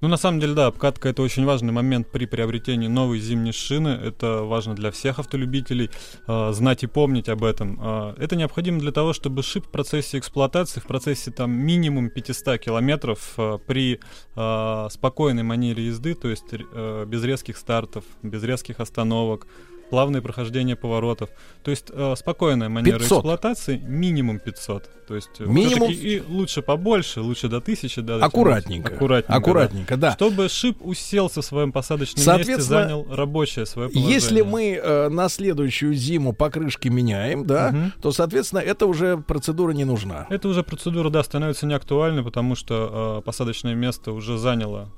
Ну, 0.00 0.08
на 0.08 0.16
самом 0.16 0.40
деле, 0.40 0.54
да, 0.54 0.66
обкатка 0.66 1.08
это 1.08 1.22
очень 1.22 1.44
важный 1.44 1.72
момент 1.72 2.10
при 2.10 2.26
приобретении 2.26 2.88
новой 2.88 3.20
зимней 3.20 3.52
шины. 3.52 3.88
Это 3.88 4.42
важно 4.42 4.74
для 4.74 4.90
всех 4.90 5.18
автолюбителей 5.18 5.90
э, 6.26 6.52
знать 6.52 6.82
и 6.82 6.86
помнить 6.86 7.28
об 7.28 7.42
этом. 7.42 7.78
Э, 7.80 8.14
это 8.18 8.36
необходимо 8.36 8.80
для 8.80 8.92
того, 8.92 9.12
чтобы 9.12 9.42
шип 9.42 9.66
в 9.66 9.70
процессе 9.70 10.18
эксплуатации, 10.18 10.80
в 10.80 10.86
процессе 10.86 11.30
там 11.30 11.52
минимум 11.52 12.10
500 12.10 12.58
километров 12.58 13.34
э, 13.38 13.58
при 13.66 14.00
э, 14.36 14.88
спокойной 14.90 15.42
манере 15.42 15.86
езды, 15.86 16.14
то 16.14 16.28
есть 16.28 16.44
э, 16.52 17.04
без 17.06 17.24
резких 17.24 17.56
стартов, 17.56 18.04
без 18.22 18.42
резких 18.42 18.80
остановок, 18.80 19.46
плавное 19.90 20.20
прохождение 20.20 20.76
поворотов. 20.76 21.30
То 21.62 21.70
есть 21.70 21.86
э, 21.92 22.14
спокойная 22.16 22.68
манера 22.68 22.98
500. 22.98 23.18
эксплуатации 23.18 23.76
минимум 23.78 24.38
500. 24.38 24.90
То 25.06 25.14
есть 25.16 25.30
э, 25.38 25.44
Минимум- 25.44 25.90
и 25.90 26.20
лучше 26.26 26.62
побольше, 26.62 27.20
лучше 27.20 27.48
до 27.48 27.58
1000, 27.58 28.02
да. 28.02 28.16
Аккуратненько. 28.24 28.94
Аккуратненько. 28.94 29.34
Аккуратненько, 29.34 29.96
да. 29.96 30.12
Чтобы 30.12 30.48
шип 30.48 30.78
уселся 30.80 31.42
в 31.42 31.44
своем 31.44 31.72
посадочном 31.72 32.38
месте, 32.38 32.58
занял 32.60 33.06
рабочее 33.10 33.66
свое 33.66 33.88
положение. 33.90 34.14
Если 34.14 34.40
мы 34.42 34.80
э, 34.82 35.08
на 35.10 35.28
следующую 35.28 35.94
зиму 35.94 36.32
покрышки 36.32 36.88
меняем, 36.88 37.46
да, 37.46 37.70
Мгм. 37.70 37.92
то, 38.00 38.12
соответственно, 38.12 38.60
это 38.60 38.86
уже 38.86 39.18
процедура 39.18 39.72
не 39.72 39.84
нужна. 39.84 40.26
Это 40.30 40.48
уже 40.48 40.62
процедура, 40.62 41.10
да, 41.10 41.22
становится 41.22 41.66
неактуальной, 41.66 42.22
потому 42.24 42.54
что 42.54 43.18
э, 43.20 43.22
посадочное 43.26 43.74
место 43.74 44.12
уже 44.12 44.38
заняло 44.38 44.90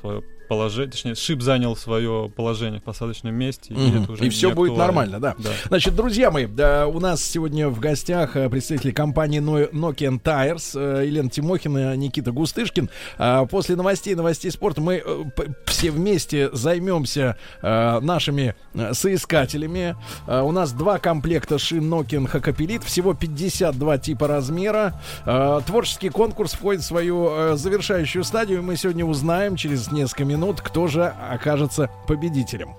свое 0.00 0.22
положение, 0.52 0.90
точнее, 0.90 1.14
шип 1.14 1.40
занял 1.40 1.74
свое 1.74 2.30
положение 2.36 2.78
в 2.78 2.82
посадочном 2.82 3.34
месте, 3.34 3.72
и 3.72 3.76
Мгм. 3.78 4.02
это 4.02 4.12
уже 4.12 4.26
И 4.26 4.28
все 4.28 4.50
будет 4.54 4.76
нормально, 4.76 5.18
да. 5.18 5.34
Значит, 5.68 5.96
друзья 5.96 6.30
мои, 6.30 6.44
да, 6.44 6.86
у 6.86 7.00
нас 7.00 7.24
сегодня 7.24 7.70
в 7.70 7.80
гостях 7.80 8.36
э, 8.36 8.50
представители 8.50 8.90
компании 8.90 9.40
No- 9.40 9.70
Nokian 9.72 10.20
Tires, 10.22 10.72
э, 10.74 11.06
Елена 11.06 11.30
Тимохина, 11.30 11.96
Никита 11.96 12.32
Густышкин. 12.32 12.90
А 13.16 13.46
После 13.46 13.76
новостей, 13.76 14.14
новостей 14.14 14.50
спорта 14.50 14.82
мы 14.82 15.02
э, 15.04 15.24
все 15.82 15.90
вместе 15.90 16.48
займемся 16.52 17.36
э, 17.60 17.98
нашими 18.00 18.54
э, 18.72 18.94
соискателями. 18.94 19.96
Э, 20.28 20.40
У 20.42 20.52
нас 20.52 20.70
два 20.70 21.00
комплекта 21.00 21.58
шин 21.58 21.92
Nokian 21.92 22.28
Хакапелит, 22.28 22.84
всего 22.84 23.14
52 23.14 23.98
типа 23.98 24.28
размера. 24.28 24.94
Э, 25.26 25.60
Творческий 25.66 26.10
конкурс 26.10 26.52
входит 26.52 26.82
в 26.82 26.86
свою 26.86 27.28
э, 27.28 27.56
завершающую 27.56 28.22
стадию. 28.22 28.62
Мы 28.62 28.76
сегодня 28.76 29.04
узнаем 29.04 29.56
через 29.56 29.90
несколько 29.90 30.24
минут, 30.24 30.60
кто 30.60 30.86
же 30.86 31.12
окажется 31.28 31.90
победителем. 32.06 32.76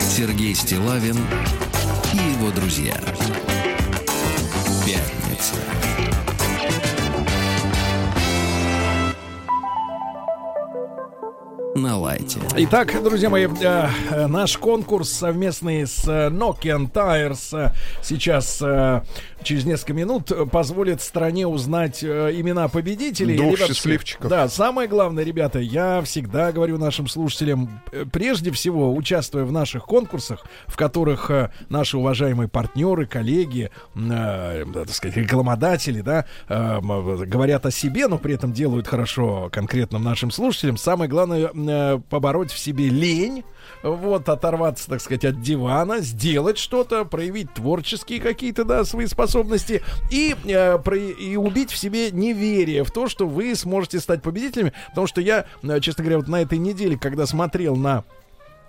Сергей 0.00 0.54
Стилавин 0.54 1.18
и 2.14 2.16
его 2.16 2.50
друзья. 2.52 2.94
На 11.84 11.98
лайте. 11.98 12.40
Итак, 12.56 13.02
друзья 13.02 13.28
мои, 13.28 13.46
э, 13.46 13.88
э, 14.10 14.26
наш 14.26 14.56
конкурс 14.56 15.10
совместный 15.12 15.86
с 15.86 16.08
э, 16.08 16.30
Nokian 16.30 16.90
Tires 16.90 17.72
сейчас 18.02 18.62
через 19.44 19.64
несколько 19.64 19.92
минут 19.92 20.30
э, 20.32 20.46
позволит 20.46 21.00
стране 21.00 21.46
узнать 21.46 22.02
э, 22.02 22.32
имена 22.34 22.68
победителей. 22.68 23.36
Двух 23.36 23.52
Ребятушки, 23.52 23.74
счастливчиков. 23.74 24.30
Да, 24.30 24.48
самое 24.48 24.88
главное, 24.88 25.24
ребята, 25.24 25.58
я 25.60 26.02
всегда 26.02 26.50
говорю 26.52 26.78
нашим 26.78 27.06
слушателям, 27.06 27.80
э, 27.92 28.04
прежде 28.10 28.50
всего, 28.50 28.94
участвуя 28.94 29.44
в 29.44 29.52
наших 29.52 29.84
конкурсах, 29.84 30.44
в 30.66 30.76
которых 30.76 31.30
э, 31.30 31.50
наши 31.68 31.96
уважаемые 31.96 32.48
партнеры, 32.48 33.06
коллеги, 33.06 33.70
м, 33.94 34.10
э, 34.10 34.64
так 34.72 34.90
сказать, 34.90 35.16
рекламодатели, 35.16 36.00
да, 36.00 36.24
э, 36.48 36.80
говорят 36.80 37.66
о 37.66 37.70
себе, 37.70 38.08
но 38.08 38.18
при 38.18 38.34
этом 38.34 38.52
делают 38.52 38.88
хорошо 38.88 39.48
конкретным 39.52 40.02
нашим 40.02 40.30
слушателям. 40.30 40.76
Самое 40.76 41.10
главное 41.10 41.50
э, 41.54 42.00
побороть 42.08 42.50
в 42.50 42.58
себе 42.58 42.88
лень, 42.88 43.44
вот, 43.82 44.28
оторваться, 44.28 44.88
так 44.88 45.00
сказать, 45.00 45.24
от 45.24 45.40
дивана, 45.40 45.98
сделать 46.00 46.58
что-то, 46.58 47.04
проявить 47.04 47.52
творческие 47.54 48.20
какие-то, 48.20 48.64
да, 48.64 48.84
свои 48.84 49.06
способности 49.06 49.82
и, 50.10 50.34
э, 50.44 50.78
про- 50.78 50.96
и 50.96 51.36
убить 51.36 51.70
в 51.70 51.76
себе 51.76 52.10
неверие 52.10 52.84
в 52.84 52.90
то, 52.90 53.08
что 53.08 53.26
вы 53.26 53.54
сможете 53.54 54.00
стать 54.00 54.22
победителями, 54.22 54.72
потому 54.88 55.06
что 55.06 55.20
я, 55.20 55.46
э, 55.62 55.80
честно 55.80 56.04
говоря, 56.04 56.18
вот 56.18 56.28
на 56.28 56.42
этой 56.42 56.58
неделе, 56.58 56.98
когда 56.98 57.26
смотрел 57.26 57.76
на 57.76 58.04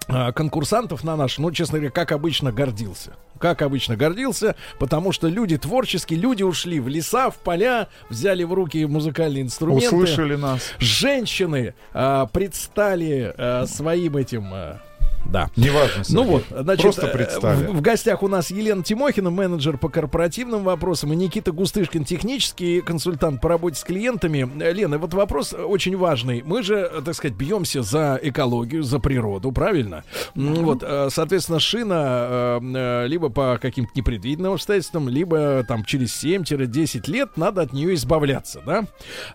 а, 0.08 0.32
конкурсантов 0.34 1.04
на 1.04 1.16
наш, 1.16 1.40
ну, 1.40 1.52
честно 1.52 1.80
говоря, 1.80 1.90
как 1.92 2.12
обычно, 2.12 2.52
гордился. 2.52 3.14
Как 3.40 3.64
обычно, 3.64 3.96
гордился, 3.96 4.56
потому 4.78 5.12
что 5.12 5.28
люди 5.28 5.58
творческие, 5.58 6.20
люди 6.20 6.44
ушли 6.44 6.80
в 6.80 6.88
леса, 6.88 7.32
в 7.32 7.38
поля, 7.38 7.88
взяли 8.10 8.44
в 8.44 8.54
руки 8.54 8.86
музыкальные 8.86 9.42
инструменты. 9.42 9.96
Услышали 9.96 10.36
нас. 10.36 10.74
Женщины 10.78 11.74
а, 11.92 12.28
предстали 12.28 13.34
а, 13.36 13.66
своим 13.66 14.16
этим... 14.18 14.52
а, 14.54 14.82
да. 15.26 15.50
Неважно, 15.56 16.04
Ну 16.10 16.24
вот, 16.24 16.44
значит, 16.50 16.84
Просто 16.84 17.08
э, 17.08 17.14
представили. 17.14 17.68
В, 17.68 17.78
в 17.78 17.82
гостях 17.82 18.24
у 18.24 18.28
нас 18.28 18.52
Елена 18.52 18.84
Тимохина, 18.84 19.30
менеджер 19.30 19.78
по 19.78 19.90
корпоративным 19.90 20.64
вопросам, 20.64 21.14
и 21.14 21.16
Никита 21.16 21.52
Густышкин, 21.52 22.06
технический 22.06 22.82
консультант 22.82 23.42
по 23.42 23.50
работе 23.50 23.80
с 23.80 23.84
клиентами. 23.84 24.50
Э, 24.62 24.72
Лена, 24.72 24.98
вот 24.98 25.14
вопрос 25.14 25.54
очень 25.54 25.98
важный. 25.98 26.44
Мы 26.46 26.64
же, 26.64 26.76
э, 26.76 27.02
так 27.04 27.16
сказать, 27.16 27.36
бьемся 27.36 27.82
за 27.82 28.20
экологию, 28.22 28.84
за 28.84 29.00
природу, 29.00 29.52
правильно? 29.52 30.04
М, 30.36 30.66
Вот, 30.66 30.84
соответственно, 31.10 31.60
шина 31.60 32.60
либо 33.06 33.30
по 33.30 33.58
каким-то 33.62 33.92
непредвиденным 33.96 34.54
обстоятельствам, 34.54 35.10
либо 35.10 35.64
там 35.68 35.84
через 35.84 36.14
7-10 36.16 37.08
лет 37.08 37.38
надо 37.38 37.62
от 37.62 37.74
нее 37.74 37.94
избавляться, 37.96 38.62
да? 38.66 38.86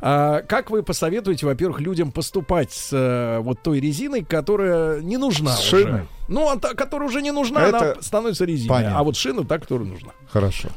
А 0.01 0.43
как 0.43 0.71
вы 0.71 0.83
посоветуете, 0.83 1.47
во-первых, 1.47 1.81
людям 1.81 2.11
поступать 2.11 2.73
с 2.73 3.39
вот 3.43 3.63
той 3.63 3.81
резиной, 3.81 4.25
которая 4.25 5.01
не 5.01 5.17
нужна 5.17 5.53
С 5.57 5.61
уже? 5.83 5.89
Правильно? 5.91 6.09
Ну, 6.29 6.49
а 6.49 6.57
та, 6.57 6.75
которая 6.75 7.09
уже 7.09 7.23
не 7.23 7.33
нужна, 7.33 7.63
Это 7.67 7.93
она 7.93 8.03
становится 8.03 8.45
резиной. 8.45 8.69
понятно. 8.69 8.99
А 8.99 9.03
вот 9.03 9.17
шина 9.17 9.45
та, 9.45 9.59
которая 9.59 9.89
нужна. 9.89 10.13
Хорошо. 10.31 10.69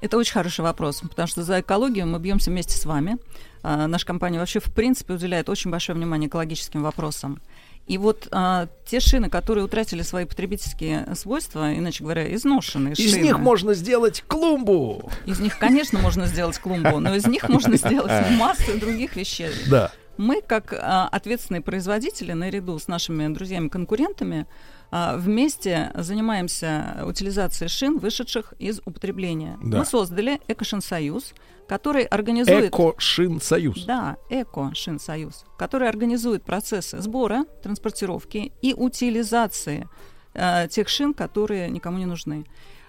Это 0.00 0.16
очень 0.16 0.32
хороший 0.32 0.60
вопрос, 0.60 1.02
потому 1.08 1.26
что 1.26 1.42
за 1.42 1.60
экологию 1.60 2.06
мы 2.06 2.18
бьемся 2.20 2.50
вместе 2.50 2.76
с 2.76 2.84
вами. 2.86 3.18
А, 3.62 3.86
наша 3.88 4.06
компания 4.06 4.38
вообще, 4.38 4.60
в 4.60 4.72
принципе, 4.72 5.14
уделяет 5.14 5.48
очень 5.48 5.70
большое 5.70 5.96
внимание 5.96 6.28
экологическим 6.28 6.82
вопросам. 6.82 7.40
И 7.88 7.96
вот 7.96 8.28
а, 8.30 8.68
те 8.86 9.00
шины, 9.00 9.30
которые 9.30 9.64
утратили 9.64 10.02
свои 10.02 10.24
потребительские 10.26 11.06
свойства, 11.14 11.74
иначе 11.74 12.04
говоря, 12.04 12.32
изношенные 12.34 12.92
Из 12.94 13.12
шины. 13.12 13.22
них 13.22 13.38
можно 13.38 13.74
сделать 13.74 14.22
клумбу. 14.28 15.10
Из 15.26 15.40
них, 15.40 15.58
конечно, 15.58 15.98
можно 15.98 16.26
сделать 16.26 16.58
клумбу, 16.58 17.00
но 17.00 17.14
из 17.14 17.26
них 17.26 17.48
можно 17.48 17.76
сделать 17.76 18.30
массу 18.38 18.78
других 18.78 19.16
вещей. 19.16 19.50
Да. 19.68 19.90
Мы, 20.18 20.42
как 20.42 20.72
а, 20.72 21.08
ответственные 21.08 21.62
производители, 21.62 22.32
наряду 22.32 22.78
с 22.78 22.88
нашими 22.88 23.32
друзьями-конкурентами, 23.32 24.46
а, 24.90 25.16
вместе 25.16 25.92
занимаемся 25.94 27.04
утилизацией 27.06 27.68
шин, 27.68 27.98
вышедших 27.98 28.52
из 28.58 28.80
употребления. 28.84 29.56
Да. 29.62 29.78
Мы 29.78 29.84
создали 29.84 30.40
Эко-Шин-Союз, 30.48 31.34
который 31.68 32.02
организует... 32.02 32.74
Эко-шин-союз. 32.74 33.84
Да, 33.84 34.16
Эко-Шин-Союз, 34.28 35.44
который 35.56 35.88
организует 35.88 36.42
процессы 36.42 37.00
сбора, 37.00 37.44
транспортировки 37.62 38.52
и 38.60 38.74
утилизации 38.74 39.88
э, 40.34 40.66
тех 40.68 40.88
шин, 40.88 41.14
которые 41.14 41.70
никому 41.70 41.98
не 41.98 42.06
нужны. 42.06 42.44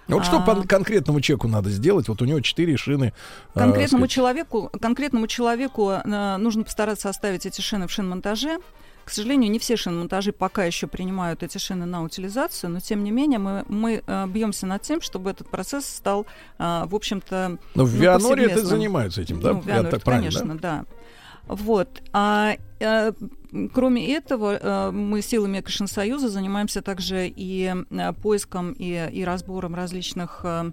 Ну, 0.10 0.18
Вот 0.18 0.26
что 0.26 0.38
А, 0.38 0.41
по 0.41 0.56
конкретному 0.64 1.22
человеку 1.22 1.48
надо 1.48 1.69
сделать? 1.69 2.07
Вот 2.07 2.22
у 2.22 2.26
него 2.26 2.41
четыре 2.41 2.77
шины. 2.77 3.14
а, 3.53 3.60
Конкретному 3.60 4.06
сказать, 4.06 4.11
человеку, 4.11 4.72
конкретному 4.81 5.27
человеку 5.27 5.91
э, 5.91 6.38
нужно 6.38 6.64
постараться 6.64 7.10
оставить 7.10 7.45
эти 7.45 7.61
шины 7.61 7.88
в 7.88 7.91
шинмонтаже. 7.91 8.57
К 9.06 9.11
сожалению, 9.11 9.52
не 9.52 9.60
все 9.60 9.76
шинмонтажи 9.76 10.31
пока 10.31 10.65
еще 10.65 10.88
принимают 10.88 11.41
эти 11.44 11.57
шины 11.57 11.86
на 11.86 12.03
утилизацию, 12.03 12.69
но 12.69 12.80
тем 12.80 13.03
не 13.03 13.11
менее 13.11 13.40
мы, 13.40 13.65
мы 13.68 14.03
э, 14.06 14.27
бьемся 14.27 14.65
над 14.68 14.81
тем, 14.81 15.02
чтобы 15.02 15.30
этот 15.30 15.49
процесс 15.49 15.86
стал, 15.86 16.26
э, 16.57 16.84
в 16.86 16.95
общем-то, 16.95 17.57
Ну, 17.76 17.86
в 17.86 17.90
Вианоре 17.90 18.45
это 18.45 18.65
занимаются 18.65 19.22
этим, 19.22 19.40
да? 19.40 19.53
Ну, 19.53 19.61
в 19.61 19.68
Я 19.68 19.73
Вианоре, 19.76 19.91
так 19.91 20.03
правильно, 20.03 20.31
конечно, 20.31 20.57
да. 20.57 20.86
Вот. 21.48 22.02
А 22.14 22.56
э, 22.80 23.11
кроме 23.74 24.14
этого, 24.14 24.58
э, 24.62 24.92
мы 24.92 25.22
силами 25.22 25.60
Экошинсоюза 25.60 26.30
занимаемся 26.30 26.82
также 26.82 27.28
и 27.28 27.74
э, 27.90 28.14
поиском 28.14 28.74
и, 28.74 29.10
и 29.12 29.24
разбором 29.24 29.76
различных 29.76 30.42
э, 30.44 30.72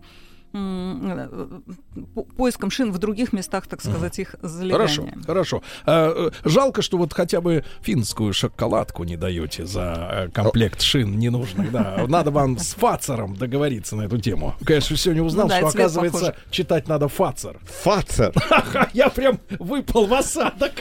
поиском 2.36 2.70
шин 2.70 2.92
в 2.92 2.98
других 2.98 3.32
местах, 3.32 3.66
так 3.66 3.82
сказать, 3.82 4.18
их 4.18 4.36
Хорошо, 4.40 5.02
залегания. 5.02 5.18
хорошо. 5.26 5.62
Э, 5.86 6.30
жалко, 6.44 6.82
что 6.82 6.96
вот 6.98 7.12
хотя 7.12 7.40
бы 7.40 7.64
финскую 7.82 8.32
шоколадку 8.32 9.04
не 9.04 9.16
даете 9.16 9.66
за 9.66 10.30
комплект 10.32 10.80
шин 10.80 11.18
ненужных. 11.18 11.70
Да, 11.72 12.04
надо 12.08 12.30
вам 12.30 12.58
с 12.58 12.74
Фацером 12.74 13.36
договориться 13.36 13.96
на 13.96 14.02
эту 14.02 14.18
тему. 14.18 14.54
Конечно, 14.64 14.96
сегодня 14.96 15.22
узнал, 15.22 15.46
Ну 15.46 15.50
да, 15.50 15.58
что 15.58 15.68
оказывается 15.68 16.26
похож. 16.26 16.42
читать 16.50 16.88
надо 16.88 17.08
Фацер. 17.08 17.58
Фацер. 17.82 18.32
Я 18.94 19.10
прям 19.10 19.38
выпал 19.58 20.06
в 20.06 20.14
осадок. 20.14 20.72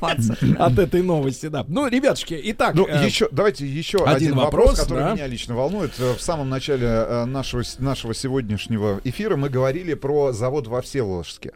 От 0.00 0.78
этой 0.78 1.02
новости, 1.02 1.46
да. 1.46 1.64
Ну, 1.68 1.88
ребятушки, 1.88 2.38
итак. 2.44 2.74
Ну, 2.74 2.86
э, 2.86 3.06
еще, 3.06 3.28
давайте 3.32 3.66
еще 3.66 3.98
один 4.04 4.16
один, 4.16 4.34
вопрос, 4.36 4.70
вопрос, 4.70 4.80
который 4.80 5.04
да. 5.04 5.14
меня 5.14 5.26
лично 5.26 5.54
волнует. 5.54 5.92
Э, 5.98 6.14
В 6.14 6.20
самом 6.22 6.48
начале 6.48 6.86
э, 6.86 7.24
нашего, 7.24 7.62
нашего 7.78 8.14
сегодняшнего 8.14 9.00
эфира 9.04 9.36
мы 9.36 9.48
говорили 9.48 9.94
про 9.94 10.32
завод 10.32 10.66
во 10.66 10.82
Всеволожске. 10.82 11.52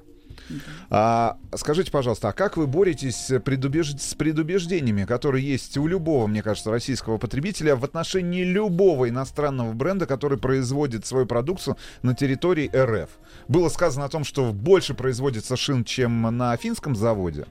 А, 0.91 1.39
скажите, 1.55 1.91
пожалуйста, 1.91 2.29
а 2.29 2.33
как 2.33 2.57
вы 2.57 2.67
боретесь 2.67 3.31
предубеж- 3.31 3.99
с 3.99 4.15
предубеждениями, 4.15 5.05
которые 5.05 5.45
есть 5.45 5.77
у 5.77 5.87
любого, 5.87 6.27
мне 6.27 6.43
кажется, 6.43 6.71
российского 6.71 7.19
потребителя 7.19 7.75
в 7.75 7.85
отношении 7.85 8.45
любого 8.45 9.09
иностранного 9.09 9.73
бренда, 9.73 10.07
который 10.07 10.39
производит 10.39 11.05
свою 11.05 11.27
продукцию 11.27 11.77
на 12.03 12.15
территории 12.15 12.71
РФ? 12.75 13.11
Было 13.49 13.69
сказано 13.69 14.05
о 14.05 14.09
том, 14.09 14.25
что 14.25 14.53
больше 14.53 14.95
производится 14.95 15.57
шин, 15.57 15.85
чем 15.85 16.23
на 16.37 16.57
финском 16.57 16.95
заводе. 16.95 17.47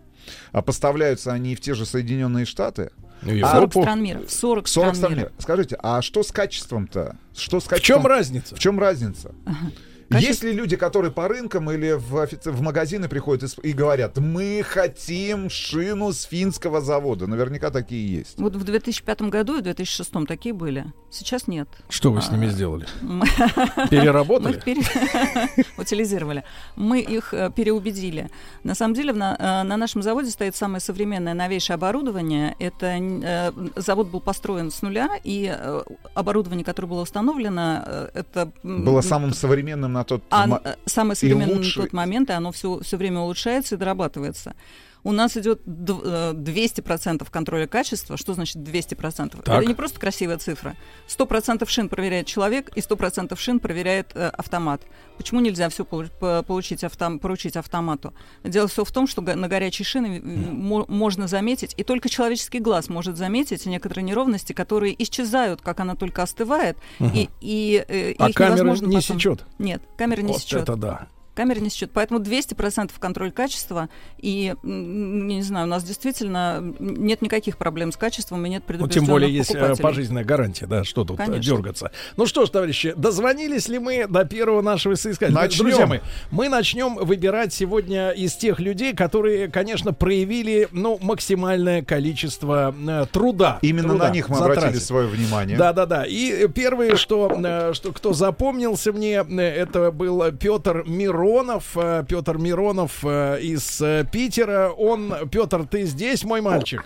А 0.52 0.62
поставляются 0.62 1.32
они 1.34 1.56
в 1.56 1.62
те 1.62 1.74
же 1.74 1.86
Соединенные 1.86 2.46
Штаты. 2.46 2.92
Ну, 3.22 3.38
В 3.40 3.44
А 3.44 3.52
40 3.54 3.72
стран 3.72 4.04
мира. 4.04 4.20
В 4.28 4.32
40 4.32 4.68
40 4.68 4.68
стран 4.68 4.96
стран 4.96 5.12
мира. 5.14 5.20
мира. 5.22 5.32
Скажите, 5.40 5.78
а 5.82 6.02
что 6.02 6.24
с 6.24 6.32
качеством-то? 6.32 7.16
Что 7.36 7.60
с 7.60 7.64
В 7.64 7.68
качеством? 7.70 7.98
чем 8.02 8.08
разница? 8.08 8.56
В 8.56 8.60
чем 8.60 8.80
разница? 8.80 9.34
Качество- 10.10 10.28
Есть 10.30 10.44
ли 10.44 10.52
люди, 10.54 10.76
которые 10.76 11.12
по 11.12 11.28
рынкам 11.28 11.72
или 11.72 11.94
в, 11.94 12.16
офици- 12.18 12.52
в 12.52 12.62
магазины 12.62 13.10
приходят 13.10 13.52
и, 13.64 13.70
и 13.70 13.74
говорят, 13.74 14.18
мы 14.18 14.62
хотим 14.64 15.50
шину 15.50 16.12
с 16.14 16.24
финского 16.24 16.80
завода? 16.82 17.28
Наверняка 17.28 17.72
такие 17.72 18.20
есть. 18.20 18.40
Вот 18.40 18.56
в 18.56 18.64
2005 18.64 19.22
году 19.24 19.56
и 19.58 19.60
в 19.60 19.64
2006 19.64 20.12
такие 20.28 20.54
были. 20.54 20.86
Сейчас 21.10 21.48
нет. 21.48 21.68
Что 21.90 22.12
вы 22.12 22.22
с 22.22 22.30
ними 22.30 22.48
сделали? 22.48 22.86
Мы- 23.02 23.26
Переработали? 23.90 24.48
Мы 24.50 24.58
их 24.58 24.64
пере- 24.64 25.66
утилизировали. 25.78 26.44
Мы 26.76 27.02
их 27.02 27.34
э, 27.34 27.50
переубедили. 27.56 28.30
На 28.64 28.76
самом 28.76 28.94
деле 28.94 29.14
на, 29.14 29.36
э, 29.40 29.64
на 29.68 29.78
нашем 29.78 30.02
заводе 30.04 30.30
стоит 30.30 30.56
самое 30.56 30.82
современное, 30.82 31.34
новейшее 31.34 31.76
оборудование. 31.76 32.56
Это 32.60 32.88
э, 32.98 33.52
завод 33.76 34.08
был 34.10 34.20
построен 34.22 34.72
с 34.72 34.82
нуля, 34.82 35.10
и 35.24 35.52
оборудование, 36.14 36.64
которое 36.66 36.88
было 36.88 37.02
установлено, 37.02 38.10
это 38.14 38.52
Было 38.64 39.02
самым 39.02 39.34
современным 39.34 39.95
на 39.96 40.04
тот 40.04 40.24
а, 40.30 40.46
мо- 40.48 40.62
э, 40.64 40.76
самое 40.86 41.16
современное 41.16 41.56
на 41.56 41.72
тот 41.84 41.94
момент, 41.94 42.30
и 42.30 42.34
оно 42.34 42.52
все, 42.52 42.80
все 42.82 42.98
время 42.98 43.22
улучшается 43.22 43.76
и 43.76 43.78
дорабатывается. 43.78 44.54
У 45.06 45.12
нас 45.12 45.38
идет 45.38 45.62
дв- 45.66 46.02
э, 46.04 46.34
200% 46.34 47.30
контроля 47.30 47.68
качества. 47.68 48.18
Что 48.18 48.34
значит 48.34 48.58
200%? 48.58 49.42
Так. 49.44 49.60
Это 49.60 49.66
не 49.68 49.76
просто 49.76 50.00
красивая 50.00 50.38
цифра. 50.40 50.76
100% 51.08 51.70
шин 51.70 51.90
проверяет 51.90 52.26
человек, 52.26 52.72
и 52.76 52.82
100% 52.82 53.38
шин 53.38 53.60
проверяет 53.60 54.12
э, 54.16 54.30
автомат. 54.30 54.82
Почему 55.18 55.40
нельзя 55.42 55.70
все 55.70 55.86
получить 55.86 56.84
автом, 56.84 57.20
поручить 57.20 57.56
автомату? 57.56 58.14
Дело 58.44 58.68
все 58.68 58.84
в 58.84 58.92
том, 58.92 59.06
что 59.08 59.22
на 59.22 59.48
горячей 59.48 59.84
шины 59.84 60.20
мо- 60.22 60.86
можно 60.88 61.28
заметить, 61.28 61.76
и 61.78 61.84
только 61.84 62.10
человеческий 62.10 62.60
глаз 62.60 62.90
может 62.90 63.16
заметить 63.16 63.66
некоторые 63.68 64.04
неровности, 64.04 64.54
которые 64.54 65.02
исчезают, 65.04 65.62
как 65.62 65.80
она 65.80 65.96
только 65.96 66.24
остывает, 66.24 66.78
Мгм. 67.00 67.12
и, 67.14 67.30
и, 67.42 67.86
э, 67.88 68.16
А 68.18 68.30
их 68.30 68.36
камера 68.36 68.54
невозможно 68.56 68.88
не 68.88 68.96
потом- 68.98 69.18
сечет? 69.20 69.46
Нет, 69.60 69.84
камера 69.98 70.22
не 70.22 70.34
Вот 70.34 70.42
сечет. 70.42 70.64
это 70.64 70.76
да. 70.76 71.08
Камера 71.36 71.60
не 71.60 71.70
сечет. 71.70 71.92
Поэтому 71.94 72.20
200% 72.22 72.92
контроль 72.98 73.32
качества. 73.32 73.90
И, 74.18 74.56
не 74.64 75.42
знаю, 75.42 75.68
у 75.68 75.70
нас 75.70 75.84
действительно 75.84 76.74
нет 76.80 77.22
никаких 77.22 77.58
проблем 77.58 77.92
с 77.92 77.98
качеством 77.98 78.46
и 78.46 78.50
нет 78.50 78.64
Ну, 78.64 78.68
предупрежденных 78.68 79.06
тем 79.06 79.14
более 79.14 79.34
есть 79.34 79.54
э, 79.54 79.76
пожизненная 79.76 80.24
гарантия, 80.24 80.66
да, 80.66 80.84
что 80.84 81.04
тут 81.04 81.20
э, 81.20 81.26
Конечно. 81.26 81.44
дергаться. 81.44 81.92
Ну 82.16 82.26
что 82.26 82.46
ж, 82.46 82.50
товарищи, 82.50 82.94
дозвонились 82.96 83.68
ли 83.68 83.80
мы 83.80 84.08
до 84.08 84.24
первого 84.26 84.62
нашего 84.62 84.96
соискателя? 84.96 85.36
Начнем. 85.36 85.66
Друзья 85.66 85.86
мои, 85.86 86.00
мы 86.32 86.48
начнем 86.50 86.96
выбирать 86.96 87.54
сегодня 87.54 88.12
из 88.12 88.34
тех 88.36 88.60
людей, 88.60 88.94
которые, 88.96 89.50
конечно, 89.50 89.94
проявили, 89.94 90.70
ну, 90.72 90.98
максимальное 91.02 91.84
количество 91.84 92.74
э, 92.88 93.06
труда. 93.12 93.60
Именно 93.62 93.90
Труда 93.90 94.08
на 94.08 94.14
них 94.14 94.30
мы 94.30 94.38
затратили. 94.38 94.60
обратили 94.60 94.82
свое 94.82 95.08
внимание. 95.08 95.58
Да, 95.58 95.74
да, 95.74 95.86
да. 95.86 96.06
И 96.06 96.48
первое, 96.48 96.96
что, 96.96 97.30
э, 97.44 97.74
что 97.74 97.92
кто 97.92 98.14
запомнился 98.14 98.94
мне, 98.94 99.16
э, 99.28 99.42
это 99.42 99.92
был 99.92 100.24
Петр 100.32 100.84
Миронов. 101.30 101.76
Петр 102.08 102.38
Миронов 102.38 103.04
э, 103.04 103.40
из 103.42 103.82
э, 103.82 104.06
Питера. 104.12 104.70
Он, 104.70 105.14
Петр, 105.32 105.66
ты 105.66 105.84
здесь, 105.84 106.24
мой 106.24 106.42
мальчик? 106.42 106.86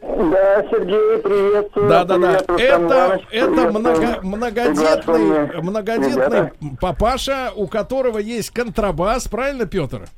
Да, 0.00 0.62
Сергей, 0.70 1.18
приветствую. 1.22 1.88
Да, 1.88 2.04
да, 2.04 2.18
да. 2.18 2.32
Это, 2.58 3.20
это 3.30 3.70
много, 3.70 4.20
многодетный, 4.22 5.62
многодетный 5.62 6.12
ребята. 6.12 6.52
папаша, 6.80 7.52
у 7.54 7.66
которого 7.66 8.18
есть 8.18 8.50
контрабас, 8.50 9.26
правильно, 9.28 9.66
Петр? 9.66 10.08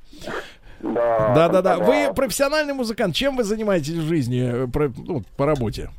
Да, 0.80 1.32
Да, 1.34 1.48
да, 1.48 1.62
да. 1.62 1.78
Вы 1.78 2.12
профессиональный 2.14 2.74
музыкант. 2.74 3.14
Чем 3.14 3.36
вы 3.36 3.44
занимаетесь 3.44 3.94
в 3.94 4.06
жизни, 4.06 4.64
э, 4.64 4.66
про- 4.68 4.92
ну, 4.96 5.22
по 5.36 5.46
работе? 5.46 5.90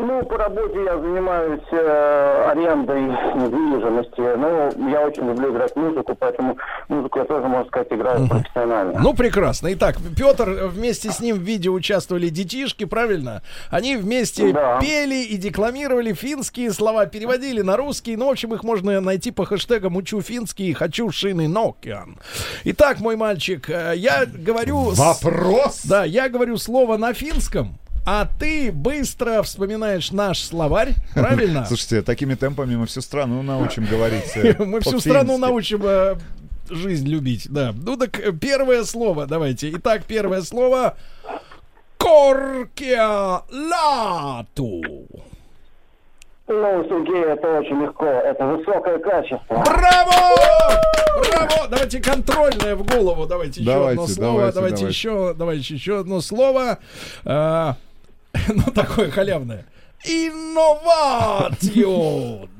Ну, 0.00 0.22
по 0.24 0.36
работе 0.36 0.84
я 0.84 0.96
занимаюсь 0.96 1.60
э, 1.72 2.44
арендой 2.50 3.02
недвижимости. 3.02 4.20
Ну, 4.36 4.88
я 4.90 5.00
очень 5.00 5.26
люблю 5.26 5.52
играть 5.52 5.74
музыку, 5.76 6.14
поэтому 6.18 6.56
музыку 6.88 7.18
я 7.18 7.24
тоже, 7.24 7.46
можно 7.48 7.66
сказать, 7.66 7.88
играю 7.90 8.28
профессионально. 8.28 9.00
Ну, 9.00 9.12
прекрасно. 9.14 9.72
Итак, 9.74 9.96
Петр, 10.16 10.48
э, 10.50 10.66
вместе 10.68 11.10
с 11.10 11.20
ним 11.20 11.36
в 11.36 11.40
видео 11.40 11.72
участвовали 11.72 12.28
детишки, 12.28 12.84
правильно? 12.84 13.42
Они 13.70 13.96
вместе 13.96 14.52
Да. 14.52 14.78
пели 14.80 15.24
и 15.24 15.36
декламировали 15.36 16.12
финские 16.12 16.70
слова, 16.72 17.06
переводили 17.06 17.62
на 17.62 17.76
русский. 17.76 18.16
Ну, 18.16 18.26
в 18.28 18.30
общем, 18.30 18.54
их 18.54 18.62
можно 18.64 19.00
найти 19.00 19.30
по 19.32 19.44
хэштегам 19.44 19.96
«Учу 19.96 20.20
финский», 20.22 20.72
«Хочу 20.74 21.10
шины 21.10 21.46
Nokian». 21.46 22.18
Итак, 22.64 23.00
мой 23.00 23.16
мальчик, 23.16 23.68
э, 23.68 23.94
я 23.96 24.24
говорю... 24.26 24.92
с- 24.92 24.98
Вопрос? 24.98 25.82
Да, 25.84 26.04
я 26.04 26.28
говорю 26.28 26.56
слово 26.56 26.96
на 26.96 27.12
финском, 27.14 27.78
а 28.10 28.26
ты 28.38 28.72
быстро 28.72 29.42
вспоминаешь 29.42 30.12
наш 30.12 30.40
словарь, 30.40 30.94
правильно? 31.12 31.64
Слушайте, 31.68 32.00
такими 32.00 32.36
темпами 32.36 32.74
мы 32.74 32.86
всю 32.86 33.02
страну 33.02 33.42
научим 33.42 33.84
говорить. 33.84 34.34
э, 34.34 34.54
Мы 34.64 34.80
всю 34.80 34.98
страну 34.98 35.36
научим 35.36 35.82
э, 35.84 36.14
жизнь 36.70 37.06
любить, 37.06 37.48
да. 37.50 37.74
Ну 37.76 37.98
так 37.98 38.18
э, 38.18 38.32
первое 38.32 38.84
слово, 38.84 39.26
давайте. 39.26 39.70
Итак, 39.72 40.04
первое 40.06 40.40
слово 40.40 40.96
Коркия 41.98 43.42
Лату. 43.50 44.80
Ну, 46.50 46.84
Сергей, 46.88 47.24
это 47.24 47.58
очень 47.58 47.82
легко. 47.82 48.06
Это 48.06 48.42
высокое 48.46 48.98
качество. 49.00 49.62
Браво! 49.66 50.80
Браво! 51.18 51.68
Давайте 51.68 52.00
контрольное 52.00 52.74
в 52.74 52.86
голову. 52.86 53.26
Давайте 53.26 53.60
еще 53.60 53.70
Давайте, 53.70 54.00
одно 54.00 54.06
слово. 54.06 54.32
давайте, 54.32 54.54
Давайте, 54.54 54.76
давайте. 54.76 54.86
еще, 54.86 55.34
давайте 55.34 55.74
еще 55.74 56.00
одно 56.00 56.22
слово. 56.22 56.78
Ну, 58.48 58.62
такое 58.74 59.10
халявное. 59.10 59.64
Инновацию. 61.28 62.48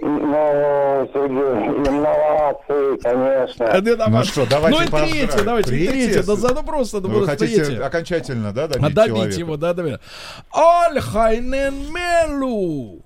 Ну, 0.00 1.10
Сергей, 1.12 1.88
инновации, 1.90 2.96
конечно. 3.02 3.96
Да. 3.96 4.06
Ну 4.08 4.22
что, 4.22 4.46
давайте 4.46 4.78
Ну 4.78 4.84
и 4.84 4.86
третье, 5.10 5.42
давайте 5.42 5.70
Третье? 5.70 5.90
третье. 5.90 6.22
Да 6.22 6.54
ну 6.54 6.62
просто, 6.62 7.00
ну 7.00 7.08
Вы 7.08 7.14
просто 7.16 7.30
хотите 7.32 7.64
третье. 7.64 7.84
окончательно, 7.84 8.52
да, 8.52 8.68
добить 8.68 8.84
А 8.86 8.90
добить 8.94 9.14
человека? 9.16 9.38
его, 9.40 9.56
да, 9.56 9.74
да. 9.74 9.98
Alhainen 10.52 11.74
melu. 11.92 13.02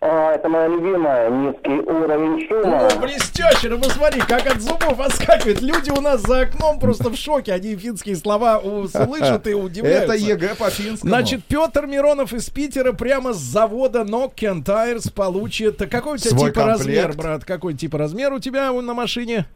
А, 0.00 0.32
это 0.34 0.48
моя 0.48 0.68
любимая. 0.68 1.28
Низкий 1.28 1.70
уровень 1.80 2.46
шума. 2.46 2.86
О, 2.86 2.98
блестяще, 3.00 3.68
ну 3.68 3.78
посмотри, 3.80 4.20
как 4.20 4.46
от 4.46 4.60
зубов 4.60 5.00
отскакивает. 5.00 5.60
Люди 5.60 5.90
у 5.90 6.00
нас 6.00 6.20
за 6.22 6.42
окном 6.42 6.78
просто 6.78 7.10
в 7.10 7.16
шоке. 7.16 7.52
Они 7.52 7.74
финские 7.74 8.14
слова 8.14 8.58
у- 8.60 8.86
слышат 8.86 9.48
и 9.48 9.54
удивляются. 9.54 10.14
Это 10.14 10.24
ЕГЭ 10.24 10.54
по 10.54 10.70
финскому. 10.70 11.10
Значит, 11.10 11.42
Петр 11.46 11.86
Миронов 11.86 12.32
из 12.32 12.48
Питера 12.48 12.92
прямо 12.92 13.32
с 13.32 13.38
завода 13.38 14.02
Nokian 14.02 14.62
Tires 14.64 15.12
получит... 15.12 15.78
Какой 15.90 16.14
у 16.14 16.16
тебя 16.16 16.30
Свой 16.30 16.50
типа 16.52 16.64
размер, 16.64 17.02
комплект. 17.08 17.20
брат? 17.20 17.44
Какой 17.44 17.74
типа 17.74 17.98
размер 17.98 18.32
у 18.32 18.38
тебя 18.38 18.70
на 18.70 18.94
машине? 18.94 19.46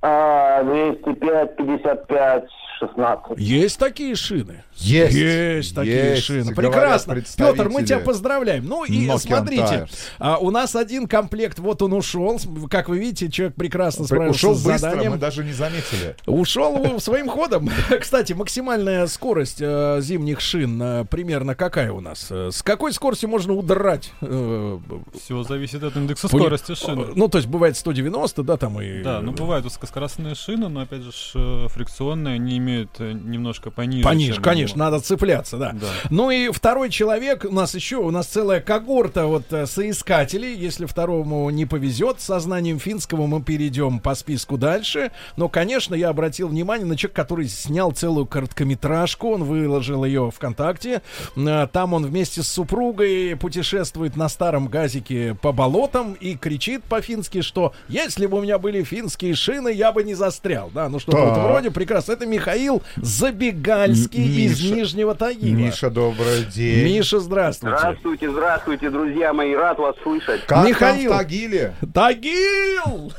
А, 0.00 0.62
205, 0.62 1.56
55, 1.56 2.44
16. 2.80 3.38
Есть 3.38 3.78
такие 3.78 4.14
шины. 4.14 4.64
Есть. 4.76 5.14
Есть 5.14 5.74
такие 5.74 6.14
Есть, 6.14 6.24
шины. 6.24 6.54
Прекрасно. 6.54 7.22
Петр, 7.36 7.68
мы 7.68 7.82
тебя 7.84 7.98
поздравляем. 8.00 8.64
Ну 8.66 8.84
и 8.84 9.06
Nokian 9.06 9.18
смотрите, 9.18 9.86
а, 10.18 10.38
у 10.38 10.50
нас 10.50 10.74
один 10.74 11.06
комплект, 11.06 11.58
вот 11.58 11.82
он 11.82 11.92
ушел. 11.92 12.40
Как 12.70 12.88
вы 12.88 12.98
видите, 12.98 13.30
человек 13.30 13.54
прекрасно 13.56 14.06
справился 14.06 14.36
Ушел 14.38 14.54
с 14.54 14.64
быстро, 14.64 14.78
заданием. 14.90 15.12
мы 15.12 15.18
даже 15.18 15.44
не 15.44 15.52
заметили. 15.52 16.16
Ушел 16.26 16.98
своим 17.00 17.28
ходом. 17.28 17.68
Кстати, 18.00 18.32
максимальная 18.32 19.06
скорость 19.06 19.58
э, 19.60 19.98
зимних 20.00 20.40
шин 20.40 20.80
э, 20.82 21.04
примерно 21.04 21.54
какая 21.54 21.92
у 21.92 22.00
нас? 22.00 22.28
Э, 22.30 22.50
С 22.50 22.62
какой 22.62 22.92
скоростью 22.94 23.28
можно 23.28 23.52
удрать? 23.52 24.10
э, 24.22 24.78
Все 25.22 25.42
зависит 25.42 25.82
от 25.82 25.94
индекса 25.96 26.28
Пони- 26.28 26.40
скорости 26.42 26.74
шины. 26.74 27.06
Ну, 27.14 27.28
то 27.28 27.36
есть 27.38 27.48
бывает 27.48 27.76
190, 27.76 28.42
да, 28.42 28.56
там 28.56 28.80
и... 28.80 29.02
Да, 29.02 29.20
ну 29.20 29.32
бывают 29.32 29.66
узкоскоростные 29.66 30.34
шины, 30.34 30.68
но 30.68 30.80
опять 30.80 31.02
же 31.02 31.10
э, 31.34 31.66
фрикционные, 31.68 32.36
они 32.36 32.56
имеют 32.56 32.69
э, 32.98 33.12
немножко 33.12 33.70
пониже. 33.70 34.04
Пониже, 34.04 34.34
чем 34.34 34.42
конечно, 34.42 34.76
его. 34.82 34.90
надо 34.90 35.00
цепляться, 35.04 35.56
да. 35.56 35.72
Да. 35.72 35.86
Ну 36.10 36.30
и 36.30 36.50
второй 36.50 36.90
человек, 36.90 37.44
у 37.48 37.52
нас 37.54 37.74
еще, 37.74 37.96
у 37.96 38.10
нас 38.10 38.26
целая 38.26 38.60
когорта 38.60 39.26
вот 39.26 39.52
э, 39.52 39.66
соискателей. 39.66 40.54
Если 40.54 40.86
второму 40.86 41.48
не 41.50 41.66
повезет 41.66 42.20
с 42.20 42.24
сознанием 42.24 42.78
финского, 42.78 43.26
мы 43.26 43.42
перейдем 43.42 43.98
по 44.00 44.14
списку 44.14 44.56
дальше. 44.58 45.10
Но, 45.36 45.48
конечно, 45.48 45.94
я 45.94 46.08
обратил 46.10 46.48
внимание 46.48 46.86
на 46.86 46.96
человека, 46.96 47.22
который 47.22 47.48
снял 47.48 47.92
целую 47.92 48.26
короткометражку, 48.26 49.30
он 49.32 49.44
выложил 49.44 50.04
ее 50.04 50.30
ВКонтакте. 50.30 51.02
Э, 51.36 51.66
Там 51.72 51.92
он 51.94 52.06
вместе 52.06 52.42
с 52.42 52.48
супругой 52.48 53.36
путешествует 53.36 54.16
на 54.16 54.28
старом 54.28 54.68
газике 54.68 55.34
по 55.40 55.52
болотам 55.52 56.14
и 56.14 56.36
кричит 56.36 56.82
по-фински, 56.84 57.40
что 57.42 57.72
если 57.88 58.26
бы 58.26 58.38
у 58.38 58.42
меня 58.42 58.58
были 58.58 58.82
финские 58.82 59.34
шины, 59.34 59.68
я 59.72 59.92
бы 59.92 60.02
не 60.04 60.14
застрял. 60.14 60.70
Да, 60.74 60.88
ну 60.88 60.98
что-то 60.98 61.18
в 61.18 61.22
этом 61.22 61.34
Так. 61.36 61.50
роде 61.50 61.70
прекрасно. 61.70 62.12
Это 62.12 62.26
Михаил 62.26 62.59
Забегальский 62.96 64.24
М- 64.24 64.30
из 64.52 64.60
Миша. 64.62 64.74
Нижнего 64.74 65.14
Тагила. 65.14 65.56
Миша, 65.56 65.90
добрый 65.90 66.44
день. 66.44 66.84
Миша, 66.84 67.20
здравствуйте. 67.20 67.76
Здравствуйте, 67.78 68.30
здравствуйте, 68.30 68.90
друзья 68.90 69.32
мои, 69.32 69.54
рад 69.54 69.78
вас 69.78 69.94
слышать. 70.02 70.44
Как 70.46 70.66
Михаил. 70.66 71.10
там 71.10 71.18
в 71.18 71.22
Тагиле? 71.22 71.74
Тагил! 71.94 73.12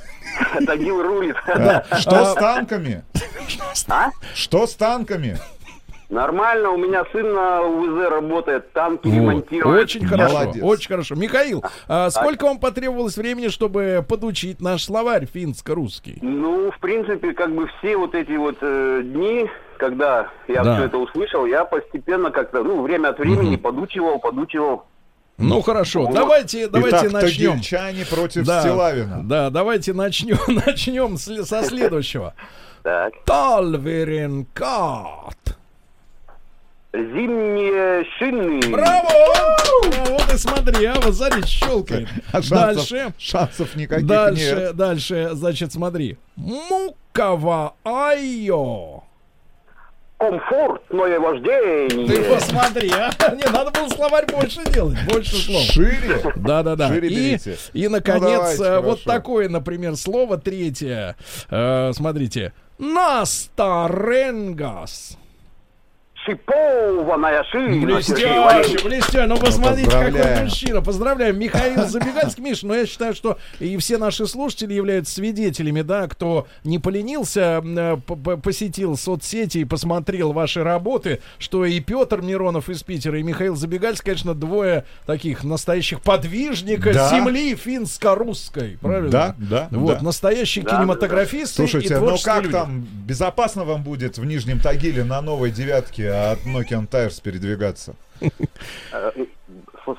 Тагил 0.65 1.01
рулит. 1.01 1.35
Да. 1.47 1.85
Что 1.99 2.21
А, 2.21 2.25
с 2.25 2.33
танками? 2.35 3.03
А? 3.87 4.09
Что 4.33 4.65
с 4.67 4.73
танками? 4.75 5.37
Нормально, 6.11 6.69
у 6.71 6.77
меня 6.77 7.05
сын 7.13 7.33
на 7.33 7.61
УВЗ 7.61 8.09
работает, 8.09 8.73
танки 8.73 9.07
Вот. 9.07 9.15
ремонтирует. 9.15 9.85
Очень 9.85 10.05
хорошо, 10.05 10.33
Молодец. 10.39 10.61
очень 10.63 10.87
хорошо. 10.89 11.15
Михаил, 11.15 11.63
а 11.87 12.09
сколько 12.09 12.43
вам 12.45 12.59
потребовалось 12.59 13.15
времени, 13.15 13.47
чтобы 13.47 14.05
подучить 14.07 14.59
наш 14.61 14.83
словарь 14.83 15.25
финско-русский? 15.25 16.17
Ну, 16.21 16.69
в 16.69 16.77
принципе, 16.79 17.31
как 17.33 17.55
бы 17.55 17.67
все 17.79 17.95
вот 17.95 18.13
эти 18.13 18.33
вот 18.33 18.57
э, 18.61 19.01
дни, 19.05 19.49
когда 19.77 20.29
я 20.49 20.63
Да. 20.65 20.75
все 20.75 20.85
это 20.87 20.97
услышал, 20.97 21.45
я 21.45 21.63
постепенно 21.63 22.29
как-то, 22.29 22.61
ну, 22.61 22.81
время 22.81 23.07
от 23.09 23.19
времени 23.19 23.55
подучивал, 23.55 24.19
подучивал. 24.19 24.83
Ну 25.37 25.61
хорошо, 25.61 26.07
Вот. 26.07 26.13
давайте, 26.13 26.67
давайте 26.67 26.97
Итак, 27.07 27.11
начнем. 27.13 27.51
тагильчане 27.53 28.05
против 28.05 28.45
Да, 28.45 28.59
Стилавина. 28.61 29.21
да, 29.23 29.49
давайте 29.49 29.93
начнем, 29.93 30.35
начнем 30.67 31.15
с- 31.17 31.45
со 31.45 31.63
следующего. 31.63 32.33
Так. 32.83 33.13
Талверенкат. 33.25 35.57
Зимние 36.93 38.03
шины. 38.17 38.59
Браво! 38.69 39.09
Браво, 39.89 40.19
ты 40.29 40.37
смотри, 40.37 40.85
а 40.85 40.95
вот 40.99 41.15
смотри, 41.15 41.41
щелкает. 41.45 42.07
А 42.33 42.41
шансов- 42.41 42.89
Дальше. 42.89 43.13
Шансов 43.17 43.75
никаких 43.75 44.05
Дальше, 44.07 44.55
нет. 44.55 44.75
дальше, 44.75 45.29
значит, 45.33 45.71
смотри. 45.71 46.17
Мукава 46.35 47.75
айо. 47.85 49.03
Комфортное 50.17 51.17
вождение. 51.19 52.07
Ты 52.07 52.23
посмотри, 52.35 52.91
а? 52.91 53.09
Не, 53.35 53.45
надо 53.51 53.71
было 53.71 53.87
словарь 53.89 54.25
больше 54.31 54.63
делать, 54.65 54.97
больше 55.11 55.35
слов. 55.37 55.61
Шире? 55.63 56.21
Да, 56.35 56.61
да, 56.61 56.75
да. 56.75 56.89
Шире 56.89 57.07
И, 57.07 57.15
берите. 57.15 57.57
и 57.73 57.85
Ну, 57.87 57.93
наконец, 57.93 58.57
давайте, 58.57 58.63
э, 58.63 58.79
вот 58.81 58.99
хорошо. 59.01 59.19
такое, 59.19 59.49
например, 59.49 59.95
слово 59.95 60.37
третье. 60.37 61.15
Э, 61.49 61.91
смотрите. 61.95 62.53
Настаренгас. 62.77 65.17
Шипованная 66.25 67.43
шина. 67.51 67.85
Блестяще, 67.85 68.77
блестяще. 68.85 69.25
Ну, 69.27 69.37
посмотрите, 69.37 69.89
какой 69.89 70.43
мужчина. 70.43 70.81
Поздравляем. 70.81 71.39
Михаил 71.39 71.87
Забегальский. 71.87 72.43
Миш, 72.43 72.63
но 72.63 72.75
я 72.75 72.85
считаю, 72.85 73.13
что 73.15 73.37
и 73.59 73.75
все 73.77 73.97
наши 73.97 74.25
слушатели 74.27 74.73
являются 74.73 75.15
свидетелями, 75.15 75.81
да, 75.81 76.07
кто 76.07 76.47
не 76.63 76.79
поленился, 76.79 77.61
э, 77.63 77.97
посетил 78.41 78.97
соцсети 78.97 79.59
и 79.59 79.65
посмотрел 79.65 80.31
ваши 80.33 80.63
работы, 80.63 81.21
что 81.39 81.65
и 81.65 81.79
Петр 81.79 82.21
Миронов 82.21 82.69
из 82.69 82.83
Питера, 82.83 83.19
и 83.19 83.23
Михаил 83.23 83.55
Забегальский, 83.55 84.05
конечно, 84.05 84.33
двое 84.35 84.85
таких 85.05 85.43
настоящих 85.43 86.01
подвижника 86.01 86.93
Да. 86.93 87.09
земли 87.09 87.55
финско-русской. 87.55 88.77
Правильно? 88.81 89.09
Да, 89.11 89.35
да, 89.37 89.67
Вот, 89.71 89.97
да. 89.99 90.03
настоящие 90.03 90.63
Да, 90.65 90.77
кинематографисты 90.77 91.63
и 91.63 91.67
Слушайте, 91.67 91.99
ну 91.99 92.17
как 92.23 92.43
люди. 92.43 92.51
там, 92.53 92.87
безопасно 93.05 93.65
вам 93.65 93.83
будет 93.83 94.17
в 94.17 94.25
Нижнем 94.25 94.59
Тагиле 94.59 95.03
на 95.03 95.21
новой 95.21 95.51
девятке 95.51 96.10
от 96.11 96.39
Nokian 96.45 96.87
Tires 96.87 97.21
передвигаться? 97.21 97.95
Э, 98.91 99.11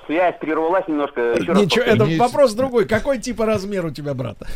Связь 0.07 0.37
прервалась 0.41 0.87
немножко. 0.89 1.33
Еще 1.33 1.53
раз 1.53 1.61
Ничего, 1.61 1.85
повторю. 1.85 2.13
это 2.13 2.23
вопрос 2.23 2.55
другой. 2.55 2.87
Какой 2.87 3.19
типа 3.19 3.47
размер 3.47 3.87
у 3.87 3.91
тебя, 3.91 4.15
брата? 4.15 4.47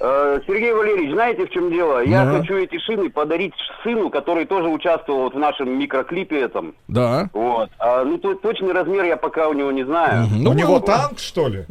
Э, 0.00 0.40
Сергей 0.46 0.72
Валерьевич, 0.72 1.12
знаете, 1.12 1.46
в 1.46 1.50
чем 1.50 1.70
дело? 1.70 2.04
Я 2.04 2.24
хочу 2.26 2.56
эти 2.56 2.78
шины 2.78 3.10
подарить 3.10 3.54
сыну, 3.82 4.10
который 4.10 4.46
тоже 4.46 4.68
участвовал 4.68 5.22
вот 5.22 5.34
в 5.34 5.38
нашем 5.38 5.76
микроклипе 5.78 6.40
этом. 6.40 6.74
Да. 6.86 7.28
Вот. 7.32 7.70
А, 7.78 8.04
ну, 8.04 8.18
то- 8.18 8.34
точный 8.34 8.72
размер 8.72 9.04
я 9.04 9.16
пока 9.16 9.48
у 9.48 9.54
него 9.54 9.72
не 9.72 9.84
знаю. 9.84 10.28
Ну, 10.30 10.50
У 10.50 10.52
него 10.54 10.78
ну, 10.78 10.80
танк, 10.80 11.18
что 11.18 11.48
ли? 11.48 11.64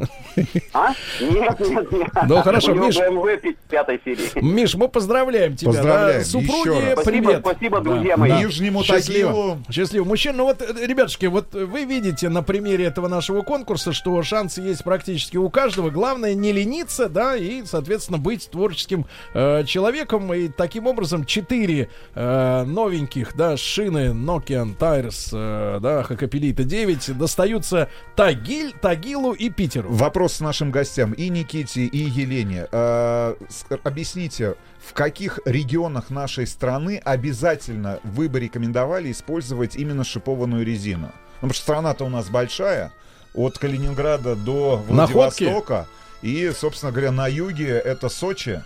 А? 0.74 0.90
Нет, 1.22 1.60
нет, 1.60 1.92
нет. 1.92 2.10
Ну, 2.28 2.42
хорошо, 2.42 2.72
у 2.72 2.76
него 2.76 2.88
Миш. 2.88 2.98
BMW 2.98 3.56
пятой 3.70 4.02
серии. 4.04 4.42
Миш, 4.42 4.76
мы 4.76 4.90
поздравляем 4.90 5.56
тебя. 5.56 5.72
Поздравляем, 5.72 6.20
да. 6.20 6.26
Супруги, 6.26 6.96
привет. 7.06 7.40
Спасибо, 7.40 7.80
друзья 7.80 8.18
мои. 8.18 8.32
Да. 8.32 8.40
Нижнему 8.40 8.84
Счастливо. 8.84 9.58
Счастливо. 9.72 10.04
Мужчин, 10.04 10.36
ну 10.36 10.44
вот, 10.46 10.62
ребятушки, 10.62 11.28
вот 11.28 11.54
вы 11.54 11.86
видите 11.86 12.28
на 12.30 12.44
примере 12.44 12.86
этого 12.86 13.08
нашего 13.08 13.42
конкурса, 13.42 13.94
что 13.94 14.22
шансы 14.24 14.62
есть 14.62 14.84
практически 14.84 15.38
у 15.38 15.50
каждого. 15.50 15.90
Главное 15.90 16.34
не 16.34 16.52
лениться, 16.52 17.08
да, 17.08 17.36
и, 17.38 17.64
соответственно, 17.64 18.17
быть 18.18 18.50
творческим 18.50 19.06
э, 19.34 19.64
человеком. 19.66 20.34
И 20.34 20.48
таким 20.48 20.88
образом 20.88 21.26
четыре 21.26 21.90
э, 22.16 22.64
новеньких, 22.64 23.36
да, 23.36 23.58
шины 23.58 24.12
Nokian 24.14 24.78
Tires, 24.78 25.30
э, 25.34 25.80
да, 25.80 26.04
Хакапелита 26.04 26.64
9 26.64 27.18
достаются 27.18 27.90
Тагиль, 28.16 28.74
Тагилу 28.74 29.34
и 29.34 29.50
Питеру. 29.50 29.90
Вопрос 29.92 30.34
с 30.34 30.40
нашим 30.40 30.72
гостям 30.72 31.14
и 31.14 31.30
Никите, 31.30 31.86
и 31.86 31.98
Елене. 31.98 32.68
Э, 32.72 33.36
Объясните, 33.84 34.56
в 34.80 34.94
каких 34.94 35.40
регионах 35.46 36.10
нашей 36.10 36.48
страны 36.48 37.02
обязательно 37.04 38.00
вы 38.04 38.30
бы 38.30 38.40
рекомендовали 38.40 39.12
использовать 39.12 39.76
именно 39.76 40.04
шипованную 40.04 40.66
резину? 40.66 41.08
Ну, 41.08 41.50
Потому 41.50 41.54
что 41.54 41.64
страна-то 41.64 42.06
у 42.06 42.10
нас 42.10 42.30
большая, 42.30 42.92
от 43.34 43.58
Калининграда 43.58 44.36
до 44.36 44.84
Находки? 44.90 45.46
И, 46.22 46.52
собственно 46.58 46.92
говоря, 46.92 47.12
на 47.12 47.28
юге 47.28 47.68
это 47.70 48.10
Сочи. 48.10 48.62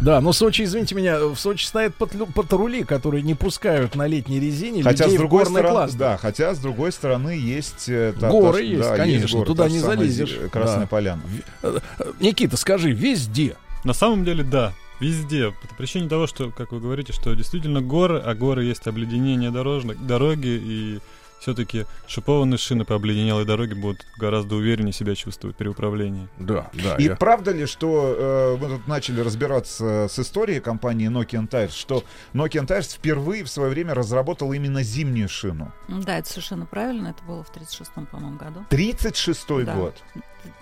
Да, 0.00 0.20
но 0.20 0.32
Сочи, 0.32 0.62
извините 0.62 0.94
меня, 0.94 1.18
в 1.20 1.36
Сочи 1.36 1.66
стоят 1.66 1.92
патру- 1.98 2.32
патрули, 2.32 2.82
которые 2.84 3.22
не 3.22 3.34
пускают 3.34 3.94
на 3.94 4.06
летней 4.06 4.40
резине 4.40 4.82
Хотя 4.82 5.04
людей 5.04 5.16
с 5.18 5.20
другой 5.20 5.44
в 5.44 5.48
горный 5.48 5.60
стороны, 5.60 5.74
класс. 5.74 5.94
да, 5.94 6.16
хотя 6.16 6.54
с 6.54 6.58
другой 6.58 6.92
стороны 6.92 7.30
есть 7.30 7.88
э, 7.88 8.14
та- 8.18 8.30
Горы 8.30 8.58
та- 8.58 8.64
есть, 8.64 8.80
да, 8.88 8.96
конечно, 8.96 9.38
горы, 9.38 9.46
туда 9.46 9.64
та 9.64 9.70
не 9.70 9.78
залезешь. 9.80 10.38
Красная 10.50 10.80
Да. 10.82 10.86
поляна. 10.86 11.22
Э, 11.62 11.78
э, 11.98 12.12
Никита, 12.20 12.56
скажи, 12.56 12.92
везде. 12.92 13.56
На 13.84 13.92
самом 13.92 14.24
деле, 14.24 14.42
да, 14.42 14.72
везде. 14.98 15.50
По 15.68 15.74
причине 15.76 16.08
того, 16.08 16.26
что, 16.26 16.50
как 16.50 16.72
вы 16.72 16.80
говорите, 16.80 17.12
что 17.12 17.34
действительно 17.34 17.82
горы, 17.82 18.18
а 18.18 18.34
горы 18.34 18.64
есть 18.64 18.86
обледенение 18.86 19.50
дорожных, 19.50 20.06
дороги, 20.06 20.46
и 20.62 21.00
все-таки 21.44 21.84
шипованные 22.06 22.56
шины 22.56 22.86
по 22.86 22.94
обледенелой 22.94 23.44
дороге 23.44 23.74
будут 23.74 24.06
гораздо 24.18 24.54
увереннее 24.54 24.94
себя 24.94 25.14
чувствовать 25.14 25.56
при 25.56 25.68
управлении. 25.68 26.26
Да, 26.38 26.70
да. 26.72 26.96
И 26.96 27.10
правда 27.10 27.52
ли, 27.52 27.66
что 27.66 28.56
э, 28.56 28.56
мы 28.58 28.68
тут 28.68 28.88
начали 28.88 29.20
разбираться 29.20 30.08
с 30.08 30.18
историей 30.18 30.60
компании 30.60 31.10
Nokian 31.10 31.46
Tires, 31.46 31.72
что 31.72 32.02
Nokian 32.32 32.66
Tires 32.66 32.94
впервые 32.96 33.44
в 33.44 33.50
свое 33.50 33.68
время 33.68 33.92
разработал 33.92 34.54
именно 34.54 34.82
зимнюю 34.82 35.28
шину? 35.28 35.70
Да, 35.88 36.16
это 36.16 36.30
совершенно 36.30 36.64
правильно. 36.64 37.08
Это 37.08 37.22
было 37.24 37.44
в 37.44 37.54
36-м, 37.54 38.06
по-моему, 38.06 38.38
году. 38.38 38.64
36-й 38.70 39.64
Да. 39.64 39.74
год. 39.74 40.02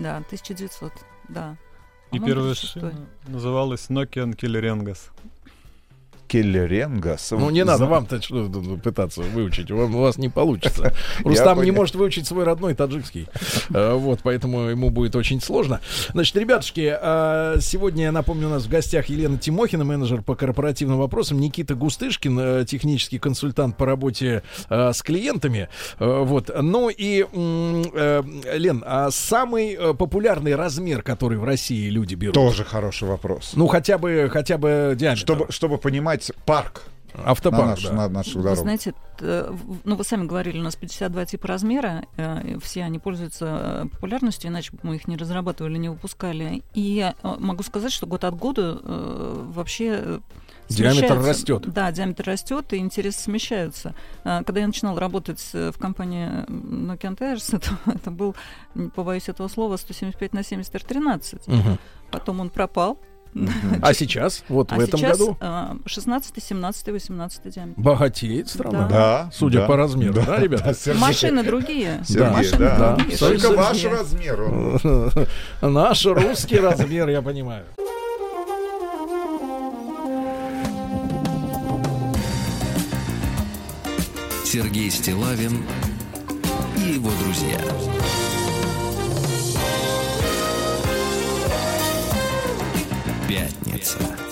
Да, 0.00 0.16
1900, 0.16 0.92
да. 1.28 1.56
И 2.10 2.18
первая 2.18 2.54
36-й. 2.54 2.66
шина 2.80 3.06
называлась 3.28 3.88
Nokian 3.88 4.34
Killerengas. 4.34 4.98
Келлеренгас. 6.32 7.30
Ну, 7.32 7.50
не 7.50 7.62
надо 7.62 7.84
вам-то 7.84 8.18
пытаться 8.82 9.20
выучить. 9.20 9.70
Вам, 9.70 9.94
у 9.94 10.00
вас 10.00 10.16
не 10.16 10.30
получится. 10.30 10.94
Рустам 11.24 11.62
не 11.62 11.70
может 11.70 11.94
выучить 11.94 12.26
свой 12.26 12.44
родной 12.44 12.74
таджикский. 12.74 13.28
Э, 13.74 13.94
Вот, 13.94 14.20
поэтому 14.22 14.62
ему 14.62 14.90
будет 14.90 15.14
очень 15.16 15.40
сложно. 15.40 15.80
Значит, 16.12 16.36
ребятушки, 16.36 16.94
э, 17.00 17.59
сегодня, 17.60 18.04
я 18.04 18.12
напомню, 18.12 18.48
у 18.48 18.50
нас 18.50 18.64
в 18.64 18.68
гостях 18.68 19.06
Елена 19.06 19.38
Тимохина, 19.38 19.84
менеджер 19.84 20.22
по 20.22 20.34
корпоративным 20.34 20.98
вопросам, 20.98 21.38
Никита 21.38 21.74
Густышкин, 21.74 22.38
э, 22.38 22.64
технический 22.66 23.18
консультант 23.18 23.76
по 23.76 23.86
работе 23.86 24.42
с 24.68 25.02
клиентами. 25.02 25.68
Вот. 25.98 26.50
Ну 26.60 26.88
и, 26.90 27.24
Лен, 27.32 28.84
а 28.86 29.10
самый 29.10 29.94
популярный 29.94 30.54
размер, 30.54 31.02
который 31.02 31.38
в 31.38 31.44
России 31.44 31.88
люди 31.88 32.14
берут? 32.14 32.34
Тоже 32.34 32.64
хороший 32.64 33.09
вопрос. 33.09 33.52
Ну, 33.54 33.66
хотя 33.66 33.98
бы, 33.98 34.28
хотя 34.30 34.59
бы 34.59 34.94
диаметр. 34.98 35.20
Чтобы, 35.20 35.52
чтобы 35.52 35.78
понимать 35.78 36.22
парк. 36.44 36.82
Автопарк, 37.15 37.62
на, 37.62 37.66
наш- 37.73 37.82
да. 37.82 37.93
на 37.93 38.09
наших 38.09 38.35
Вы 38.36 38.43
дорогах. 38.43 38.62
знаете, 38.62 38.94
в- 39.20 39.81
ну 39.85 39.97
вы 39.97 40.05
сами 40.05 40.24
говорили, 40.27 40.59
у 40.59 40.62
нас 40.62 40.77
52 40.77 41.27
типа 41.27 41.47
размера, 41.47 42.07
э, 42.16 42.59
все 42.62 42.85
они 42.85 42.99
пользуются 42.99 43.85
э, 43.85 43.89
популярностью, 43.90 44.51
иначе 44.51 44.73
бы 44.73 44.78
мы 44.82 44.97
их 44.97 45.07
не 45.07 45.16
разрабатывали, 45.19 45.77
не 45.77 45.90
выпускали. 45.90 46.62
И 46.73 46.81
я 46.81 47.15
э, 47.23 47.35
могу 47.39 47.62
сказать, 47.65 47.93
что 47.93 48.07
год 48.07 48.24
от 48.24 48.35
года 48.36 48.81
э, 48.82 49.44
вообще 49.53 49.85
э, 50.03 50.20
Диаметр 50.70 51.19
растет. 51.19 51.65
Да, 51.70 51.93
диаметр 51.93 52.24
растет, 52.24 52.73
и 52.73 52.78
интересы 52.78 53.20
смещаются. 53.20 53.94
Когда 54.23 54.61
я 54.61 54.66
начинала 54.66 54.99
работать 54.99 55.44
э, 55.53 55.70
в 55.70 55.77
компании 55.78 56.28
Nokian 56.49 57.19
Tires, 57.19 57.55
это, 57.57 57.77
это 57.94 58.11
был, 58.11 58.35
не 58.74 58.89
побоюсь 58.89 59.28
этого 59.28 59.49
слова, 59.49 59.77
175 59.77 60.32
на 60.32 60.43
70 60.43 60.74
R13. 60.74 61.43
Мгм. 61.47 61.78
Потом 62.11 62.40
он 62.40 62.49
пропал. 62.49 62.99
А 63.80 63.94
сейчас? 63.94 64.44
Вот 64.48 64.72
А 64.72 64.76
в 64.76 64.80
этом 64.80 65.00
сейчас, 65.00 65.18
году? 65.18 65.36
а, 65.40 65.76
16, 65.86 66.42
17, 66.42 66.88
18 66.88 67.50
диаметр. 67.50 67.80
Богатеет 67.80 68.48
страна. 68.48 68.88
Да. 68.88 69.30
Судя 69.32 69.60
да, 69.60 69.66
по 69.66 69.76
размеру, 69.76 70.14
да, 70.14 70.24
да, 70.26 70.38
ребята? 70.38 70.64
да, 70.64 70.74
Сергей. 70.74 71.00
Машины 71.00 71.42
другие. 71.42 72.02
Сергей, 72.06 72.30
Машины 72.30 72.59
да. 72.59 72.96
другие. 72.96 73.18
Только 73.18 73.50
ваш 73.52 73.84
размер. 73.84 75.28
Наш 75.62 76.04
русский 76.04 76.59
размер, 76.59 77.09
я 77.09 77.22
понимаю. 77.22 77.64
Сергей 84.44 84.90
Стилавин 84.90 85.64
и 86.76 86.92
его 86.94 87.10
друзья. 87.24 87.59
Пятница. 93.32 94.31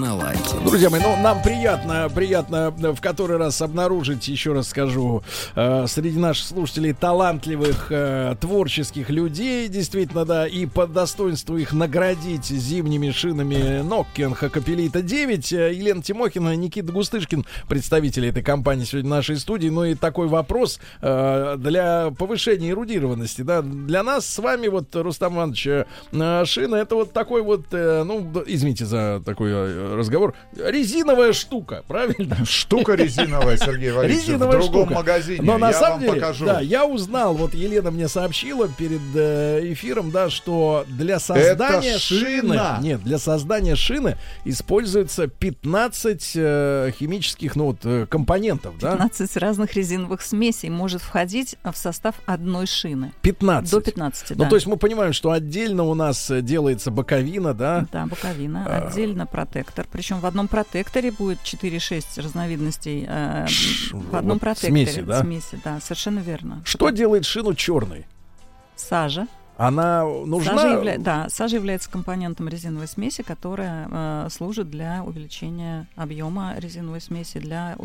На 0.00 0.14
лайте. 0.14 0.56
Друзья 0.62 0.90
мои, 0.90 1.00
ну 1.00 1.16
нам 1.22 1.40
приятно, 1.42 2.10
приятно 2.14 2.70
в 2.70 3.00
который 3.00 3.38
раз 3.38 3.62
обнаружить, 3.62 4.28
еще 4.28 4.52
раз 4.52 4.68
скажу, 4.68 5.22
э, 5.54 5.86
среди 5.88 6.18
наших 6.18 6.48
слушателей 6.48 6.92
талантливых, 6.92 7.86
э, 7.88 8.36
творческих 8.38 9.08
людей, 9.08 9.68
действительно, 9.68 10.26
да, 10.26 10.46
и 10.46 10.66
по 10.66 10.86
достоинству 10.86 11.56
их 11.56 11.72
наградить 11.72 12.44
зимними 12.44 13.10
шинами 13.10 13.80
Nokian 13.82 14.34
Хакапелита 14.34 15.00
9. 15.00 15.52
Э, 15.54 15.72
Елена 15.72 16.02
Тимохина, 16.02 16.54
Никита 16.56 16.92
Густышкин, 16.92 17.46
представители 17.66 18.28
этой 18.28 18.42
компании 18.42 18.84
сегодня 18.84 19.08
в 19.08 19.14
нашей 19.14 19.38
студии. 19.38 19.68
Ну 19.68 19.84
и 19.84 19.94
такой 19.94 20.28
вопрос 20.28 20.78
э, 21.00 21.54
для 21.56 22.10
повышения 22.10 22.70
эрудированности, 22.70 23.40
да, 23.40 23.62
для 23.62 24.02
нас 24.02 24.26
с 24.26 24.38
вами, 24.38 24.68
вот, 24.68 24.94
Рустам 24.94 25.36
Иванович, 25.36 25.66
э, 25.66 26.44
шина, 26.44 26.76
это 26.76 26.96
вот 26.96 27.14
такой 27.14 27.40
вот, 27.40 27.64
э, 27.72 28.02
ну, 28.04 28.30
извините 28.46 28.84
за 28.84 29.22
такой 29.24 29.52
э, 29.54 29.85
разговор, 29.94 30.34
резиновая 30.56 31.32
штука, 31.32 31.84
правильно? 31.86 32.36
Штука 32.46 32.94
резиновая, 32.94 33.56
Сергей 33.56 33.90
Валерьевич, 33.92 34.26
Резиновая 34.26 34.58
в 34.58 34.60
другом 34.62 34.84
штука. 34.86 34.94
магазине. 34.94 35.40
Но 35.42 35.58
на 35.58 35.68
Я 35.68 35.72
самом 35.74 35.90
вам 35.92 36.00
деле, 36.00 36.12
покажу. 36.14 36.44
да, 36.46 36.60
я 36.60 36.84
узнал, 36.86 37.34
вот 37.34 37.54
Елена 37.54 37.90
мне 37.90 38.08
сообщила 38.08 38.68
перед 38.68 39.00
э, 39.14 39.60
эфиром, 39.72 40.10
да, 40.10 40.30
что 40.30 40.84
для 40.88 41.18
создания 41.18 41.90
Это 41.92 41.98
шины, 41.98 42.54
шина. 42.54 42.78
нет, 42.82 43.02
для 43.02 43.18
создания 43.18 43.76
шины 43.76 44.16
используется 44.44 45.26
15 45.26 46.32
э, 46.34 46.90
химических, 46.98 47.56
ну 47.56 47.66
вот, 47.66 47.78
э, 47.84 48.06
компонентов, 48.08 48.78
да? 48.78 48.92
15 48.92 49.36
разных 49.36 49.74
резиновых 49.74 50.22
смесей 50.22 50.70
может 50.70 51.02
входить 51.02 51.56
в 51.64 51.74
состав 51.76 52.14
одной 52.26 52.66
шины. 52.66 53.12
15. 53.22 53.70
До 53.70 53.80
15, 53.80 54.30
Ну, 54.30 54.36
да. 54.44 54.48
то 54.48 54.54
есть 54.56 54.66
мы 54.66 54.76
понимаем, 54.76 55.12
что 55.12 55.30
отдельно 55.30 55.84
у 55.84 55.94
нас 55.94 56.30
делается 56.42 56.90
боковина, 56.90 57.54
да? 57.54 57.86
Да, 57.92 58.06
боковина, 58.06 58.64
А. 58.66 58.88
отдельно 58.88 59.26
протектор. 59.26 59.65
Причем 59.90 60.20
в 60.20 60.26
одном 60.26 60.48
протекторе 60.48 61.10
будет 61.10 61.38
4-6 61.42 62.20
разновидностей. 62.22 63.06
э, 63.08 63.46
в 63.92 64.16
одном 64.16 64.34
вот 64.34 64.40
протекторе. 64.40 64.86
смеси, 64.86 65.00
да? 65.02 65.20
Смеси, 65.22 65.60
да, 65.64 65.80
совершенно 65.80 66.20
верно. 66.20 66.62
Что 66.64 66.90
делает 66.90 67.24
шину 67.24 67.54
черной? 67.54 68.06
Сажа. 68.76 69.26
Она 69.58 70.04
нужна? 70.04 70.56
Сажа, 70.58 70.74
явля- 70.76 70.98
да, 70.98 71.28
сажа 71.30 71.56
является 71.56 71.90
компонентом 71.90 72.46
резиновой 72.46 72.86
смеси, 72.86 73.22
которая 73.22 73.88
э, 73.90 74.28
служит 74.30 74.70
для 74.70 75.02
увеличения 75.02 75.86
объема 75.96 76.54
резиновой 76.58 77.00
смеси, 77.00 77.38
для 77.38 77.76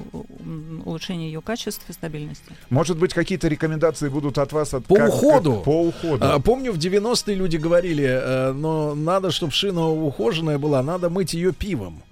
улучшения 0.83 1.27
ее 1.27 1.41
качества 1.41 1.85
и 1.89 1.93
стабильности. 1.93 2.43
Может 2.69 2.97
быть, 2.97 3.13
какие-то 3.13 3.47
рекомендации 3.47 4.09
будут 4.09 4.37
от 4.37 4.51
вас? 4.51 4.73
От, 4.73 4.85
По 4.85 4.95
как- 4.95 5.09
уходу. 5.09 5.53
как- 5.55 5.63
по 5.63 5.81
уходу. 5.87 6.25
А, 6.25 6.39
помню, 6.39 6.73
в 6.73 6.77
90-е 6.77 7.35
люди 7.35 7.55
говорили, 7.55 8.05
э, 8.05 8.51
но 8.51 8.93
надо, 8.93 9.31
чтобы 9.31 9.53
шина 9.53 9.87
ухоженная 9.89 10.57
была, 10.59 10.83
надо 10.83 11.09
мыть 11.09 11.33
ее 11.33 11.53
пивом. 11.53 12.01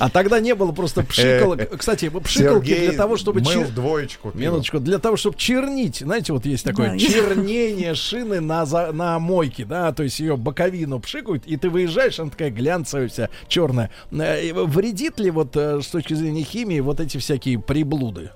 А 0.00 0.08
тогда 0.10 0.40
не 0.40 0.54
было 0.54 0.72
просто 0.72 1.02
пшикалок. 1.02 1.60
Э, 1.60 1.76
Кстати, 1.76 2.08
пшикалки 2.08 2.66
Сергей 2.68 2.88
для 2.88 2.96
того, 2.96 3.16
чтобы... 3.16 3.40
мыл 3.40 3.50
чер- 3.52 3.70
двоечку. 3.70 4.32
Минуточку, 4.34 4.80
для 4.80 4.98
того, 4.98 5.16
чтобы 5.16 5.36
чернить, 5.36 5.98
знаете, 5.98 6.32
вот 6.32 6.46
есть 6.46 6.64
такое 6.64 6.92
Да. 6.92 6.98
чернение 6.98 7.94
шины 7.94 8.40
на, 8.40 8.64
за- 8.66 8.92
на 8.92 9.18
мойке, 9.18 9.64
да, 9.64 9.92
то 9.92 10.02
есть 10.02 10.18
ее 10.18 10.36
боковину 10.36 10.98
пшикают, 11.00 11.44
и 11.46 11.56
ты 11.56 11.68
выезжаешь, 11.68 12.18
она 12.18 12.30
такая 12.30 12.50
глянцевая 12.50 13.08
вся, 13.08 13.28
черная. 13.46 13.90
Э, 14.10 14.52
Вредит 14.64 15.20
ли 15.20 15.30
вот 15.30 15.56
э, 15.56 15.80
с 15.82 15.86
точки 15.88 16.14
зрения 16.14 16.42
химии 16.42 16.80
вот 16.80 16.98
эти 16.98 17.18
всякие 17.18 17.58
приблуды? 17.60 18.30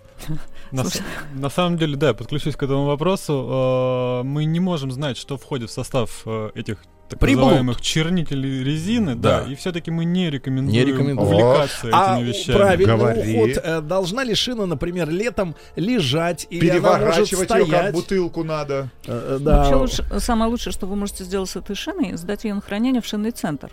На, 0.74 0.84
с- 0.84 1.02
на 1.34 1.50
самом 1.50 1.78
деле, 1.78 1.96
да, 1.96 2.08
я 2.08 2.14
подключусь 2.14 2.56
к 2.56 2.62
этому 2.62 2.84
вопросу. 2.86 4.20
Э, 4.22 4.22
Мы 4.24 4.44
не 4.44 4.60
можем 4.60 4.90
знать, 4.92 5.16
что 5.16 5.36
входит 5.36 5.70
в 5.70 5.72
состав 5.72 6.22
э, 6.26 6.50
этих 6.54 6.78
так 7.08 7.18
Приблуд. 7.18 7.44
называемых 7.44 7.80
чернителей 7.82 8.64
резины, 8.64 9.14
да, 9.14 9.42
Да. 9.42 9.50
и 9.52 9.54
все-таки 9.56 9.90
мы 9.90 10.06
не 10.06 10.30
рекомендуем, 10.30 10.72
Не 10.72 10.84
рекомендуем. 10.84 11.18
увлекаться 11.18 11.90
А 11.92 12.16
этими 12.18 12.28
вещами. 12.28 12.56
правильный 12.56 12.96
Говори. 12.96 13.36
уход, 13.36 13.62
э, 13.62 13.80
должна 13.82 14.24
ли 14.24 14.34
шина, 14.34 14.64
например, 14.66 15.10
летом 15.10 15.54
лежать 15.76 16.46
или 16.48 16.68
она 16.70 16.80
может 16.80 16.98
Переворачивать 17.28 17.50
ее, 17.50 17.66
как 17.66 17.92
бутылку 17.92 18.42
надо. 18.42 18.88
Э, 19.06 19.36
э, 19.36 19.38
да. 19.38 19.58
Вообще 19.58 19.74
лучше, 19.74 20.20
самое 20.20 20.50
лучшее, 20.50 20.72
что 20.72 20.86
вы 20.86 20.96
можете 20.96 21.24
сделать 21.24 21.50
с 21.50 21.56
этой 21.56 21.76
шиной, 21.76 22.16
сдать 22.16 22.44
ее 22.44 22.54
на 22.54 22.62
хранение 22.62 23.02
в 23.02 23.06
шинный 23.06 23.32
центр. 23.32 23.70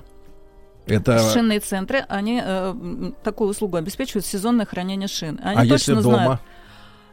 Это... 0.88 1.20
Шинные 1.32 1.62
центры, 1.62 2.04
они 2.10 2.42
э, 2.44 2.74
такую 3.24 3.52
услугу 3.52 3.78
обеспечивают 3.78 4.26
сезонное 4.26 4.66
хранение 4.66 5.08
шин. 5.08 5.40
Они 5.44 5.56
А 5.56 5.62
точно 5.62 5.92
если 5.94 5.94
дома? 6.04 6.16
знают. 6.18 6.42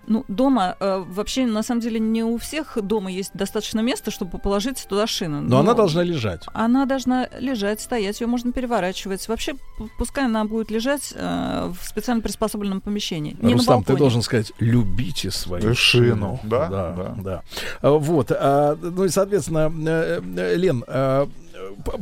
Ну, 0.09 0.25
дома 0.29 0.77
э, 0.81 1.05
вообще, 1.07 1.47
на 1.47 1.63
самом 1.63 1.81
деле, 1.83 2.01
не 2.01 2.25
у 2.25 2.39
всех 2.39 2.79
дома 2.83 3.11
есть 3.11 3.33
достаточно 3.35 3.81
места, 3.81 4.11
чтобы 4.11 4.39
положить 4.39 4.87
туда 4.89 5.07
шину. 5.07 5.43
Но 5.43 5.59
она 5.59 5.75
должна 5.75 6.03
лежать. 6.03 6.43
Она 6.55 6.87
должна 6.87 7.29
лежать, 7.39 7.81
стоять, 7.81 8.21
ее 8.21 8.27
можно 8.27 8.53
переворачивать. 8.53 9.29
Вообще, 9.29 9.55
пускай 9.99 10.25
она 10.25 10.45
будет 10.45 10.71
лежать 10.71 11.13
э, 11.15 11.73
в 11.79 11.87
специально 11.87 12.23
приспособленном 12.23 12.81
помещении. 12.81 13.37
Не 13.41 13.53
на 13.53 13.59
Рустам, 13.59 13.85
ты 13.85 13.97
должен 13.97 14.23
сказать, 14.23 14.53
любите 14.59 15.31
свою 15.31 15.75
Шину, 15.75 16.05
шину. 16.05 16.41
да, 16.45 16.69
да, 16.69 16.93
да. 16.93 17.15
да. 17.19 17.43
А, 17.83 17.91
Вот, 17.91 18.33
а, 18.33 18.77
ну 18.81 19.05
и, 19.05 19.09
соответственно, 19.09 19.71
э, 19.87 20.21
э, 20.37 20.57
Лен, 20.57 20.85
а, 20.87 21.29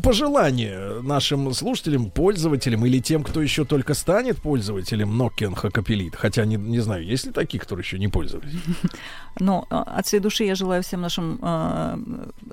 пожелание 0.03 1.03
нашим 1.03 1.53
слушателям, 1.53 2.11
пользователям 2.11 2.87
или 2.87 3.01
тем, 3.01 3.23
кто 3.23 3.43
еще 3.43 3.65
только 3.65 3.95
станет 3.95 4.41
пользователем 4.41 5.21
Nokia 5.21 5.55
Хакапелит, 5.55 6.17
хотя 6.17 6.45
не, 6.45 6.57
не 6.57 6.81
знаю, 6.81 7.05
есть 7.05 7.27
ли 7.27 7.33
такие, 7.33 7.59
которые 7.61 7.85
еще 7.85 7.99
не 7.99 8.09
пользовались? 8.09 8.53
Но 9.39 9.67
э, 9.71 9.75
от 9.75 10.07
всей 10.07 10.21
души 10.21 10.45
я 10.45 10.55
желаю 10.55 10.83
всем 10.83 11.01
нашим 11.01 11.39
э, 11.43 11.99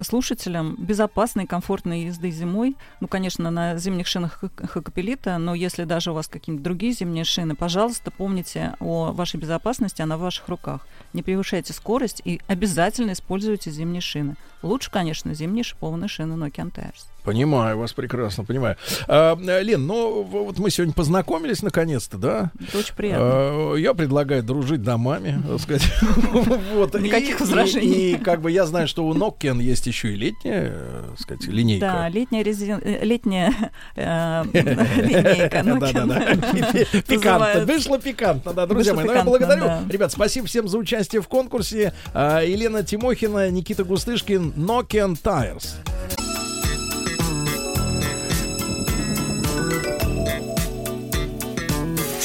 слушателям 0.02 0.76
безопасной, 0.78 1.46
комфортной 1.48 2.02
езды 2.02 2.30
зимой. 2.32 2.76
Ну, 3.00 3.08
конечно, 3.08 3.52
на 3.52 3.78
зимних 3.78 4.08
шинах 4.08 4.40
Хак- 4.42 4.68
Хакапелита, 4.68 5.38
но 5.38 5.56
если 5.56 5.86
даже 5.86 6.12
у 6.12 6.14
вас 6.14 6.28
какие-нибудь 6.28 6.64
другие 6.64 6.94
зимние 6.94 7.24
шины, 7.24 7.56
пожалуйста, 7.56 8.12
помните 8.12 8.76
о 8.80 9.12
вашей 9.12 9.40
безопасности, 9.40 10.02
она 10.02 10.18
в 10.18 10.22
ваших 10.22 10.48
руках. 10.50 10.88
Не 11.14 11.24
превышайте 11.24 11.74
скорость 11.74 12.22
и 12.26 12.42
обязательно 12.48 13.14
используйте 13.14 13.72
зимние 13.72 14.02
шины. 14.02 14.36
Лучше, 14.62 14.92
конечно, 14.92 15.34
зимние 15.34 15.64
шипованные 15.64 16.08
шины 16.08 16.34
Nokian 16.34 16.72
Tires. 16.94 17.08
Понимаю 17.24 17.78
вас 17.78 17.94
прекрасно, 17.94 18.44
понимаю. 18.44 18.76
А, 19.08 19.38
Лен, 19.62 19.88
ну 19.88 20.24
вот 20.24 20.60
мы 20.60 20.70
сегодня 20.70 20.94
познакомились 20.94 21.64
наконец-то, 21.64 22.18
да? 22.18 22.52
Это 22.68 22.80
очень 22.80 22.94
приятно. 22.96 23.26
А, 23.26 23.76
Я 23.76 23.94
предлагаю 23.94 24.44
дружить 24.44 24.82
домами, 24.84 25.42
так 25.48 25.62
сказать. 25.62 25.90
Вот. 26.74 27.00
Никаких 27.00 27.38
И- 27.38 27.40
возражений. 27.40 27.88
И, 27.88 28.16
и 28.16 28.18
как 28.18 28.42
бы 28.42 28.52
я 28.52 28.66
знаю, 28.66 28.90
что 28.90 29.06
у 29.06 29.14
Nokia 29.14 29.58
есть 29.62 29.88
еще 29.88 30.12
и 30.12 30.18
летняя, 30.18 30.74
так 31.12 31.20
сказать, 31.22 31.46
линейка. 31.48 31.86
Да, 31.86 32.10
летняя, 32.10 32.44
резин... 32.44 32.82
э, 32.84 33.06
летняя 33.06 33.54
э, 33.96 34.44
линейка. 34.54 35.60
Nokian 35.60 37.04
Пикантно. 37.08 37.66
Вышло 37.66 38.00
пикантно, 38.00 38.52
да, 38.54 38.66
друзья 38.66 38.94
мои. 38.94 39.06
Ну, 39.06 39.14
я 39.14 39.24
благодарю. 39.24 39.64
да. 39.64 39.82
Ребят, 39.90 40.12
спасибо 40.12 40.48
всем 40.48 40.68
за 40.68 40.78
участие 40.78 41.22
в 41.22 41.30
конкурсе. 41.30 41.94
А, 42.14 42.42
Елена 42.42 42.84
Тимохина, 42.84 43.50
Никита 43.50 43.86
Густышкин, 43.86 44.52
Nokian 44.58 45.16
Tires. 45.22 45.76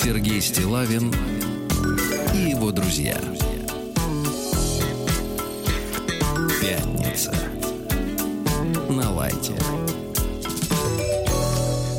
Сергей 0.00 0.40
Стилавин 0.40 1.12
и 2.32 2.50
его 2.50 2.70
друзья. 2.70 3.16
Пятница. 6.60 7.34
На 8.88 9.10
лайте. 9.10 9.54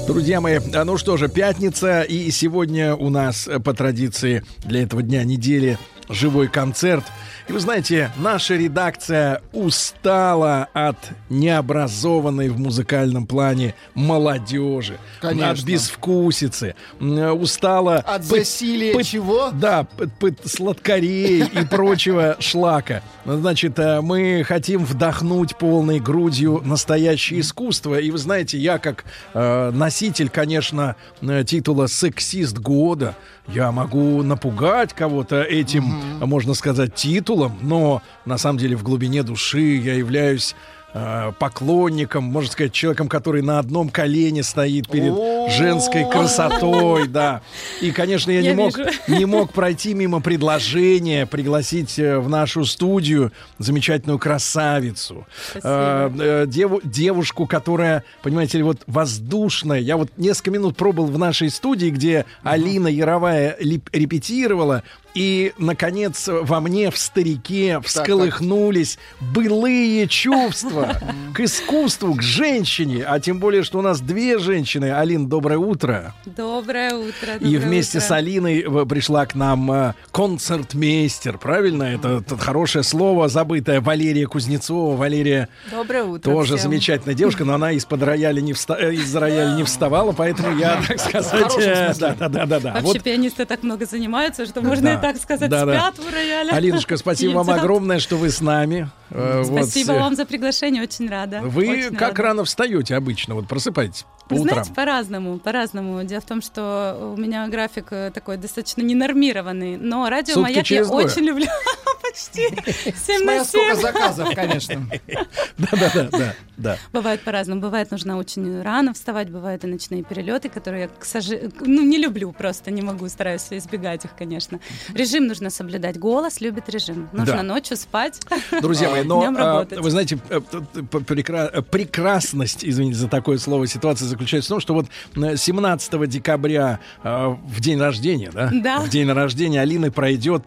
Друзья 0.08 0.40
мои, 0.40 0.60
а 0.74 0.86
ну 0.86 0.98
что 0.98 1.18
же, 1.18 1.28
пятница, 1.28 2.02
и 2.04 2.32
сегодня 2.32 2.96
у 2.96 3.10
нас 3.10 3.50
э, 3.50 3.60
по 3.60 3.74
традиции 3.74 4.44
для 4.64 4.84
этого 4.84 5.04
дня 5.04 5.26
недели 5.26 5.78
живой 6.10 6.48
концерт. 6.48 7.04
И 7.48 7.52
вы 7.52 7.60
знаете, 7.60 8.12
наша 8.18 8.56
редакция 8.56 9.42
устала 9.54 10.68
от 10.74 10.98
необразованной 11.30 12.50
в 12.50 12.60
музыкальном 12.60 13.26
плане 13.26 13.74
молодежи, 13.96 14.98
Конечно. 15.20 15.50
от 15.52 15.64
безвкусицы, 15.64 16.76
устала 17.00 17.98
От 17.98 18.22
пы- 18.22 18.40
засилия 18.40 18.94
пы- 18.96 19.04
чего? 19.04 19.50
Да, 19.52 19.84
п- 19.84 20.08
п- 20.20 20.36
сладкорей 20.48 21.44
и 21.44 21.66
прочего 21.66 22.36
шлака. 22.40 23.02
Значит, 23.26 23.78
э, 23.80 24.02
мы 24.02 24.44
хотим 24.48 24.86
вдохнуть 24.86 25.56
полной 25.58 26.00
грудью 26.00 26.62
настоящее 26.64 27.42
искусство. 27.42 28.00
И 28.00 28.12
вы 28.12 28.18
знаете, 28.18 28.58
я 28.58 28.78
как 28.78 29.06
э, 29.34 29.72
носитель, 29.72 30.30
конечно, 30.30 30.96
э, 31.22 31.44
титула 31.44 31.88
«Сексист 31.88 32.58
года», 32.60 33.16
я 33.48 33.72
могу 33.72 34.22
напугать 34.22 34.94
кого-то 34.94 35.42
этим, 35.42 35.99
можно 36.22 36.54
сказать, 36.54 36.96
титулом, 36.96 37.58
но 37.62 38.02
на 38.26 38.38
самом 38.38 38.60
деле 38.60 38.76
в 38.76 38.84
глубине 38.84 39.24
души 39.24 39.78
я 39.78 39.94
являюсь 39.96 40.56
э, 40.94 41.32
поклонником, 41.40 42.24
можно 42.24 42.52
сказать, 42.52 42.74
человеком, 42.74 43.08
который 43.10 43.42
на 43.42 43.60
одном 43.60 43.90
колене 43.90 44.44
стоит 44.44 44.88
перед 44.90 45.14
женской 45.52 46.10
красотой, 46.10 47.08
да. 47.08 47.42
И, 47.82 47.92
конечно, 47.92 48.32
я, 48.32 48.40
Я 48.42 48.52
не 48.52 48.56
мог, 48.56 48.78
вижу. 48.78 48.90
не 49.08 49.26
мог 49.26 49.52
пройти 49.54 49.94
мимо 49.94 50.20
предложения 50.20 51.26
пригласить 51.26 51.98
э, 52.00 52.18
в 52.20 52.28
нашу 52.30 52.66
студию 52.66 53.32
замечательную 53.60 54.18
красавицу, 54.20 55.26
э, 55.56 55.62
э, 55.64 56.46
деву- 56.48 56.82
девушку, 56.84 57.46
которая, 57.46 58.04
понимаете 58.24 58.58
ли, 58.58 58.64
вот 58.64 58.82
воздушная. 58.88 59.80
Я 59.80 59.96
вот 59.98 60.10
несколько 60.18 60.52
минут 60.52 60.76
пробыл 60.76 61.06
в 61.06 61.18
нашей 61.18 61.50
студии, 61.52 61.90
где 61.90 62.26
Алина 62.44 62.88
Яровая 62.88 63.56
репетировала, 63.60 64.84
и, 65.14 65.54
наконец, 65.58 66.28
во 66.28 66.60
мне, 66.60 66.92
в 66.92 66.98
старике, 66.98 67.80
всколыхнулись 67.84 68.98
былые 69.20 70.08
чувства 70.08 71.00
к 71.34 71.40
искусству, 71.40 72.14
к 72.16 72.22
женщине, 72.22 73.04
а 73.08 73.20
тем 73.20 73.40
более, 73.40 73.64
что 73.64 73.80
у 73.80 73.82
нас 73.82 74.02
две 74.02 74.38
женщины. 74.40 74.92
Алин, 74.94 75.28
доброе 75.28 75.58
утро. 75.58 76.14
Доброе 76.26 76.94
утро. 76.96 77.36
И 77.36 77.40
доброе 77.40 77.60
вместе 77.60 77.98
утро. 77.98 78.08
с 78.08 78.12
Алиной 78.12 78.60
э, 78.62 78.86
пришла 78.86 79.26
к 79.26 79.36
нам 79.36 79.72
э, 79.72 79.94
концертмейстер, 80.12 81.38
правильно? 81.38 81.84
Это, 81.84 82.22
это 82.26 82.38
хорошее 82.38 82.84
слово, 82.84 83.28
забытое. 83.30 83.82
Валерия 83.82 84.28
Кузнецова. 84.28 84.96
Валерия 84.96 85.50
Доброе 85.72 86.04
утро. 86.04 86.32
тоже 86.32 86.58
всем. 86.58 86.72
замечательная 86.72 87.16
девушка, 87.16 87.46
но 87.46 87.54
она 87.56 87.72
из-под 87.74 88.04
рояля 88.04 88.42
не 88.42 88.54
вста- 88.54 88.78
э, 88.80 88.94
из 88.94 89.16
рояля 89.16 89.56
не 89.56 89.64
вставала, 89.64 90.12
поэтому 90.12 90.58
я, 90.58 90.82
так 90.88 91.00
сказать... 91.00 91.52
смысле. 91.52 92.16
Да, 92.20 92.30
да, 92.30 92.46
да, 92.46 92.60
да. 92.60 92.72
Вообще 92.74 92.82
Вот 92.86 93.04
пианисты 93.04 93.46
так 93.46 93.64
много 93.64 93.86
занимаются, 93.86 94.46
что 94.46 94.62
можно 94.62 94.96
Да. 94.96 94.99
Так 95.02 95.18
сказать, 95.18 95.50
Да, 95.50 95.66
да. 95.66 95.92
спят 95.92 96.00
в 96.06 96.14
рояле. 96.14 96.52
Алинушка, 96.52 96.98
спасибо 96.98 97.32
вам 97.44 97.50
огромное, 97.50 98.00
что 98.00 98.16
вы 98.18 98.30
с 98.30 98.42
нами. 98.42 98.90
Э, 99.10 99.42
вот, 99.44 99.64
Спасибо 99.70 99.94
вам 99.94 100.16
за 100.16 100.26
приглашение, 100.26 100.84
очень 100.84 101.10
рада. 101.10 101.42
Вы 101.42 101.70
очень 101.70 101.96
как 101.96 102.10
рада. 102.20 102.24
рано 102.24 102.44
встаете 102.46 102.96
обычно? 102.96 103.36
Вот 103.36 103.48
просыпаетесь 103.48 104.06
по 104.28 104.36
Вы 104.36 104.42
утрам. 104.42 104.54
знаете, 104.56 104.74
по-разному, 104.74 105.40
по-разному. 105.40 106.04
Дело 106.04 106.22
в 106.22 106.26
том, 106.26 106.42
что 106.42 107.14
у 107.18 107.20
меня 107.20 107.48
график 107.48 107.88
э, 107.92 108.12
такой 108.14 108.38
достаточно 108.38 108.82
ненормированный, 108.82 109.78
но 109.78 110.08
радио 110.10 110.40
«Маяк» 110.40 110.68
я 110.68 110.84
очень 110.84 111.24
люблю. 111.24 111.48
Почти 112.10 112.48
7 113.06 113.26
на 113.26 113.44
Смотря 113.44 113.46
сколько 113.46 113.76
7. 113.76 113.82
заказов, 113.82 114.36
конечно. 114.36 114.90
Да-да-да, 115.58 116.10
да, 116.12 116.36
да. 116.58 116.78
Бывает 116.94 117.22
по-разному. 117.22 117.62
Бывает 117.62 117.92
нужно 117.92 118.18
очень 118.18 118.62
рано 118.62 118.94
вставать, 118.94 119.30
бывают 119.30 119.64
и 119.64 119.68
ночные 119.68 120.04
перелеты, 120.04 120.50
которые 120.50 120.84
я, 120.84 120.88
к 120.88 121.06
сожалению, 121.06 121.52
ну, 121.62 121.84
не 121.84 121.98
люблю 121.98 122.32
просто, 122.32 122.72
не 122.72 122.82
могу, 122.82 123.08
стараюсь 123.10 123.46
избегать 123.52 124.06
их, 124.06 124.12
конечно. 124.18 124.60
Режим 124.94 125.28
нужно 125.28 125.50
соблюдать. 125.50 125.98
Голос 126.00 126.42
любит 126.42 126.70
режим. 126.70 127.10
Нужно 127.12 127.38
Да. 127.38 127.44
ночью 127.44 127.78
спать, 127.78 128.20
Друзья 128.62 128.90
мои, 128.90 129.04
но 129.04 129.22
днем 129.22 129.36
а, 129.40 129.66
вы 129.70 129.92
знаете, 129.92 130.18
э, 130.30 130.38
прекра- 130.40 131.50
э, 131.54 131.62
прекрасность, 131.62 132.64
извините 132.66 132.98
за 132.98 133.08
такое 133.08 133.38
слово, 133.38 133.68
ситуация 133.68 134.08
заключается 134.08 134.48
в 134.50 134.54
том, 134.54 134.60
что 134.60 134.74
вот 134.74 134.88
э, 135.16 135.38
17 135.38 136.08
декабря 136.08 136.80
э, 137.04 137.28
в 137.44 137.60
день 137.60 137.80
рождения, 137.80 138.32
да? 138.32 138.50
Да. 138.54 138.80
В 138.80 138.90
день 138.90 139.12
рождения 139.12 139.62
Алины 139.62 139.92
пройдет, 139.92 140.44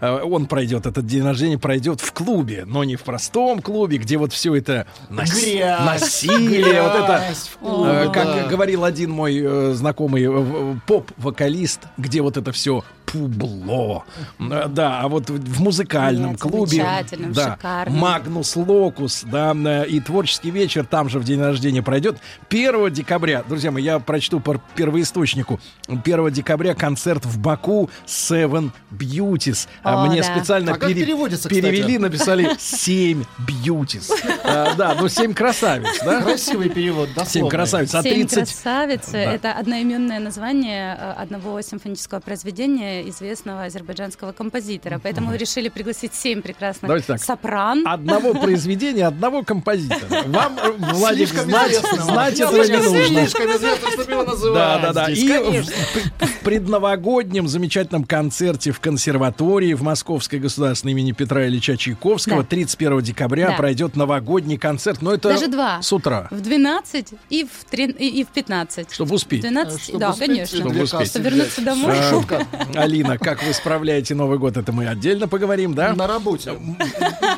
он 0.00 0.46
пройдет, 0.46 0.81
этот 0.86 1.06
день 1.06 1.22
рождения 1.24 1.58
пройдет 1.58 2.00
в 2.00 2.12
клубе, 2.12 2.64
но 2.66 2.84
не 2.84 2.96
в 2.96 3.02
простом 3.02 3.60
клубе, 3.60 3.98
где 3.98 4.16
вот 4.16 4.32
все 4.32 4.54
это 4.54 4.86
нас- 5.10 5.30
Грязь, 5.32 5.80
насилие, 5.84 6.82
вот 6.82 6.94
это, 6.94 7.24
грязь 7.26 7.50
э, 7.62 8.10
как 8.12 8.48
говорил 8.48 8.84
один 8.84 9.10
мой 9.10 9.40
э, 9.42 9.72
знакомый 9.74 10.22
э, 10.24 10.30
в- 10.30 10.80
поп-вокалист, 10.86 11.80
где 11.96 12.22
вот 12.22 12.36
это 12.36 12.52
все 12.52 12.84
публо. 13.12 14.04
Э, 14.38 14.68
Да, 14.68 15.00
а 15.00 15.08
вот 15.08 15.28
в 15.30 15.60
музыкальном 15.60 16.32
Нет, 16.32 16.40
клубе. 16.40 16.66
замечательном, 16.78 17.32
Да, 17.32 17.52
шикарном. 17.54 17.98
Магнус 17.98 18.56
Локус, 18.56 19.24
да, 19.30 19.52
э, 19.54 19.86
и 19.86 20.00
творческий 20.00 20.50
вечер 20.50 20.84
там 20.86 21.08
же 21.08 21.18
в 21.18 21.24
день 21.24 21.40
рождения 21.40 21.82
пройдет. 21.82 22.18
1 22.48 22.90
декабря, 22.90 23.42
друзья 23.48 23.70
мои, 23.70 23.82
я 23.82 23.98
прочту 23.98 24.40
по 24.40 24.60
первоисточнику. 24.74 25.60
1 25.88 26.30
декабря 26.30 26.74
концерт 26.74 27.24
в 27.26 27.38
Баку 27.38 27.90
Seven 28.06 28.70
Beauties. 28.90 29.68
А 29.82 30.04
О, 30.04 30.06
Мне 30.06 30.22
да. 30.22 30.34
специально 30.36 30.72
А 30.72 30.78
как 30.78 30.88
пере- 30.88 31.04
кстати? 31.28 31.54
перевели, 31.60 31.98
написали 31.98 32.50
7 32.58 33.24
Beauties. 33.46 34.10
А, 34.44 34.74
Да, 34.74 34.94
ну 34.98 35.08
7 35.08 35.34
красавиц, 35.34 36.00
да? 36.04 36.22
Красивый 36.22 36.68
перевод, 36.68 37.08
дословно. 37.14 37.30
7 37.30 37.48
красавиц, 37.48 37.94
а 37.94 38.02
«Семь 38.02 38.14
30... 38.26 38.34
красавиц»— 38.48 39.08
Да. 39.12 39.18
это 39.18 39.52
одноименное 39.52 40.18
название 40.20 40.96
э, 40.98 41.12
одного 41.12 41.60
симфонического 41.62 42.20
произведения 42.20 43.01
известного 43.08 43.64
азербайджанского 43.64 44.32
композитора. 44.32 45.00
Поэтому 45.02 45.34
решили 45.34 45.68
пригласить 45.68 46.14
семь 46.14 46.42
прекрасных 46.42 46.88
Давайте 46.88 47.06
так. 47.06 47.22
сопран. 47.22 47.86
Одного 47.86 48.34
произведения, 48.40 49.06
одного 49.06 49.42
композитора. 49.42 50.22
Вам, 50.26 50.58
э, 50.58 50.72
Владик, 50.94 51.28
знать, 51.28 51.74
знать 52.00 52.40
этого 52.40 52.62
не 52.62 52.76
нужно. 52.76 53.06
слишком 53.06 53.46
известно, 53.56 53.90
чтобы 53.90 54.12
его 54.12 54.24
Да, 54.24 54.30
называть 54.30 54.82
да, 54.82 54.92
да. 54.92 55.10
И 55.10 55.60
в, 55.62 56.44
предновогоднем 56.44 57.48
замечательном 57.48 58.04
концерте 58.04 58.72
в 58.72 58.80
консерватории 58.80 59.74
в 59.74 59.82
Московской 59.82 60.38
государственной 60.38 60.92
имени 60.92 61.12
Петра 61.12 61.46
Ильича 61.46 61.76
Чайковского 61.76 62.42
Да. 62.42 62.48
31 62.48 63.00
декабря 63.00 63.52
пройдет 63.52 63.96
новогодний 63.96 64.58
концерт. 64.58 65.02
Но 65.02 65.14
это 65.14 65.28
Даже 65.30 65.48
два. 65.48 65.80
с 65.82 65.92
утра. 65.92 66.28
В 66.30 66.40
12 66.40 67.14
и 67.30 67.44
в, 67.44 67.64
три- 67.70 67.90
и, 67.90 68.20
и 68.20 68.24
в 68.24 68.28
15. 68.28 68.92
Чтобы 68.92 69.14
успеть. 69.14 69.40
В 69.40 69.42
12, 69.42 69.82
Чтобы 69.82 69.98
да, 69.98 70.10
успеть, 70.10 70.28
конечно. 70.28 70.58
Чтобы 70.58 70.82
успеть. 70.82 71.08
Чтобы 71.10 71.24
вернуться 71.30 71.60
домой. 71.62 71.96
Шутка. 72.10 72.46
Алина, 72.92 73.16
как 73.16 73.42
вы 73.42 73.54
справляете 73.54 74.14
Новый 74.14 74.38
год, 74.38 74.58
это 74.58 74.70
мы 74.70 74.86
отдельно 74.86 75.26
поговорим, 75.26 75.72
да? 75.72 75.94
На 75.94 76.06
работе. 76.06 76.52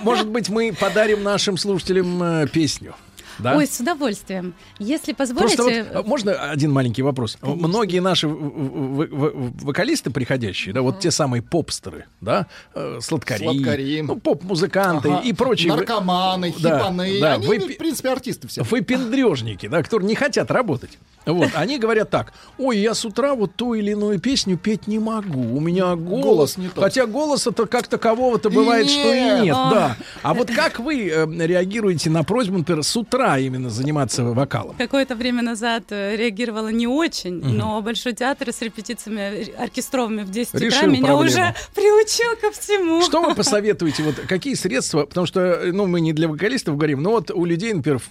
Может 0.02 0.28
быть, 0.28 0.48
мы 0.48 0.72
подарим 0.72 1.22
нашим 1.22 1.56
слушателям 1.56 2.20
э, 2.22 2.48
песню. 2.48 2.94
Да? 3.38 3.56
Ой, 3.56 3.66
с 3.66 3.80
удовольствием. 3.80 4.54
Если 4.78 5.12
позволите... 5.12 5.56
Просто 5.56 5.86
вот, 5.94 6.04
э, 6.04 6.08
можно 6.08 6.32
один 6.50 6.72
маленький 6.72 7.02
вопрос? 7.02 7.36
Многие 7.42 8.00
наши 8.00 8.28
вокалисты 8.28 10.10
приходящие, 10.10 10.74
да, 10.74 10.82
вот 10.82 11.00
те 11.00 11.10
самые 11.10 11.42
попстеры, 11.42 12.06
да, 12.20 12.46
э, 12.74 12.98
сладкари, 13.00 13.44
Сладкари. 13.44 14.00
ну, 14.02 14.16
поп-музыканты 14.16 15.10
Ага. 15.10 15.22
и 15.22 15.32
прочие. 15.32 15.72
Наркоманы, 15.74 16.54
Да, 16.58 16.78
хипаны. 16.78 17.20
да, 17.20 17.34
Они, 17.34 17.46
вы- 17.46 17.58
в 17.58 17.76
принципе, 17.76 18.10
артисты 18.10 18.48
все. 18.48 18.62
Выпендрежники, 18.62 19.68
да, 19.68 19.82
которые 19.82 20.08
не 20.08 20.14
хотят 20.14 20.50
работать. 20.50 20.98
Вот, 21.26 21.50
они 21.54 21.78
говорят 21.78 22.10
так: 22.10 22.32
ой, 22.58 22.78
я 22.78 22.92
с 22.94 23.04
утра 23.04 23.34
вот 23.34 23.54
ту 23.54 23.74
или 23.74 23.92
иную 23.92 24.20
песню 24.20 24.58
петь 24.58 24.86
не 24.86 24.98
могу. 24.98 25.56
У 25.56 25.60
меня 25.60 25.94
голос. 25.96 26.24
Голос 26.24 26.56
не 26.58 26.68
тот. 26.68 26.84
хотя 26.84 27.06
голоса-то 27.06 27.66
как 27.66 27.86
такового-то 27.88 28.50
бывает, 28.50 28.88
что 28.90 29.12
и 29.14 29.20
Нет. 29.20 29.42
нет. 29.44 29.54
А. 29.56 29.70
Да. 29.70 29.96
А 30.22 30.34
вот 30.34 30.50
как 30.50 30.78
вы 30.80 31.08
э, 31.08 31.26
реагируете 31.46 32.10
на 32.10 32.24
просьбу, 32.24 32.58
например, 32.58 32.82
с 32.82 32.94
утра 32.96 33.23
именно 33.38 33.70
заниматься 33.70 34.22
вокалом? 34.24 34.76
Какое-то 34.76 35.14
время 35.16 35.42
назад 35.42 35.84
э, 35.90 36.16
реагировала 36.16 36.68
не 36.68 36.86
очень, 36.86 37.42
но 37.42 37.80
Большой 37.82 38.12
театр 38.14 38.52
с 38.52 38.60
репетициями 38.62 39.20
э, 39.20 39.52
оркестровыми 39.62 40.22
в 40.22 40.30
10 40.30 40.54
утра 40.54 40.66
Решил 40.66 40.86
меня 40.88 41.06
проблему. 41.06 41.20
уже 41.20 41.54
приучил 41.74 42.36
ко 42.40 42.50
всему. 42.50 43.02
Что 43.02 43.20
вы 43.22 43.34
посоветуете, 43.34 44.02
вот 44.02 44.16
какие 44.28 44.54
средства, 44.54 45.04
потому 45.06 45.26
что, 45.26 45.40
э, 45.40 45.72
ну, 45.72 45.86
мы 45.86 46.00
не 46.00 46.12
для 46.12 46.28
вокалистов 46.28 46.76
говорим, 46.76 47.02
но 47.02 47.10
вот 47.10 47.30
у 47.30 47.44
людей, 47.44 47.72
например, 47.72 47.98
в, 47.98 48.08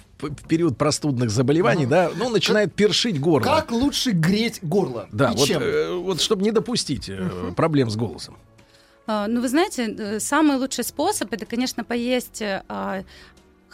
период 0.48 0.77
простудных 0.77 1.30
заболеваний, 1.30 1.85
да, 1.85 2.10
ну, 2.15 2.30
начинает 2.30 2.73
першить 2.73 3.19
горло. 3.19 3.44
Как 3.45 3.72
лучше 3.72 4.11
греть 4.11 4.60
горло? 4.61 5.07
Да, 5.11 5.31
И 5.31 5.38
вот, 5.38 5.48
чем? 5.48 5.61
э, 5.61 5.95
вот 5.95 6.22
чтобы 6.22 6.44
не 6.44 6.52
допустить 6.52 7.10
э, 7.10 7.52
проблем 7.56 7.90
с 7.90 7.95
голосом. 7.95 8.38
А, 9.06 9.27
Ну, 9.27 9.41
вы 9.41 9.49
знаете, 9.49 10.19
самый 10.22 10.57
лучший 10.57 10.85
способ 10.85 11.34
это, 11.34 11.45
конечно, 11.45 11.84
поесть 11.84 12.41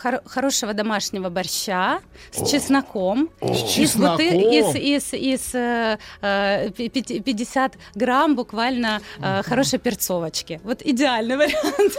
хор- 0.01 0.21
хорошего 0.25 0.73
домашнего 0.73 1.29
борща 1.29 1.99
с 2.31 2.41
О. 2.41 2.45
чесноком. 2.45 3.29
О. 3.41 3.53
С 3.53 3.63
Из, 3.63 3.71
чесноком. 3.71 4.19
из, 4.25 4.75
из, 4.75 5.13
из, 5.13 5.55
э, 5.55 5.97
э, 6.21 6.69
пи- 6.71 6.89
пяти- 6.89 7.19
50 7.19 7.73
грамм 7.95 8.35
буквально 8.35 9.01
э, 9.21 9.41
хорошей 9.43 9.79
перцовочки. 9.79 10.59
Вот 10.63 10.81
идеальный 10.85 11.37
вариант. 11.37 11.95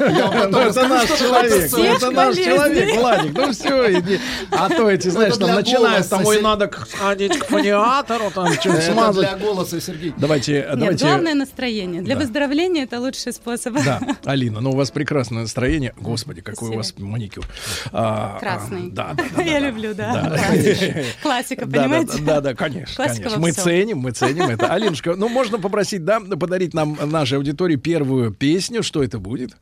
Ну, 0.51 0.59
это 0.59 0.89
наш 0.89 1.09
человек, 1.19 1.71
ну, 1.73 1.85
это 1.85 2.11
наш 2.11 2.37
человек, 2.37 2.97
Владик, 2.97 3.33
ну 3.35 3.53
все, 3.53 3.99
иди. 3.99 4.19
А 4.51 4.69
то 4.69 4.91
эти, 4.91 5.09
знаешь, 5.09 5.37
там 5.37 5.55
начинают, 5.55 6.09
там, 6.09 6.25
ой, 6.25 6.41
надо 6.41 6.67
к- 6.67 6.87
сходить 6.87 7.37
к 7.39 7.45
фониатору, 7.47 8.31
там 8.35 8.53
что-то 8.55 8.79
Это 8.79 8.93
смазать. 8.93 9.29
для 9.29 9.47
голоса, 9.47 9.81
Сергей. 9.81 10.13
Давайте, 10.17 10.69
давайте. 10.75 11.05
главное 11.05 11.35
настроение. 11.35 12.03
Для 12.03 12.17
выздоровления 12.17 12.85
это 12.85 13.01
лучший 13.01 13.33
способ. 13.33 13.75
Да, 13.85 14.01
Алина, 14.25 14.61
ну 14.61 14.71
у 14.71 14.77
вас 14.77 14.91
прекрасное 14.91 15.43
настроение. 15.43 15.95
Господи, 16.01 16.41
какой 16.41 16.71
у 16.71 16.77
вас 16.77 16.95
маникюр. 16.99 17.45
А, 17.93 18.39
Красный. 18.39 18.91
Да, 18.91 19.15
да, 19.15 19.25
да. 19.37 19.43
Я 19.43 19.59
люблю, 19.59 19.95
да. 19.95 20.31
Классика. 20.31 21.05
Классика, 21.23 21.67
Да, 21.67 21.71
да, 21.73 21.83
понимаете? 21.83 22.23
Да, 22.23 22.41
да, 22.41 22.55
конечно, 22.55 22.95
Классика 22.97 23.23
конечно. 23.31 23.41
Мы 23.41 23.53
ценим, 23.53 23.99
мы 23.99 24.11
ценим 24.13 24.45
это. 24.45 24.73
Алинушка, 24.73 25.15
ну 25.17 25.29
можно 25.29 25.59
попросить, 25.59 26.05
да, 26.05 26.21
подарить 26.21 26.75
нам 26.75 26.97
нашей 27.05 27.39
аудитории 27.39 27.77
первую 27.77 28.33
песню. 28.33 28.83
Что 28.83 29.03
это 29.03 29.19
будет? 29.19 29.57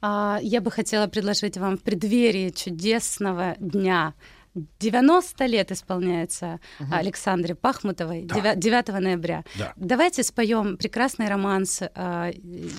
А, 0.00 0.38
Я 0.42 0.60
бы 0.60 0.70
хотела 0.70 1.06
предложить 1.06 1.56
вам 1.56 1.78
в 1.78 1.82
преддверии 1.82 2.50
чудесного 2.50 3.54
дня 3.60 4.14
90 4.54 5.46
лет 5.46 5.72
исполняется 5.72 6.60
Мгм. 6.78 6.92
Александре 6.94 7.54
Пахмутовой, 7.54 8.22
Да. 8.24 8.34
девя- 8.34 8.54
9 8.56 9.00
ноября. 9.00 9.44
Да. 9.58 9.72
Давайте 9.76 10.22
споем 10.22 10.76
прекрасный 10.76 11.28
романс 11.28 11.80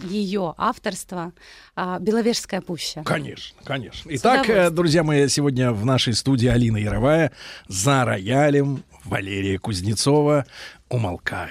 ее 0.03 0.53
авторства 0.57 1.33
а, 1.75 1.97
«Беловежская 1.99 2.61
пуща». 2.61 3.03
Конечно, 3.03 3.57
конечно. 3.63 4.09
Итак, 4.13 4.47
э, 4.49 4.69
друзья 4.69 5.03
мои, 5.03 5.27
сегодня 5.27 5.71
в 5.71 5.83
нашей 5.85 6.13
студии 6.13 6.47
Алина 6.47 6.77
Яровая 6.77 7.31
за 7.67 8.05
роялем 8.05 8.83
Валерия 9.03 9.57
Кузнецова 9.57 10.45
«Умолкаю». 10.89 11.49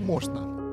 Можно. 0.00 0.65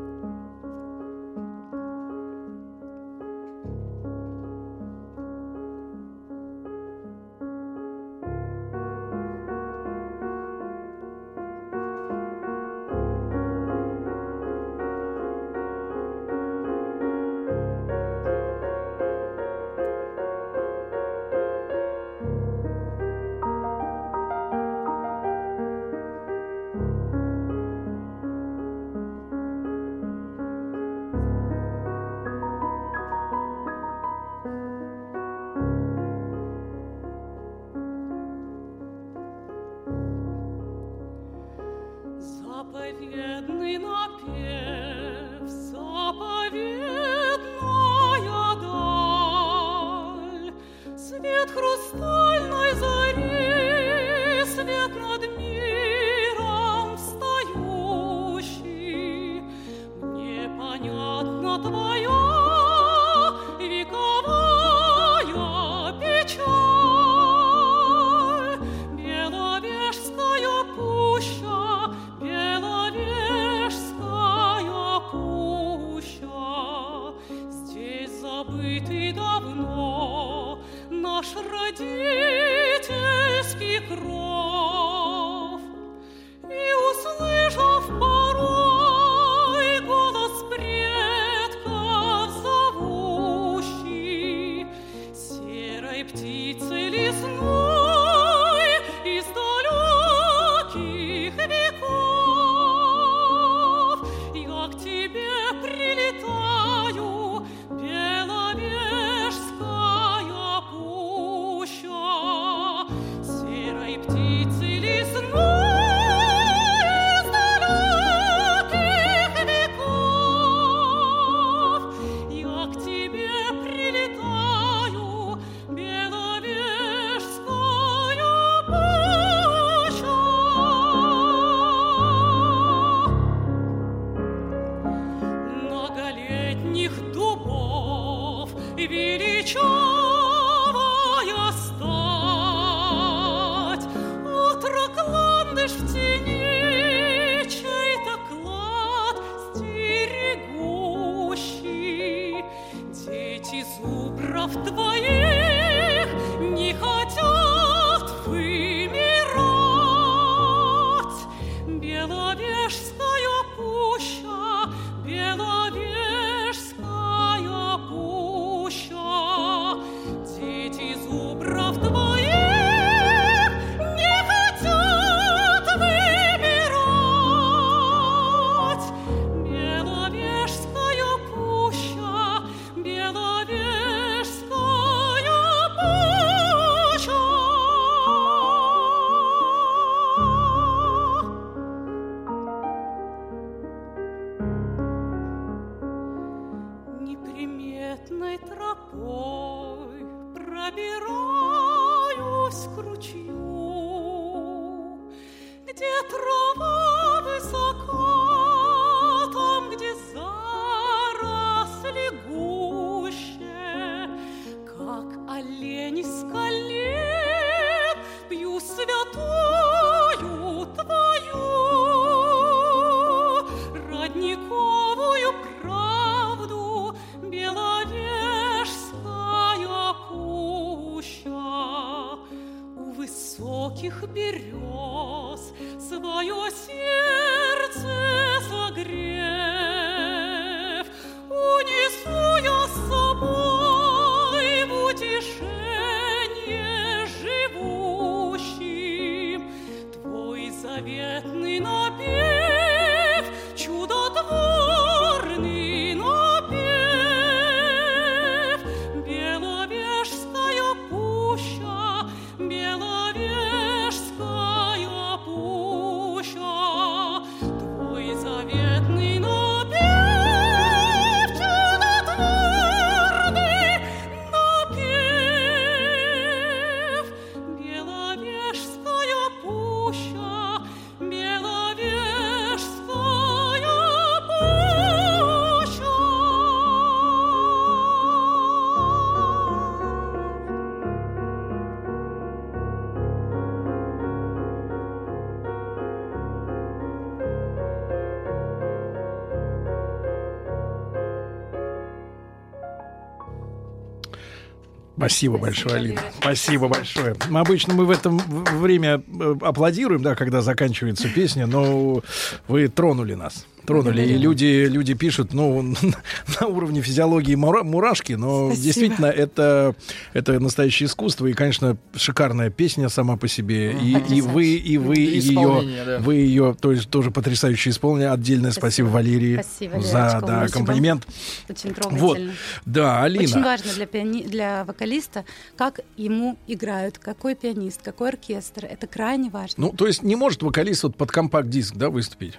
Спасибо 305.10 305.38
большое, 305.38 305.76
Алина. 305.76 306.02
Спасибо 306.20 306.68
большое. 306.68 307.16
Мы 307.30 307.40
обычно 307.40 307.74
мы 307.74 307.86
в 307.86 307.92
это 307.92 308.10
время 308.10 309.04
э, 309.20 309.36
аплодируем, 309.42 310.02
да, 310.02 310.16
когда 310.16 310.42
заканчивается 310.42 311.10
песня, 311.10 311.46
но 311.46 312.02
вы 312.48 312.68
тронули 312.70 313.14
нас. 313.14 313.46
Тронули. 313.66 314.02
И 314.04 314.18
люди, 314.18 314.66
люди 314.68 314.94
пишут, 314.94 315.34
ну, 315.34 315.62
на 316.42 316.48
уровне 316.48 316.82
физиологии 316.82 317.36
мура- 317.36 317.64
мурашки, 317.64 318.14
но 318.14 318.48
Спасибо. 318.48 318.64
действительно 318.66 319.06
это, 319.08 319.76
это 320.14 320.40
настоящее 320.40 320.88
искусство. 320.88 321.28
И, 321.28 321.34
конечно, 321.34 321.78
шикарная 321.96 322.50
песня 322.50 322.90
сама 322.90 323.16
по 323.18 323.28
себе. 323.28 323.72
И, 323.74 323.98
и 324.10 324.22
вы, 324.22 324.56
и 324.56 324.78
вы 324.78 324.96
И 324.96 325.20
ее, 325.20 325.84
да. 325.86 326.00
вы 326.00 326.16
ее 326.16 326.56
то 326.60 326.72
есть, 326.72 326.90
тоже 326.90 327.12
потрясающе 327.12 327.70
исполнили. 327.70 328.06
Отдельное 328.08 328.52
спасибо, 328.52 328.88
Валерии 328.88 329.40
Спасибо, 329.42 329.82
за 329.82 329.92
да, 329.94 330.20
спасибо. 330.48 330.48
комплимент. 330.58 331.08
Очень 331.50 331.74
Вот. 331.74 332.14
трогательно. 332.16 332.34
Да, 332.66 333.04
Алина. 333.04 333.24
Очень 333.24 333.44
важно 333.44 333.74
для, 333.74 333.86
пиани... 333.86 334.24
для 334.24 334.64
вокалиста, 334.66 335.26
как 335.56 335.80
ему 335.98 336.38
играют, 336.48 336.98
какой 336.98 337.36
пианист, 337.36 337.82
какой 337.82 338.10
оркестр. 338.10 338.66
Это 338.66 338.88
крайне 338.88 339.30
важно. 339.30 339.68
Ну, 339.68 339.72
то 339.72 339.88
есть 339.88 340.04
не 340.04 340.16
может 340.16 340.44
вокалист 340.44 340.84
вот 340.84 340.96
под 340.96 341.12
компакт-диск, 341.12 341.76
да, 341.76 341.90
выступить? 341.90 342.34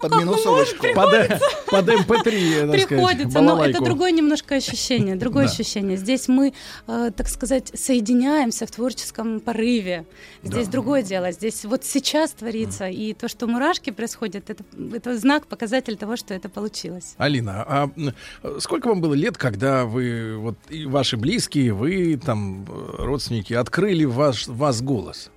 Под 0.00 0.16
минусовочку. 0.16 0.86
Под, 0.94 1.40
под 1.70 1.88
MP3, 1.88 2.70
так 2.70 2.80
сказать, 2.80 2.88
Приходится, 2.88 3.40
но 3.40 3.64
это 3.64 3.82
другое 3.82 4.12
немножко 4.12 4.56
ощущение, 4.56 5.16
другое 5.16 5.46
Да. 5.46 5.50
ощущение. 5.52 5.96
Здесь 5.96 6.28
мы, 6.28 6.52
э, 6.86 7.10
так 7.16 7.28
сказать, 7.28 7.70
соединяемся 7.74 8.66
в 8.66 8.70
творческом 8.70 9.40
порыве. 9.40 10.04
Здесь 10.42 10.66
Да. 10.66 10.72
другое 10.72 11.02
дело. 11.02 11.32
Здесь 11.32 11.64
вот 11.64 11.84
сейчас 11.84 12.32
творится, 12.32 12.88
и 12.88 13.12
то, 13.14 13.28
что 13.28 13.46
мурашки 13.46 13.90
происходят, 13.90 14.50
это, 14.50 14.64
это 14.94 15.16
знак, 15.18 15.46
показатель 15.46 15.96
того, 15.96 16.16
что 16.16 16.34
это 16.34 16.48
получилось. 16.48 17.14
Алина, 17.18 17.64
а 17.66 17.90
сколько 18.60 18.88
вам 18.88 19.00
было 19.00 19.14
лет, 19.14 19.36
когда 19.38 19.84
вы, 19.84 20.36
вот 20.38 20.56
и 20.68 20.86
ваши 20.86 21.16
близкие, 21.16 21.72
вы 21.72 22.20
там, 22.24 22.64
э, 22.68 23.02
родственники, 23.04 23.52
открыли 23.54 24.04
ваш, 24.04 24.46
вас 24.48 24.82
голос? 24.82 25.30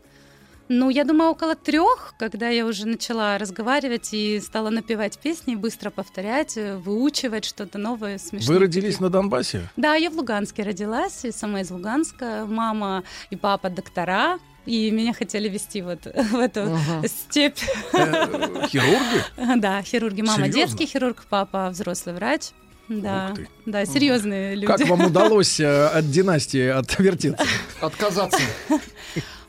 Ну, 0.71 0.91
я 0.91 1.03
думаю, 1.03 1.31
около 1.31 1.55
трех, 1.55 2.13
когда 2.19 2.49
я 2.49 2.63
уже 2.65 2.87
начала 2.87 3.39
разговаривать 3.39 4.09
и 4.13 4.39
стала 4.39 4.69
напевать 4.69 5.17
песни, 5.17 5.55
быстро 5.55 5.89
повторять, 5.89 6.57
э, 6.57 6.75
выучивать 6.77 7.43
что-то 7.45 7.79
новое, 7.79 8.19
смешное. 8.19 8.55
Вы 8.55 8.61
родились 8.65 8.99
на 8.99 9.09
Донбассе? 9.09 9.67
Да, 9.77 9.95
я 9.95 10.11
в 10.11 10.13
Луганске 10.15 10.61
родилась, 10.61 11.25
и 11.25 11.31
сама 11.31 11.61
из 11.61 11.71
Луганска. 11.71 12.45
Мама 12.47 13.03
и 13.31 13.35
папа 13.35 13.71
доктора, 13.71 14.37
и 14.67 14.91
меня 14.91 15.13
хотели 15.13 15.49
вести 15.49 15.81
вот 15.81 16.03
в 16.31 16.35
эту 16.37 16.61
Ага. 16.61 17.07
степь. 17.07 17.59
Э, 17.93 18.67
хирурги? 18.67 19.23
Да, 19.59 19.81
хирурги. 19.81 20.21
Мама 20.21 20.45
Серьезно? 20.45 20.61
детский 20.61 20.85
хирург, 20.85 21.25
папа 21.31 21.69
взрослый 21.71 22.13
врач. 22.13 22.51
Да, 22.87 23.33
да, 23.65 23.85
серьезные 23.85 24.53
люди. 24.53 24.67
Как 24.67 24.81
вам 24.87 25.05
удалось 25.05 25.59
э, 25.59 25.87
от 25.93 26.11
династии 26.11 26.67
отвертеться? 26.67 27.43
Отказаться. 27.81 28.39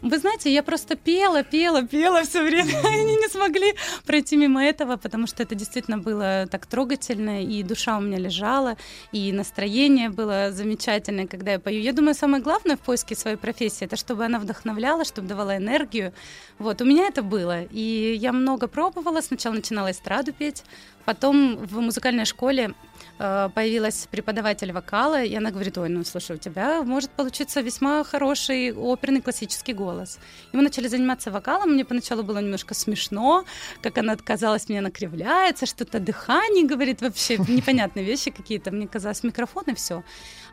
Вы 0.03 0.19
знаете, 0.19 0.53
я 0.53 0.63
просто 0.63 0.97
пела, 0.97 1.43
пела, 1.43 1.83
пела 1.83 2.23
все 2.23 2.43
время. 2.43 2.73
Они 2.85 3.17
не 3.17 3.29
смогли 3.29 3.75
пройти 4.07 4.37
мимо 4.37 4.65
этого, 4.65 4.97
потому 4.97 5.27
что 5.27 5.43
это 5.43 5.55
действительно 5.55 5.99
было 5.99 6.47
так 6.51 6.67
трогательно, 6.67 7.45
и 7.45 7.63
душа 7.63 7.99
у 7.99 8.01
меня 8.01 8.19
лежала, 8.19 8.77
и 9.13 9.33
настроение 9.33 10.09
было 10.09 10.53
замечательное, 10.53 11.27
когда 11.27 11.53
я 11.53 11.59
пою. 11.59 11.81
Я 11.81 11.93
думаю, 11.93 12.15
самое 12.15 12.43
главное 12.43 12.77
в 12.77 12.81
поиске 12.81 13.15
своей 13.15 13.37
профессии, 13.37 13.85
это 13.85 13.97
чтобы 13.97 14.25
она 14.25 14.39
вдохновляла, 14.39 15.05
чтобы 15.05 15.29
давала 15.29 15.57
энергию. 15.57 16.13
Вот, 16.59 16.81
у 16.81 16.85
меня 16.85 17.07
это 17.07 17.23
было. 17.23 17.63
И 17.65 18.17
я 18.21 18.33
много 18.33 18.69
пробовала. 18.69 19.21
Сначала 19.21 19.55
начинала 19.55 19.91
эстраду 19.91 20.33
петь, 20.33 20.65
потом 21.11 21.57
в 21.57 21.81
музыкальной 21.81 22.25
школе 22.25 22.71
э, 23.19 23.49
появилась 23.53 24.07
преподаватель 24.11 24.71
вокала, 24.73 25.25
и 25.25 25.35
она 25.35 25.51
говорит, 25.51 25.77
ой, 25.77 25.89
ну 25.89 26.05
слушай, 26.05 26.37
у 26.37 26.39
тебя 26.39 26.83
может 26.85 27.11
получиться 27.11 27.63
весьма 27.63 28.05
хороший 28.05 28.73
оперный 28.73 29.21
классический 29.21 29.73
голос. 29.73 30.21
И 30.53 30.57
мы 30.57 30.63
начали 30.63 30.89
заниматься 30.89 31.33
вокалом, 31.33 31.71
мне 31.71 31.85
поначалу 31.85 32.23
было 32.23 32.39
немножко 32.39 32.75
смешно, 32.75 33.45
как 33.83 33.99
она 33.99 34.15
казалось, 34.17 34.69
мне 34.69 34.81
накривляется, 34.81 35.67
что-то 35.67 35.99
дыхание 35.99 36.65
говорит, 36.65 37.03
вообще 37.03 37.39
непонятные 37.39 38.05
вещи 38.05 38.31
какие-то, 38.31 38.71
мне 38.71 38.87
казалось, 38.87 39.25
микрофон 39.25 39.65
и 39.67 39.75
все. 39.75 40.05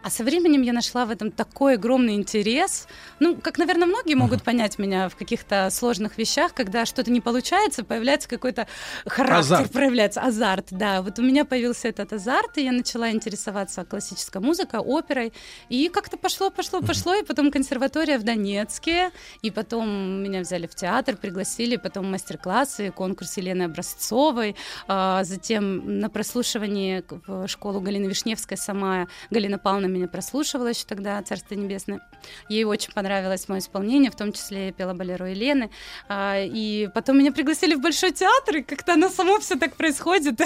А 0.03 0.09
со 0.09 0.23
временем 0.23 0.61
я 0.61 0.73
нашла 0.73 1.05
в 1.05 1.11
этом 1.11 1.31
такой 1.31 1.75
огромный 1.75 2.15
интерес. 2.15 2.87
Ну, 3.19 3.35
как, 3.35 3.57
наверное, 3.57 3.87
многие 3.87 4.15
могут 4.15 4.43
понять 4.43 4.79
меня 4.79 5.09
в 5.09 5.15
каких-то 5.15 5.69
сложных 5.71 6.17
вещах, 6.17 6.53
когда 6.53 6.85
что-то 6.85 7.11
не 7.11 7.21
получается, 7.21 7.83
появляется 7.83 8.29
какой-то 8.29 8.67
характер, 9.05 9.39
Азарт. 9.39 9.71
проявляется 9.71 10.21
азарт. 10.21 10.67
Да, 10.71 11.01
вот 11.01 11.19
у 11.19 11.21
меня 11.21 11.45
появился 11.45 11.87
этот 11.87 12.13
азарт, 12.13 12.57
и 12.57 12.63
я 12.63 12.71
начала 12.71 13.11
интересоваться 13.11 13.83
классической 13.85 14.41
музыкой, 14.41 14.79
оперой. 14.79 15.33
И 15.69 15.89
как-то 15.89 16.17
пошло, 16.17 16.49
пошло, 16.49 16.81
пошло, 16.81 17.15
и 17.15 17.23
потом 17.23 17.51
консерватория 17.51 18.19
в 18.19 18.23
Донецке, 18.23 19.11
и 19.41 19.51
потом 19.51 20.23
меня 20.23 20.41
взяли 20.41 20.67
в 20.67 20.75
театр, 20.75 21.17
пригласили, 21.17 21.75
потом 21.75 22.11
мастер-классы, 22.11 22.91
конкурс 22.91 23.37
Елены 23.37 23.63
Образцовой, 23.63 24.55
а, 24.87 25.23
затем 25.23 25.99
на 25.99 26.09
прослушивании 26.09 27.03
в 27.27 27.47
школу 27.47 27.81
Галины 27.81 28.07
Вишневской 28.07 28.57
сама 28.57 29.07
Галина 29.29 29.57
Павловна 29.57 29.86
меня 29.87 30.07
прослушивала 30.07 30.67
еще 30.67 30.85
тогда, 30.85 31.21
Царство 31.21 31.55
Небесное. 31.55 32.01
Ей 32.49 32.63
очень 32.63 32.93
понравилось 32.93 33.47
мое 33.47 33.59
исполнение, 33.59 34.11
в 34.11 34.15
том 34.15 34.33
числе 34.33 34.67
я 34.67 34.71
пела 34.71 34.93
балеру 34.93 35.25
Елены. 35.25 35.69
А, 36.07 36.39
И 36.39 36.87
потом 36.93 37.19
меня 37.19 37.31
пригласили 37.31 37.75
в 37.75 37.81
Большой 37.81 38.11
театр, 38.11 38.57
и 38.57 38.63
как-то 38.63 38.93
оно 38.93 39.09
само 39.09 39.39
все 39.39 39.55
так 39.55 39.75
происходит. 39.75 40.39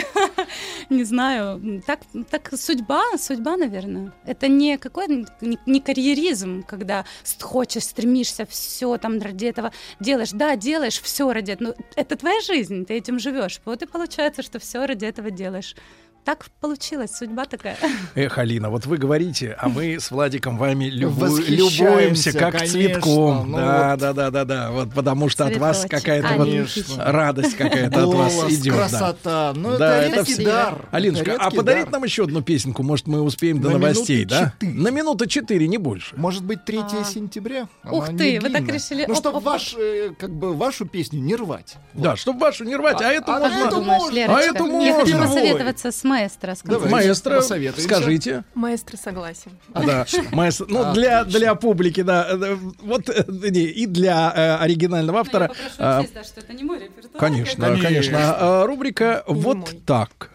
Не 0.89 1.03
знаю, 1.03 1.81
так, 1.85 1.99
так 2.29 2.51
судьба, 2.57 3.17
судьба, 3.17 3.57
наверное. 3.57 4.13
Это 4.25 4.47
не 4.47 4.77
какой 4.77 5.07
не, 5.07 5.57
не 5.65 5.81
карьеризм, 5.81 6.63
когда 6.63 7.05
хочешь, 7.39 7.83
стремишься, 7.83 8.45
все 8.45 8.97
там 8.97 9.19
ради 9.19 9.45
этого 9.45 9.71
делаешь. 9.99 10.31
Да, 10.31 10.55
делаешь 10.55 11.01
все 11.01 11.31
ради 11.31 11.51
этого. 11.51 11.75
Но 11.77 11.85
это 11.95 12.15
твоя 12.15 12.41
жизнь, 12.41 12.85
ты 12.85 12.95
этим 12.95 13.19
живешь. 13.19 13.61
Вот 13.65 13.81
и 13.81 13.85
получается, 13.85 14.41
что 14.41 14.59
все 14.59 14.85
ради 14.85 15.05
этого 15.05 15.31
делаешь. 15.31 15.75
Так 16.23 16.45
получилось, 16.59 17.11
судьба 17.15 17.45
такая. 17.45 17.77
Эх, 18.15 18.37
Алина, 18.37 18.69
вот 18.69 18.85
вы 18.85 18.97
говорите, 18.97 19.55
а 19.59 19.69
мы 19.69 19.99
с 19.99 20.11
Владиком 20.11 20.57
вами 20.57 20.85
любу- 20.85 21.37
любуемся 21.37 22.31
как 22.31 22.53
конечно, 22.53 22.79
цветком. 22.79 23.51
ну 23.51 23.57
да, 23.57 23.91
вот. 23.91 23.99
да, 23.99 24.13
да, 24.13 24.31
да, 24.31 24.45
да. 24.45 24.71
Вот 24.71 24.93
потому 24.93 25.29
что 25.29 25.45
от 25.45 25.57
вас 25.57 25.81
Цветочек. 25.81 26.05
какая-то 26.05 26.35
вот 26.37 26.97
радость 26.97 27.55
какая-то 27.55 28.03
от 28.03 28.13
вас 28.13 28.51
идет. 28.51 28.73
да. 28.73 28.79
красота. 28.79 29.53
Ну, 29.55 29.77
Да, 29.77 29.97
это 29.97 30.21
это 30.21 30.29
редкий 30.29 30.45
дар. 30.45 30.87
Алиночка, 30.91 31.31
Это 31.31 31.43
а 31.43 31.51
подарить 31.51 31.85
дар. 31.85 31.93
нам 31.93 32.03
еще 32.03 32.23
одну 32.23 32.41
песенку? 32.41 32.83
Может, 32.83 33.07
мы 33.07 33.21
успеем 33.21 33.59
до 33.61 33.69
На 33.69 33.77
новостей, 33.77 34.25
да? 34.25 34.53
На 34.61 34.89
минуты 34.89 35.27
четыре, 35.27 35.67
не 35.67 35.77
больше. 35.77 36.15
Может 36.15 36.43
быть, 36.43 36.65
3 36.65 36.81
сентября? 37.05 37.67
А. 37.83 37.93
Ух 37.93 38.09
Она 38.09 38.17
ты, 38.17 38.39
вы 38.39 38.49
так 38.49 38.67
решили. 38.67 39.05
Ну, 39.07 39.15
чтобы 39.15 39.39
ваш, 39.39 39.75
э, 39.77 40.11
как 40.19 40.31
бы, 40.31 40.53
вашу 40.53 40.85
песню 40.85 41.19
не 41.21 41.35
рвать. 41.35 41.75
Да, 41.93 42.15
чтобы 42.15 42.39
вашу 42.39 42.63
не 42.63 42.75
рвать, 42.75 43.01
а, 43.01 43.11
эту 43.11 43.31
а 43.31 43.39
можно... 43.39 43.55
эту 43.55 43.75
Думаешь, 43.77 44.01
можно. 44.01 44.37
А 44.37 44.41
эту 44.41 44.79
Я 44.79 44.93
хочу 44.95 45.17
можно. 45.17 45.27
посоветоваться 45.27 45.91
с 45.91 46.03
маэстро. 46.11 46.55
с 46.55 46.61
Давай. 46.63 46.89
Маэстро, 46.89 47.41
скажите. 47.41 48.43
Маэстро 48.53 48.97
согласен. 48.97 49.51
Да, 49.73 50.05
маэстро. 50.31 50.65
Ну, 50.69 50.93
для, 50.93 51.23
для 51.23 51.55
публики, 51.55 52.01
да. 52.03 52.27
э, 52.29 52.55
Вот 52.81 53.09
э, 53.09 53.23
не, 53.27 53.61
и 53.61 53.85
для 53.85 54.31
э, 54.35 54.55
оригинального 54.63 55.19
автора. 55.21 55.51
а, 55.77 56.03
что 56.03 56.39
это 56.41 56.53
не 56.53 56.63
мой 56.63 56.79
репертуар. 56.79 57.19
Конечно, 57.19 57.65
Конечно. 57.65 57.83
конечно. 57.87 58.17
А, 58.37 58.65
Рубрика 58.65 59.23
И 59.27 59.33
не 59.33 59.41
«Вот 59.41 59.57
мой. 59.57 59.81
так». 59.85 60.29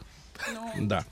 Да, 0.79 1.05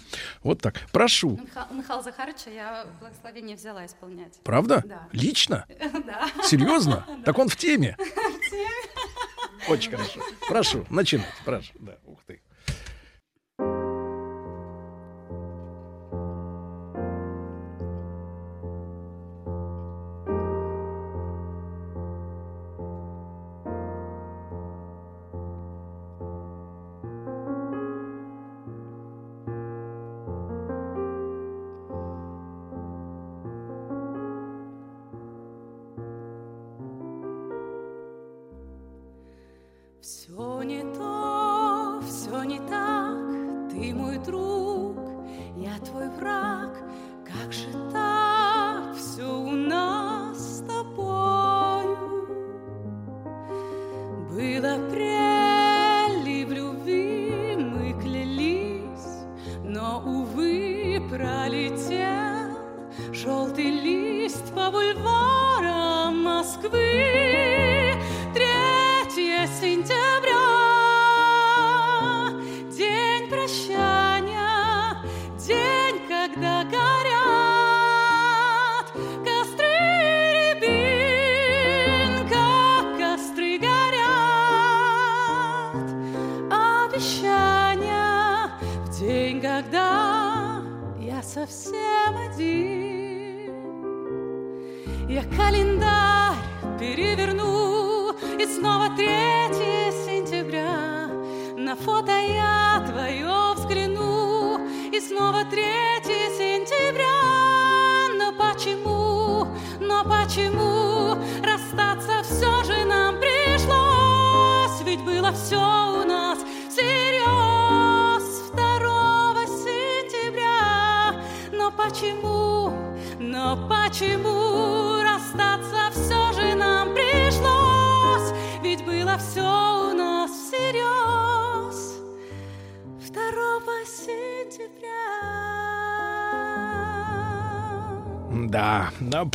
вот 0.42 0.60
так. 0.60 0.74
Прошу. 0.92 1.40
У 1.70 1.74
Михаила 1.74 2.02
Захаровича 2.02 2.50
я 2.50 2.84
благословение 3.00 3.56
взяла 3.56 3.84
исполнять. 3.86 4.34
Правда? 4.44 4.82
Да. 4.86 5.08
Лично? 5.12 5.64
Да. 6.06 6.28
Серьезно? 6.44 7.04
Так 7.24 7.38
он 7.38 7.48
в 7.54 7.56
теме. 7.56 7.96
Очень 9.68 9.92
хорошо. 9.92 10.20
Прошу, 10.48 10.84
начинать. 10.90 11.26
Прошу. 11.44 11.72
Да, 11.80 11.92
ух 40.64 40.98
ты. 40.98 41.13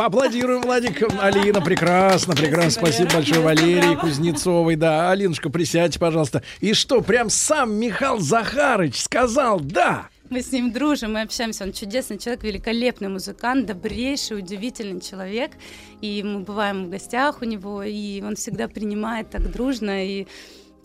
Да, 0.09 0.17
поаплодируем, 0.17 0.61
Владик. 0.61 1.03
Алина, 1.21 1.61
прекрасно, 1.61 2.35
прекрасно. 2.35 2.71
Спасибо 2.71 3.13
большое 3.13 3.41
Валерии 3.41 3.95
Кузнецовой. 3.95 4.75
Да, 4.75 5.11
Алинушка, 5.11 5.49
присядьте, 5.49 5.99
пожалуйста. 5.99 6.43
И 6.59 6.73
что, 6.73 7.01
прям 7.01 7.29
сам 7.29 7.73
Михаил 7.73 8.19
Захарыч 8.19 9.01
сказал 9.01 9.59
«да». 9.59 10.09
Мы 10.29 10.43
с 10.43 10.51
ним 10.51 10.71
дружим, 10.71 11.13
мы 11.13 11.21
общаемся. 11.21 11.63
Он 11.63 11.73
чудесный 11.73 12.19
человек, 12.19 12.43
великолепный 12.43 13.09
музыкант, 13.09 13.65
добрейший, 13.65 14.37
удивительный 14.37 15.01
человек. 15.01 15.53
И 16.01 16.21
мы 16.21 16.41
бываем 16.41 16.85
в 16.85 16.89
гостях 16.89 17.41
у 17.41 17.45
него, 17.45 17.81
и 17.81 18.21
он 18.21 18.35
всегда 18.35 18.67
принимает 18.67 19.31
так 19.31 19.51
дружно 19.51 20.05
и 20.05 20.27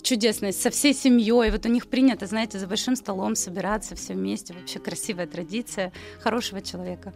чудесно, 0.04 0.52
со 0.52 0.70
всей 0.70 0.94
семьей. 0.94 1.50
Вот 1.50 1.66
у 1.66 1.68
них 1.68 1.88
принято, 1.88 2.26
знаете, 2.26 2.58
за 2.58 2.66
большим 2.68 2.94
столом 2.94 3.34
собираться 3.34 3.96
все 3.96 4.12
вместе. 4.12 4.54
Вообще 4.54 4.78
красивая 4.78 5.26
традиция 5.26 5.92
хорошего 6.22 6.60
человека. 6.60 7.12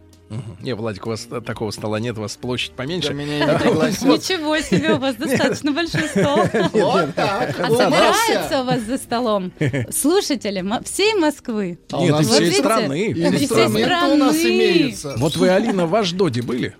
Не, 0.60 0.74
Владик, 0.74 1.06
у 1.06 1.10
вас 1.10 1.28
такого 1.46 1.70
стола 1.70 2.00
нет, 2.00 2.18
у 2.18 2.22
вас 2.22 2.36
площадь 2.36 2.72
поменьше. 2.72 3.08
Да 3.08 3.14
меня 3.14 3.38
не. 3.38 3.44
Ничего 3.44 4.58
себе, 4.58 4.94
у 4.94 4.98
вас 4.98 5.14
достаточно 5.18 5.72
большой 5.72 6.08
стол. 6.08 6.38
Вот 6.72 7.14
так. 7.14 7.60
А 7.60 7.64
Умылся. 7.66 7.84
собираются 7.84 8.60
у 8.62 8.64
вас 8.64 8.80
за 8.82 8.98
столом 8.98 9.52
слушатели 9.90 10.64
всей 10.84 11.14
Москвы. 11.14 11.78
А 11.92 12.00
Нет, 12.00 12.10
нас 12.12 12.26
и 12.40 12.44
всей 12.50 12.52
страны. 12.58 13.06
И 13.06 13.10
И 13.10 13.14
всей 13.14 13.44
инструменты 13.44 14.06
у 14.12 14.16
нас 14.16 14.36
страны. 14.36 14.54
имеются. 14.54 15.14
Вот 15.18 15.36
вы, 15.36 15.48
Алина, 15.50 15.86
в 15.86 15.94
Аждоде 15.94 16.42
были? 16.42 16.74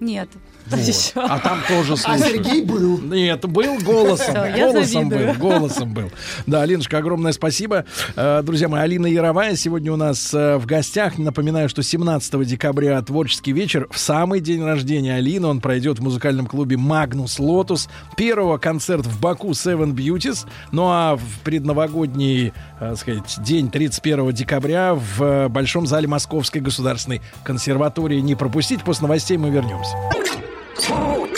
Нет. 0.00 0.28
Вот. 0.70 1.12
А 1.14 1.38
там 1.38 1.60
тоже 1.68 1.92
А 1.92 1.96
слушают. 1.96 2.46
Сергей 2.46 2.62
был. 2.64 2.98
Нет, 2.98 3.46
был 3.46 3.78
голосом. 3.78 4.34
Голосом 4.54 5.08
был, 5.08 5.34
голосом 5.34 5.94
был. 5.94 6.10
Да, 6.46 6.62
Алиночка, 6.62 6.98
огромное 6.98 7.32
спасибо. 7.32 7.84
Э, 8.16 8.42
Друзья 8.42 8.68
мои, 8.68 8.80
Алина 8.82 9.06
Яровая 9.06 9.54
сегодня 9.56 9.92
у 9.92 9.96
нас 9.96 10.32
э, 10.34 10.56
в 10.56 10.66
гостях. 10.66 11.18
Напоминаю, 11.18 11.68
что 11.68 11.82
17 11.82 12.46
декабря 12.46 13.00
творческий 13.02 13.52
вечер. 13.52 13.86
В 13.90 13.98
самый 13.98 14.40
день 14.40 14.62
рождения 14.64 15.14
Алины 15.16 15.46
он 15.46 15.60
пройдет 15.60 15.98
в 15.98 16.02
музыкальном 16.02 16.46
клубе 16.46 16.76
Magnus 16.76 17.38
Locus. 17.38 17.88
Первого 18.16 18.58
концерт 18.58 19.06
в 19.06 19.20
Баку 19.20 19.50
Seven 19.50 19.94
Beauties. 19.94 20.46
Ну 20.72 20.84
а 20.88 21.16
в 21.16 21.40
предновогодний, 21.44 22.52
э, 22.80 22.94
сказать, 22.96 23.36
день 23.38 23.70
31 23.70 24.32
декабря 24.32 24.94
в 24.94 25.48
Большом 25.48 25.86
зале 25.86 26.08
Московской 26.08 26.60
государственной 26.60 27.20
консерватории. 27.44 28.20
Не 28.20 28.34
пропустить. 28.34 28.82
После 28.82 29.02
новостей 29.02 29.36
мы 29.36 29.50
вернемся. 29.50 29.94
Ну 30.88 31.28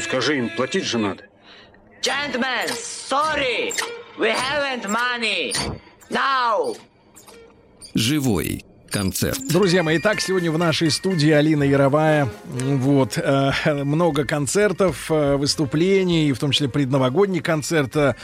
скажи 0.00 0.38
им, 0.38 0.50
платить 0.56 0.84
же 0.84 0.98
надо. 0.98 1.24
Gentlemen, 2.02 2.68
sorry, 2.68 3.72
we 4.18 4.28
haven't 4.28 4.86
money. 4.90 5.54
Now. 6.10 6.76
Живой 7.94 8.64
концерт. 8.94 9.40
Друзья 9.48 9.82
мои, 9.82 9.98
итак, 9.98 10.20
сегодня 10.20 10.52
в 10.52 10.58
нашей 10.58 10.88
студии 10.88 11.28
Алина 11.30 11.64
Яровая. 11.64 12.28
Вот, 12.44 13.18
э, 13.18 13.50
много 13.82 14.24
концертов, 14.24 15.10
э, 15.10 15.34
выступлений, 15.34 16.32
в 16.32 16.38
том 16.38 16.52
числе 16.52 16.68
предновогодний 16.68 17.40
концерт. 17.40 17.96
Э, 17.96 18.14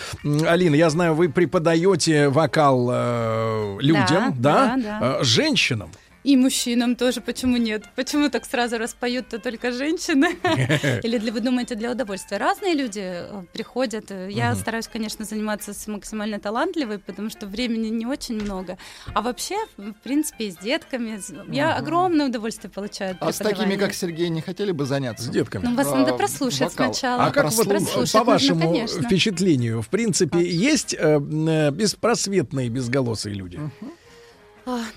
Алина, 0.46 0.76
я 0.76 0.88
знаю, 0.88 1.14
вы 1.14 1.28
преподаете 1.28 2.28
вокал 2.28 2.88
э, 2.92 3.78
людям, 3.80 4.36
да? 4.38 4.76
да, 4.76 4.76
да. 4.76 5.00
Э, 5.20 5.24
женщинам. 5.24 5.90
И 6.22 6.36
мужчинам 6.36 6.96
тоже, 6.96 7.20
почему 7.22 7.56
нет? 7.56 7.84
Почему 7.96 8.28
так 8.28 8.44
сразу 8.44 8.76
распоют-то 8.76 9.38
только 9.38 9.72
женщины? 9.72 10.36
Или 11.02 11.16
для, 11.18 11.32
вы 11.32 11.40
думаете, 11.40 11.74
для 11.76 11.90
удовольствия? 11.92 12.36
Разные 12.36 12.74
люди 12.74 13.00
э, 13.02 13.42
приходят. 13.54 14.10
Я 14.28 14.50
Мгм. 14.50 14.60
стараюсь, 14.60 14.86
конечно, 14.88 15.24
заниматься 15.24 15.72
с 15.72 15.86
максимально 15.86 16.38
талантливой, 16.38 16.98
потому 16.98 17.30
что 17.30 17.46
времени 17.46 17.88
не 17.88 18.04
очень 18.04 18.34
много. 18.34 18.76
А 19.14 19.22
вообще, 19.22 19.56
в 19.78 19.92
принципе, 20.02 20.50
с 20.50 20.56
детками. 20.58 21.18
Я 21.50 21.74
огромное 21.76 22.26
удовольствие 22.26 22.70
получаю 22.70 23.12
от 23.12 23.22
А 23.22 23.32
с 23.32 23.38
такими, 23.38 23.76
как 23.76 23.94
Сергей, 23.94 24.28
не 24.28 24.42
хотели 24.42 24.72
бы 24.72 24.84
заняться? 24.84 25.24
С 25.24 25.28
детками. 25.28 25.64
Ну, 25.66 25.74
вас 25.74 25.86
А, 25.88 25.96
надо 25.96 26.14
прослушать 26.14 26.60
вокал. 26.60 26.92
сначала. 26.92 27.24
А 27.24 27.30
как 27.30 27.50
вот 27.50 27.66
Прослушать 27.66 28.12
по 28.12 28.18
нужно, 28.18 28.24
вашему 28.24 28.60
конечно. 28.60 29.02
впечатлению, 29.02 29.80
в 29.82 29.88
принципе, 29.88 30.38
есть 30.40 30.94
э, 30.94 30.98
э, 31.18 31.70
беспросветные 31.70 32.68
безголосые 32.68 33.34
люди? 33.34 33.58
А, 33.58 33.86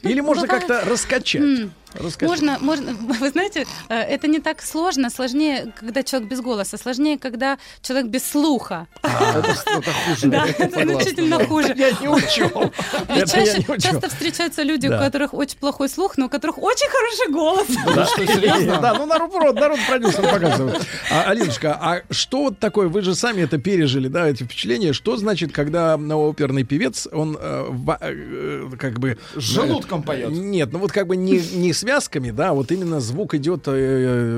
Или 0.03 0.19
ну, 0.21 0.27
можно 0.27 0.47
как-то 0.47 0.81
раскачать? 0.85 1.69
Раскачать. 1.95 2.29
Можно, 2.29 2.57
можно, 2.59 2.93
вы 3.19 3.29
знаете, 3.29 3.65
э, 3.89 3.95
это 3.95 4.27
не 4.27 4.39
так 4.39 4.61
сложно. 4.61 5.09
Сложнее, 5.09 5.73
когда 5.79 6.03
человек 6.03 6.29
без 6.29 6.41
голоса. 6.41 6.77
Сложнее, 6.77 7.17
когда 7.17 7.57
человек 7.81 8.07
без 8.07 8.29
слуха. 8.29 8.87
Это 9.01 9.43
хуже. 10.07 10.27
Да, 10.27 10.45
я 10.45 10.51
это 10.65 10.83
значительно 10.83 11.45
хуже. 11.45 11.73
Я 11.75 11.91
не 11.91 12.07
учел. 12.07 12.71
Учел. 13.13 13.77
часто 13.77 14.09
встречаются 14.09 14.63
люди, 14.63 14.87
у 14.87 14.97
которых 14.97 15.33
очень 15.33 15.57
плохой 15.57 15.89
слух, 15.89 16.17
но 16.17 16.25
у 16.25 16.29
которых 16.29 16.57
очень 16.57 16.89
хороший 16.89 17.31
голос. 17.31 17.67
Да, 17.95 18.05
что, 18.05 18.25
серьезно? 18.25 18.79
Да, 18.81 18.93
ну 18.93 19.05
народ, 19.05 19.55
народ 19.55 19.79
продюсер 19.87 20.21
показывает. 20.21 20.81
А, 21.11 21.29
Алиночка, 21.29 21.77
а 21.79 22.01
что 22.09 22.43
вот 22.43 22.59
такое, 22.59 22.87
вы 22.87 23.01
же 23.01 23.15
сами 23.15 23.41
это 23.41 23.57
пережили, 23.57 24.07
да, 24.07 24.27
эти 24.27 24.43
впечатления, 24.43 24.93
что 24.93 25.17
значит, 25.17 25.51
когда 25.51 25.97
ну, 25.97 26.29
оперный 26.29 26.63
певец, 26.63 27.07
он 27.11 27.37
э, 27.39 27.69
э, 28.01 28.69
как 28.79 28.99
бы... 28.99 29.17
Желудком 29.35 30.03
поет. 30.03 30.29
Нет, 30.31 30.71
ну 30.71 30.79
вот 30.79 30.91
как 30.91 31.07
бы 31.07 31.15
не, 31.15 31.39
не 31.39 31.73
связками, 31.83 32.31
да, 32.31 32.53
вот 32.53 32.71
именно 32.71 32.99
звук 32.99 33.33
идет, 33.35 33.67
э, 33.67 33.71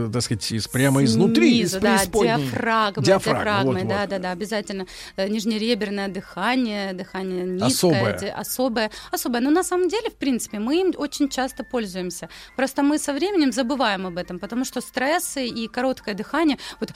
э, 0.07 0.09
так 0.11 0.21
сказать, 0.21 0.51
из, 0.51 0.67
прямо 0.67 1.03
изнутри. 1.03 1.57
Снизу, 1.59 1.79
да, 1.79 1.97
диафрагмой, 1.97 2.25
Диафрагма, 2.27 3.03
диафрагмой, 3.03 3.81
вот, 3.81 3.89
да, 3.89 3.99
вот. 4.01 4.09
да, 4.09 4.19
да, 4.19 4.31
обязательно. 4.31 4.85
Э, 5.15 5.27
Нижнереберное 5.27 6.07
дыхание, 6.07 6.93
дыхание 6.93 7.43
низкое, 7.45 7.67
Особое. 7.67 8.17
ди- 8.19 8.27
особое, 8.27 8.91
особое. 9.11 9.41
Но 9.41 9.49
на 9.51 9.63
самом 9.63 9.89
деле, 9.89 10.09
в 10.09 10.15
принципе, 10.15 10.59
мы 10.59 10.81
им 10.81 10.93
очень 10.97 11.29
часто 11.29 11.63
пользуемся. 11.63 12.29
Просто 12.55 12.81
мы 12.83 12.97
со 12.97 13.13
временем 13.13 13.51
забываем 13.51 14.07
об 14.07 14.17
этом, 14.17 14.39
потому 14.39 14.65
что 14.65 14.81
стрессы 14.81 15.45
и 15.45 15.67
короткое 15.67 16.15
дыхание, 16.15 16.57
вот, 16.79 16.89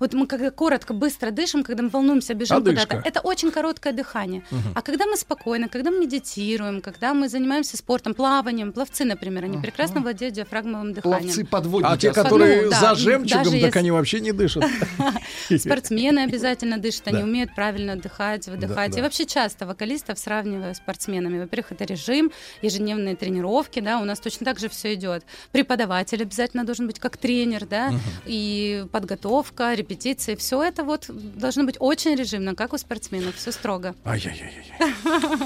вот 0.00 0.14
мы 0.14 0.26
когда 0.26 0.50
коротко, 0.50 0.94
быстро 0.94 1.30
дышим, 1.30 1.64
когда 1.64 1.82
мы 1.82 1.88
волнуемся, 1.88 2.34
бежим 2.34 2.58
Одышка. 2.58 2.86
куда-то, 2.86 3.08
это 3.08 3.20
очень 3.20 3.50
короткое 3.50 3.92
дыхание. 3.92 4.42
Мгм. 4.50 4.72
А 4.74 4.82
когда 4.82 5.06
мы 5.06 5.16
спокойно, 5.16 5.68
когда 5.68 5.90
мы 5.90 5.98
медитируем, 6.00 6.80
когда 6.80 7.14
мы 7.14 7.28
занимаемся 7.28 7.76
спортом, 7.76 8.14
плаванием, 8.14 8.72
пловцы, 8.72 9.04
например, 9.04 9.44
они 9.44 9.58
прекрасно 9.72 10.00
владеют 10.00 10.34
диафрагмовым 10.34 10.92
дыханием. 10.92 11.22
Пловцы 11.22 11.44
подводники. 11.44 11.92
А 11.92 11.96
те, 11.96 12.12
которые 12.12 12.62
Ну, 12.64 12.70
да, 12.70 12.80
за 12.80 12.94
жемчугом, 12.94 13.44
так 13.44 13.52
если- 13.54 13.78
они 13.78 13.90
вообще 13.90 14.20
не 14.20 14.32
дышат. 14.32 14.64
Спортсмены 15.58 16.20
обязательно 16.20 16.78
дышат, 16.78 17.08
они 17.08 17.22
умеют 17.22 17.54
правильно 17.54 17.94
отдыхать, 17.94 18.46
выдыхать. 18.48 18.96
И 18.96 19.00
вообще 19.00 19.26
часто 19.26 19.66
вокалистов 19.66 20.18
сравниваю 20.18 20.74
с 20.74 20.78
спортсменами. 20.78 21.40
Во-первых, 21.40 21.72
это 21.72 21.84
режим, 21.84 22.30
ежедневные 22.60 23.16
тренировки, 23.16 23.80
да, 23.80 23.98
у 23.98 24.04
нас 24.04 24.20
точно 24.20 24.44
так 24.44 24.58
же 24.58 24.68
все 24.68 24.94
идет. 24.94 25.24
Преподаватель 25.52 26.22
обязательно 26.22 26.64
должен 26.64 26.86
быть 26.86 26.98
как 26.98 27.16
тренер, 27.16 27.66
да, 27.66 27.92
и 28.26 28.84
подготовка, 28.92 29.74
репетиции, 29.74 30.34
все 30.34 30.62
это 30.62 30.84
вот 30.84 31.06
должно 31.08 31.64
быть 31.64 31.76
очень 31.78 32.14
режимно, 32.14 32.54
как 32.54 32.72
у 32.72 32.78
спортсменов, 32.78 33.36
все 33.36 33.52
строго. 33.52 33.94
Ай-яй-яй. 34.04 34.52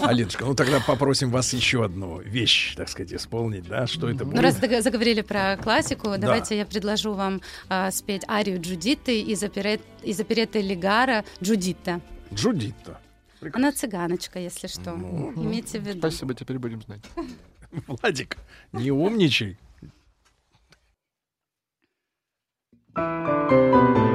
Алиночка, 0.02 0.44
ну 0.44 0.54
тогда 0.54 0.80
попросим 0.80 1.30
вас 1.30 1.52
еще 1.52 1.84
одну 1.84 2.20
вещь, 2.20 2.74
так 2.76 2.88
сказать, 2.88 3.12
исполнить, 3.12 3.66
да? 3.68 3.86
Что 3.86 4.10
это 4.16 4.24
Ну, 4.24 4.30
будет? 4.32 4.42
раз 4.42 4.56
дог- 4.56 4.82
заговорили 4.82 5.20
про 5.22 5.56
классику, 5.56 6.16
давайте 6.18 6.56
я 6.56 6.66
предложу 6.66 7.12
вам 7.14 7.40
а, 7.68 7.90
спеть 7.90 8.22
арию 8.28 8.60
Джудиты 8.60 9.20
из, 9.20 9.42
оперет, 9.42 9.80
из 10.02 10.18
оперетты 10.20 10.60
Лигара 10.60 11.24
«Джудитта». 11.42 12.00
Джудитта. 12.32 13.00
Она 13.52 13.70
цыганочка, 13.70 14.38
если 14.40 14.66
что. 14.66 14.92
Ну, 14.92 15.32
Имейте 15.36 15.78
в 15.78 15.82
виду. 15.86 15.98
Спасибо, 15.98 16.34
теперь 16.34 16.58
будем 16.58 16.82
знать. 16.82 17.02
Владик, 17.86 18.36
не 18.72 18.90
умничай. 18.90 19.56
Не 22.96 24.05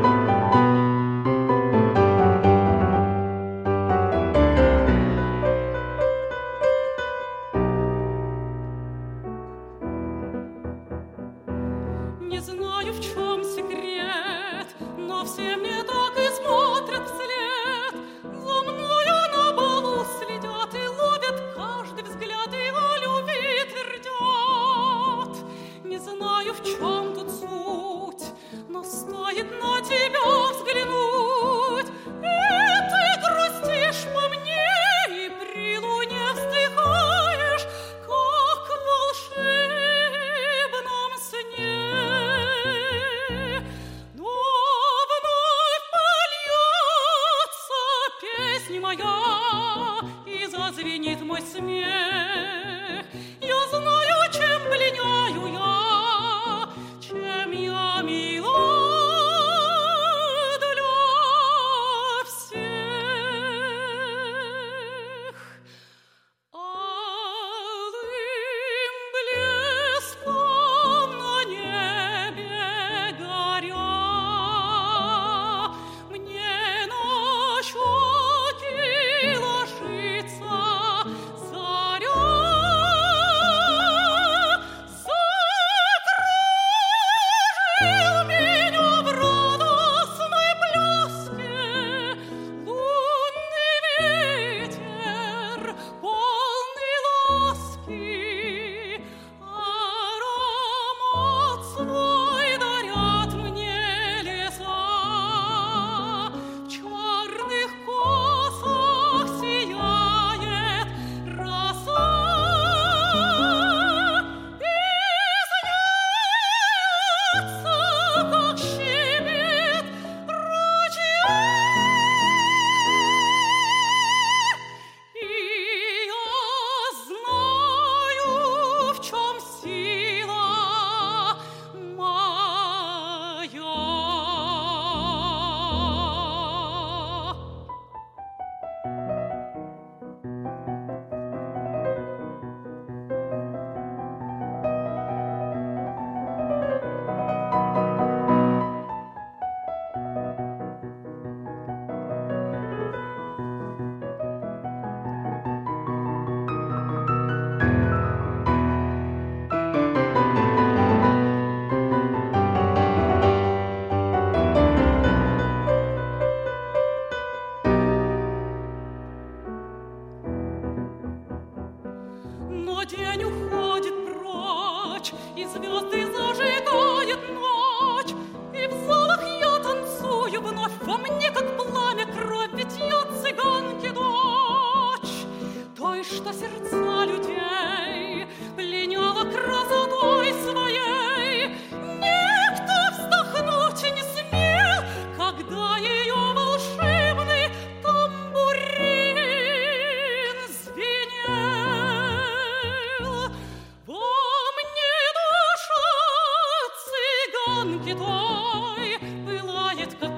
цыганки 207.52 207.94
той 207.94 208.98
пылает, 209.26 209.96
как 210.00 210.11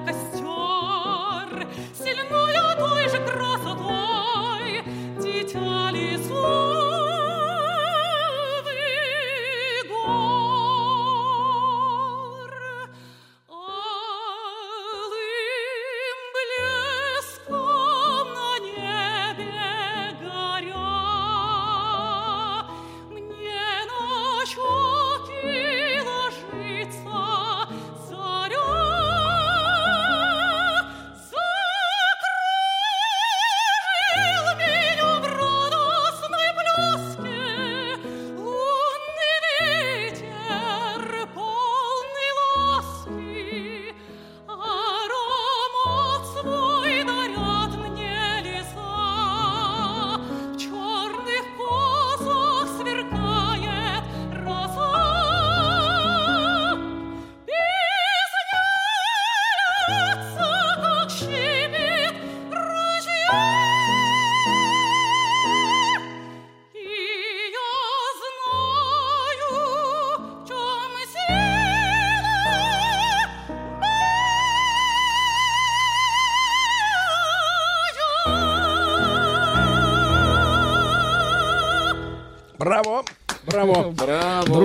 Браво! 82.74 83.04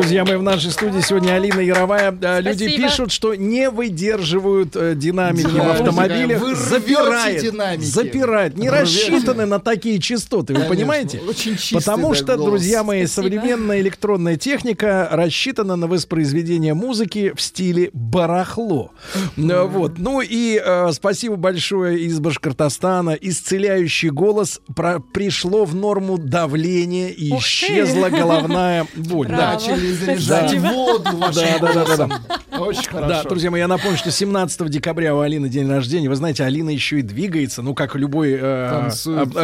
Друзья 0.09 0.25
мои, 0.25 0.37
в 0.37 0.41
нашей 0.41 0.71
студии 0.71 1.01
сегодня 1.01 1.33
Алина 1.33 1.59
Яровая. 1.59 2.11
Э, 2.19 2.41
Люди 2.41 2.63
Спасибо. 2.63 2.83
пишут, 2.87 3.11
что 3.11 3.35
не 3.35 3.69
выдерживают 3.69 4.75
э, 4.75 4.95
динамики 4.95 5.45
в 5.45 5.53
Динамики. 5.53 5.71
автомобилях. 5.83 6.41
Вы 6.41 6.55
Запирает. 6.55 7.43
динамики. 7.43 7.85
Запирает. 7.85 8.57
Не 8.57 8.69
Рвете. 8.71 8.81
рассчитаны 8.81 9.45
на 9.45 9.59
такие 9.59 9.99
частоты, 9.99 10.53
вы 10.55 10.61
Конечно. 10.61 10.75
понимаете? 10.75 11.21
Очень 11.27 11.57
чистый, 11.57 11.75
Потому 11.75 12.09
да, 12.09 12.15
что, 12.15 12.37
голос. 12.37 12.43
друзья 12.49 12.83
мои, 12.83 13.05
Спасибо. 13.05 13.35
современная 13.35 13.81
электронная 13.81 14.35
техника 14.35 15.07
рассчитана 15.11 15.75
на 15.75 15.85
воспроизведение 15.85 16.73
музыки 16.73 17.31
в 17.35 17.39
стиле 17.39 17.91
барахло. 17.93 18.89
Э, 19.37 19.61
Вот. 19.63 19.99
Ну 19.99 20.21
и 20.21 20.59
э, 20.59 20.89
спасибо 20.91 21.35
большое 21.35 21.99
из 21.99 22.19
Башкортостана. 22.19 23.11
Исцеляющий 23.11 24.09
голос 24.09 24.59
про- 24.75 25.01
пришло 25.01 25.65
в 25.65 25.75
норму 25.75 26.17
давление 26.17 27.11
и 27.13 27.31
Ух 27.31 27.41
ты! 27.41 27.45
исчезла 27.45 28.09
головная 28.09 28.87
боль. 28.95 29.27
Да. 29.27 29.53
Начали 29.53 29.98
заряжать 29.99 30.61
Да. 30.61 30.71
воду 30.71 31.17
вашим 31.17 31.43
Да, 31.61 31.73
да, 31.73 31.85
да, 31.85 32.07
да. 32.07 32.59
Очень 32.59 32.89
хорошо. 32.89 33.07
Да, 33.07 33.23
друзья 33.23 33.51
мои, 33.51 33.61
я 33.61 33.67
напомню, 33.67 33.97
что 33.97 34.11
17 34.11 34.69
декабря 34.69 35.15
у 35.15 35.19
Алины 35.19 35.49
день 35.49 35.69
рождения. 35.69 36.09
Вы 36.09 36.15
знаете, 36.15 36.43
Алина 36.43 36.69
еще 36.69 36.99
и 36.99 37.01
двигается, 37.01 37.61
ну, 37.61 37.73
как 37.73 37.95
любой, 37.95 38.33
э, 38.33 38.39
а- 38.41 38.89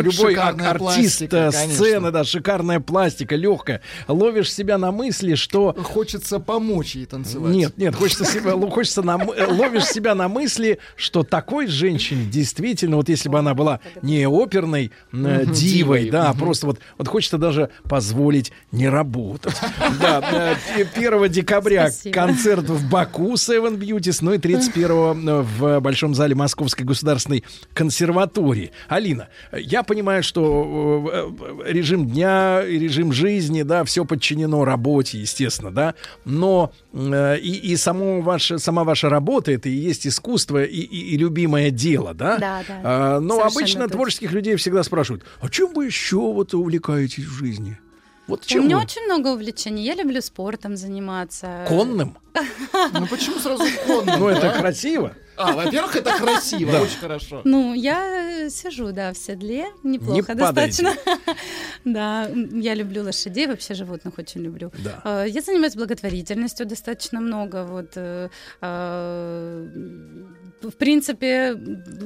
любой 0.02 0.34
Шикарная 0.34 0.72
артист 0.72 1.20
пластика, 1.30 1.38
э, 1.38 1.52
сцены, 1.52 2.12
да, 2.12 2.24
шикарная 2.24 2.80
пластика, 2.80 3.36
легкая. 3.36 3.82
Ловишь 4.08 4.52
себя 4.52 4.78
на 4.78 4.92
мысли, 4.92 5.36
что... 5.36 5.76
Хочется 5.84 6.40
помочь 6.40 6.96
ей 6.96 7.06
танцевать. 7.06 7.54
Нет, 7.54 7.78
нет, 7.78 7.96
хочется 7.96 8.26
себя, 8.26 8.52
хочется 8.70 9.02
на, 9.02 9.18
э, 9.36 9.46
ловишь 9.48 9.86
себя 9.86 10.16
на 10.16 10.28
мысли, 10.28 10.80
что 10.96 11.24
такой 11.24 11.68
женщине 11.68 12.26
действительно, 12.26 12.98
вот 12.98 13.10
если 13.10 13.30
бы 13.30 13.40
она 13.40 13.54
была 13.54 13.80
не 14.02 14.26
оперной 14.28 14.92
э, 15.14 15.46
дивой, 15.46 16.10
да, 16.10 16.30
а 16.30 16.34
просто 16.34 16.68
вот, 16.68 16.80
вот 16.98 17.08
хочется 17.08 17.38
даже 17.38 17.70
позволить 17.84 18.52
не 18.72 18.90
работать. 18.90 19.56
Да, 20.02 20.22
1 20.96 21.30
декабря 21.32 21.90
Спасибо. 21.92 22.14
концерт 22.14 22.70
в 22.70 22.90
Баку 22.90 23.34
Seven 23.34 23.78
Beauties, 23.78 24.20
ну 24.22 24.34
и 24.34 24.38
31 24.38 25.42
в 25.44 25.80
Большом 25.80 26.16
зале 26.16 26.36
Московской 26.36 26.86
государственной 26.86 27.44
консерватории. 27.74 28.72
Алина, 28.88 29.28
я 29.54 29.84
понимаю, 29.84 30.24
что 30.24 31.10
э, 31.12 31.64
э, 31.68 31.72
режим 31.72 32.08
дня, 32.08 32.64
и 32.66 32.78
режим 32.80 33.12
жизни, 33.14 33.64
да, 33.64 33.84
все 33.84 34.06
подчинено 34.06 34.66
работе, 34.66 35.20
естественно, 35.20 35.72
да, 35.72 35.96
но 36.26 36.72
э, 36.94 37.38
и, 37.40 37.72
и 37.72 37.76
само 37.78 38.22
ваше, 38.22 38.60
сама 38.60 38.84
ваша 38.84 39.10
работа 39.10 39.52
это 39.52 39.70
и 39.70 39.74
есть 39.74 40.08
искусство 40.08 40.64
и, 40.64 40.80
и- 40.80 41.14
и 41.14 41.18
любимое 41.18 41.70
дело, 41.72 42.14
да? 42.14 42.38
Да, 42.38 42.64
да. 42.68 42.82
А, 42.84 43.20
но 43.20 43.36
Совершенно 43.36 43.46
обычно 43.48 43.82
точно. 43.82 43.94
творческих 43.96 44.32
людей 44.32 44.56
всегда 44.56 44.84
спрашивают, 44.84 45.24
а 45.42 45.50
чем 45.50 45.74
вы 45.74 45.86
еще 45.86 46.18
вот 46.18 46.54
увлекаетесь 46.54 47.26
в 47.26 47.34
жизни? 47.38 47.78
Вот 48.28 48.44
У 48.44 48.48
чем 48.48 48.66
меня 48.66 48.78
вы? 48.78 48.84
очень 48.84 49.04
много 49.06 49.28
увлечений. 49.30 49.84
Я 49.84 49.96
люблю 49.96 50.22
спортом 50.22 50.76
заниматься. 50.78 51.66
Конным? 51.68 52.18
Ну 52.94 53.08
почему 53.08 53.40
сразу 53.40 53.64
конным? 53.86 54.20
Ну, 54.20 54.28
это 54.28 54.52
красиво. 54.60 55.14
А, 55.38 55.52
во-первых, 55.52 55.96
это 55.98 56.18
красиво, 56.18 56.72
Да. 56.72 56.82
очень 56.82 56.98
хорошо. 56.98 57.42
Ну, 57.44 57.74
я 57.74 58.46
э, 58.46 58.50
сижу, 58.50 58.92
да, 58.94 59.12
в 59.12 59.18
седле, 59.18 59.66
неплохо 59.84 60.34
Не 60.34 60.40
достаточно. 60.40 60.94
Да, 61.86 62.30
я 62.54 62.74
люблю 62.74 63.04
лошадей, 63.04 63.46
вообще 63.48 63.74
животных 63.74 64.14
очень 64.18 64.42
люблю. 64.42 64.72
Да. 64.84 65.02
Э, 65.04 65.26
Я 65.28 65.42
занимаюсь 65.42 65.76
благотворительностью 65.76 66.66
достаточно 66.66 67.20
много. 67.20 67.66
Вот, 67.66 67.92
э, 67.98 68.30
в 70.62 70.72
принципе, 70.72 71.56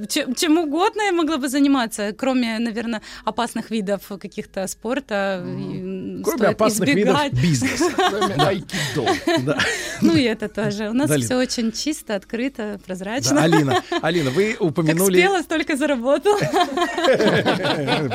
чем, 0.09 0.35
чем 0.35 0.57
угодно 0.57 1.01
я 1.03 1.11
могла 1.11 1.37
бы 1.37 1.47
заниматься, 1.49 2.13
кроме, 2.17 2.59
наверное, 2.59 3.01
опасных 3.25 3.69
видов 3.71 4.01
каких-то 4.19 4.67
спорта. 4.67 5.43
и 5.45 6.21
Кроме 6.23 6.37
стоит 6.39 6.51
опасных 6.55 6.89
избегать. 6.89 7.31
видов 7.33 7.41
бизнеса. 7.43 7.91
Кроме 8.09 8.35
айкидо. 8.35 9.05
Да. 9.45 9.57
Ну 10.01 10.15
и 10.15 10.23
это 10.23 10.47
тоже. 10.47 10.89
У 10.89 10.93
нас 10.93 11.11
все 11.11 11.35
очень 11.35 11.71
чисто, 11.73 12.15
открыто, 12.15 12.79
прозрачно. 12.85 13.43
Алина, 13.43 13.83
Алина, 14.01 14.29
вы 14.29 14.53
Как 14.53 14.61
упомянули... 14.61 15.17
спела, 15.19 15.41
столько 15.41 15.75
заработала. 15.75 16.39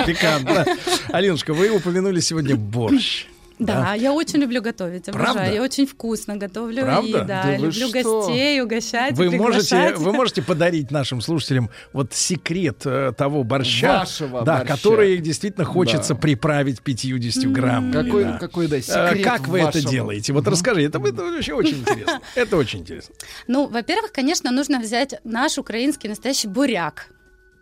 Пикантно. 0.07 0.65
Алинушка, 1.09 1.53
вы 1.55 1.69
упомянули 1.71 2.21
сегодня 2.21 2.57
борщ. 2.57 3.27
Да, 3.59 3.95
я 3.95 4.13
очень 4.13 4.41
люблю 4.41 4.61
готовить, 4.61 5.09
обожаю. 5.09 5.33
Правда? 5.35 5.53
Я 5.53 5.63
очень 5.63 5.87
вкусно 5.87 6.37
готовлю. 6.37 6.83
Правда? 6.83 7.07
И, 7.09 7.13
да, 7.13 7.25
Да 7.45 7.57
люблю 7.57 7.73
что? 7.89 8.23
гостей, 8.23 8.61
угощать, 8.61 9.13
Вы 9.17 9.31
можете, 9.31 9.95
вы 9.97 10.13
можете 10.13 10.43
подарить 10.43 10.91
нашим 10.91 11.21
слушателям 11.21 11.71
вот 11.93 12.13
секрет 12.15 12.83
э, 12.85 13.13
того 13.17 13.45
борща, 13.45 14.01
Вашего 14.01 14.43
да, 14.43 14.59
борща. 14.59 14.75
который 14.75 15.19
действительно 15.19 15.65
хочется 15.65 16.15
Да. 16.15 16.21
приправить 16.21 16.83
50 16.83 17.47
граммами. 17.53 17.93
Какой- 17.93 18.25
да. 18.25 18.39
какой, 18.39 18.67
да, 18.67 18.77
Э, 18.79 18.83
секрет 18.83 19.25
Как 19.25 19.47
вы 19.49 19.59
это 19.59 19.67
вашего? 19.67 19.91
делаете? 19.91 20.33
Вот 20.33 20.49
расскажи, 20.49 20.83
это, 20.83 20.99
это 20.99 21.23
вообще 21.23 21.53
очень 21.55 21.79
интересно. 21.79 22.21
Это 22.35 22.57
очень 22.57 22.81
интересно. 22.81 23.15
Ну, 23.47 23.67
во-первых, 23.69 24.11
конечно, 24.13 24.51
нужно 24.51 24.81
взять 24.81 25.15
наш 25.25 25.59
украинский 25.59 26.09
настоящий 26.09 26.49
буряк. 26.49 27.09